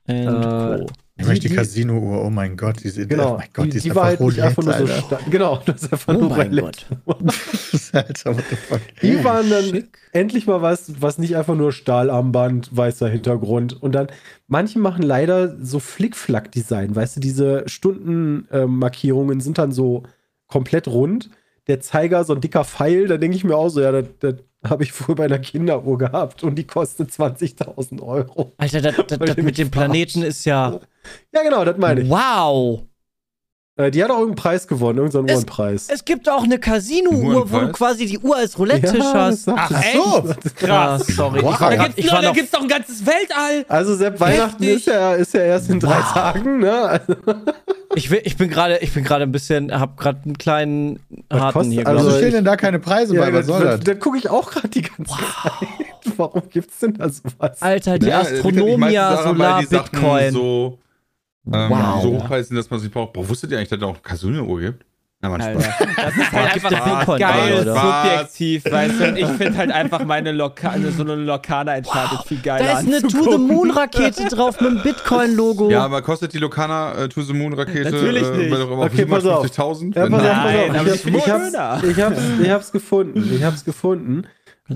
and 0.08 0.28
Äh, 0.28 0.78
Co. 0.84 0.86
Ich 1.20 1.26
möchte 1.26 1.48
Die- 1.48 1.54
Casino-Uhr, 1.56 2.24
oh 2.24 2.30
mein 2.30 2.56
Gott, 2.56 2.76
diese 2.84 3.04
Genau, 3.06 3.34
oh 3.34 3.38
mein 3.38 3.48
Gott, 3.52 3.66
die, 3.66 3.70
die, 3.70 3.76
ist 3.78 3.86
die 3.86 3.94
war 3.96 4.04
halt 4.04 4.20
nicht 4.20 4.40
einfach 4.40 4.62
nur 4.62 4.72
so 4.74 4.86
stark. 4.86 5.22
Genau, 5.28 5.60
das 5.66 5.82
ist 5.82 5.92
einfach 5.92 6.14
Oh 6.14 6.18
nur 6.20 6.28
mein 6.30 6.48
Roulette. 6.56 6.84
Alter, 7.92 8.36
what 8.36 8.44
the 8.50 8.56
fuck. 8.56 8.80
Die 9.02 9.24
waren 9.24 9.50
dann 9.50 9.64
Schick. 9.64 9.98
endlich 10.12 10.46
mal 10.46 10.62
was, 10.62 11.00
was 11.00 11.18
nicht 11.18 11.36
einfach 11.36 11.56
nur 11.56 11.72
Stahlarmband, 11.72 12.76
weißer 12.76 13.08
Hintergrund. 13.08 13.82
Und 13.82 13.92
dann, 13.96 14.06
manche 14.46 14.78
machen 14.78 15.02
leider 15.02 15.56
so 15.60 15.80
Flickflack-Design. 15.80 16.94
Weißt 16.94 17.16
du, 17.16 17.20
diese 17.20 17.64
Stundenmarkierungen 17.66 19.40
sind 19.40 19.58
dann 19.58 19.72
so 19.72 20.04
komplett 20.46 20.86
rund. 20.88 21.30
Der 21.66 21.80
Zeiger, 21.80 22.24
so 22.24 22.34
ein 22.34 22.40
dicker 22.40 22.64
Pfeil, 22.64 23.08
da 23.08 23.16
denke 23.18 23.36
ich 23.36 23.44
mir 23.44 23.56
auch 23.56 23.68
so, 23.68 23.80
ja, 23.80 23.90
das 24.02 24.34
habe 24.66 24.82
ich 24.82 24.92
früher 24.92 25.14
bei 25.14 25.24
einer 25.26 25.38
Kinderuhr 25.38 25.98
gehabt 25.98 26.42
und 26.42 26.56
die 26.56 26.66
kostet 26.66 27.10
20.000 27.10 28.02
Euro. 28.02 28.52
Alter, 28.56 28.80
das, 28.80 28.96
das, 29.06 29.18
das 29.18 29.36
mit 29.36 29.58
dem 29.58 29.70
Planeten 29.70 30.22
ist 30.22 30.44
ja. 30.44 30.78
Ja, 31.32 31.42
genau, 31.42 31.64
das 31.64 31.76
meine 31.78 32.02
ich. 32.02 32.08
Wow! 32.10 32.82
Äh, 33.76 33.92
die 33.92 34.02
hat 34.02 34.10
auch 34.10 34.18
irgendeinen 34.18 34.42
Preis 34.42 34.66
gewonnen, 34.66 34.98
irgendeinen 34.98 35.28
Es- 35.28 35.34
Uhrenpreis. 35.36 35.88
Es 35.88 36.04
gibt 36.04 36.28
auch 36.28 36.42
eine 36.42 36.58
Casino-Uhr, 36.58 37.50
wo 37.52 37.60
du 37.60 37.68
quasi 37.70 38.06
die 38.06 38.18
Uhr 38.18 38.36
als 38.36 38.58
Roulette-Tisch 38.58 38.98
das 38.98 39.14
hast. 39.14 39.48
Ach 39.48 39.70
es. 39.70 39.92
so. 39.94 40.34
Krass, 40.56 41.06
sorry. 41.06 41.42
Wow. 41.44 41.54
Ich 41.54 41.60
war 41.60 41.70
Da 41.70 41.84
gibt's, 41.84 41.98
ich 41.98 42.06
noch, 42.06 42.12
war 42.14 42.22
da 42.22 42.28
noch, 42.28 42.34
gibt's 42.34 42.50
doch 42.50 42.60
ein 42.62 42.68
ganzes 42.68 43.06
Weltall. 43.06 43.64
Also 43.68 43.94
Sepp, 43.94 44.18
Weihnachten 44.18 44.62
Heftig. 44.64 44.76
ist 44.78 44.86
ja, 44.86 45.14
ist 45.14 45.32
ja 45.34 45.40
erst 45.42 45.70
in 45.70 45.78
drei 45.78 46.00
Tagen, 46.00 46.58
ne? 46.58 46.72
Also, 46.82 47.14
ich, 47.94 48.10
will, 48.10 48.20
ich 48.24 48.36
bin 48.36 48.48
gerade, 48.50 48.78
ich 48.78 48.92
bin 48.92 49.04
gerade 49.04 49.24
ein 49.24 49.32
bisschen, 49.32 49.72
hab 49.78 49.96
gerade 49.96 50.20
einen 50.24 50.38
kleinen 50.38 51.00
harten 51.32 51.52
kostet- 51.58 51.72
hier. 51.74 51.86
also 51.86 52.10
stehen 52.10 52.32
denn 52.32 52.44
da 52.44 52.56
keine 52.56 52.78
Preise 52.78 53.14
ja, 53.14 53.22
bei? 53.22 53.32
Was 53.32 53.46
soll 53.46 53.64
da, 53.64 53.70
das? 53.76 53.80
da 53.80 53.94
gucke 53.94 54.18
ich 54.18 54.28
auch 54.28 54.50
gerade 54.50 54.68
die 54.68 54.82
ganze 54.82 55.14
Zeit. 55.14 55.52
Warum 56.16 56.42
gibt's 56.50 56.78
denn 56.80 56.94
da 56.94 57.08
sowas? 57.08 57.60
Alter, 57.62 57.98
die 57.98 58.06
Ja, 58.06 58.20
Astronomia 58.20 59.22
Solar 59.22 59.62
Bitcoin. 59.62 60.32
So, 60.32 60.78
ähm, 61.52 61.70
Wow. 61.70 62.02
so 62.02 62.12
hochpreisig 62.14 62.48
sind, 62.48 62.56
dass 62.56 62.70
man 62.70 62.80
sich 62.80 62.90
braucht. 62.90 63.12
Boah, 63.14 63.28
wusstet 63.28 63.50
ihr 63.52 63.58
eigentlich, 63.58 63.68
dass 63.70 63.78
es 63.78 63.84
auch 63.84 64.02
Casino-Uhr 64.02 64.60
gibt? 64.60 64.84
Na, 65.20 65.30
man 65.30 65.40
Alter, 65.40 65.60
Spaß. 65.60 65.78
das 65.96 66.16
ist 66.16 66.32
halt 66.32 66.54
einfach 66.54 66.68
der 66.68 66.96
Bitcoin 66.96 67.18
geil 67.18 67.62
oder? 67.62 67.74
subjektiv, 67.74 68.64
weißt 68.70 69.00
du? 69.00 69.08
Und 69.08 69.16
ich 69.16 69.26
finde 69.26 69.58
halt 69.58 69.72
einfach 69.72 70.04
meine 70.04 70.30
Lokane, 70.30 70.92
so 70.92 71.02
eine 71.02 71.16
Lokana 71.16 71.76
entscheidet 71.76 72.20
viel 72.24 72.38
geiler 72.40 72.64
Da 72.64 72.72
ist 72.78 72.86
eine 72.86 72.96
anzugucken. 72.98 73.32
To-the-Moon-Rakete 73.32 74.24
drauf 74.30 74.60
mit 74.60 74.70
dem 74.70 74.82
Bitcoin-Logo. 74.84 75.70
Ja, 75.70 75.84
aber 75.84 76.02
kostet 76.02 76.34
die 76.34 76.38
Lokana 76.38 76.92
äh, 76.94 77.08
To 77.08 77.22
the 77.22 77.32
Moon 77.32 77.52
Rakete 77.52 77.90
Natürlich 77.90 78.22
äh, 78.28 78.36
nicht. 78.36 78.46
immer 78.52 78.78
Okay, 78.84 79.06
pass 79.06 79.26
auf. 79.26 79.44
750.000? 79.44 79.96
Ja, 79.96 80.04
Wenn- 80.04 80.12
pass 80.12 80.22
auf, 80.22 80.28
Nein, 80.28 80.72
pass 80.72 80.80
auf. 80.80 80.86
ich 80.94 81.06
Ich, 81.06 81.14
ich, 81.16 81.28
hab's, 81.28 81.44
schöner. 81.44 81.82
ich, 81.82 82.00
hab's, 82.00 82.18
ich 82.40 82.50
hab's 82.50 82.72
gefunden. 82.72 83.34
Ich 83.34 83.42
hab's 83.42 83.64
gefunden. 83.64 84.24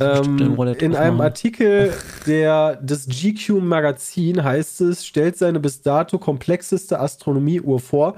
Ähm, 0.00 0.56
in 0.78 0.96
einem. 0.96 1.20
Artikel 1.20 1.92
der, 2.26 2.76
des 2.76 3.06
GQ 3.06 3.60
Magazin 3.60 4.42
heißt 4.42 4.80
es, 4.80 5.04
stellt 5.04 5.36
seine 5.36 5.60
bis 5.60 5.82
dato 5.82 6.18
komplexeste 6.18 6.98
Astronomieuhr 6.98 7.78
vor 7.78 8.14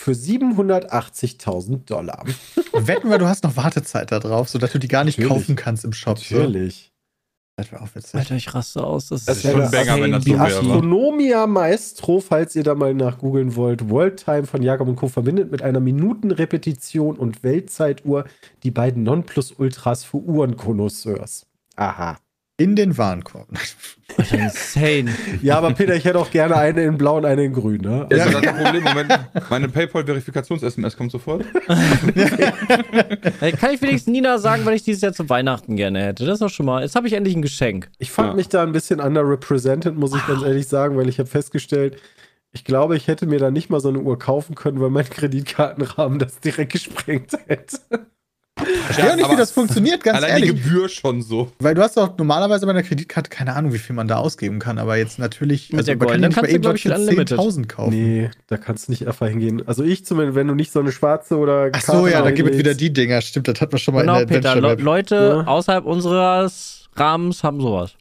für 0.00 0.12
780.000 0.12 1.84
Dollar. 1.84 2.24
Wetten 2.72 3.10
wir, 3.10 3.18
du 3.18 3.26
hast 3.26 3.44
noch 3.44 3.56
Wartezeit 3.56 4.10
da 4.10 4.18
drauf, 4.18 4.48
sodass 4.48 4.72
du 4.72 4.78
die 4.78 4.88
gar 4.88 5.04
nicht 5.04 5.18
Natürlich. 5.18 5.42
kaufen 5.44 5.56
kannst 5.56 5.84
im 5.84 5.92
Shop. 5.92 6.18
So. 6.18 6.36
Natürlich. 6.36 6.90
Das 7.56 7.70
wäre 7.70 7.82
auch 7.82 7.94
witzig. 7.94 8.14
Alter, 8.14 8.34
ich 8.36 8.54
raste 8.54 8.82
aus. 8.82 9.08
Das, 9.08 9.26
Das 9.26 9.44
ist 9.44 9.50
schon 9.52 9.60
ein 9.60 9.70
Banger, 9.70 10.00
wenn 10.00 10.12
das 10.12 10.24
Die 10.24 10.30
so 10.30 10.38
wäre. 10.38 10.46
Astronomia 10.46 11.46
Maestro, 11.46 12.20
falls 12.20 12.56
ihr 12.56 12.62
da 12.62 12.74
mal 12.74 12.94
nachgoogeln 12.94 13.54
wollt, 13.56 13.90
World 13.90 14.24
Time 14.24 14.46
von 14.46 14.62
Jakob 14.62 14.88
und 14.88 14.96
Co. 14.96 15.08
verbindet 15.08 15.50
mit 15.50 15.60
einer 15.60 15.80
Minutenrepetition 15.80 17.16
und 17.18 17.42
Weltzeituhr 17.42 18.24
die 18.62 18.70
beiden 18.70 19.02
Nonplusultras 19.02 20.04
für 20.04 20.16
Uhrenkonnoisseurs. 20.16 21.46
Aha. 21.76 22.18
In 22.60 22.76
den 22.76 22.98
Warenkorb. 22.98 23.48
Insane. 24.32 25.10
Ja, 25.40 25.56
aber 25.56 25.72
Peter, 25.72 25.96
ich 25.96 26.04
hätte 26.04 26.18
auch 26.18 26.30
gerne 26.30 26.56
eine 26.56 26.82
in 26.82 26.98
blau 26.98 27.16
und 27.16 27.24
eine 27.24 27.44
in 27.44 27.54
grün, 27.54 27.80
ne? 27.80 28.06
Ja, 28.10 28.26
das 28.26 28.34
ist 28.34 28.44
das 28.44 28.62
Problem. 28.62 28.84
Moment, 28.84 29.18
meine 29.48 29.68
PayPal-Verifikations-SMS 29.68 30.94
kommt 30.96 31.10
sofort. 31.10 31.44
Kann 31.66 33.72
ich 33.74 33.80
wenigstens 33.80 34.12
Nina 34.12 34.36
sagen, 34.38 34.66
weil 34.66 34.74
ich 34.74 34.82
dieses 34.82 35.00
Jahr 35.00 35.14
zu 35.14 35.30
Weihnachten 35.30 35.76
gerne 35.76 36.02
hätte? 36.04 36.26
Das 36.26 36.34
ist 36.34 36.42
doch 36.42 36.50
schon 36.50 36.66
mal. 36.66 36.82
Jetzt 36.82 36.96
habe 36.96 37.06
ich 37.06 37.14
endlich 37.14 37.34
ein 37.34 37.40
Geschenk. 37.40 37.88
Ich 37.98 38.10
fand 38.10 38.28
Ja. 38.30 38.34
mich 38.34 38.48
da 38.50 38.62
ein 38.62 38.72
bisschen 38.72 39.00
underrepresented, 39.00 39.96
muss 39.96 40.14
ich 40.14 40.26
ganz 40.26 40.42
ehrlich 40.42 40.68
sagen, 40.68 40.98
weil 40.98 41.08
ich 41.08 41.18
habe 41.18 41.30
festgestellt, 41.30 41.96
ich 42.52 42.64
glaube, 42.64 42.96
ich 42.96 43.06
hätte 43.06 43.26
mir 43.26 43.38
da 43.38 43.50
nicht 43.50 43.70
mal 43.70 43.80
so 43.80 43.88
eine 43.88 44.00
Uhr 44.00 44.18
kaufen 44.18 44.54
können, 44.54 44.80
weil 44.80 44.90
mein 44.90 45.08
Kreditkartenrahmen 45.08 46.18
das 46.18 46.40
direkt 46.40 46.72
gesprengt 46.72 47.32
hätte. 47.46 47.78
Ich 48.62 48.78
verstehe 48.96 49.12
auch 49.12 49.16
nicht, 49.16 49.30
wie 49.30 49.36
das 49.36 49.50
funktioniert, 49.52 50.02
ganz 50.02 50.18
Allein 50.18 50.42
die 50.42 50.48
ehrlich. 50.48 50.62
Gebühr 50.64 50.88
schon 50.88 51.22
so. 51.22 51.50
Weil 51.58 51.74
du 51.74 51.82
hast 51.82 51.96
doch 51.96 52.16
normalerweise 52.18 52.66
bei 52.66 52.70
einer 52.72 52.82
Kreditkarte 52.82 53.30
keine 53.30 53.54
Ahnung, 53.54 53.72
wie 53.72 53.78
viel 53.78 53.94
man 53.96 54.08
da 54.08 54.16
ausgeben 54.16 54.58
kann, 54.58 54.78
aber 54.78 54.96
jetzt 54.96 55.18
natürlich, 55.18 55.72
Mit 55.72 55.86
der 55.86 55.96
man 55.96 56.06
goldenen 56.08 56.28
nicht 56.28 56.36
mal 56.36 56.40
kannst 56.42 56.50
du, 56.50 56.54
eben 56.54 56.62
glaub 56.62 56.74
was 56.74 56.80
ich, 56.80 56.82
für 56.88 56.94
Unlimited. 56.94 57.38
10.000 57.38 57.66
kaufen. 57.68 57.90
Nee, 57.90 58.30
da 58.48 58.56
kannst 58.56 58.88
du 58.88 58.92
nicht 58.92 59.06
einfach 59.06 59.28
hingehen. 59.28 59.62
Also 59.66 59.82
ich 59.84 60.04
zumindest, 60.04 60.36
wenn 60.36 60.48
du 60.48 60.54
nicht 60.54 60.72
so 60.72 60.80
eine 60.80 60.92
schwarze 60.92 61.36
oder 61.38 61.70
Ach 61.72 61.80
so, 61.80 62.06
ja, 62.06 62.22
da 62.22 62.30
gibt 62.30 62.50
es 62.50 62.58
wieder 62.58 62.74
die 62.74 62.92
Dinger. 62.92 63.20
Stimmt, 63.22 63.48
das 63.48 63.60
hat 63.60 63.72
man 63.72 63.78
schon 63.78 63.94
mal 63.94 64.00
Genau, 64.02 64.20
in 64.20 64.26
der 64.26 64.34
Peter. 64.34 64.54
Le 64.56 64.68
Adventure-Map. 64.70 64.84
Leute 64.84 65.14
Ja. 65.46 65.46
außerhalb 65.50 65.84
unseres 65.84 66.88
Rahmens 66.96 67.42
haben 67.44 67.60
sowas. 67.60 67.92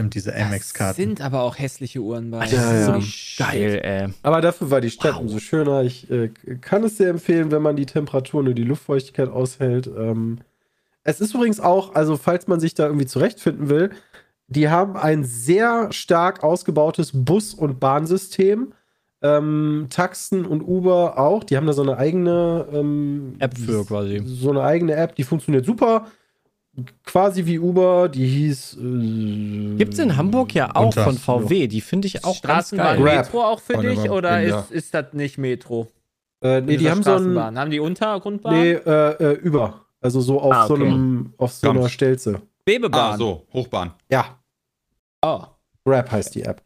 Stimmt, 0.00 0.14
diese 0.14 0.32
Das 0.32 0.40
Amex-Karten. 0.40 0.96
sind 0.96 1.20
aber 1.20 1.42
auch 1.42 1.58
hässliche 1.58 2.00
Uhren 2.00 2.30
bei. 2.30 2.38
Ja, 2.38 2.44
das 2.44 2.52
ja. 2.52 2.96
ist 2.96 3.36
so 3.36 3.44
geil, 3.44 3.80
ey. 3.82 4.08
Aber 4.22 4.40
dafür 4.40 4.70
war 4.70 4.80
die 4.80 4.90
Stadt 4.90 5.18
umso 5.18 5.38
schöner. 5.38 5.82
Ich 5.82 6.10
äh, 6.10 6.30
kann 6.60 6.82
es 6.84 6.96
sehr 6.96 7.10
empfehlen, 7.10 7.50
wenn 7.50 7.62
man 7.62 7.76
die 7.76 7.86
Temperaturen 7.86 8.48
und 8.48 8.54
die 8.54 8.64
Luftfeuchtigkeit 8.64 9.28
aushält. 9.28 9.86
Ähm, 9.86 10.38
es 11.04 11.20
ist 11.20 11.34
übrigens 11.34 11.60
auch, 11.60 11.94
also 11.94 12.16
falls 12.16 12.46
man 12.46 12.60
sich 12.60 12.74
da 12.74 12.86
irgendwie 12.86 13.06
zurechtfinden 13.06 13.68
will, 13.68 13.90
die 14.48 14.68
haben 14.68 14.96
ein 14.96 15.24
sehr 15.24 15.92
stark 15.92 16.42
ausgebautes 16.42 17.12
Bus- 17.14 17.54
und 17.54 17.78
Bahnsystem. 17.78 18.72
Ähm, 19.22 19.88
Taxen 19.90 20.46
und 20.46 20.62
Uber 20.62 21.18
auch. 21.18 21.44
Die 21.44 21.56
haben 21.56 21.66
da 21.66 21.74
so 21.74 21.82
eine 21.82 21.98
eigene 21.98 22.66
ähm, 22.72 23.34
App 23.38 23.56
für 23.56 23.84
quasi. 23.84 24.22
So 24.24 24.50
eine 24.50 24.62
eigene 24.62 24.94
App, 24.94 25.14
die 25.14 25.24
funktioniert 25.24 25.66
super. 25.66 26.06
Quasi 27.04 27.46
wie 27.46 27.58
Uber, 27.58 28.08
die 28.08 28.26
hieß. 28.26 28.78
Äh, 28.78 29.76
Gibt's 29.76 29.98
in 29.98 30.16
Hamburg 30.16 30.54
ja 30.54 30.74
auch 30.74 30.92
von 30.94 31.16
VW. 31.16 31.66
Die 31.66 31.80
finde 31.80 32.06
ich 32.08 32.24
auch 32.24 32.40
ganz 32.42 32.68
Straßenbahn 32.68 33.02
geil. 33.02 33.16
Metro 33.18 33.42
auch 33.42 33.60
für 33.60 33.78
dich 33.78 34.10
oder 34.10 34.40
ja. 34.40 34.60
ist, 34.60 34.70
ist 34.70 34.94
das 34.94 35.12
nicht 35.12 35.38
Metro? 35.38 35.88
Äh, 36.42 36.60
nee, 36.60 36.76
die 36.76 36.90
haben 36.90 37.02
so 37.02 37.10
ein. 37.10 37.16
Straßenbahn. 37.18 37.58
Haben 37.58 37.70
die 37.70 37.80
Untergrundbahn? 37.80 38.54
Nee, 38.54 38.72
äh, 38.72 39.10
äh, 39.12 39.32
über. 39.34 39.86
Also 40.00 40.20
so 40.20 40.40
auf 40.40 40.52
Ah, 40.54 40.66
so 40.66 40.74
okay. 40.74 40.86
einem, 40.86 41.34
auf 41.36 41.52
so 41.52 41.70
einer. 41.70 41.88
Stelze. 41.88 42.40
Schwebebahn. 42.62 43.14
Ah, 43.14 43.16
so, 43.16 43.46
Hochbahn. 43.52 43.92
Ja, 44.10 44.40
Oh. 45.22 45.42
Grab 45.84 46.10
heißt 46.10 46.34
die 46.34 46.42
App. 46.42 46.62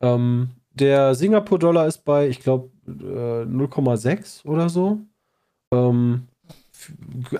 Ähm, 0.00 0.50
der 0.72 1.14
Singapur-Dollar 1.14 1.86
ist 1.86 2.04
bei, 2.04 2.28
ich 2.28 2.40
glaube, 2.40 2.70
äh, 2.86 3.44
0,6 3.44 4.44
oder 4.46 4.68
so. 4.68 5.00
Ähm, 5.72 6.28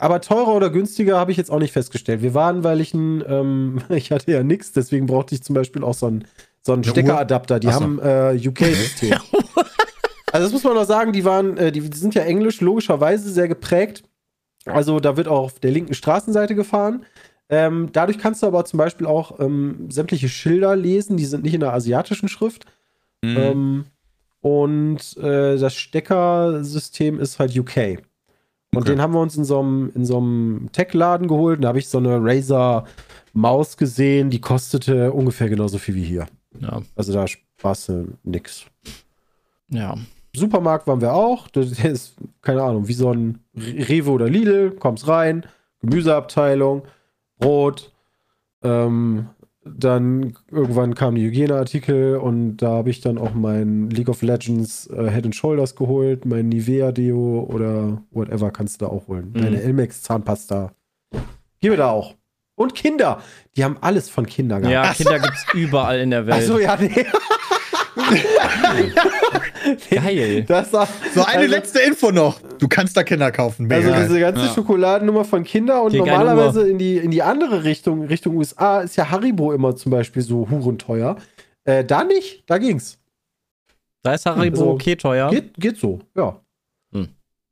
aber 0.01 0.21
teurer 0.21 0.55
oder 0.55 0.71
günstiger 0.71 1.19
habe 1.19 1.31
ich 1.31 1.37
jetzt 1.37 1.51
auch 1.51 1.59
nicht 1.59 1.73
festgestellt. 1.73 2.23
Wir 2.23 2.35
waren, 2.35 2.65
weil 2.65 2.81
ich 2.81 2.95
ein, 2.95 3.23
ähm, 3.27 3.81
ich 3.89 4.11
hatte 4.11 4.31
ja 4.31 4.43
nichts, 4.43 4.73
deswegen 4.73 5.07
brauchte 5.07 5.35
ich 5.35 5.43
zum 5.43 5.55
Beispiel 5.55 5.85
auch 5.85 5.95
so 5.95 6.07
einen, 6.07 6.25
so 6.63 6.73
einen 6.73 6.83
Eine 6.83 6.91
Steckeradapter. 6.91 7.61
Die 7.61 7.69
Ach 7.69 7.75
so. 7.75 7.81
haben 7.81 7.99
äh, 8.01 8.49
UK-System. 8.49 9.15
also 10.33 10.47
das 10.47 10.53
muss 10.53 10.65
man 10.65 10.75
noch 10.75 10.87
sagen, 10.87 11.13
die 11.13 11.25
waren, 11.25 11.57
äh, 11.57 11.73
die 11.73 11.81
sind 11.81 12.15
ja 12.15 12.23
englisch, 12.23 12.61
logischerweise 12.61 13.31
sehr 13.31 13.49
geprägt. 13.49 14.03
Also 14.65 15.01
da 15.01 15.17
wird 15.17 15.29
auch 15.29 15.45
auf 15.45 15.61
der 15.61 15.71
linken 15.71 15.95
Straßenseite 15.95 16.55
gefahren. 16.55 17.05
Ähm, 17.49 17.89
dadurch 17.93 18.19
kannst 18.19 18.43
du 18.43 18.47
aber 18.47 18.65
zum 18.65 18.79
Beispiel 18.79 19.07
auch 19.07 19.41
ähm, 19.41 19.91
sämtliche 19.91 20.29
Schilder 20.29 20.77
lesen, 20.77 21.17
die 21.17 21.25
sind 21.25 21.45
nicht 21.45 21.55
in 21.55 21.61
der 21.61 21.73
asiatischen 21.73 22.29
Schrift. 22.29 22.67
Mhm. 23.23 23.37
Ähm, 23.37 23.85
und 24.41 25.17
äh, 25.17 25.57
das 25.57 25.75
Steckersystem 25.75 27.19
ist 27.19 27.39
halt 27.39 27.57
UK. 27.57 28.03
Und 28.75 28.83
Okay. 28.83 28.91
den 28.91 29.01
haben 29.01 29.15
wir 29.15 29.21
uns 29.21 29.37
in 29.37 29.45
so 29.45 29.61
einem, 29.61 29.91
in 29.95 30.05
so 30.05 30.19
einem 30.19 30.69
Tech-Laden 30.73 31.27
geholt. 31.29 31.65
Da 31.65 31.69
habe 31.69 31.79
ich 31.79 31.89
so 31.89 31.99
eine 31.99 32.19
Razer-Maus 32.23 33.77
gesehen, 33.77 34.31
die 34.31 34.41
kostete 34.41 35.13
ungefähr 35.13 35.49
genauso 35.49 35.79
viel 35.79 35.95
wie 35.95 36.05
hier. 36.05 36.27
Ja. 36.61 36.83
Also 36.95 37.13
da 37.13 37.27
sparst 37.27 37.89
du 37.89 38.09
nix. 38.25 38.67
Ja. 39.71 39.97
Supermarkt 40.35 40.87
waren 40.87 41.01
wir 41.01 41.15
auch. 41.15 41.49
Das 41.49 41.73
ist, 41.83 42.17
keine 42.43 42.63
Ahnung, 42.63 42.89
wie 42.89 42.93
so 42.93 43.11
ein 43.13 43.39
Rewe 43.57 44.11
oder 44.11 44.29
Lidl. 44.29 44.73
Kommst 44.73 45.09
rein, 45.09 45.47
Gemüseabteilung, 45.81 46.83
Brot. 47.39 47.93
Ähm, 48.63 49.29
dann 49.77 50.35
irgendwann 50.51 50.95
kamen 50.95 51.17
die 51.17 51.25
Hygieneartikel 51.25 52.17
und 52.17 52.59
da 52.59 52.69
habe 52.69 52.91
ich 52.91 53.01
dann 53.01 53.19
auch 53.19 53.35
mein 53.35 53.91
League 53.91 54.09
of 54.09 54.23
Legends 54.23 54.87
äh, 54.89 55.11
Head 55.11 55.27
and 55.27 55.35
Shoulders 55.35 55.75
geholt, 55.77 56.25
mein 56.25 56.49
Nivea 56.49 56.93
Deo 56.93 57.47
oder 57.49 58.03
whatever 58.11 58.51
kannst 58.51 58.81
du 58.81 58.87
da 58.87 58.93
auch 58.93 59.09
holen. 59.09 59.33
Mhm. 59.35 59.43
Deine 59.43 59.63
Elmex 59.63 60.03
Zahnpasta. 60.03 60.73
Gib 61.61 61.71
mir 61.71 61.77
da 61.77 61.91
auch. 61.91 62.15
Und 62.55 62.75
Kinder. 62.75 63.23
Die 63.57 63.65
haben 63.65 63.77
alles 63.81 64.11
von 64.11 64.27
Kindern 64.27 64.63
gehabt. 64.63 64.73
Ja, 64.73 64.93
Kinder 64.93 65.21
gibt's 65.21 65.47
überall 65.55 66.01
in 66.01 66.11
der 66.11 66.27
Welt. 66.27 66.43
Achso, 66.43 66.59
ja, 66.59 66.77
nee. 66.77 66.91
Geil. 69.91 70.45
Das 70.45 70.73
war, 70.73 70.89
So 71.15 71.23
eine 71.25 71.39
also- 71.43 71.51
letzte 71.55 71.81
Info 71.81 72.11
noch. 72.11 72.41
Du 72.59 72.69
kannst 72.69 72.97
da 72.97 73.03
Kinder 73.03 73.31
kaufen. 73.33 73.71
Also 73.73 73.89
Mega. 73.91 74.03
diese 74.03 74.21
ganze 74.21 74.43
Ja. 74.47 74.53
Schokoladennummer 74.55 75.25
von 75.25 75.45
Kinder 75.45 75.83
und 75.83 75.93
geile 75.93 76.05
normalerweise 76.05 76.69
in 76.69 76.79
die, 76.79 76.97
in 76.97 77.11
die 77.11 77.23
andere 77.23 77.65
Richtung, 77.65 78.05
Richtung 78.07 78.37
USA, 78.37 78.81
ist 78.81 78.97
ja 78.97 79.11
Haribo 79.11 79.53
immer 79.53 79.77
zum 79.77 79.91
Beispiel 79.93 80.23
so 80.23 80.49
hurenteuer. 80.51 81.17
Äh, 81.65 81.85
da 81.85 82.05
nicht, 82.05 82.45
da 82.47 82.59
ging's. 82.59 82.99
Da 84.03 84.15
ist 84.15 84.27
Haribo 84.27 84.57
Also, 84.61 84.71
okay 84.71 84.97
teuer. 84.97 85.31
Geht, 85.31 85.55
geht 85.55 85.77
so, 85.79 86.01
ja. 86.17 86.41
Hm. 86.93 87.09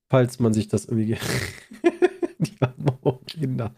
Falls 0.09 0.39
man 0.39 0.53
sich 0.55 0.69
das 0.69 0.87
irgendwie. 0.87 1.17
die 2.39 2.53
haben 2.61 2.87
auch 3.03 3.21
Kinder. 3.27 3.73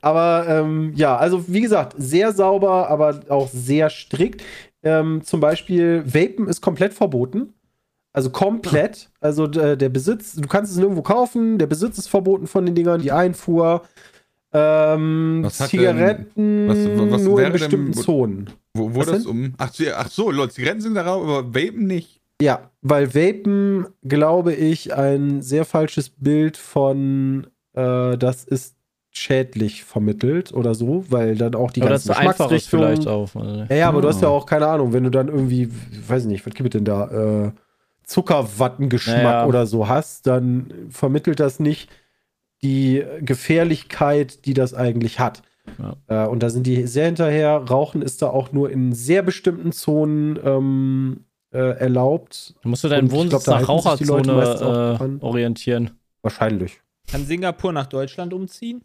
Aber 0.00 0.46
ähm, 0.48 0.92
ja, 0.96 1.16
also 1.16 1.44
wie 1.48 1.60
gesagt, 1.60 1.94
sehr 1.98 2.32
sauber, 2.32 2.88
aber 2.88 3.20
auch 3.28 3.48
sehr 3.52 3.90
strikt. 3.90 4.42
Ähm, 4.82 5.22
zum 5.24 5.40
Beispiel, 5.40 6.02
Vapen 6.06 6.48
ist 6.48 6.60
komplett 6.60 6.94
verboten. 6.94 7.54
Also 8.14 8.30
komplett. 8.30 9.10
Also 9.20 9.44
äh, 9.50 9.76
der 9.76 9.88
Besitz, 9.90 10.32
du 10.34 10.48
kannst 10.48 10.72
es 10.72 10.78
nirgendwo 10.78 11.02
kaufen, 11.02 11.58
der 11.58 11.66
Besitz 11.66 11.98
ist 11.98 12.08
verboten 12.08 12.46
von 12.46 12.64
den 12.64 12.74
Dingern, 12.74 13.02
die 13.02 13.12
Einfuhr. 13.12 13.82
Ähm, 14.52 15.40
Was 15.42 15.58
Zigaretten 15.68 16.68
was- 16.68 17.12
was 17.12 17.22
nur 17.22 17.38
in 17.38 17.44
denn- 17.44 17.52
bestimmten 17.52 17.92
Zonen. 17.92 18.50
Wo, 18.74 18.94
wo 18.94 19.02
das 19.02 19.22
denn? 19.24 19.26
um. 19.30 19.54
Ach, 19.58 19.72
so, 19.72 19.84
ach 19.96 20.08
so, 20.10 20.30
Leute, 20.30 20.54
Zigaretten 20.54 20.80
sind 20.80 20.94
da 20.94 21.02
raus, 21.02 21.22
aber 21.24 21.54
Vapen 21.54 21.86
nicht. 21.86 22.20
Ja, 22.40 22.70
weil 22.82 23.14
Vapen, 23.14 23.86
glaube 24.04 24.54
ich, 24.54 24.94
ein 24.94 25.42
sehr 25.42 25.64
falsches 25.64 26.10
Bild 26.10 26.56
von 26.56 27.46
äh, 27.74 28.16
das 28.16 28.44
ist 28.44 28.76
schädlich 29.10 29.84
vermittelt 29.84 30.52
oder 30.52 30.74
so, 30.74 31.04
weil 31.08 31.36
dann 31.36 31.54
auch 31.54 31.70
die 31.70 31.80
das 31.80 31.88
ganzen 32.06 32.10
einfaches 32.12 32.66
vielleicht 32.66 32.70
Geschmacksrichtungen. 33.02 33.62
auch. 33.62 33.70
Ja, 33.70 33.76
ja, 33.76 33.88
aber 33.88 34.02
du 34.02 34.08
Ah. 34.08 34.10
hast 34.12 34.22
ja 34.22 34.28
auch 34.28 34.46
keine 34.46 34.66
Ahnung, 34.66 34.92
wenn 34.92 35.04
du 35.04 35.10
dann 35.10 35.28
irgendwie, 35.28 35.68
weiß 36.08 36.22
ich 36.22 36.28
nicht, 36.28 36.46
was 36.46 36.54
gibt 36.54 36.74
es 36.74 36.78
denn 36.78 36.84
da, 36.84 37.46
äh, 37.46 37.52
Zuckerwattengeschmack 38.04 39.22
Ja, 39.22 39.30
ja. 39.42 39.46
oder 39.46 39.66
so 39.66 39.88
hast, 39.88 40.26
dann 40.26 40.72
vermittelt 40.90 41.40
das 41.40 41.60
nicht 41.60 41.90
die 42.62 43.04
Gefährlichkeit, 43.20 44.46
die 44.46 44.54
das 44.54 44.74
eigentlich 44.74 45.20
hat. 45.20 45.42
Äh, 46.08 46.26
und 46.26 46.42
da 46.42 46.50
sind 46.50 46.66
die 46.66 46.86
sehr 46.86 47.06
hinterher. 47.06 47.56
Rauchen 47.56 48.02
ist 48.02 48.22
da 48.22 48.28
auch 48.28 48.52
nur 48.52 48.70
in 48.70 48.92
sehr 48.92 49.22
bestimmten 49.22 49.72
Zonen 49.72 50.38
ähm, 50.44 51.24
äh, 51.52 51.78
erlaubt. 51.78 52.54
Du 52.62 52.68
musst 52.68 52.84
du 52.84 52.88
deinen 52.88 53.10
Wohnsitz 53.10 53.44
glaub, 53.44 53.56
da 53.56 53.60
nach 53.60 53.68
Raucherzone 53.68 55.18
äh, 55.20 55.24
orientieren. 55.24 55.92
Wahrscheinlich. 56.22 56.80
Kann 57.10 57.24
Singapur 57.26 57.72
nach 57.72 57.86
Deutschland 57.86 58.32
umziehen? 58.32 58.84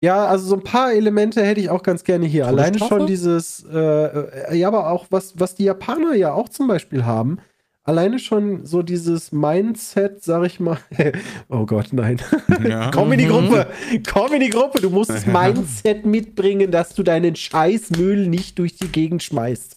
Ja, 0.00 0.26
also 0.26 0.46
so 0.46 0.56
ein 0.56 0.64
paar 0.64 0.92
Elemente 0.92 1.42
hätte 1.42 1.60
ich 1.60 1.70
auch 1.70 1.82
ganz 1.82 2.04
gerne 2.04 2.26
hier. 2.26 2.46
Alleine 2.46 2.78
schon 2.78 3.06
dieses, 3.06 3.64
äh, 3.64 3.78
äh, 3.78 4.56
ja, 4.56 4.68
aber 4.68 4.90
auch 4.90 5.06
was, 5.10 5.38
was 5.38 5.54
die 5.54 5.64
Japaner 5.64 6.14
ja 6.14 6.32
auch 6.32 6.50
zum 6.50 6.68
Beispiel 6.68 7.06
haben. 7.06 7.38
Alleine 7.86 8.18
schon 8.18 8.64
so 8.64 8.82
dieses 8.82 9.30
Mindset, 9.30 10.22
sag 10.24 10.46
ich 10.46 10.58
mal. 10.58 10.78
oh 11.50 11.66
Gott, 11.66 11.88
nein. 11.92 12.18
Ja. 12.66 12.90
Komm 12.94 13.12
in 13.12 13.18
die. 13.18 13.26
Gruppe. 13.26 13.66
Komm 14.10 14.32
in 14.32 14.40
die 14.40 14.48
Gruppe. 14.48 14.80
Du 14.80 14.88
musst 14.88 15.10
das 15.10 15.26
Mindset 15.26 16.06
mitbringen, 16.06 16.70
dass 16.70 16.94
du 16.94 17.02
deinen 17.02 17.36
Scheißmüll 17.36 18.26
nicht 18.26 18.58
durch 18.58 18.76
die 18.76 18.88
Gegend 18.88 19.22
schmeißt. 19.22 19.76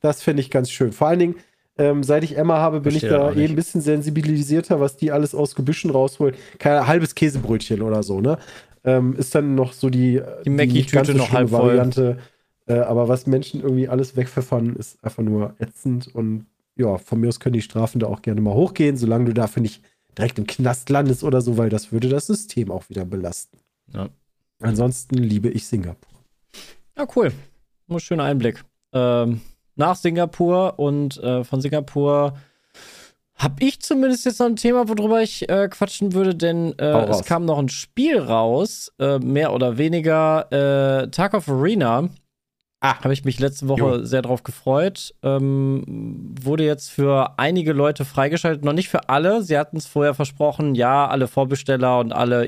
Das 0.00 0.22
finde 0.22 0.42
ich 0.42 0.50
ganz 0.50 0.70
schön. 0.70 0.92
Vor 0.92 1.08
allen 1.08 1.18
Dingen, 1.18 1.34
ähm, 1.78 2.04
seit 2.04 2.22
ich 2.22 2.38
Emma 2.38 2.58
habe, 2.58 2.80
bin 2.80 2.92
Verstehe 2.92 3.10
ich 3.10 3.16
da 3.16 3.32
eh 3.32 3.44
ein 3.44 3.56
bisschen 3.56 3.80
sensibilisierter, 3.80 4.78
was 4.78 4.96
die 4.96 5.10
alles 5.10 5.34
aus 5.34 5.56
Gebüschen 5.56 5.90
rausholt. 5.90 6.36
Kein 6.60 6.86
halbes 6.86 7.16
Käsebrötchen 7.16 7.82
oder 7.82 8.04
so, 8.04 8.20
ne? 8.20 8.38
Ähm, 8.84 9.16
ist 9.16 9.34
dann 9.34 9.56
noch 9.56 9.72
so 9.72 9.90
die, 9.90 10.22
Die 10.44 10.50
nicht 10.50 10.68
Mackie-Tüte 10.68 10.96
ganz 10.96 11.14
noch 11.14 11.32
halb. 11.32 11.50
Variante. 11.50 12.18
Äh, 12.68 12.74
aber 12.74 13.08
was 13.08 13.26
Menschen 13.26 13.62
irgendwie 13.62 13.88
alles 13.88 14.16
wegpfeffern, 14.16 14.76
ist 14.76 15.02
einfach 15.02 15.24
nur 15.24 15.54
ätzend. 15.58 16.14
Und 16.14 16.46
ja, 16.78 16.96
von 16.96 17.20
mir 17.20 17.28
aus 17.28 17.40
können 17.40 17.54
die 17.54 17.62
Strafen 17.62 17.98
da 17.98 18.06
auch 18.06 18.22
gerne 18.22 18.40
mal 18.40 18.54
hochgehen, 18.54 18.96
solange 18.96 19.26
du 19.26 19.34
dafür 19.34 19.62
nicht 19.62 19.82
direkt 20.16 20.38
im 20.38 20.46
Knast 20.46 20.88
landest 20.88 21.24
oder 21.24 21.40
so, 21.40 21.58
weil 21.58 21.68
das 21.68 21.92
würde 21.92 22.08
das 22.08 22.26
System 22.26 22.70
auch 22.70 22.88
wieder 22.88 23.04
belasten. 23.04 23.58
Ja. 23.92 24.08
Ansonsten 24.60 25.16
liebe 25.16 25.48
ich 25.48 25.66
Singapur. 25.66 26.18
Ja, 26.96 27.06
cool. 27.14 27.32
Ein 27.88 28.00
schöner 28.00 28.24
Einblick. 28.24 28.64
Ähm, 28.92 29.40
nach 29.76 29.96
Singapur 29.96 30.78
und 30.78 31.16
äh, 31.18 31.44
von 31.44 31.60
Singapur 31.60 32.34
habe 33.36 33.64
ich 33.64 33.80
zumindest 33.80 34.24
jetzt 34.24 34.40
noch 34.40 34.46
ein 34.46 34.56
Thema, 34.56 34.88
worüber 34.88 35.22
ich 35.22 35.48
äh, 35.48 35.68
quatschen 35.68 36.12
würde, 36.12 36.34
denn 36.34 36.76
äh, 36.78 37.08
es 37.08 37.24
kam 37.24 37.44
noch 37.44 37.58
ein 37.58 37.68
Spiel 37.68 38.18
raus, 38.18 38.92
äh, 38.98 39.20
mehr 39.20 39.52
oder 39.52 39.78
weniger, 39.78 40.50
äh, 41.02 41.08
Tag 41.10 41.34
of 41.34 41.48
Arena. 41.48 42.08
Ah. 42.80 43.02
Habe 43.02 43.12
ich 43.12 43.24
mich 43.24 43.40
letzte 43.40 43.66
Woche 43.68 44.06
sehr 44.06 44.22
drauf 44.22 44.44
gefreut. 44.44 45.12
Ähm, 45.24 46.34
wurde 46.40 46.64
jetzt 46.64 46.90
für 46.90 47.36
einige 47.38 47.72
Leute 47.72 48.04
freigeschaltet, 48.04 48.64
noch 48.64 48.72
nicht 48.72 48.88
für 48.88 49.08
alle. 49.08 49.42
Sie 49.42 49.58
hatten 49.58 49.76
es 49.78 49.86
vorher 49.86 50.14
versprochen, 50.14 50.74
ja, 50.76 51.08
alle 51.08 51.26
Vorbesteller 51.26 51.98
und 51.98 52.12
alle 52.12 52.46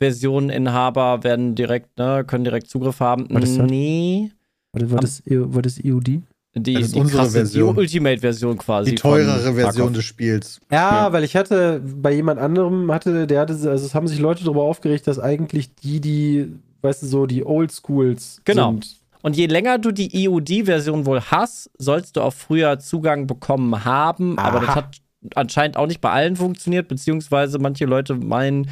EOD-Versioneninhaber 0.00 1.24
werden 1.24 1.54
direkt, 1.54 1.98
ne, 1.98 2.24
können 2.26 2.44
direkt 2.44 2.68
Zugriff 2.68 3.00
haben. 3.00 3.26
Was 3.30 3.44
ist 3.44 3.58
das? 3.58 3.66
Nee. 3.70 4.32
War, 4.72 4.90
war, 4.90 5.00
das, 5.00 5.22
war 5.26 5.62
das 5.62 5.82
EOD? 5.82 6.20
Die, 6.58 6.72
Das 6.74 6.84
ist 6.84 6.94
die 6.94 7.00
unsere 7.00 7.18
krasse, 7.22 7.32
Version. 7.32 7.74
die 7.74 7.80
Ultimate-Version 7.80 8.56
quasi. 8.58 8.90
Die 8.90 8.96
teurere 8.96 9.54
Version 9.54 9.92
des 9.92 10.04
Spiels. 10.04 10.60
Ja, 10.70 11.12
weil 11.12 11.22
ich 11.24 11.36
hatte 11.36 11.82
bei 11.84 12.12
jemand 12.14 12.40
anderem, 12.40 12.90
hatte, 12.90 13.26
der 13.26 13.40
hatte, 13.40 13.52
also 13.52 13.68
es 13.86 13.94
haben 13.94 14.08
sich 14.08 14.18
Leute 14.18 14.42
darüber 14.44 14.62
aufgeregt, 14.62 15.06
dass 15.06 15.18
eigentlich 15.18 15.74
die, 15.74 16.00
die, 16.00 16.48
weißt 16.80 17.02
du, 17.02 17.06
so 17.06 17.26
die 17.26 17.44
Oldschools 17.44 18.40
Genau. 18.44 18.70
sind. 18.72 18.96
Und 19.26 19.36
je 19.36 19.46
länger 19.46 19.78
du 19.78 19.90
die 19.90 20.24
EOD-Version 20.24 21.04
wohl 21.04 21.20
hast, 21.20 21.68
sollst 21.78 22.16
du 22.16 22.20
auch 22.20 22.32
früher 22.32 22.78
Zugang 22.78 23.26
bekommen 23.26 23.84
haben. 23.84 24.38
Aber 24.38 24.60
das 24.60 24.68
Aha. 24.68 24.76
hat 24.76 24.98
anscheinend 25.34 25.76
auch 25.76 25.88
nicht 25.88 26.00
bei 26.00 26.10
allen 26.10 26.36
funktioniert, 26.36 26.86
beziehungsweise 26.86 27.58
manche 27.58 27.86
Leute 27.86 28.14
meinen, 28.14 28.70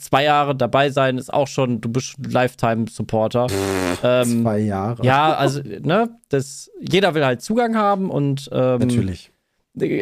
zwei 0.00 0.24
Jahre 0.24 0.56
dabei 0.56 0.88
sein 0.88 1.18
ist 1.18 1.30
auch 1.30 1.46
schon, 1.46 1.82
du 1.82 1.90
bist 1.90 2.14
Lifetime-Supporter. 2.26 3.48
Ähm, 4.02 4.42
Zwei 4.42 4.60
Jahre. 4.60 5.04
ja, 5.04 5.34
also, 5.34 5.60
ne, 5.60 6.08
das, 6.30 6.70
jeder 6.80 7.14
will 7.14 7.26
halt 7.26 7.42
Zugang 7.42 7.76
haben 7.76 8.10
und 8.10 8.48
ähm, 8.50 8.80
natürlich. 8.80 9.31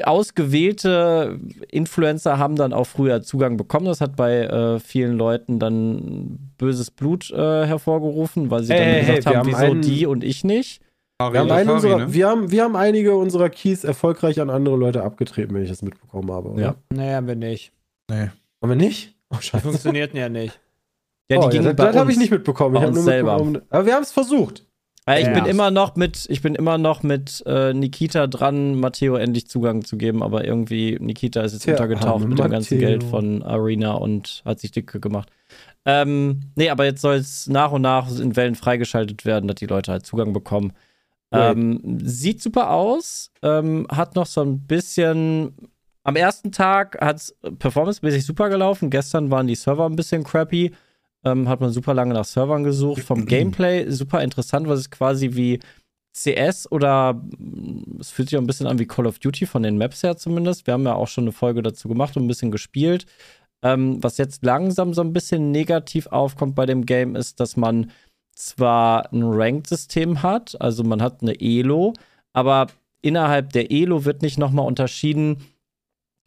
Ausgewählte 0.05 1.39
Influencer 1.71 2.39
haben 2.39 2.57
dann 2.57 2.73
auch 2.73 2.87
früher 2.87 3.23
Zugang 3.23 3.57
bekommen. 3.57 3.87
Das 3.87 4.01
hat 4.01 4.17
bei 4.17 4.41
äh, 4.43 4.81
vielen 4.81 5.17
Leuten 5.17 5.59
dann 5.59 6.53
böses 6.59 6.91
Blut 6.91 7.31
äh, 7.31 7.67
hervorgerufen, 7.67 8.51
weil 8.51 8.63
sie 8.65 8.73
Hey, 8.73 8.79
dann 8.81 8.89
hey, 8.89 9.01
gesagt 9.01 9.27
hey, 9.27 9.35
haben, 9.35 9.39
haben 9.39 9.47
wieso 9.49 9.73
einen- 9.73 9.83
die 9.83 10.07
und 10.07 10.25
ich 10.25 10.45
nicht. 10.45 10.83
Ari, 11.19 11.35
Wir 11.35 11.41
haben, 11.41 11.51
Ari, 11.51 11.69
unserer, 11.69 11.99
ne? 11.99 12.15
wir, 12.15 12.29
haben, 12.29 12.51
wir 12.51 12.65
haben 12.65 12.77
einige 12.77 13.15
unserer 13.15 13.51
Keys 13.51 13.85
erfolgreich 13.85 14.41
an 14.41 14.49
andere 14.49 14.77
Leute 14.77 15.03
abgetreten, 15.03 15.55
wenn 15.55 15.63
ich 15.63 15.69
das 15.69 15.83
mitbekommen 15.83 16.33
habe. 16.33 16.49
Oder? 16.49 16.63
Ja. 16.63 16.75
Nee, 16.91 17.13
haben 17.13 17.27
wir 17.27 17.37
nicht. 17.37 17.73
Haben 18.11 18.31
wir 18.63 18.75
nicht? 18.77 19.15
Oh, 19.31 19.37
Die 19.39 19.45
scheiße. 19.47 19.63
funktionierten 19.63 20.19
ja 20.19 20.29
nicht. 20.29 20.59
Ja, 21.31 21.37
oh, 21.39 21.41
die 21.43 21.45
ja, 21.47 21.51
gingen 21.51 21.65
das 21.67 21.77
bei 21.77 21.85
das 21.93 21.97
habe 21.97 22.11
ich 22.11 22.19
nicht 22.19 22.31
mitbekommen. 22.31 22.75
Ich 22.75 22.83
nur 22.91 23.03
selber. 23.03 23.35
mitbekommen- 23.35 23.63
Aber 23.71 23.87
wir 23.87 23.95
haben 23.95 24.03
es 24.03 24.11
versucht. 24.13 24.67
Äh, 25.11 25.21
ich 25.21 25.27
Ja. 25.27 25.35
bin 25.35 25.47
immer 25.47 25.71
noch 25.71 25.97
mit, 25.97 26.27
ich 26.29 26.43
bin 26.43 26.55
immer 26.55 26.79
noch 26.79 27.03
mit 27.03 27.43
äh, 27.47 27.73
Nikita 27.75 28.27
dran, 28.27 28.75
Matteo 28.75 29.17
endlich 29.17 29.49
Zugang 29.49 29.85
zu 29.85 29.97
geben, 29.97 30.23
aber 30.23 30.45
irgendwie 30.45 30.97
Nikita 31.01 31.43
ist 31.43 31.53
jetzt 31.53 31.63
Tja, 31.65 31.73
untergetaucht 31.75 32.27
mit 32.27 32.39
dem 32.39 32.51
ganzen 32.51 32.75
Matteo. 32.75 32.89
Geld 32.89 33.05
von 33.05 33.43
Arena 33.43 33.93
und 33.93 34.43
hat 34.45 34.61
sich 34.61 34.71
dicke 34.71 35.01
gemacht. 35.01 35.31
Ähm, 35.87 36.41
nee, 36.57 36.69
aber 36.71 36.85
jetzt 36.85 37.01
soll 37.01 37.17
es 37.17 37.47
nach 37.49 37.73
und 37.73 37.83
nach 37.83 38.11
in 38.19 38.37
Wellen 38.37 38.55
freigeschaltet 38.55 39.25
werden, 39.25 39.49
dass 39.49 39.57
die 39.57 39.67
Leute 39.67 39.93
halt 39.93 40.05
Zugang 40.07 40.33
bekommen. 40.33 40.73
Ähm, 41.33 41.99
sieht 42.03 42.43
super 42.43 42.71
aus, 42.71 43.31
ähm, 43.43 43.87
hat 43.91 44.17
noch 44.17 44.27
so 44.27 44.43
ein 44.43 44.61
bisschen. 44.67 45.55
Am 46.03 46.17
ersten 46.17 46.51
Tag 46.51 46.99
hat 47.01 47.17
es 47.19 47.37
performancemäßig 47.59 48.25
super 48.27 48.49
gelaufen. 48.49 48.91
Gestern 48.91 49.31
waren 49.31 49.47
die 49.47 49.55
Server 49.55 49.87
ein 49.87 49.97
bisschen 49.97 50.25
crappy. 50.25 50.73
Ähm, 51.25 51.49
hat 51.49 51.61
man 51.61 51.71
super 51.71 51.95
lange 51.95 52.15
nach 52.15 52.25
Servern 52.25 52.65
gesucht. 52.65 53.03
Vom 53.03 53.27
Gameplay 53.27 53.91
super 53.91 54.23
interessant, 54.23 54.69
was 54.69 54.81
ist 54.81 54.91
quasi 54.91 55.35
wie 55.35 55.61
CS 56.13 56.71
oder 56.71 57.23
es 58.01 58.11
fühlt 58.11 58.29
sich 58.29 58.37
auch 58.37 58.43
ein 58.43 58.47
bisschen 58.47 58.67
an 58.67 58.79
wie 58.79 58.87
Call 58.87 59.07
of 59.07 59.19
Duty 59.19 59.47
von 59.47 59.63
den 59.63 59.79
Maps 59.79 60.03
her 60.03 60.17
zumindest. 60.17 60.67
Wir 60.67 60.75
haben 60.75 60.85
ja 60.85 60.95
auch 60.95 61.09
schon 61.09 61.25
eine 61.25 61.33
Folge 61.33 61.63
dazu 61.63 61.89
gemacht 61.89 62.17
und 62.17 62.25
ein 62.25 62.29
bisschen 62.29 62.51
gespielt. 62.51 63.07
Ähm, 63.63 64.03
was 64.03 64.17
jetzt 64.19 64.45
langsam 64.45 64.95
so 64.95 65.03
ein 65.03 65.13
bisschen 65.13 65.51
negativ 65.51 66.07
aufkommt 66.09 66.55
bei 66.55 66.67
dem 66.67 66.87
Game, 66.87 67.15
ist, 67.15 67.41
dass 67.41 67.57
man 67.57 67.91
zwar 68.35 69.13
ein 69.13 69.23
Ranked-System 69.23 70.23
hat, 70.23 70.59
also 70.61 70.83
man 70.83 71.03
hat 71.03 71.21
eine 71.21 71.39
Elo, 71.41 71.93
aber 72.33 72.69
innerhalb 73.03 73.53
der 73.53 73.71
Elo 73.71 74.05
wird 74.07 74.23
nicht 74.23 74.39
nochmal 74.39 74.67
unterschieden, 74.67 75.45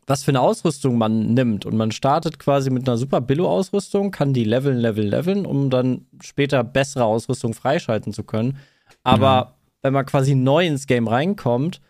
was 0.07 0.23
für 0.23 0.31
eine 0.31 0.41
Ausrüstung 0.41 0.97
man 0.97 1.33
nimmt. 1.33 1.65
Und 1.65 1.75
man 1.75 1.91
startet 1.91 2.39
quasi 2.39 2.69
mit 2.69 2.87
einer 2.87 2.97
super 2.97 3.21
Billo-Ausrüstung, 3.21 4.11
kann 4.11 4.33
die 4.33 4.43
leveln, 4.43 4.77
leveln, 4.77 5.07
leveln, 5.07 5.45
um 5.45 5.69
dann 5.69 6.05
später 6.21 6.63
bessere 6.63 7.05
Ausrüstung 7.05 7.53
freischalten 7.53 8.13
zu 8.13 8.23
können. 8.23 8.57
Aber 9.03 9.45
mhm. 9.45 9.49
wenn 9.81 9.93
man 9.93 10.05
quasi 10.05 10.35
neu 10.35 10.65
ins 10.65 10.87
Game 10.87 11.07
reinkommt, 11.07 11.81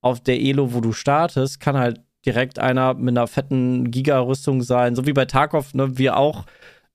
auf 0.00 0.20
der 0.20 0.40
Elo, 0.40 0.74
wo 0.74 0.80
du 0.80 0.92
startest, 0.92 1.60
kann 1.60 1.78
halt 1.78 2.00
direkt 2.26 2.58
einer 2.58 2.94
mit 2.94 3.16
einer 3.16 3.26
fetten 3.26 3.90
Giga-Rüstung 3.90 4.62
sein. 4.62 4.94
So 4.94 5.06
wie 5.06 5.12
bei 5.12 5.24
Tarkov, 5.24 5.74
ne, 5.74 5.96
wir 5.96 6.16
auch 6.16 6.44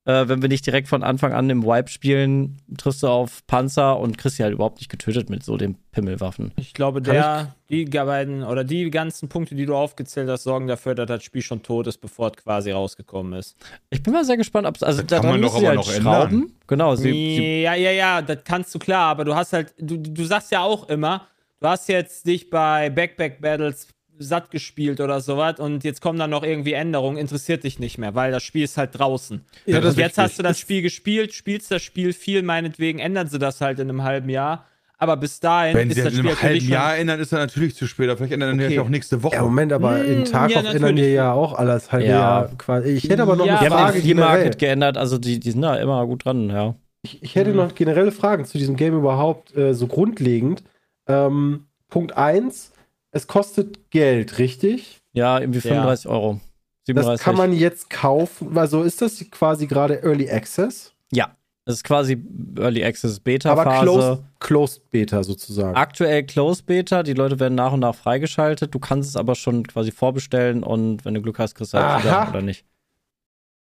äh, 0.06 0.28
wenn 0.28 0.41
wir 0.41 0.50
nicht 0.50 0.66
direkt 0.66 0.88
von 0.88 1.04
Anfang 1.04 1.34
an 1.34 1.50
im 1.50 1.64
Wipe 1.64 1.89
spielen, 1.89 2.58
triffst 2.78 3.04
du 3.04 3.08
auf 3.08 3.45
Panzer 3.47 4.00
und 4.00 4.18
kriegst 4.18 4.38
sie 4.38 4.43
halt 4.43 4.54
überhaupt 4.54 4.80
nicht 4.80 4.89
getötet 4.89 5.30
mit 5.30 5.43
so 5.43 5.58
den 5.58 5.76
Pimmelwaffen. 5.91 6.52
Ich 6.56 6.74
glaube, 6.74 7.02
der, 7.02 7.54
die 7.70 7.86
beiden 7.86 8.43
oder 8.43 8.64
die 8.64 8.89
ganzen 8.89 9.30
Punkte, 9.30 9.56
die 9.56 9.66
du 9.66 9.76
aufgezählt 9.76 10.30
hast, 10.30 10.43
sorgen 10.43 10.68
dafür, 10.68 10.95
dass 10.95 11.08
das 11.08 11.24
Spiel 11.24 11.41
schon 11.41 11.64
tot 11.64 11.88
ist, 11.88 12.00
bevor 12.00 12.32
es 12.32 12.41
quasi 12.41 12.72
rausgekommen 12.72 13.34
ist. 13.34 13.56
Ich 13.89 14.02
bin 14.02 14.14
mal 14.14 14.24
sehr 14.26 14.38
gespannt, 14.38 14.68
ob 14.68 14.82
also 14.82 15.04
da 15.04 15.20
kann 15.20 15.32
man 15.32 15.41
doch 15.41 15.56
aber 15.56 15.68
halt 15.68 15.76
noch 15.76 15.91
schrauben. 15.91 16.34
Ändern. 16.34 16.54
Genau, 16.68 16.95
sie, 16.95 17.12
sie 17.12 17.62
ja, 17.62 17.76
ja, 17.76 17.91
ja, 17.91 18.22
das 18.22 18.39
kannst 18.45 18.74
du 18.74 18.80
klar, 18.80 19.10
aber 19.12 19.26
du 19.26 19.36
hast 19.36 19.54
halt, 19.54 19.74
du, 19.78 19.97
du 19.97 20.24
sagst 20.24 20.52
ja 20.52 20.62
auch 20.62 20.88
immer, 20.89 21.28
du 21.60 21.68
hast 21.68 21.89
jetzt 21.89 22.26
dich 22.26 22.50
bei 22.50 22.89
Backpack 22.89 23.41
Battles 23.41 23.88
satt 24.20 24.52
gespielt 24.52 25.00
oder 25.00 25.22
sowas 25.22 25.60
und 25.60 25.84
jetzt 25.84 26.02
kommen 26.02 26.20
dann 26.20 26.30
noch 26.30 26.44
irgendwie 26.44 26.74
Änderungen, 26.74 27.18
interessiert 27.18 27.64
dich 27.64 27.80
nicht 27.80 27.98
mehr, 27.98 28.14
weil 28.16 28.32
das 28.32 28.44
Spiel 28.44 28.64
ist 28.64 28.78
halt 28.78 29.00
draußen. 29.00 29.44
Ja, 29.66 29.80
und 29.80 29.98
jetzt 29.98 30.18
hast 30.18 30.38
du 30.38 30.44
das 30.44 30.60
Spiel 30.60 30.82
gespielt, 30.82 31.34
spielst 31.34 31.72
das 31.72 31.82
Spiel 31.82 32.14
viel, 32.14 32.44
meinetwegen 32.44 33.00
ändern 33.00 33.28
sie 33.28 33.40
das 33.40 33.62
halt 33.62 33.80
in 33.80 33.90
einem 33.90 34.04
halben 34.04 34.30
Jahr. 34.30 34.66
Aber 35.02 35.16
bis 35.16 35.40
dahin 35.40 35.78
Wenn 35.78 35.90
ist 35.90 35.96
sie 35.96 36.04
das 36.04 36.12
Spiel 36.12 36.26
in 36.26 36.32
einem 36.32 36.42
halben 36.42 36.68
Jahr 36.68 36.98
ändern, 36.98 37.20
ist 37.22 37.32
er 37.32 37.40
natürlich 37.40 37.74
zu 37.74 37.88
spät. 37.88 38.12
Vielleicht 38.18 38.34
ändern 38.34 38.60
okay. 38.60 38.76
ja 38.76 38.82
auch 38.82 38.90
nächste 38.90 39.24
Woche. 39.24 39.36
Ja, 39.36 39.44
Moment, 39.44 39.72
aber 39.72 40.04
in 40.04 40.18
hm, 40.18 40.26
Tarkov 40.26 40.64
ja, 40.64 40.72
ändern 40.72 40.98
wir 40.98 41.12
ja 41.12 41.32
auch 41.32 41.54
alles 41.54 41.90
halbe 41.94 42.08
ja. 42.08 42.20
Jahr 42.20 42.50
quasi. 42.58 42.90
Ich 42.90 43.10
hätte 43.10 43.22
aber 43.22 43.38
noch 43.38 43.46
ja, 43.46 43.60
eine 43.60 43.70
Frage. 43.70 44.02
Die 44.02 44.14
Market 44.14 44.60
geändert, 44.60 44.98
also 44.98 45.18
die, 45.18 45.40
die 45.40 45.52
sind 45.52 45.62
da 45.62 45.76
immer 45.76 46.06
gut 46.06 46.26
dran, 46.26 46.50
ja. 46.50 46.76
Ich, 47.02 47.24
ich 47.24 47.36
hätte 47.36 47.52
mhm. 47.52 47.56
noch 47.56 47.76
generelle 47.76 48.12
Fragen 48.12 48.44
zu 48.44 48.58
diesem 48.58 48.76
Game 48.76 48.94
überhaupt, 48.94 49.56
äh, 49.56 49.74
so 49.74 49.88
grundlegend. 49.88 50.64
Ähm, 51.08 51.68
Punkt 51.90 52.18
1 52.18 52.74
es 53.12 53.28
kostet 53.28 53.89
Geld, 53.91 54.38
richtig? 54.38 55.01
Ja, 55.14 55.39
irgendwie 55.39 55.62
35 55.62 56.05
ja. 56.05 56.12
Euro. 56.12 56.39
37. 56.86 57.18
Das 57.18 57.24
kann 57.24 57.36
man 57.36 57.53
jetzt 57.53 57.89
kaufen. 57.89 58.57
Also 58.57 58.84
ist 58.84 59.01
das 59.01 59.24
quasi 59.32 59.68
gerade 59.68 60.01
Early 60.03 60.30
Access? 60.30 60.93
Ja. 61.12 61.36
Das 61.66 61.76
ist 61.76 61.84
quasi 61.84 62.18
Early 62.57 62.84
Access 62.84 63.20
Beta-Phase. 63.20 63.62
Aber 63.62 63.82
closed, 63.82 64.24
closed, 64.39 64.89
Beta 64.89 65.24
sozusagen. 65.24 65.76
Aktuell 65.76 66.24
Closed 66.24 66.66
Beta. 66.66 67.03
Die 67.03 67.14
Leute 67.14 67.39
werden 67.39 67.55
nach 67.55 67.74
und 67.74 67.82
nach 67.82 67.93
freigeschaltet. 67.93 68.74
Du 68.74 68.80
kannst 68.80 69.10
es 69.10 69.16
aber 69.16 69.36
schon 69.36 69.68
quasi 69.68 69.91
vorbestellen 69.91 70.64
und 70.64 71.05
wenn 71.05 71.14
du 71.14 71.22
Glück 71.22 71.38
hast, 71.38 71.53
kriegst 71.53 71.74
du 71.74 71.78
halt 71.78 72.30
oder 72.30 72.41
nicht. 72.41 72.66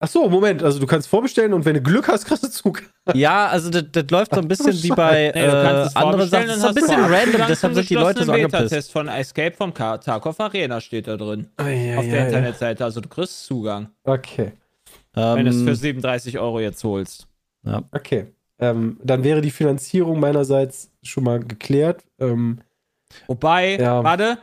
Ach 0.04 0.08
so, 0.08 0.28
Moment, 0.28 0.64
also 0.64 0.80
du 0.80 0.88
kannst 0.88 1.08
vorbestellen 1.08 1.54
und 1.54 1.64
wenn 1.64 1.76
du 1.76 1.82
Glück 1.82 2.08
hast, 2.08 2.26
kriegst 2.26 2.44
du 2.44 2.50
Zug. 2.50 2.82
Ja, 3.14 3.46
also 3.48 3.70
das, 3.70 3.84
das 3.92 4.10
läuft 4.10 4.34
so 4.34 4.42
ein 4.42 4.48
bisschen 4.48 4.74
wie 4.82 4.90
bei 4.90 5.28
äh, 5.28 5.48
anderen 5.94 6.28
Sachen. 6.28 6.48
Das 6.48 6.58
ist 6.58 6.66
ein 6.66 6.74
bisschen 6.74 7.00
random, 7.00 7.42
deshalb 7.48 7.76
sind 7.76 7.88
die 7.88 7.94
Leute 7.94 8.24
so 8.24 8.32
angepisst. 8.32 8.70
Test 8.70 8.92
von 8.92 9.08
Escape 9.08 9.56
vom 9.56 9.72
Tarkov 9.74 10.40
Arena 10.40 10.82
steht 10.82 11.08
da 11.08 11.18
drin. 11.18 11.50
Oh, 11.62 11.66
ja, 11.66 12.00
auf 12.00 12.06
ja, 12.06 12.12
der 12.12 12.20
ja. 12.20 12.26
Internetseite, 12.26 12.84
also 12.84 13.00
du 13.00 13.10
kriegst 13.10 13.46
Zugang. 13.46 13.90
Okay. 14.04 14.54
Wenn 15.14 15.46
du 15.46 15.52
es 15.52 15.62
für 15.62 15.76
37 15.76 16.40
Euro 16.40 16.60
jetzt 16.60 16.84
holst. 16.84 17.28
Ja. 17.64 17.84
Okay. 17.92 18.34
Ähm, 18.58 18.98
dann 19.04 19.24
wäre 19.24 19.42
die 19.42 19.52
Finanzierung 19.52 20.20
meinerseits 20.20 20.92
schon 21.04 21.26
mal 21.26 21.40
geklärt. 21.40 22.04
Ähm, 22.20 22.60
Wobei, 23.28 23.78
warte, 23.80 24.40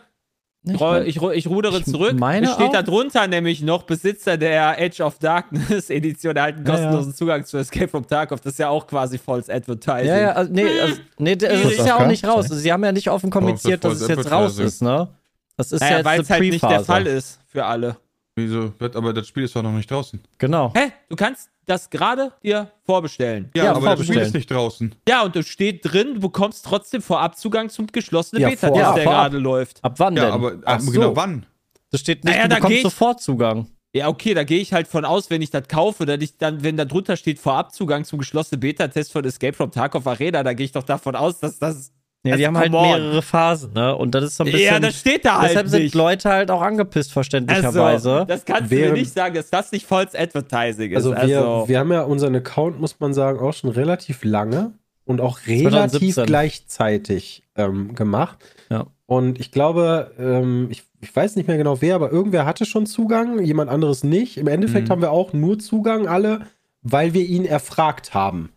ich, 0.69 1.17
ich, 1.17 1.23
ich, 1.23 1.47
rudere 1.47 1.83
zurück. 1.83 2.19
Meine 2.19 2.47
es 2.47 2.55
steht 2.55 2.73
da 2.73 2.83
drunter 2.83 3.27
nämlich 3.27 3.63
noch 3.63 3.85
Besitzer 3.85 4.37
der 4.37 4.81
Edge 4.81 5.03
of 5.03 5.19
Darkness 5.19 5.91
Edition 5.91 6.37
erhalten 6.37 6.65
kostenlosen 6.65 7.11
ja, 7.11 7.11
ja. 7.11 7.15
Zugang 7.17 7.45
zu 7.45 7.59
Escape 7.59 7.89
from 7.89 8.07
Tarkov. 8.07 8.41
Das 8.41 8.55
ist 8.55 8.59
ja 8.59 8.69
auch 8.69 8.87
quasi 8.87 9.19
False 9.19 9.53
Advertising. 9.53 10.07
Ja, 10.07 10.19
ja, 10.19 10.33
also, 10.33 10.53
nee, 10.53 10.81
also, 10.81 10.97
nee 11.19 11.37
das 11.37 11.53
ist, 11.53 11.79
ist 11.79 11.87
ja 11.87 11.97
auch 11.97 12.07
nicht 12.07 12.25
raus. 12.25 12.45
Also, 12.45 12.57
sie 12.57 12.73
haben 12.73 12.85
ja 12.85 12.93
nicht 12.93 13.11
offen 13.11 13.31
kommuniziert, 13.31 13.85
dass 13.85 14.01
es 14.01 14.09
jetzt 14.09 14.31
raus 14.31 14.59
ist, 14.59 14.83
ne? 14.83 15.09
Das 15.57 15.73
ist 15.73 15.81
naja, 15.81 15.99
ja 15.99 16.05
weil 16.05 16.21
es 16.21 16.31
halt 16.31 16.41
nicht 16.41 16.63
der 16.63 16.85
Fall 16.85 17.07
ist 17.07 17.41
für 17.47 17.65
alle. 17.65 17.97
Wieso? 18.39 18.73
Aber 18.95 19.13
das 19.13 19.27
Spiel 19.27 19.45
ist 19.45 19.57
doch 19.57 19.63
noch 19.63 19.73
nicht 19.73 19.91
draußen. 19.91 20.21
Genau. 20.39 20.73
Hä? 20.77 20.93
Du 21.09 21.17
kannst 21.17 21.51
das 21.67 21.91
gerade 21.91 22.33
dir 22.43 22.71
vorbestellen. 22.85 23.51
Ja, 23.55 23.65
ja 23.65 23.75
aber 23.75 23.97
das 23.97 24.07
Spiel 24.07 24.19
ist 24.19 24.35
nicht 24.35 24.51
draußen. 24.51 24.95
Ja, 25.09 25.23
und 25.23 25.35
es 25.35 25.49
steht 25.49 25.81
drin, 25.83 26.15
du 26.15 26.21
bekommst 26.21 26.65
trotzdem 26.65 27.03
Vorabzugang 27.03 27.69
zum 27.69 27.89
geschlossenen 27.89 28.43
ja, 28.43 28.49
Beta, 28.49 28.71
der 28.71 29.05
gerade 29.05 29.39
läuft. 29.39 29.83
Ab 29.83 29.95
wann 29.99 30.15
denn? 30.15 30.25
Ja, 30.25 30.33
aber 30.33 30.57
ab, 30.65 30.81
so. 30.81 30.91
genau 30.93 31.17
wann? 31.17 31.47
Das 31.91 32.01
steht 32.01 32.25
nicht, 32.25 32.35
naja, 32.35 32.49
du 32.49 32.55
bekommst 32.55 32.83
sofort 32.83 33.21
Zugang. 33.21 33.67
Ja, 33.93 34.09
okay, 34.09 34.35
da 34.35 34.45
gehe 34.45 34.61
ich 34.61 34.73
halt 34.73 34.87
von 34.87 35.05
aus, 35.05 35.31
wenn 35.31 35.43
ich 35.43 35.51
das 35.51 35.67
kaufe, 35.67 36.07
dass 36.07 36.21
ich 36.21 36.37
dann, 36.37 36.63
wenn 36.63 36.77
da 36.77 36.85
drunter 36.85 37.17
steht 37.17 37.39
Vorabzugang 37.39 38.05
zum 38.05 38.19
geschlossenen 38.19 38.61
Beta-Test 38.61 39.13
von 39.13 39.25
Escape 39.25 39.55
from 39.55 39.71
Tarkov 39.71 40.07
Arena, 40.07 40.43
da 40.43 40.53
gehe 40.53 40.67
ich 40.67 40.73
doch 40.73 40.83
davon 40.83 41.17
aus, 41.17 41.41
dass 41.41 41.59
das 41.59 41.93
ja, 42.25 42.37
die 42.37 42.47
haben 42.47 42.59
halt 42.59 42.73
on. 42.75 42.83
mehrere 42.83 43.23
Phasen, 43.23 43.73
ne? 43.73 43.95
Und 43.95 44.15
das 44.15 44.25
ist 44.25 44.37
so 44.37 44.45
ein 44.45 44.51
bisschen. 44.51 44.67
Ja, 44.67 44.81
das 44.81 44.99
steht 44.99 45.25
da 45.25 45.39
halt. 45.39 45.51
Deshalb 45.51 45.69
sind 45.69 45.95
Leute 45.95 46.29
halt 46.29 46.51
auch 46.51 46.61
angepisst, 46.61 47.13
verständlicherweise. 47.13 48.13
Also, 48.13 48.25
das 48.25 48.45
kannst 48.45 48.71
Während, 48.71 48.87
du 48.87 48.93
mir 48.95 48.99
nicht 49.01 49.13
sagen, 49.13 49.35
dass 49.35 49.51
das 49.51 49.71
nicht 49.73 49.87
False 49.87 50.19
Advertising 50.19 50.91
ist. 50.91 50.97
Also, 50.97 51.13
wir, 51.13 51.19
also. 51.19 51.65
wir 51.69 51.79
haben 51.79 51.93
ja 51.93 52.03
unseren 52.03 52.35
Account, 52.35 52.81
muss 52.81 52.99
man 52.99 53.15
sagen, 53.15 53.39
auch 53.39 53.53
schon 53.53 53.71
relativ 53.71 54.25
lange 54.25 54.73
und 55.05 55.21
auch 55.21 55.47
relativ 55.47 55.71
2017. 55.71 56.27
gleichzeitig 56.27 57.45
ähm, 57.57 57.95
gemacht. 57.95 58.39
Ja. 58.69 58.87
Und 59.07 59.41
ich 59.41 59.53
glaube, 59.53 60.13
ähm, 60.19 60.69
ich, 60.71 60.83
ich, 61.01 61.15
weiß 61.15 61.37
nicht 61.37 61.47
mehr 61.47 61.57
genau 61.57 61.81
wer, 61.81 61.95
aber 61.95 62.13
irgendwer 62.13 62.45
hatte 62.45 62.67
schon 62.67 62.85
Zugang, 62.85 63.43
jemand 63.43 63.71
anderes 63.71 64.05
nicht. 64.05 64.37
Im 64.37 64.49
Endeffekt 64.49 64.89
mhm. 64.89 64.93
haben 64.93 65.03
wir 65.03 65.13
auch 65.13 65.33
nur 65.33 65.59
Zugang, 65.59 66.09
alle, 66.09 66.43
weil 66.83 67.15
wir 67.15 67.25
ihn 67.25 67.47
erfragt 67.47 68.13
haben. 68.13 68.53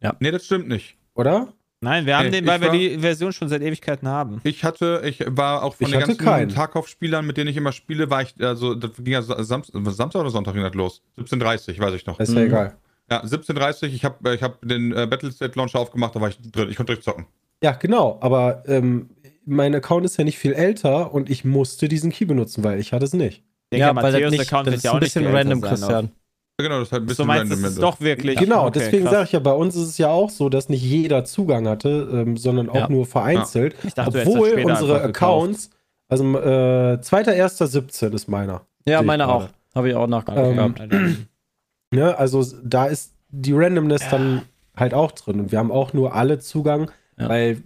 Ja. 0.00 0.14
Nee, 0.20 0.30
das 0.30 0.44
stimmt 0.44 0.68
nicht. 0.68 0.96
Oder? 1.14 1.48
Nein, 1.80 2.06
wir 2.06 2.16
haben 2.18 2.32
den, 2.32 2.46
weil 2.46 2.60
wir 2.60 2.70
die 2.70 2.98
Version 2.98 3.32
schon 3.32 3.48
seit 3.48 3.60
Ewigkeiten 3.60 4.08
haben. 4.08 4.40
Ich 4.44 4.64
hatte, 4.64 5.02
ich 5.04 5.22
war 5.28 5.62
auch 5.62 5.74
von 5.74 5.86
ich 5.86 5.92
den 5.92 6.16
ganzen. 6.16 6.48
Tarkov-Spielern, 6.54 7.26
mit 7.26 7.36
denen 7.36 7.50
ich 7.50 7.56
immer 7.56 7.72
spiele, 7.72 8.08
war 8.08 8.22
ich, 8.22 8.34
also 8.40 8.74
das 8.74 8.92
ging 8.96 9.12
ja 9.12 9.22
Samstag, 9.22 9.80
Samstag 9.90 10.20
oder 10.20 10.30
Sonntag 10.30 10.54
ging 10.54 10.62
das 10.62 10.74
los? 10.74 11.02
17.30 11.18 11.78
weiß 11.78 11.94
ich 11.94 12.06
noch. 12.06 12.18
ist 12.18 12.32
ja 12.32 12.40
mhm. 12.40 12.46
egal. 12.46 12.76
Ja, 13.10 13.22
17.30 13.22 13.86
ich 13.88 14.04
habe 14.04 14.34
ich 14.34 14.42
hab 14.42 14.60
den 14.62 14.92
äh, 14.92 15.06
Battlestate 15.06 15.56
Launcher 15.56 15.78
aufgemacht, 15.78 16.16
da 16.16 16.20
war 16.20 16.28
ich 16.28 16.38
drin, 16.40 16.70
ich 16.70 16.76
konnte 16.76 16.92
direkt 16.92 17.04
zocken. 17.04 17.26
Ja, 17.62 17.72
genau, 17.72 18.18
aber 18.20 18.64
ähm, 18.66 19.10
mein 19.44 19.74
Account 19.74 20.06
ist 20.06 20.16
ja 20.16 20.24
nicht 20.24 20.38
viel 20.38 20.54
älter 20.54 21.12
und 21.14 21.30
ich 21.30 21.44
musste 21.44 21.88
diesen 21.88 22.10
Key 22.10 22.24
benutzen, 22.24 22.64
weil 22.64 22.80
ich 22.80 22.92
hatte 22.92 23.04
es 23.04 23.12
nicht. 23.12 23.44
Ja, 23.72 23.94
weil 23.94 24.12
das, 24.12 24.30
nicht, 24.30 24.40
Account 24.40 24.68
das 24.68 24.76
ist 24.76 24.84
ja 24.84 24.92
ein 24.92 25.00
bisschen 25.00 25.26
random, 25.26 25.60
Christian. 25.60 26.06
Auf. 26.06 26.10
Genau, 26.58 26.78
das 26.78 26.88
ist 26.88 26.92
halt 26.92 27.02
ein 27.02 27.06
bisschen 27.06 27.24
so 27.24 27.26
meinst, 27.26 27.52
random. 27.52 27.62
Das 27.62 27.72
ist 27.72 27.82
doch 27.82 28.00
wirklich. 28.00 28.38
Genau, 28.38 28.66
okay, 28.66 28.78
deswegen 28.78 29.04
sage 29.04 29.24
ich 29.24 29.32
ja, 29.32 29.40
bei 29.40 29.52
uns 29.52 29.76
ist 29.76 29.88
es 29.88 29.98
ja 29.98 30.08
auch 30.08 30.30
so, 30.30 30.48
dass 30.48 30.70
nicht 30.70 30.82
jeder 30.82 31.24
Zugang 31.24 31.68
hatte, 31.68 32.08
ähm, 32.10 32.36
sondern 32.38 32.70
auch 32.70 32.74
ja. 32.74 32.88
nur 32.88 33.04
vereinzelt. 33.04 33.76
Ja. 33.82 33.90
Dachte, 34.04 34.24
obwohl 34.26 34.64
unsere 34.64 35.02
Accounts, 35.02 35.70
also 36.08 36.24
äh, 36.24 36.98
2.1.17 37.02 38.14
ist 38.14 38.28
meiner. 38.28 38.62
Ja, 38.86 39.02
meine 39.02 39.28
auch. 39.28 39.48
Habe 39.74 39.90
ich 39.90 39.94
auch 39.94 40.06
nachgeguckt. 40.06 40.80
Ähm, 40.80 41.26
ne, 41.90 42.16
also 42.16 42.42
da 42.64 42.86
ist 42.86 43.12
die 43.28 43.52
Randomness 43.52 44.02
ja. 44.02 44.10
dann 44.10 44.42
halt 44.74 44.94
auch 44.94 45.12
drin. 45.12 45.40
Und 45.40 45.52
wir 45.52 45.58
haben 45.58 45.70
auch 45.70 45.92
nur 45.92 46.14
alle 46.14 46.38
Zugang, 46.38 46.90
weil 47.16 47.62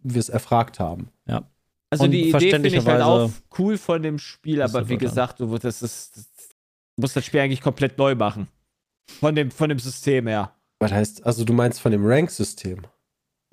wir 0.00 0.20
es 0.20 0.28
erfragt 0.28 0.78
haben. 0.80 1.08
Ja. 1.26 1.44
Also 1.90 2.08
die 2.08 2.28
Idee 2.28 2.50
finde 2.50 2.68
ich 2.68 2.84
halt 2.84 3.02
auch 3.02 3.30
cool 3.58 3.78
von 3.78 4.02
dem 4.02 4.18
Spiel, 4.18 4.60
aber 4.62 4.88
wie 4.88 4.98
gesagt, 4.98 5.40
du, 5.40 5.58
das 5.58 5.80
ist, 5.80 6.16
das 6.96 7.02
musst 7.02 7.16
das 7.16 7.24
Spiel 7.24 7.40
eigentlich 7.40 7.60
komplett 7.60 7.98
neu 7.98 8.14
machen. 8.14 8.48
Von 9.20 9.34
dem, 9.34 9.50
von 9.50 9.68
dem 9.68 9.78
System 9.78 10.26
her. 10.26 10.52
Was 10.78 10.92
heißt, 10.92 11.26
also 11.26 11.44
du 11.44 11.52
meinst 11.52 11.80
von 11.80 11.92
dem 11.92 12.04
Rank-System? 12.04 12.82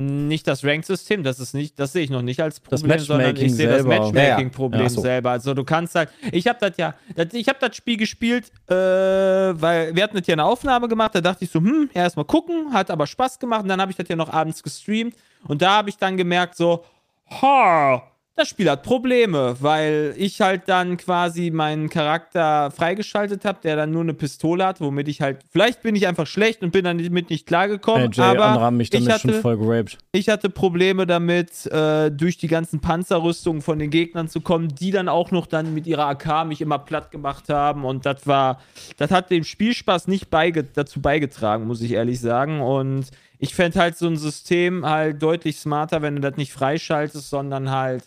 Nicht 0.02 0.48
das 0.48 0.64
Rank-System, 0.64 1.24
das 1.24 1.39
ist 1.39 1.54
nicht, 1.54 1.78
das 1.78 1.94
sehe 1.94 2.04
ich 2.04 2.10
noch 2.10 2.24
nicht 2.24 2.42
als 2.42 2.60
Problem, 2.60 2.98
sondern 3.00 3.36
ich 3.36 3.54
sehe 3.54 3.68
das 3.68 3.84
Matchmaking-Problem 3.84 4.80
ja, 4.80 4.88
ja. 4.88 4.89
so. 4.89 5.02
selber. 5.02 5.32
Also 5.32 5.54
du 5.54 5.64
kannst 5.64 5.94
halt, 5.94 6.10
ich 6.32 6.48
habe 6.48 6.58
das 6.60 6.78
ja, 6.78 6.96
ich 7.34 7.48
habe 7.48 7.60
das 7.60 7.76
Spiel 7.76 7.98
gespielt, 7.98 8.52
äh, 8.68 8.74
weil 8.74 9.96
wir 9.96 10.04
hatten 10.04 10.18
jetzt 10.18 10.28
ja 10.28 10.34
eine 10.34 10.46
Aufnahme 10.46 10.88
gemacht, 10.88 11.14
da 11.14 11.22
dachte 11.22 11.44
ich 11.44 11.52
so, 11.52 11.60
hm, 11.60 11.92
erstmal 11.94 12.26
gucken, 12.26 12.74
hat 12.74 12.89
aber 12.89 13.06
Spaß 13.06 13.38
gemacht 13.38 13.62
und 13.64 13.70
dann 13.70 13.80
habe 13.80 13.92
ich 13.92 13.98
das 13.98 14.08
ja 14.08 14.16
noch 14.16 14.30
abends 14.30 14.64
gestreamt 14.64 15.16
und 15.48 15.62
da 15.62 15.78
habe 15.78 15.89
ich 15.89 15.98
dann 15.98 16.18
gemerkt 16.18 16.56
so, 16.56 16.84
ha, 17.30 18.02
das 18.36 18.47
Spiel 18.47 18.69
hat 18.69 18.84
Probleme, 18.84 19.57
weil 19.59 20.13
ich 20.17 20.41
halt 20.41 20.63
dann 20.67 20.97
quasi 20.97 21.51
meinen 21.51 21.89
Charakter 21.89 22.71
freigeschaltet 22.71 23.45
habe, 23.45 23.59
der 23.61 23.75
dann 23.75 23.91
nur 23.91 24.01
eine 24.01 24.13
Pistole 24.13 24.65
hat, 24.65 24.79
womit 24.79 25.09
ich 25.09 25.21
halt, 25.21 25.39
vielleicht 25.49 25.82
bin 25.82 25.95
ich 25.95 26.07
einfach 26.07 26.25
schlecht 26.25 26.63
und 26.63 26.71
bin 26.71 26.86
dann 26.86 26.97
damit 26.97 27.29
nicht 27.29 27.45
klargekommen, 27.45 28.11
Hey, 28.13 28.32
Jay, 28.32 28.38
aber 28.38 28.61
haben 28.61 28.77
mich 28.77 28.91
ich 28.93 29.03
damit 29.03 29.21
schon 29.21 29.32
hatte, 29.32 29.41
voll 29.41 29.57
geraped. 29.57 29.97
ich 30.13 30.29
hatte 30.29 30.49
Probleme 30.49 31.05
damit, 31.05 31.65
äh, 31.67 32.09
durch 32.09 32.38
die 32.38 32.47
ganzen 32.47 32.79
Panzerrüstungen 32.79 33.61
von 33.61 33.79
den 33.79 33.89
Gegnern 33.89 34.29
zu 34.29 34.41
kommen, 34.41 34.69
die 34.69 34.91
dann 34.91 35.09
auch 35.09 35.32
noch 35.32 35.45
dann 35.45 35.73
mit 35.73 35.86
ihrer 35.86 36.07
AK 36.07 36.45
mich 36.47 36.61
immer 36.61 36.79
platt 36.79 37.11
gemacht 37.11 37.49
haben 37.49 37.84
und 37.84 38.05
das 38.05 38.25
war, 38.25 38.61
das 38.97 39.11
hat 39.11 39.29
dem 39.29 39.43
Spielspaß 39.43 40.07
nicht 40.07 40.29
beige 40.29 40.63
dazu 40.63 41.01
beigetragen, 41.01 41.67
muss 41.67 41.82
ich 41.82 41.91
ehrlich 41.91 42.19
sagen 42.21 42.61
und 42.61 43.07
ich 43.39 43.55
fände 43.55 43.79
halt 43.79 43.97
so 43.97 44.07
ein 44.07 44.17
System 44.17 44.86
halt 44.86 45.21
deutlich 45.21 45.57
smarter, 45.57 46.01
wenn 46.01 46.15
du 46.15 46.21
das 46.21 46.38
nicht 46.38 46.53
freischaltest, 46.53 47.29
sondern 47.29 47.71
halt 47.71 48.03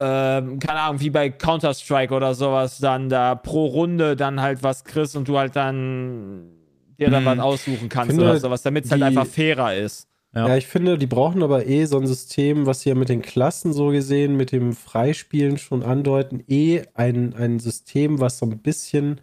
ähm, 0.00 0.58
keine 0.58 0.80
Ahnung, 0.80 1.00
wie 1.00 1.10
bei 1.10 1.28
Counter-Strike 1.30 2.14
oder 2.14 2.34
sowas, 2.34 2.78
dann 2.78 3.08
da 3.08 3.34
pro 3.34 3.66
Runde 3.66 4.16
dann 4.16 4.40
halt 4.40 4.62
was 4.62 4.84
kriegst 4.84 5.14
und 5.14 5.28
du 5.28 5.38
halt 5.38 5.56
dann 5.56 6.50
dir 6.98 7.10
dann 7.10 7.24
Hm. 7.24 7.26
was 7.26 7.38
aussuchen 7.38 7.88
kannst 7.88 8.10
Finde, 8.10 8.24
oder 8.24 8.38
sowas, 8.38 8.62
damit 8.62 8.86
es 8.86 8.90
halt 8.90 9.02
einfach 9.02 9.26
fairer 9.26 9.74
ist. 9.74 10.08
Ja. 10.34 10.48
Ja. 10.48 10.56
ich 10.56 10.66
finde, 10.68 10.96
die 10.96 11.06
brauchen 11.06 11.42
aber 11.42 11.66
eh 11.66 11.84
so 11.86 11.98
ein 11.98 12.06
System, 12.06 12.64
was 12.66 12.82
sie 12.82 12.90
ja 12.90 12.94
mit 12.94 13.08
den 13.08 13.20
Klassen 13.20 13.72
so 13.72 13.88
gesehen, 13.88 14.36
mit 14.36 14.52
dem 14.52 14.74
Freispielen 14.74 15.58
schon 15.58 15.82
andeuten, 15.82 16.44
eh 16.46 16.82
ein, 16.94 17.34
ein 17.34 17.58
System, 17.58 18.20
was 18.20 18.38
so 18.38 18.46
ein 18.46 18.58
bisschen, 18.58 19.20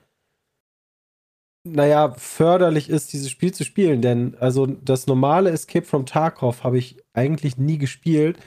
naja, 1.64 2.14
förderlich 2.18 2.90
ist, 2.90 3.14
dieses 3.14 3.30
Spiel 3.30 3.54
zu 3.54 3.64
spielen. 3.64 4.02
Denn 4.02 4.36
also 4.40 4.66
das 4.66 5.08
normale 5.08 5.50
Escape 5.52 5.86
from 5.86 6.06
Tarkov 6.06 6.64
habe 6.64 6.78
ich 6.78 6.98
eigentlich 7.14 7.58
nie 7.58 7.78
gespielt, 7.78 8.38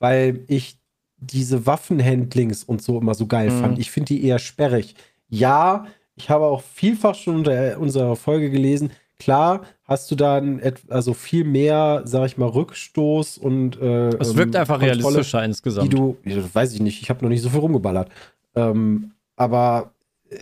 weil 0.00 0.44
ich 0.48 0.77
diese 1.20 1.66
Waffenhandlings 1.66 2.64
und 2.64 2.82
so 2.82 2.98
immer 3.00 3.14
so 3.14 3.26
geil 3.26 3.50
Mhm. 3.50 3.60
fand. 3.60 3.78
Ich 3.78 3.90
finde 3.90 4.06
die 4.14 4.24
eher 4.24 4.38
sperrig. 4.38 4.94
Ja, 5.28 5.86
ich 6.14 6.30
habe 6.30 6.44
auch 6.46 6.62
vielfach 6.62 7.14
schon 7.14 7.36
unter 7.36 7.78
unserer 7.78 8.16
Folge 8.16 8.50
gelesen, 8.50 8.90
klar 9.18 9.62
hast 9.84 10.10
du 10.10 10.14
dann 10.14 10.60
also 10.88 11.12
viel 11.14 11.44
mehr, 11.44 12.02
sag 12.04 12.26
ich 12.26 12.36
mal, 12.38 12.48
Rückstoß 12.48 13.38
und 13.38 13.80
äh, 13.80 14.08
Es 14.18 14.36
wirkt 14.36 14.54
ähm, 14.54 14.60
einfach 14.60 14.78
Kontrolle, 14.78 15.02
realistischer 15.02 15.40
die 15.40 15.46
insgesamt. 15.46 15.92
du, 15.92 16.16
ja, 16.24 16.36
das 16.36 16.54
weiß 16.54 16.72
ich 16.74 16.80
nicht, 16.80 17.02
ich 17.02 17.10
habe 17.10 17.22
noch 17.24 17.28
nicht 17.30 17.42
so 17.42 17.48
viel 17.50 17.60
rumgeballert. 17.60 18.10
Ähm, 18.54 19.12
aber 19.36 19.92
äh, 20.30 20.36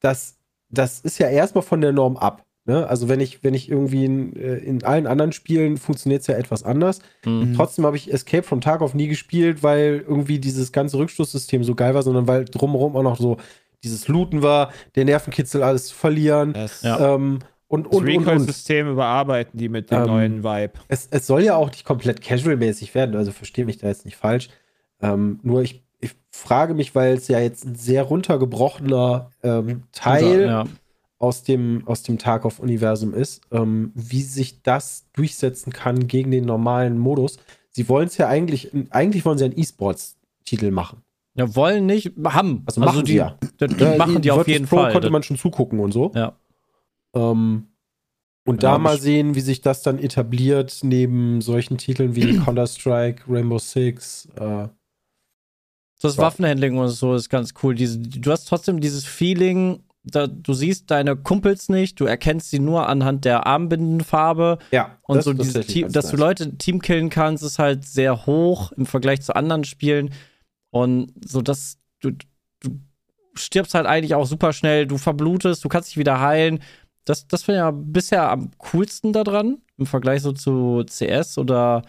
das, 0.00 0.36
das 0.70 1.00
ist 1.00 1.18
ja 1.18 1.28
erstmal 1.28 1.62
von 1.62 1.80
der 1.80 1.92
Norm 1.92 2.16
ab. 2.16 2.44
Ne? 2.68 2.86
Also 2.86 3.08
wenn 3.08 3.18
ich, 3.18 3.42
wenn 3.42 3.54
ich 3.54 3.70
irgendwie 3.70 4.04
in, 4.04 4.36
äh, 4.36 4.56
in 4.58 4.84
allen 4.84 5.06
anderen 5.06 5.32
Spielen 5.32 5.78
funktioniert 5.78 6.20
es 6.20 6.26
ja 6.26 6.34
etwas 6.34 6.64
anders. 6.64 6.98
Mhm. 7.24 7.54
Trotzdem 7.56 7.86
habe 7.86 7.96
ich 7.96 8.12
Escape 8.12 8.42
from 8.42 8.60
Tarkov 8.60 8.92
nie 8.92 9.08
gespielt, 9.08 9.62
weil 9.62 10.04
irgendwie 10.06 10.38
dieses 10.38 10.70
ganze 10.70 10.98
Rückstoßsystem 10.98 11.64
so 11.64 11.74
geil 11.74 11.94
war, 11.94 12.02
sondern 12.02 12.28
weil 12.28 12.44
drumherum 12.44 12.94
auch 12.94 13.02
noch 13.02 13.16
so 13.16 13.38
dieses 13.82 14.06
Looten 14.06 14.42
war, 14.42 14.70
der 14.96 15.06
Nervenkitzel, 15.06 15.62
alles 15.62 15.86
zu 15.86 15.94
verlieren. 15.94 16.52
Das, 16.52 16.82
Ja. 16.82 17.14
Ähm, 17.14 17.38
und, 17.68 17.86
das 17.86 17.92
und, 17.94 18.06
und. 18.06 18.18
Recall-System 18.18 18.90
überarbeiten 18.90 19.58
die 19.58 19.70
mit 19.70 19.90
dem 19.90 20.00
Ähm, 20.00 20.06
neuen 20.06 20.44
Vibe. 20.44 20.74
Es, 20.88 21.08
es 21.10 21.26
soll 21.26 21.44
ja 21.44 21.56
auch 21.56 21.70
nicht 21.70 21.86
komplett 21.86 22.20
casual-mäßig 22.20 22.94
werden, 22.94 23.16
also 23.16 23.32
verstehe 23.32 23.64
mich 23.64 23.78
da 23.78 23.88
jetzt 23.88 24.04
nicht 24.04 24.16
falsch. 24.16 24.50
Ähm, 25.00 25.40
nur 25.42 25.62
ich, 25.62 25.84
ich 26.00 26.14
frage 26.30 26.74
mich, 26.74 26.94
weil 26.94 27.14
es 27.14 27.28
ja 27.28 27.40
jetzt 27.40 27.64
ein 27.64 27.76
sehr 27.76 28.02
runtergebrochener 28.02 29.30
ähm, 29.42 29.84
Teil 29.92 30.46
ja. 30.46 30.64
Aus 31.18 31.42
dem, 31.42 31.82
aus 31.86 32.02
dem 32.04 32.18
Tarkov-Universum 32.18 33.12
ist, 33.14 33.40
ähm, 33.50 33.90
wie 33.94 34.22
sich 34.22 34.62
das 34.62 35.06
durchsetzen 35.14 35.72
kann 35.72 36.06
gegen 36.06 36.30
den 36.30 36.44
normalen 36.44 36.98
Modus. 36.98 37.38
Sie 37.70 37.88
wollen 37.88 38.06
es 38.06 38.16
ja 38.18 38.28
eigentlich, 38.28 38.70
eigentlich 38.90 39.24
wollen 39.24 39.38
sie 39.38 39.44
einen 39.46 39.58
E-Sports-Titel 39.58 40.70
machen. 40.70 41.02
ja, 41.34 41.54
wollen 41.56 41.86
nicht, 41.86 42.12
haben. 42.24 42.62
Also 42.66 42.80
machen 42.80 43.04
die, 43.04 43.14
ja. 43.14 43.36
Die, 43.60 43.66
die 43.66 43.82
Ja, 43.84 43.96
machen 43.96 44.22
die 44.22 44.30
auf 44.30 44.38
Virtus 44.38 44.52
jeden 44.52 44.66
Pro 44.66 44.76
Fall. 44.76 44.92
konnte 44.92 45.10
man 45.10 45.22
schon 45.22 45.36
zugucken 45.38 45.80
und 45.80 45.92
so. 45.92 46.12
Ja. 46.14 46.36
Ähm, 47.14 47.66
und 48.46 48.62
Ja, 48.62 48.70
da 48.70 48.74
aber 48.76 48.84
mal 48.84 49.00
sehen, 49.00 49.34
wie 49.34 49.40
sich 49.40 49.60
das 49.60 49.82
dann 49.82 49.98
etabliert 49.98 50.78
neben 50.82 51.40
solchen 51.40 51.78
Titeln 51.78 52.14
wie 52.16 52.38
Counter-Strike, 52.44 53.24
Rainbow 53.28 53.58
Six. 53.58 54.28
Äh, 54.36 54.68
Das. 56.00 56.16
Waffenhandling 56.16 56.78
und 56.78 56.88
so 56.88 57.14
ist 57.14 57.28
ganz 57.28 57.54
cool. 57.62 57.74
Diese, 57.74 57.98
du 57.98 58.30
hast 58.30 58.44
trotzdem 58.48 58.80
dieses 58.80 59.04
Feeling, 59.04 59.80
da, 60.10 60.26
du 60.26 60.52
siehst 60.52 60.90
deine 60.90 61.16
Kumpels 61.16 61.68
nicht, 61.68 62.00
du 62.00 62.04
erkennst 62.04 62.50
sie 62.50 62.58
nur 62.58 62.88
anhand 62.88 63.24
der 63.24 63.46
Armbindenfarbe 63.46 64.58
ja, 64.70 64.98
und 65.02 65.16
das 65.16 65.24
so 65.24 65.32
dieses 65.32 65.54
tatsächlich 65.54 65.84
Team, 65.84 65.92
dass 65.92 66.10
du. 66.10 66.16
Leute 66.16 66.56
Team 66.56 66.80
killen 66.80 67.10
kannst, 67.10 67.44
ist 67.44 67.58
halt 67.58 67.84
sehr 67.84 68.26
hoch 68.26 68.72
im 68.72 68.86
Vergleich 68.86 69.22
zu 69.22 69.34
anderen 69.34 69.64
Spielen 69.64 70.10
und 70.70 71.12
so 71.24 71.42
dass 71.42 71.78
du, 72.00 72.12
du 72.60 72.80
stirbst 73.34 73.74
halt 73.74 73.86
eigentlich 73.86 74.14
auch 74.14 74.26
super 74.26 74.52
schnell, 74.52 74.86
du 74.86 74.98
verblutest, 74.98 75.64
du 75.64 75.68
kannst 75.68 75.90
dich 75.90 75.98
wieder 75.98 76.20
heilen. 76.20 76.60
Das, 77.04 77.26
das 77.26 77.44
finde 77.44 77.60
ich 77.60 77.64
ja 77.64 77.70
bisher 77.70 78.30
am 78.30 78.50
coolsten 78.58 79.12
daran 79.12 79.58
im 79.78 79.86
Vergleich 79.86 80.22
so 80.22 80.32
zu 80.32 80.84
CS 80.86 81.38
oder 81.38 81.82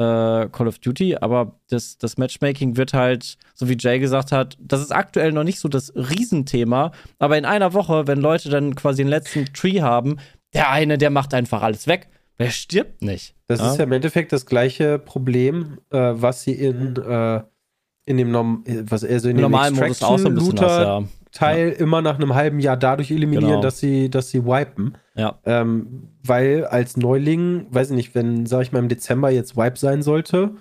äh, 0.00 0.48
Call 0.48 0.66
of 0.66 0.78
Duty, 0.78 1.16
aber 1.16 1.60
das, 1.68 1.98
das 1.98 2.16
Matchmaking 2.16 2.76
wird 2.76 2.94
halt, 2.94 3.36
so 3.54 3.68
wie 3.68 3.76
Jay 3.78 3.98
gesagt 3.98 4.32
hat, 4.32 4.56
das 4.58 4.80
ist 4.80 4.92
aktuell 4.92 5.32
noch 5.32 5.44
nicht 5.44 5.60
so 5.60 5.68
das 5.68 5.92
Riesenthema, 5.94 6.92
aber 7.18 7.36
in 7.36 7.44
einer 7.44 7.74
Woche, 7.74 8.06
wenn 8.06 8.20
Leute 8.20 8.48
dann 8.48 8.74
quasi 8.74 9.02
den 9.02 9.08
letzten 9.08 9.44
Tree 9.52 9.82
haben, 9.82 10.16
der 10.54 10.70
eine, 10.70 10.96
der 10.96 11.10
macht 11.10 11.34
einfach 11.34 11.62
alles 11.62 11.86
weg, 11.86 12.08
der 12.38 12.50
stirbt 12.50 13.02
nicht. 13.02 13.34
Das 13.46 13.60
ist 13.60 13.76
ja 13.76 13.84
im 13.84 13.92
Endeffekt 13.92 14.32
das 14.32 14.46
gleiche 14.46 14.98
Problem, 14.98 15.78
äh, 15.90 15.98
was 15.98 16.42
sie 16.42 16.52
in, 16.52 16.96
äh, 16.96 17.42
in 18.06 18.16
dem 18.16 18.30
Norm 18.30 18.64
was 18.84 19.04
also 19.04 19.28
in 19.28 19.32
im 19.32 19.42
dem 19.42 19.50
normalen 19.50 19.74
Modus 19.74 20.02
auch 20.02 20.18
so 20.18 20.28
ein 20.28 20.34
bisschen 20.34 20.58
was, 20.58 20.78
ja. 20.78 21.04
Teil 21.32 21.70
immer 21.70 22.02
nach 22.02 22.16
einem 22.16 22.34
halben 22.34 22.58
Jahr 22.60 22.76
dadurch 22.76 23.10
eliminieren, 23.10 23.50
Genau. 23.50 23.62
dass 23.62 23.78
sie, 23.78 24.10
dass 24.10 24.30
sie 24.30 24.44
wipen. 24.44 24.94
Ja. 25.14 25.38
Ähm, 25.44 26.08
weil 26.24 26.64
als 26.64 26.96
Neuling, 26.96 27.66
weiß 27.70 27.90
ich 27.90 27.96
nicht, 27.96 28.14
wenn, 28.14 28.46
sag 28.46 28.62
ich 28.62 28.72
mal, 28.72 28.80
im 28.80 28.88
Dezember 28.88 29.30
jetzt 29.30 29.56
Wipe 29.56 29.78
sein 29.78 30.02
sollte, 30.02 30.52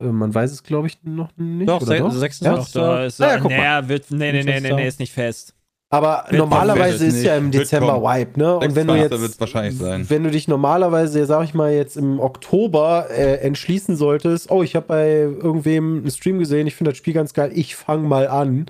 äh, 0.00 0.04
man 0.06 0.34
weiß 0.34 0.52
es, 0.52 0.62
glaube 0.62 0.88
ich, 0.88 0.98
noch 1.04 1.30
nicht. 1.36 1.68
Doch, 1.68 1.82
oder 1.82 1.98
doch? 1.98 2.10
26. 2.12 2.74
Ja? 2.74 2.80
Da 2.80 3.04
ist 3.04 3.18
ja, 3.20 3.38
guck 3.38 3.50
mal. 3.50 3.56
naja, 3.58 3.88
wird, 3.88 4.10
nee, 4.10 4.32
nee, 4.32 4.42
nee, 4.42 4.60
nee, 4.60 4.72
nee, 4.72 4.86
ist 4.88 5.00
nicht 5.00 5.12
fest. 5.12 5.54
Aber 5.92 6.24
Wird 6.28 6.38
normalerweise 6.38 7.04
ist 7.06 7.24
ja 7.24 7.36
im 7.36 7.50
Dezember. 7.50 8.00
Wipe, 8.00 8.38
ne? 8.38 8.54
Und 8.58 8.76
wenn 8.76 8.86
du 8.86 8.92
26. 8.92 9.10
jetzt, 9.10 9.20
wird's 9.20 9.40
wahrscheinlich 9.40 9.76
sein. 9.76 10.08
wenn 10.08 10.22
du 10.22 10.30
dich 10.30 10.46
normalerweise, 10.46 11.26
sag 11.26 11.42
ich 11.42 11.52
mal, 11.52 11.72
jetzt 11.72 11.96
im 11.96 12.20
Oktober 12.20 13.06
äh, 13.10 13.38
entschließen 13.38 13.96
solltest, 13.96 14.52
oh, 14.52 14.62
ich 14.62 14.76
habe 14.76 14.86
bei 14.86 15.08
irgendwem 15.22 15.98
einen 15.98 16.10
Stream 16.12 16.38
gesehen, 16.38 16.68
ich 16.68 16.76
finde 16.76 16.92
das 16.92 16.98
Spiel 16.98 17.12
ganz 17.14 17.34
geil, 17.34 17.50
ich 17.54 17.74
fange 17.74 18.06
mal 18.06 18.28
an. 18.28 18.66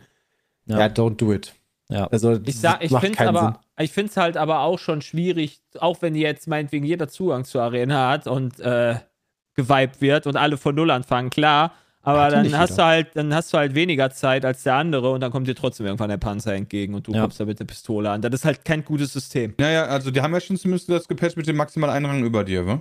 Ja. 0.71 0.79
Ja. 0.79 0.87
don't 0.87 1.17
do 1.17 1.33
it. 1.33 1.55
Ja. 1.89 2.07
Also, 2.07 2.39
Ich, 2.45 2.61
sag, 2.61 2.83
ich 2.85 2.91
finde 2.91 3.09
es 3.11 3.17
keinen 3.17 3.37
aber, 3.37 3.61
ich 3.79 3.91
finde 3.93 4.11
es 4.11 4.17
halt 4.17 4.37
aber 4.37 4.61
auch 4.61 4.79
schon 4.79 5.03
schwierig, 5.03 5.61
auch 5.79 6.01
wenn 6.03 6.15
jetzt 6.15 6.47
meinetwegen 6.47 6.85
jeder 6.87 7.09
Zugang 7.09 7.45
zur 7.45 7.63
Arena 7.63 8.11
hat 8.11 8.27
und 8.29 8.61
äh, 8.61 8.95
geweibt 9.55 10.01
wird 10.01 10.27
und 10.27 10.37
alle 10.37 10.57
von 10.57 10.75
Null 10.75 10.91
anfangen, 10.91 11.31
klar. 11.31 11.73
Aber 12.03 12.31
dann 12.31 12.57
hast 12.57 12.79
du 12.79 12.83
halt, 12.85 13.09
dann 13.15 13.35
hast 13.35 13.53
du 13.53 13.59
halt 13.59 13.75
weniger 13.75 14.11
Zeit 14.11 14.45
als 14.47 14.63
der 14.63 14.77
andere 14.77 15.11
und 15.11 15.21
dann 15.21 15.31
kommt 15.31 15.47
dir 15.49 15.55
trotzdem 15.55 15.85
irgendwann 15.85 16.09
der 16.09 16.17
Panzer 16.17 16.55
entgegen 16.55 16.95
und 16.95 17.07
du 17.07 17.13
Ja. 17.13 17.23
kommst 17.23 17.39
da 17.41 17.45
mit 17.45 17.61
der 17.61 17.67
Pistole 17.67 18.09
an. 18.11 18.23
Das 18.23 18.33
ist 18.33 18.45
halt 18.47 18.65
kein 18.65 18.85
gutes 18.85 19.13
System. 19.13 19.53
Naja, 19.59 19.85
also 19.85 20.11
die 20.11 20.21
haben 20.23 20.33
ja 20.33 20.41
schon 20.41 20.57
zumindest 20.57 20.89
das 20.89 21.07
gepatcht 21.07 21.37
mit 21.37 21.47
dem 21.47 21.57
maximal 21.57 21.91
einen 21.91 22.07
Rang 22.07 22.25
über 22.25 22.43
dir, 22.45 22.67
wa? 22.67 22.81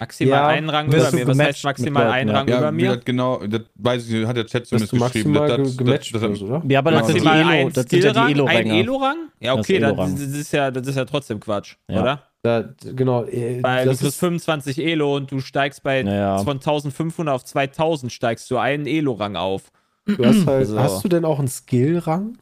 Maximal 0.00 0.30
Ja, 0.38 0.46
einen 0.48 0.70
Rang 0.70 0.86
über 0.88 1.10
mir. 1.12 1.26
Was 1.26 1.38
heißt 1.38 1.64
maximal 1.64 2.06
einen 2.08 2.30
ja. 2.30 2.36
Rang 2.36 2.48
Ja, 2.48 2.58
über 2.58 2.72
mir? 2.72 2.96
das 2.96 3.04
genau, 3.04 3.38
das 3.46 3.62
weiß 3.76 4.08
ich, 4.10 4.26
hat 4.26 4.36
der 4.36 4.46
Chat 4.46 4.66
zumindest 4.66 4.92
geschrieben. 4.92 5.32
ge 5.32 5.48
Das- 5.56 5.76
gematcht 5.76 6.14
das- 6.14 6.20
das- 6.22 6.30
wirst, 6.30 6.42
oder? 6.42 6.62
Ja, 6.68 6.78
aber 6.80 6.90
das 6.92 7.06
Genau. 7.06 7.12
sind 7.14 7.24
die 7.24 7.28
Elo, 7.38 7.48
ein 7.48 7.72
das 7.72 7.84
sind 7.88 7.92
ja 7.92 7.98
die 7.98 8.08
Skillrang, 8.08 8.30
Elo-Ränge. 8.30 8.72
Ein 8.72 8.78
Elo-Rang? 8.80 9.16
Ja, 9.40 9.56
Das 9.56 9.64
okay, 9.64 9.76
Elo-Rang. 9.76 10.12
das, 10.14 10.20
ist 10.22 10.52
ja, 10.52 10.70
das 10.70 10.86
ist 10.86 10.96
ja 10.96 11.04
trotzdem 11.04 11.40
Quatsch, 11.40 11.74
Ja. 11.88 12.02
oder? 12.02 12.22
Da, 12.42 12.64
genau. 12.94 13.24
äh, 13.24 13.62
Weil 13.62 13.84
du 13.84 13.90
das 13.90 13.98
kriegst 13.98 14.14
ist, 14.14 14.20
25 14.20 14.78
Elo 14.78 15.16
und 15.16 15.30
du 15.32 15.40
steigst 15.40 15.82
bei 15.82 16.02
Naja. 16.04 16.38
von 16.38 16.60
1500 16.60 17.34
auf 17.34 17.44
2000 17.44 18.12
steigst 18.12 18.48
du 18.50 18.58
einen 18.58 18.86
Elo-Rang 18.86 19.34
auf. 19.36 19.70
du 20.06 20.24
hast, 20.24 20.46
halt, 20.46 20.66
So. 20.68 20.78
hast 20.78 21.04
du 21.04 21.08
denn 21.08 21.24
auch 21.24 21.38
einen 21.38 21.48
Skill-Rang? 21.48 22.38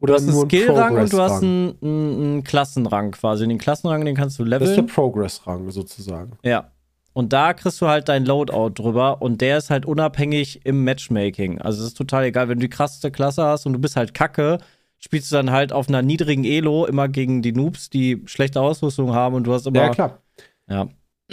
Oder 0.00 0.14
Du 0.14 0.14
hast 0.14 0.22
einen 0.22 0.32
nur 0.32 0.40
einen 0.44 0.50
Skillrang 0.50 0.96
und 0.96 1.12
du 1.12 1.20
hast 1.20 1.42
einen, 1.42 1.74
einen, 1.82 2.22
einen 2.22 2.44
Klassenrang 2.44 3.10
quasi. 3.10 3.46
Den 3.46 3.58
Klassenrang, 3.58 4.02
den 4.06 4.14
kannst 4.16 4.38
du 4.38 4.44
Das 4.44 4.62
ist 4.62 4.68
der 4.68 4.76
leveln. 4.76 4.86
Progress-Rang 4.86 5.68
sozusagen. 5.70 6.38
Ja. 6.42 6.70
Und 7.12 7.32
da 7.32 7.52
kriegst 7.54 7.80
du 7.80 7.88
halt 7.88 8.08
dein 8.08 8.24
Loadout 8.24 8.70
drüber 8.82 9.20
und 9.20 9.40
der 9.40 9.58
ist 9.58 9.70
halt 9.70 9.84
unabhängig 9.84 10.60
im 10.64 10.84
Matchmaking. 10.84 11.60
Also 11.60 11.80
es 11.82 11.88
ist 11.88 11.96
total 11.98 12.24
egal, 12.24 12.48
wenn 12.48 12.58
du 12.58 12.66
die 12.66 12.70
krasseste 12.70 13.10
Klasse 13.10 13.42
hast 13.44 13.66
und 13.66 13.72
du 13.72 13.78
bist 13.80 13.96
halt 13.96 14.14
kacke, 14.14 14.58
spielst 14.98 15.32
du 15.32 15.36
dann 15.36 15.50
halt 15.50 15.72
auf 15.72 15.88
einer 15.88 16.02
niedrigen 16.02 16.44
Elo 16.44 16.86
immer 16.86 17.08
gegen 17.08 17.42
die 17.42 17.52
Noobs, 17.52 17.90
die 17.90 18.22
schlechte 18.26 18.60
Ausrüstung 18.60 19.12
haben 19.12 19.34
und 19.34 19.44
du 19.44 19.52
hast 19.52 19.66
immer. 19.66 19.80
Ja, 19.80 19.88
klar. 19.90 20.22
Ja. 20.68 20.88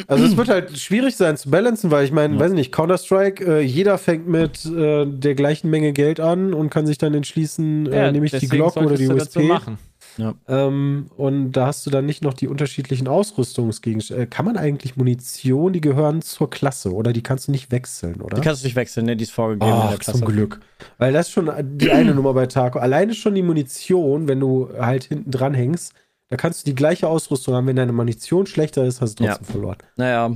Also 0.08 0.26
es 0.26 0.38
wird 0.38 0.50
halt 0.50 0.78
schwierig 0.78 1.16
sein 1.16 1.38
zu 1.38 1.50
balancen, 1.50 1.90
weil 1.90 2.06
ich 2.06 2.12
meine, 2.12 2.36
Ja. 2.36 2.40
weiß 2.40 2.52
nicht, 2.54 2.72
Counter-Strike, 2.72 3.44
äh, 3.44 3.62
jeder 3.62 3.98
fängt 3.98 4.28
mit 4.28 4.64
äh, 4.66 5.06
der 5.08 5.34
gleichen 5.36 5.70
Menge 5.72 5.92
Geld 5.92 6.20
an 6.20 6.54
und 6.54 6.70
kann 6.70 6.86
sich 6.86 6.98
dann 7.00 7.14
entschließen, 7.16 7.92
äh, 7.92 8.12
nehme 8.12 8.26
ich 8.28 8.32
die 8.32 8.48
Glock 8.48 8.78
oder 8.78 8.96
die 8.96 9.08
USP. 9.08 9.44
machen. 9.44 9.80
Ja. 10.18 10.34
Ähm, 10.48 11.10
und 11.16 11.52
da 11.52 11.68
hast 11.68 11.86
du 11.86 11.90
dann 11.90 12.06
nicht 12.06 12.24
noch 12.24 12.34
die 12.34 12.48
unterschiedlichen 12.48 13.08
Ausrüstungsgegenstände. 13.08 14.24
Äh, 14.24 14.26
kann 14.28 14.46
man 14.46 14.58
eigentlich 14.58 14.98
Munition, 14.98 15.74
die 15.74 15.82
gehören 15.82 16.22
zur 16.22 16.50
Klasse 16.50 16.94
oder 16.94 17.14
die 17.14 17.22
kannst 17.22 17.48
du 17.48 17.52
nicht 17.52 17.72
wechseln, 17.72 18.22
oder? 18.22 18.36
Die 18.36 18.42
kannst 18.42 18.64
du 18.64 18.68
nicht 18.68 18.76
wechseln, 18.76 19.06
ne? 19.06 19.16
Die 19.16 19.24
ist 19.24 19.32
vorgegeben 19.32 19.72
in 19.72 19.78
Ach, 19.78 19.90
der 19.90 20.00
Klasse. 20.00 20.20
zum 20.20 20.28
Glück. 20.28 20.60
Weil 20.98 21.14
das 21.14 21.28
ist 21.28 21.34
schon 21.34 21.52
die 21.78 21.92
eine 21.92 22.16
Nummer 22.16 22.34
bei 22.34 22.48
Taco. 22.48 22.80
Alleine 22.80 23.14
schon 23.14 23.36
die 23.36 23.44
Munition, 23.44 24.28
wenn 24.28 24.40
du 24.40 24.70
halt 24.78 25.04
hinten 25.04 25.32
dran 25.32 25.54
hängst, 25.54 25.94
da 26.30 26.36
kannst 26.36 26.66
du 26.66 26.72
die 26.72 26.76
gleiche 26.76 27.08
Ausrüstung 27.08 27.54
haben. 27.54 27.68
Wenn 27.68 27.76
deine 27.76 27.94
Munition 27.94 28.48
schlechter 28.48 28.86
ist, 28.86 29.02
hast 29.02 29.20
du 29.20 29.26
trotzdem 29.26 29.46
verloren. 29.46 29.78
Naja, 29.96 30.36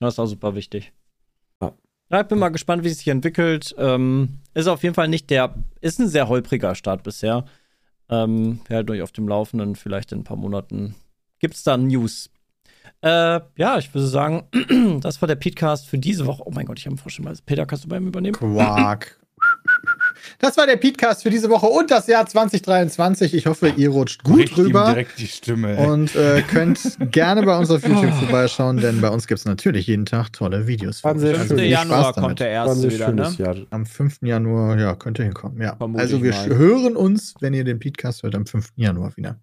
das 0.00 0.14
ist 0.14 0.18
auch 0.18 0.26
super 0.26 0.54
wichtig. 0.54 0.92
Ja. 1.60 1.72
Ja, 2.10 2.20
ich 2.20 2.26
bin 2.28 2.38
mal 2.38 2.50
gespannt, 2.50 2.84
wie 2.84 2.88
es 2.88 2.98
sich 2.98 3.08
entwickelt. 3.08 3.74
Ähm, 3.78 4.40
ist 4.54 4.66
auf 4.66 4.82
jeden 4.82 4.94
Fall 4.94 5.08
nicht 5.08 5.30
der, 5.30 5.54
ist 5.80 5.98
ein 5.98 6.08
sehr 6.08 6.28
holpriger 6.28 6.74
Start 6.74 7.02
bisher. 7.02 7.44
Ähm, 8.08 8.60
wir 8.66 8.76
halten 8.76 8.90
euch 8.92 9.02
auf 9.02 9.12
dem 9.12 9.28
Laufenden. 9.28 9.76
Vielleicht 9.76 10.12
in 10.12 10.20
ein 10.20 10.24
paar 10.24 10.36
Monaten 10.36 10.94
gibt 11.38 11.54
es 11.54 11.62
da 11.62 11.76
News. 11.76 12.30
Äh, 13.00 13.40
ja, 13.56 13.78
ich 13.78 13.92
würde 13.94 14.06
sagen, 14.06 14.48
das 15.00 15.20
war 15.20 15.26
der 15.26 15.36
Podcast 15.36 15.86
für 15.86 15.98
diese 15.98 16.26
Woche. 16.26 16.42
Oh 16.46 16.50
mein 16.50 16.66
Gott, 16.66 16.78
ich 16.78 16.86
habe 16.86 16.92
einen 16.92 16.98
Frosch 16.98 17.18
im 17.18 17.26
Hals. 17.26 17.42
Peter, 17.42 17.66
kannst 17.66 17.84
du 17.84 17.88
bei 17.88 17.96
ihm 17.96 18.06
übernehmen? 18.06 18.34
Quark. 18.34 19.20
Das 20.38 20.56
war 20.56 20.66
der 20.66 20.76
Podcast 20.76 21.22
für 21.22 21.30
diese 21.30 21.48
Woche 21.50 21.66
und 21.66 21.90
das 21.90 22.06
Jahr 22.06 22.26
2023. 22.26 23.34
Ich 23.34 23.46
hoffe, 23.46 23.68
ihr 23.68 23.90
rutscht 23.90 24.24
gut 24.24 24.36
Bricht 24.36 24.58
ihm 24.58 24.66
rüber 24.66 24.86
direkt 24.86 25.18
die 25.18 25.26
Stimme. 25.26 25.76
ey. 25.76 25.86
und 25.86 26.14
äh, 26.16 26.42
könnt 26.42 26.96
gerne 27.12 27.42
bei 27.42 27.56
uns 27.58 27.70
auf 27.70 27.86
YouTube 27.86 28.12
vorbeischauen, 28.14 28.78
denn 28.78 29.00
bei 29.00 29.08
uns 29.08 29.26
gibt 29.26 29.40
es 29.40 29.44
natürlich 29.44 29.86
jeden 29.86 30.06
Tag 30.06 30.32
tolle 30.32 30.66
Videos. 30.66 31.04
Also 31.04 31.26
5. 31.26 31.48
viel 31.48 31.64
Januar 31.64 32.04
Spaß 32.04 32.14
damit. 32.14 32.28
kommt 32.28 32.40
der 32.40 32.48
erste 32.48 32.90
wieder, 32.90 33.06
schönes 33.06 33.38
ne? 33.38 33.44
Jahr. 33.44 33.56
Am 33.70 33.86
5. 33.86 34.18
Januar, 34.22 34.78
ja, 34.78 34.94
könnt 34.94 35.18
ihr 35.18 35.24
hinkommen. 35.24 35.60
Ja. 35.60 35.76
Also 35.94 36.22
wir 36.22 36.32
mal. 36.32 36.48
hören 36.48 36.96
uns, 36.96 37.34
wenn 37.40 37.54
ihr 37.54 37.64
den 37.64 37.78
Podcast 37.78 38.22
hört, 38.22 38.34
am 38.34 38.46
5. 38.46 38.70
Januar 38.76 39.16
wieder. 39.16 39.38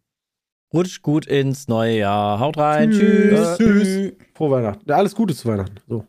Rutscht 0.74 1.02
gut 1.02 1.26
ins 1.26 1.68
neue 1.68 1.98
Jahr. 1.98 2.40
Haut 2.40 2.58
rein. 2.58 2.92
Tschüss. 2.92 3.58
Tschüss. 3.58 4.14
Frohe 4.34 4.52
Weihnachten. 4.52 4.90
Alles 4.90 5.14
Gute 5.14 5.36
zu 5.36 5.50
Weihnachten. 5.50 5.76
So. 5.88 6.06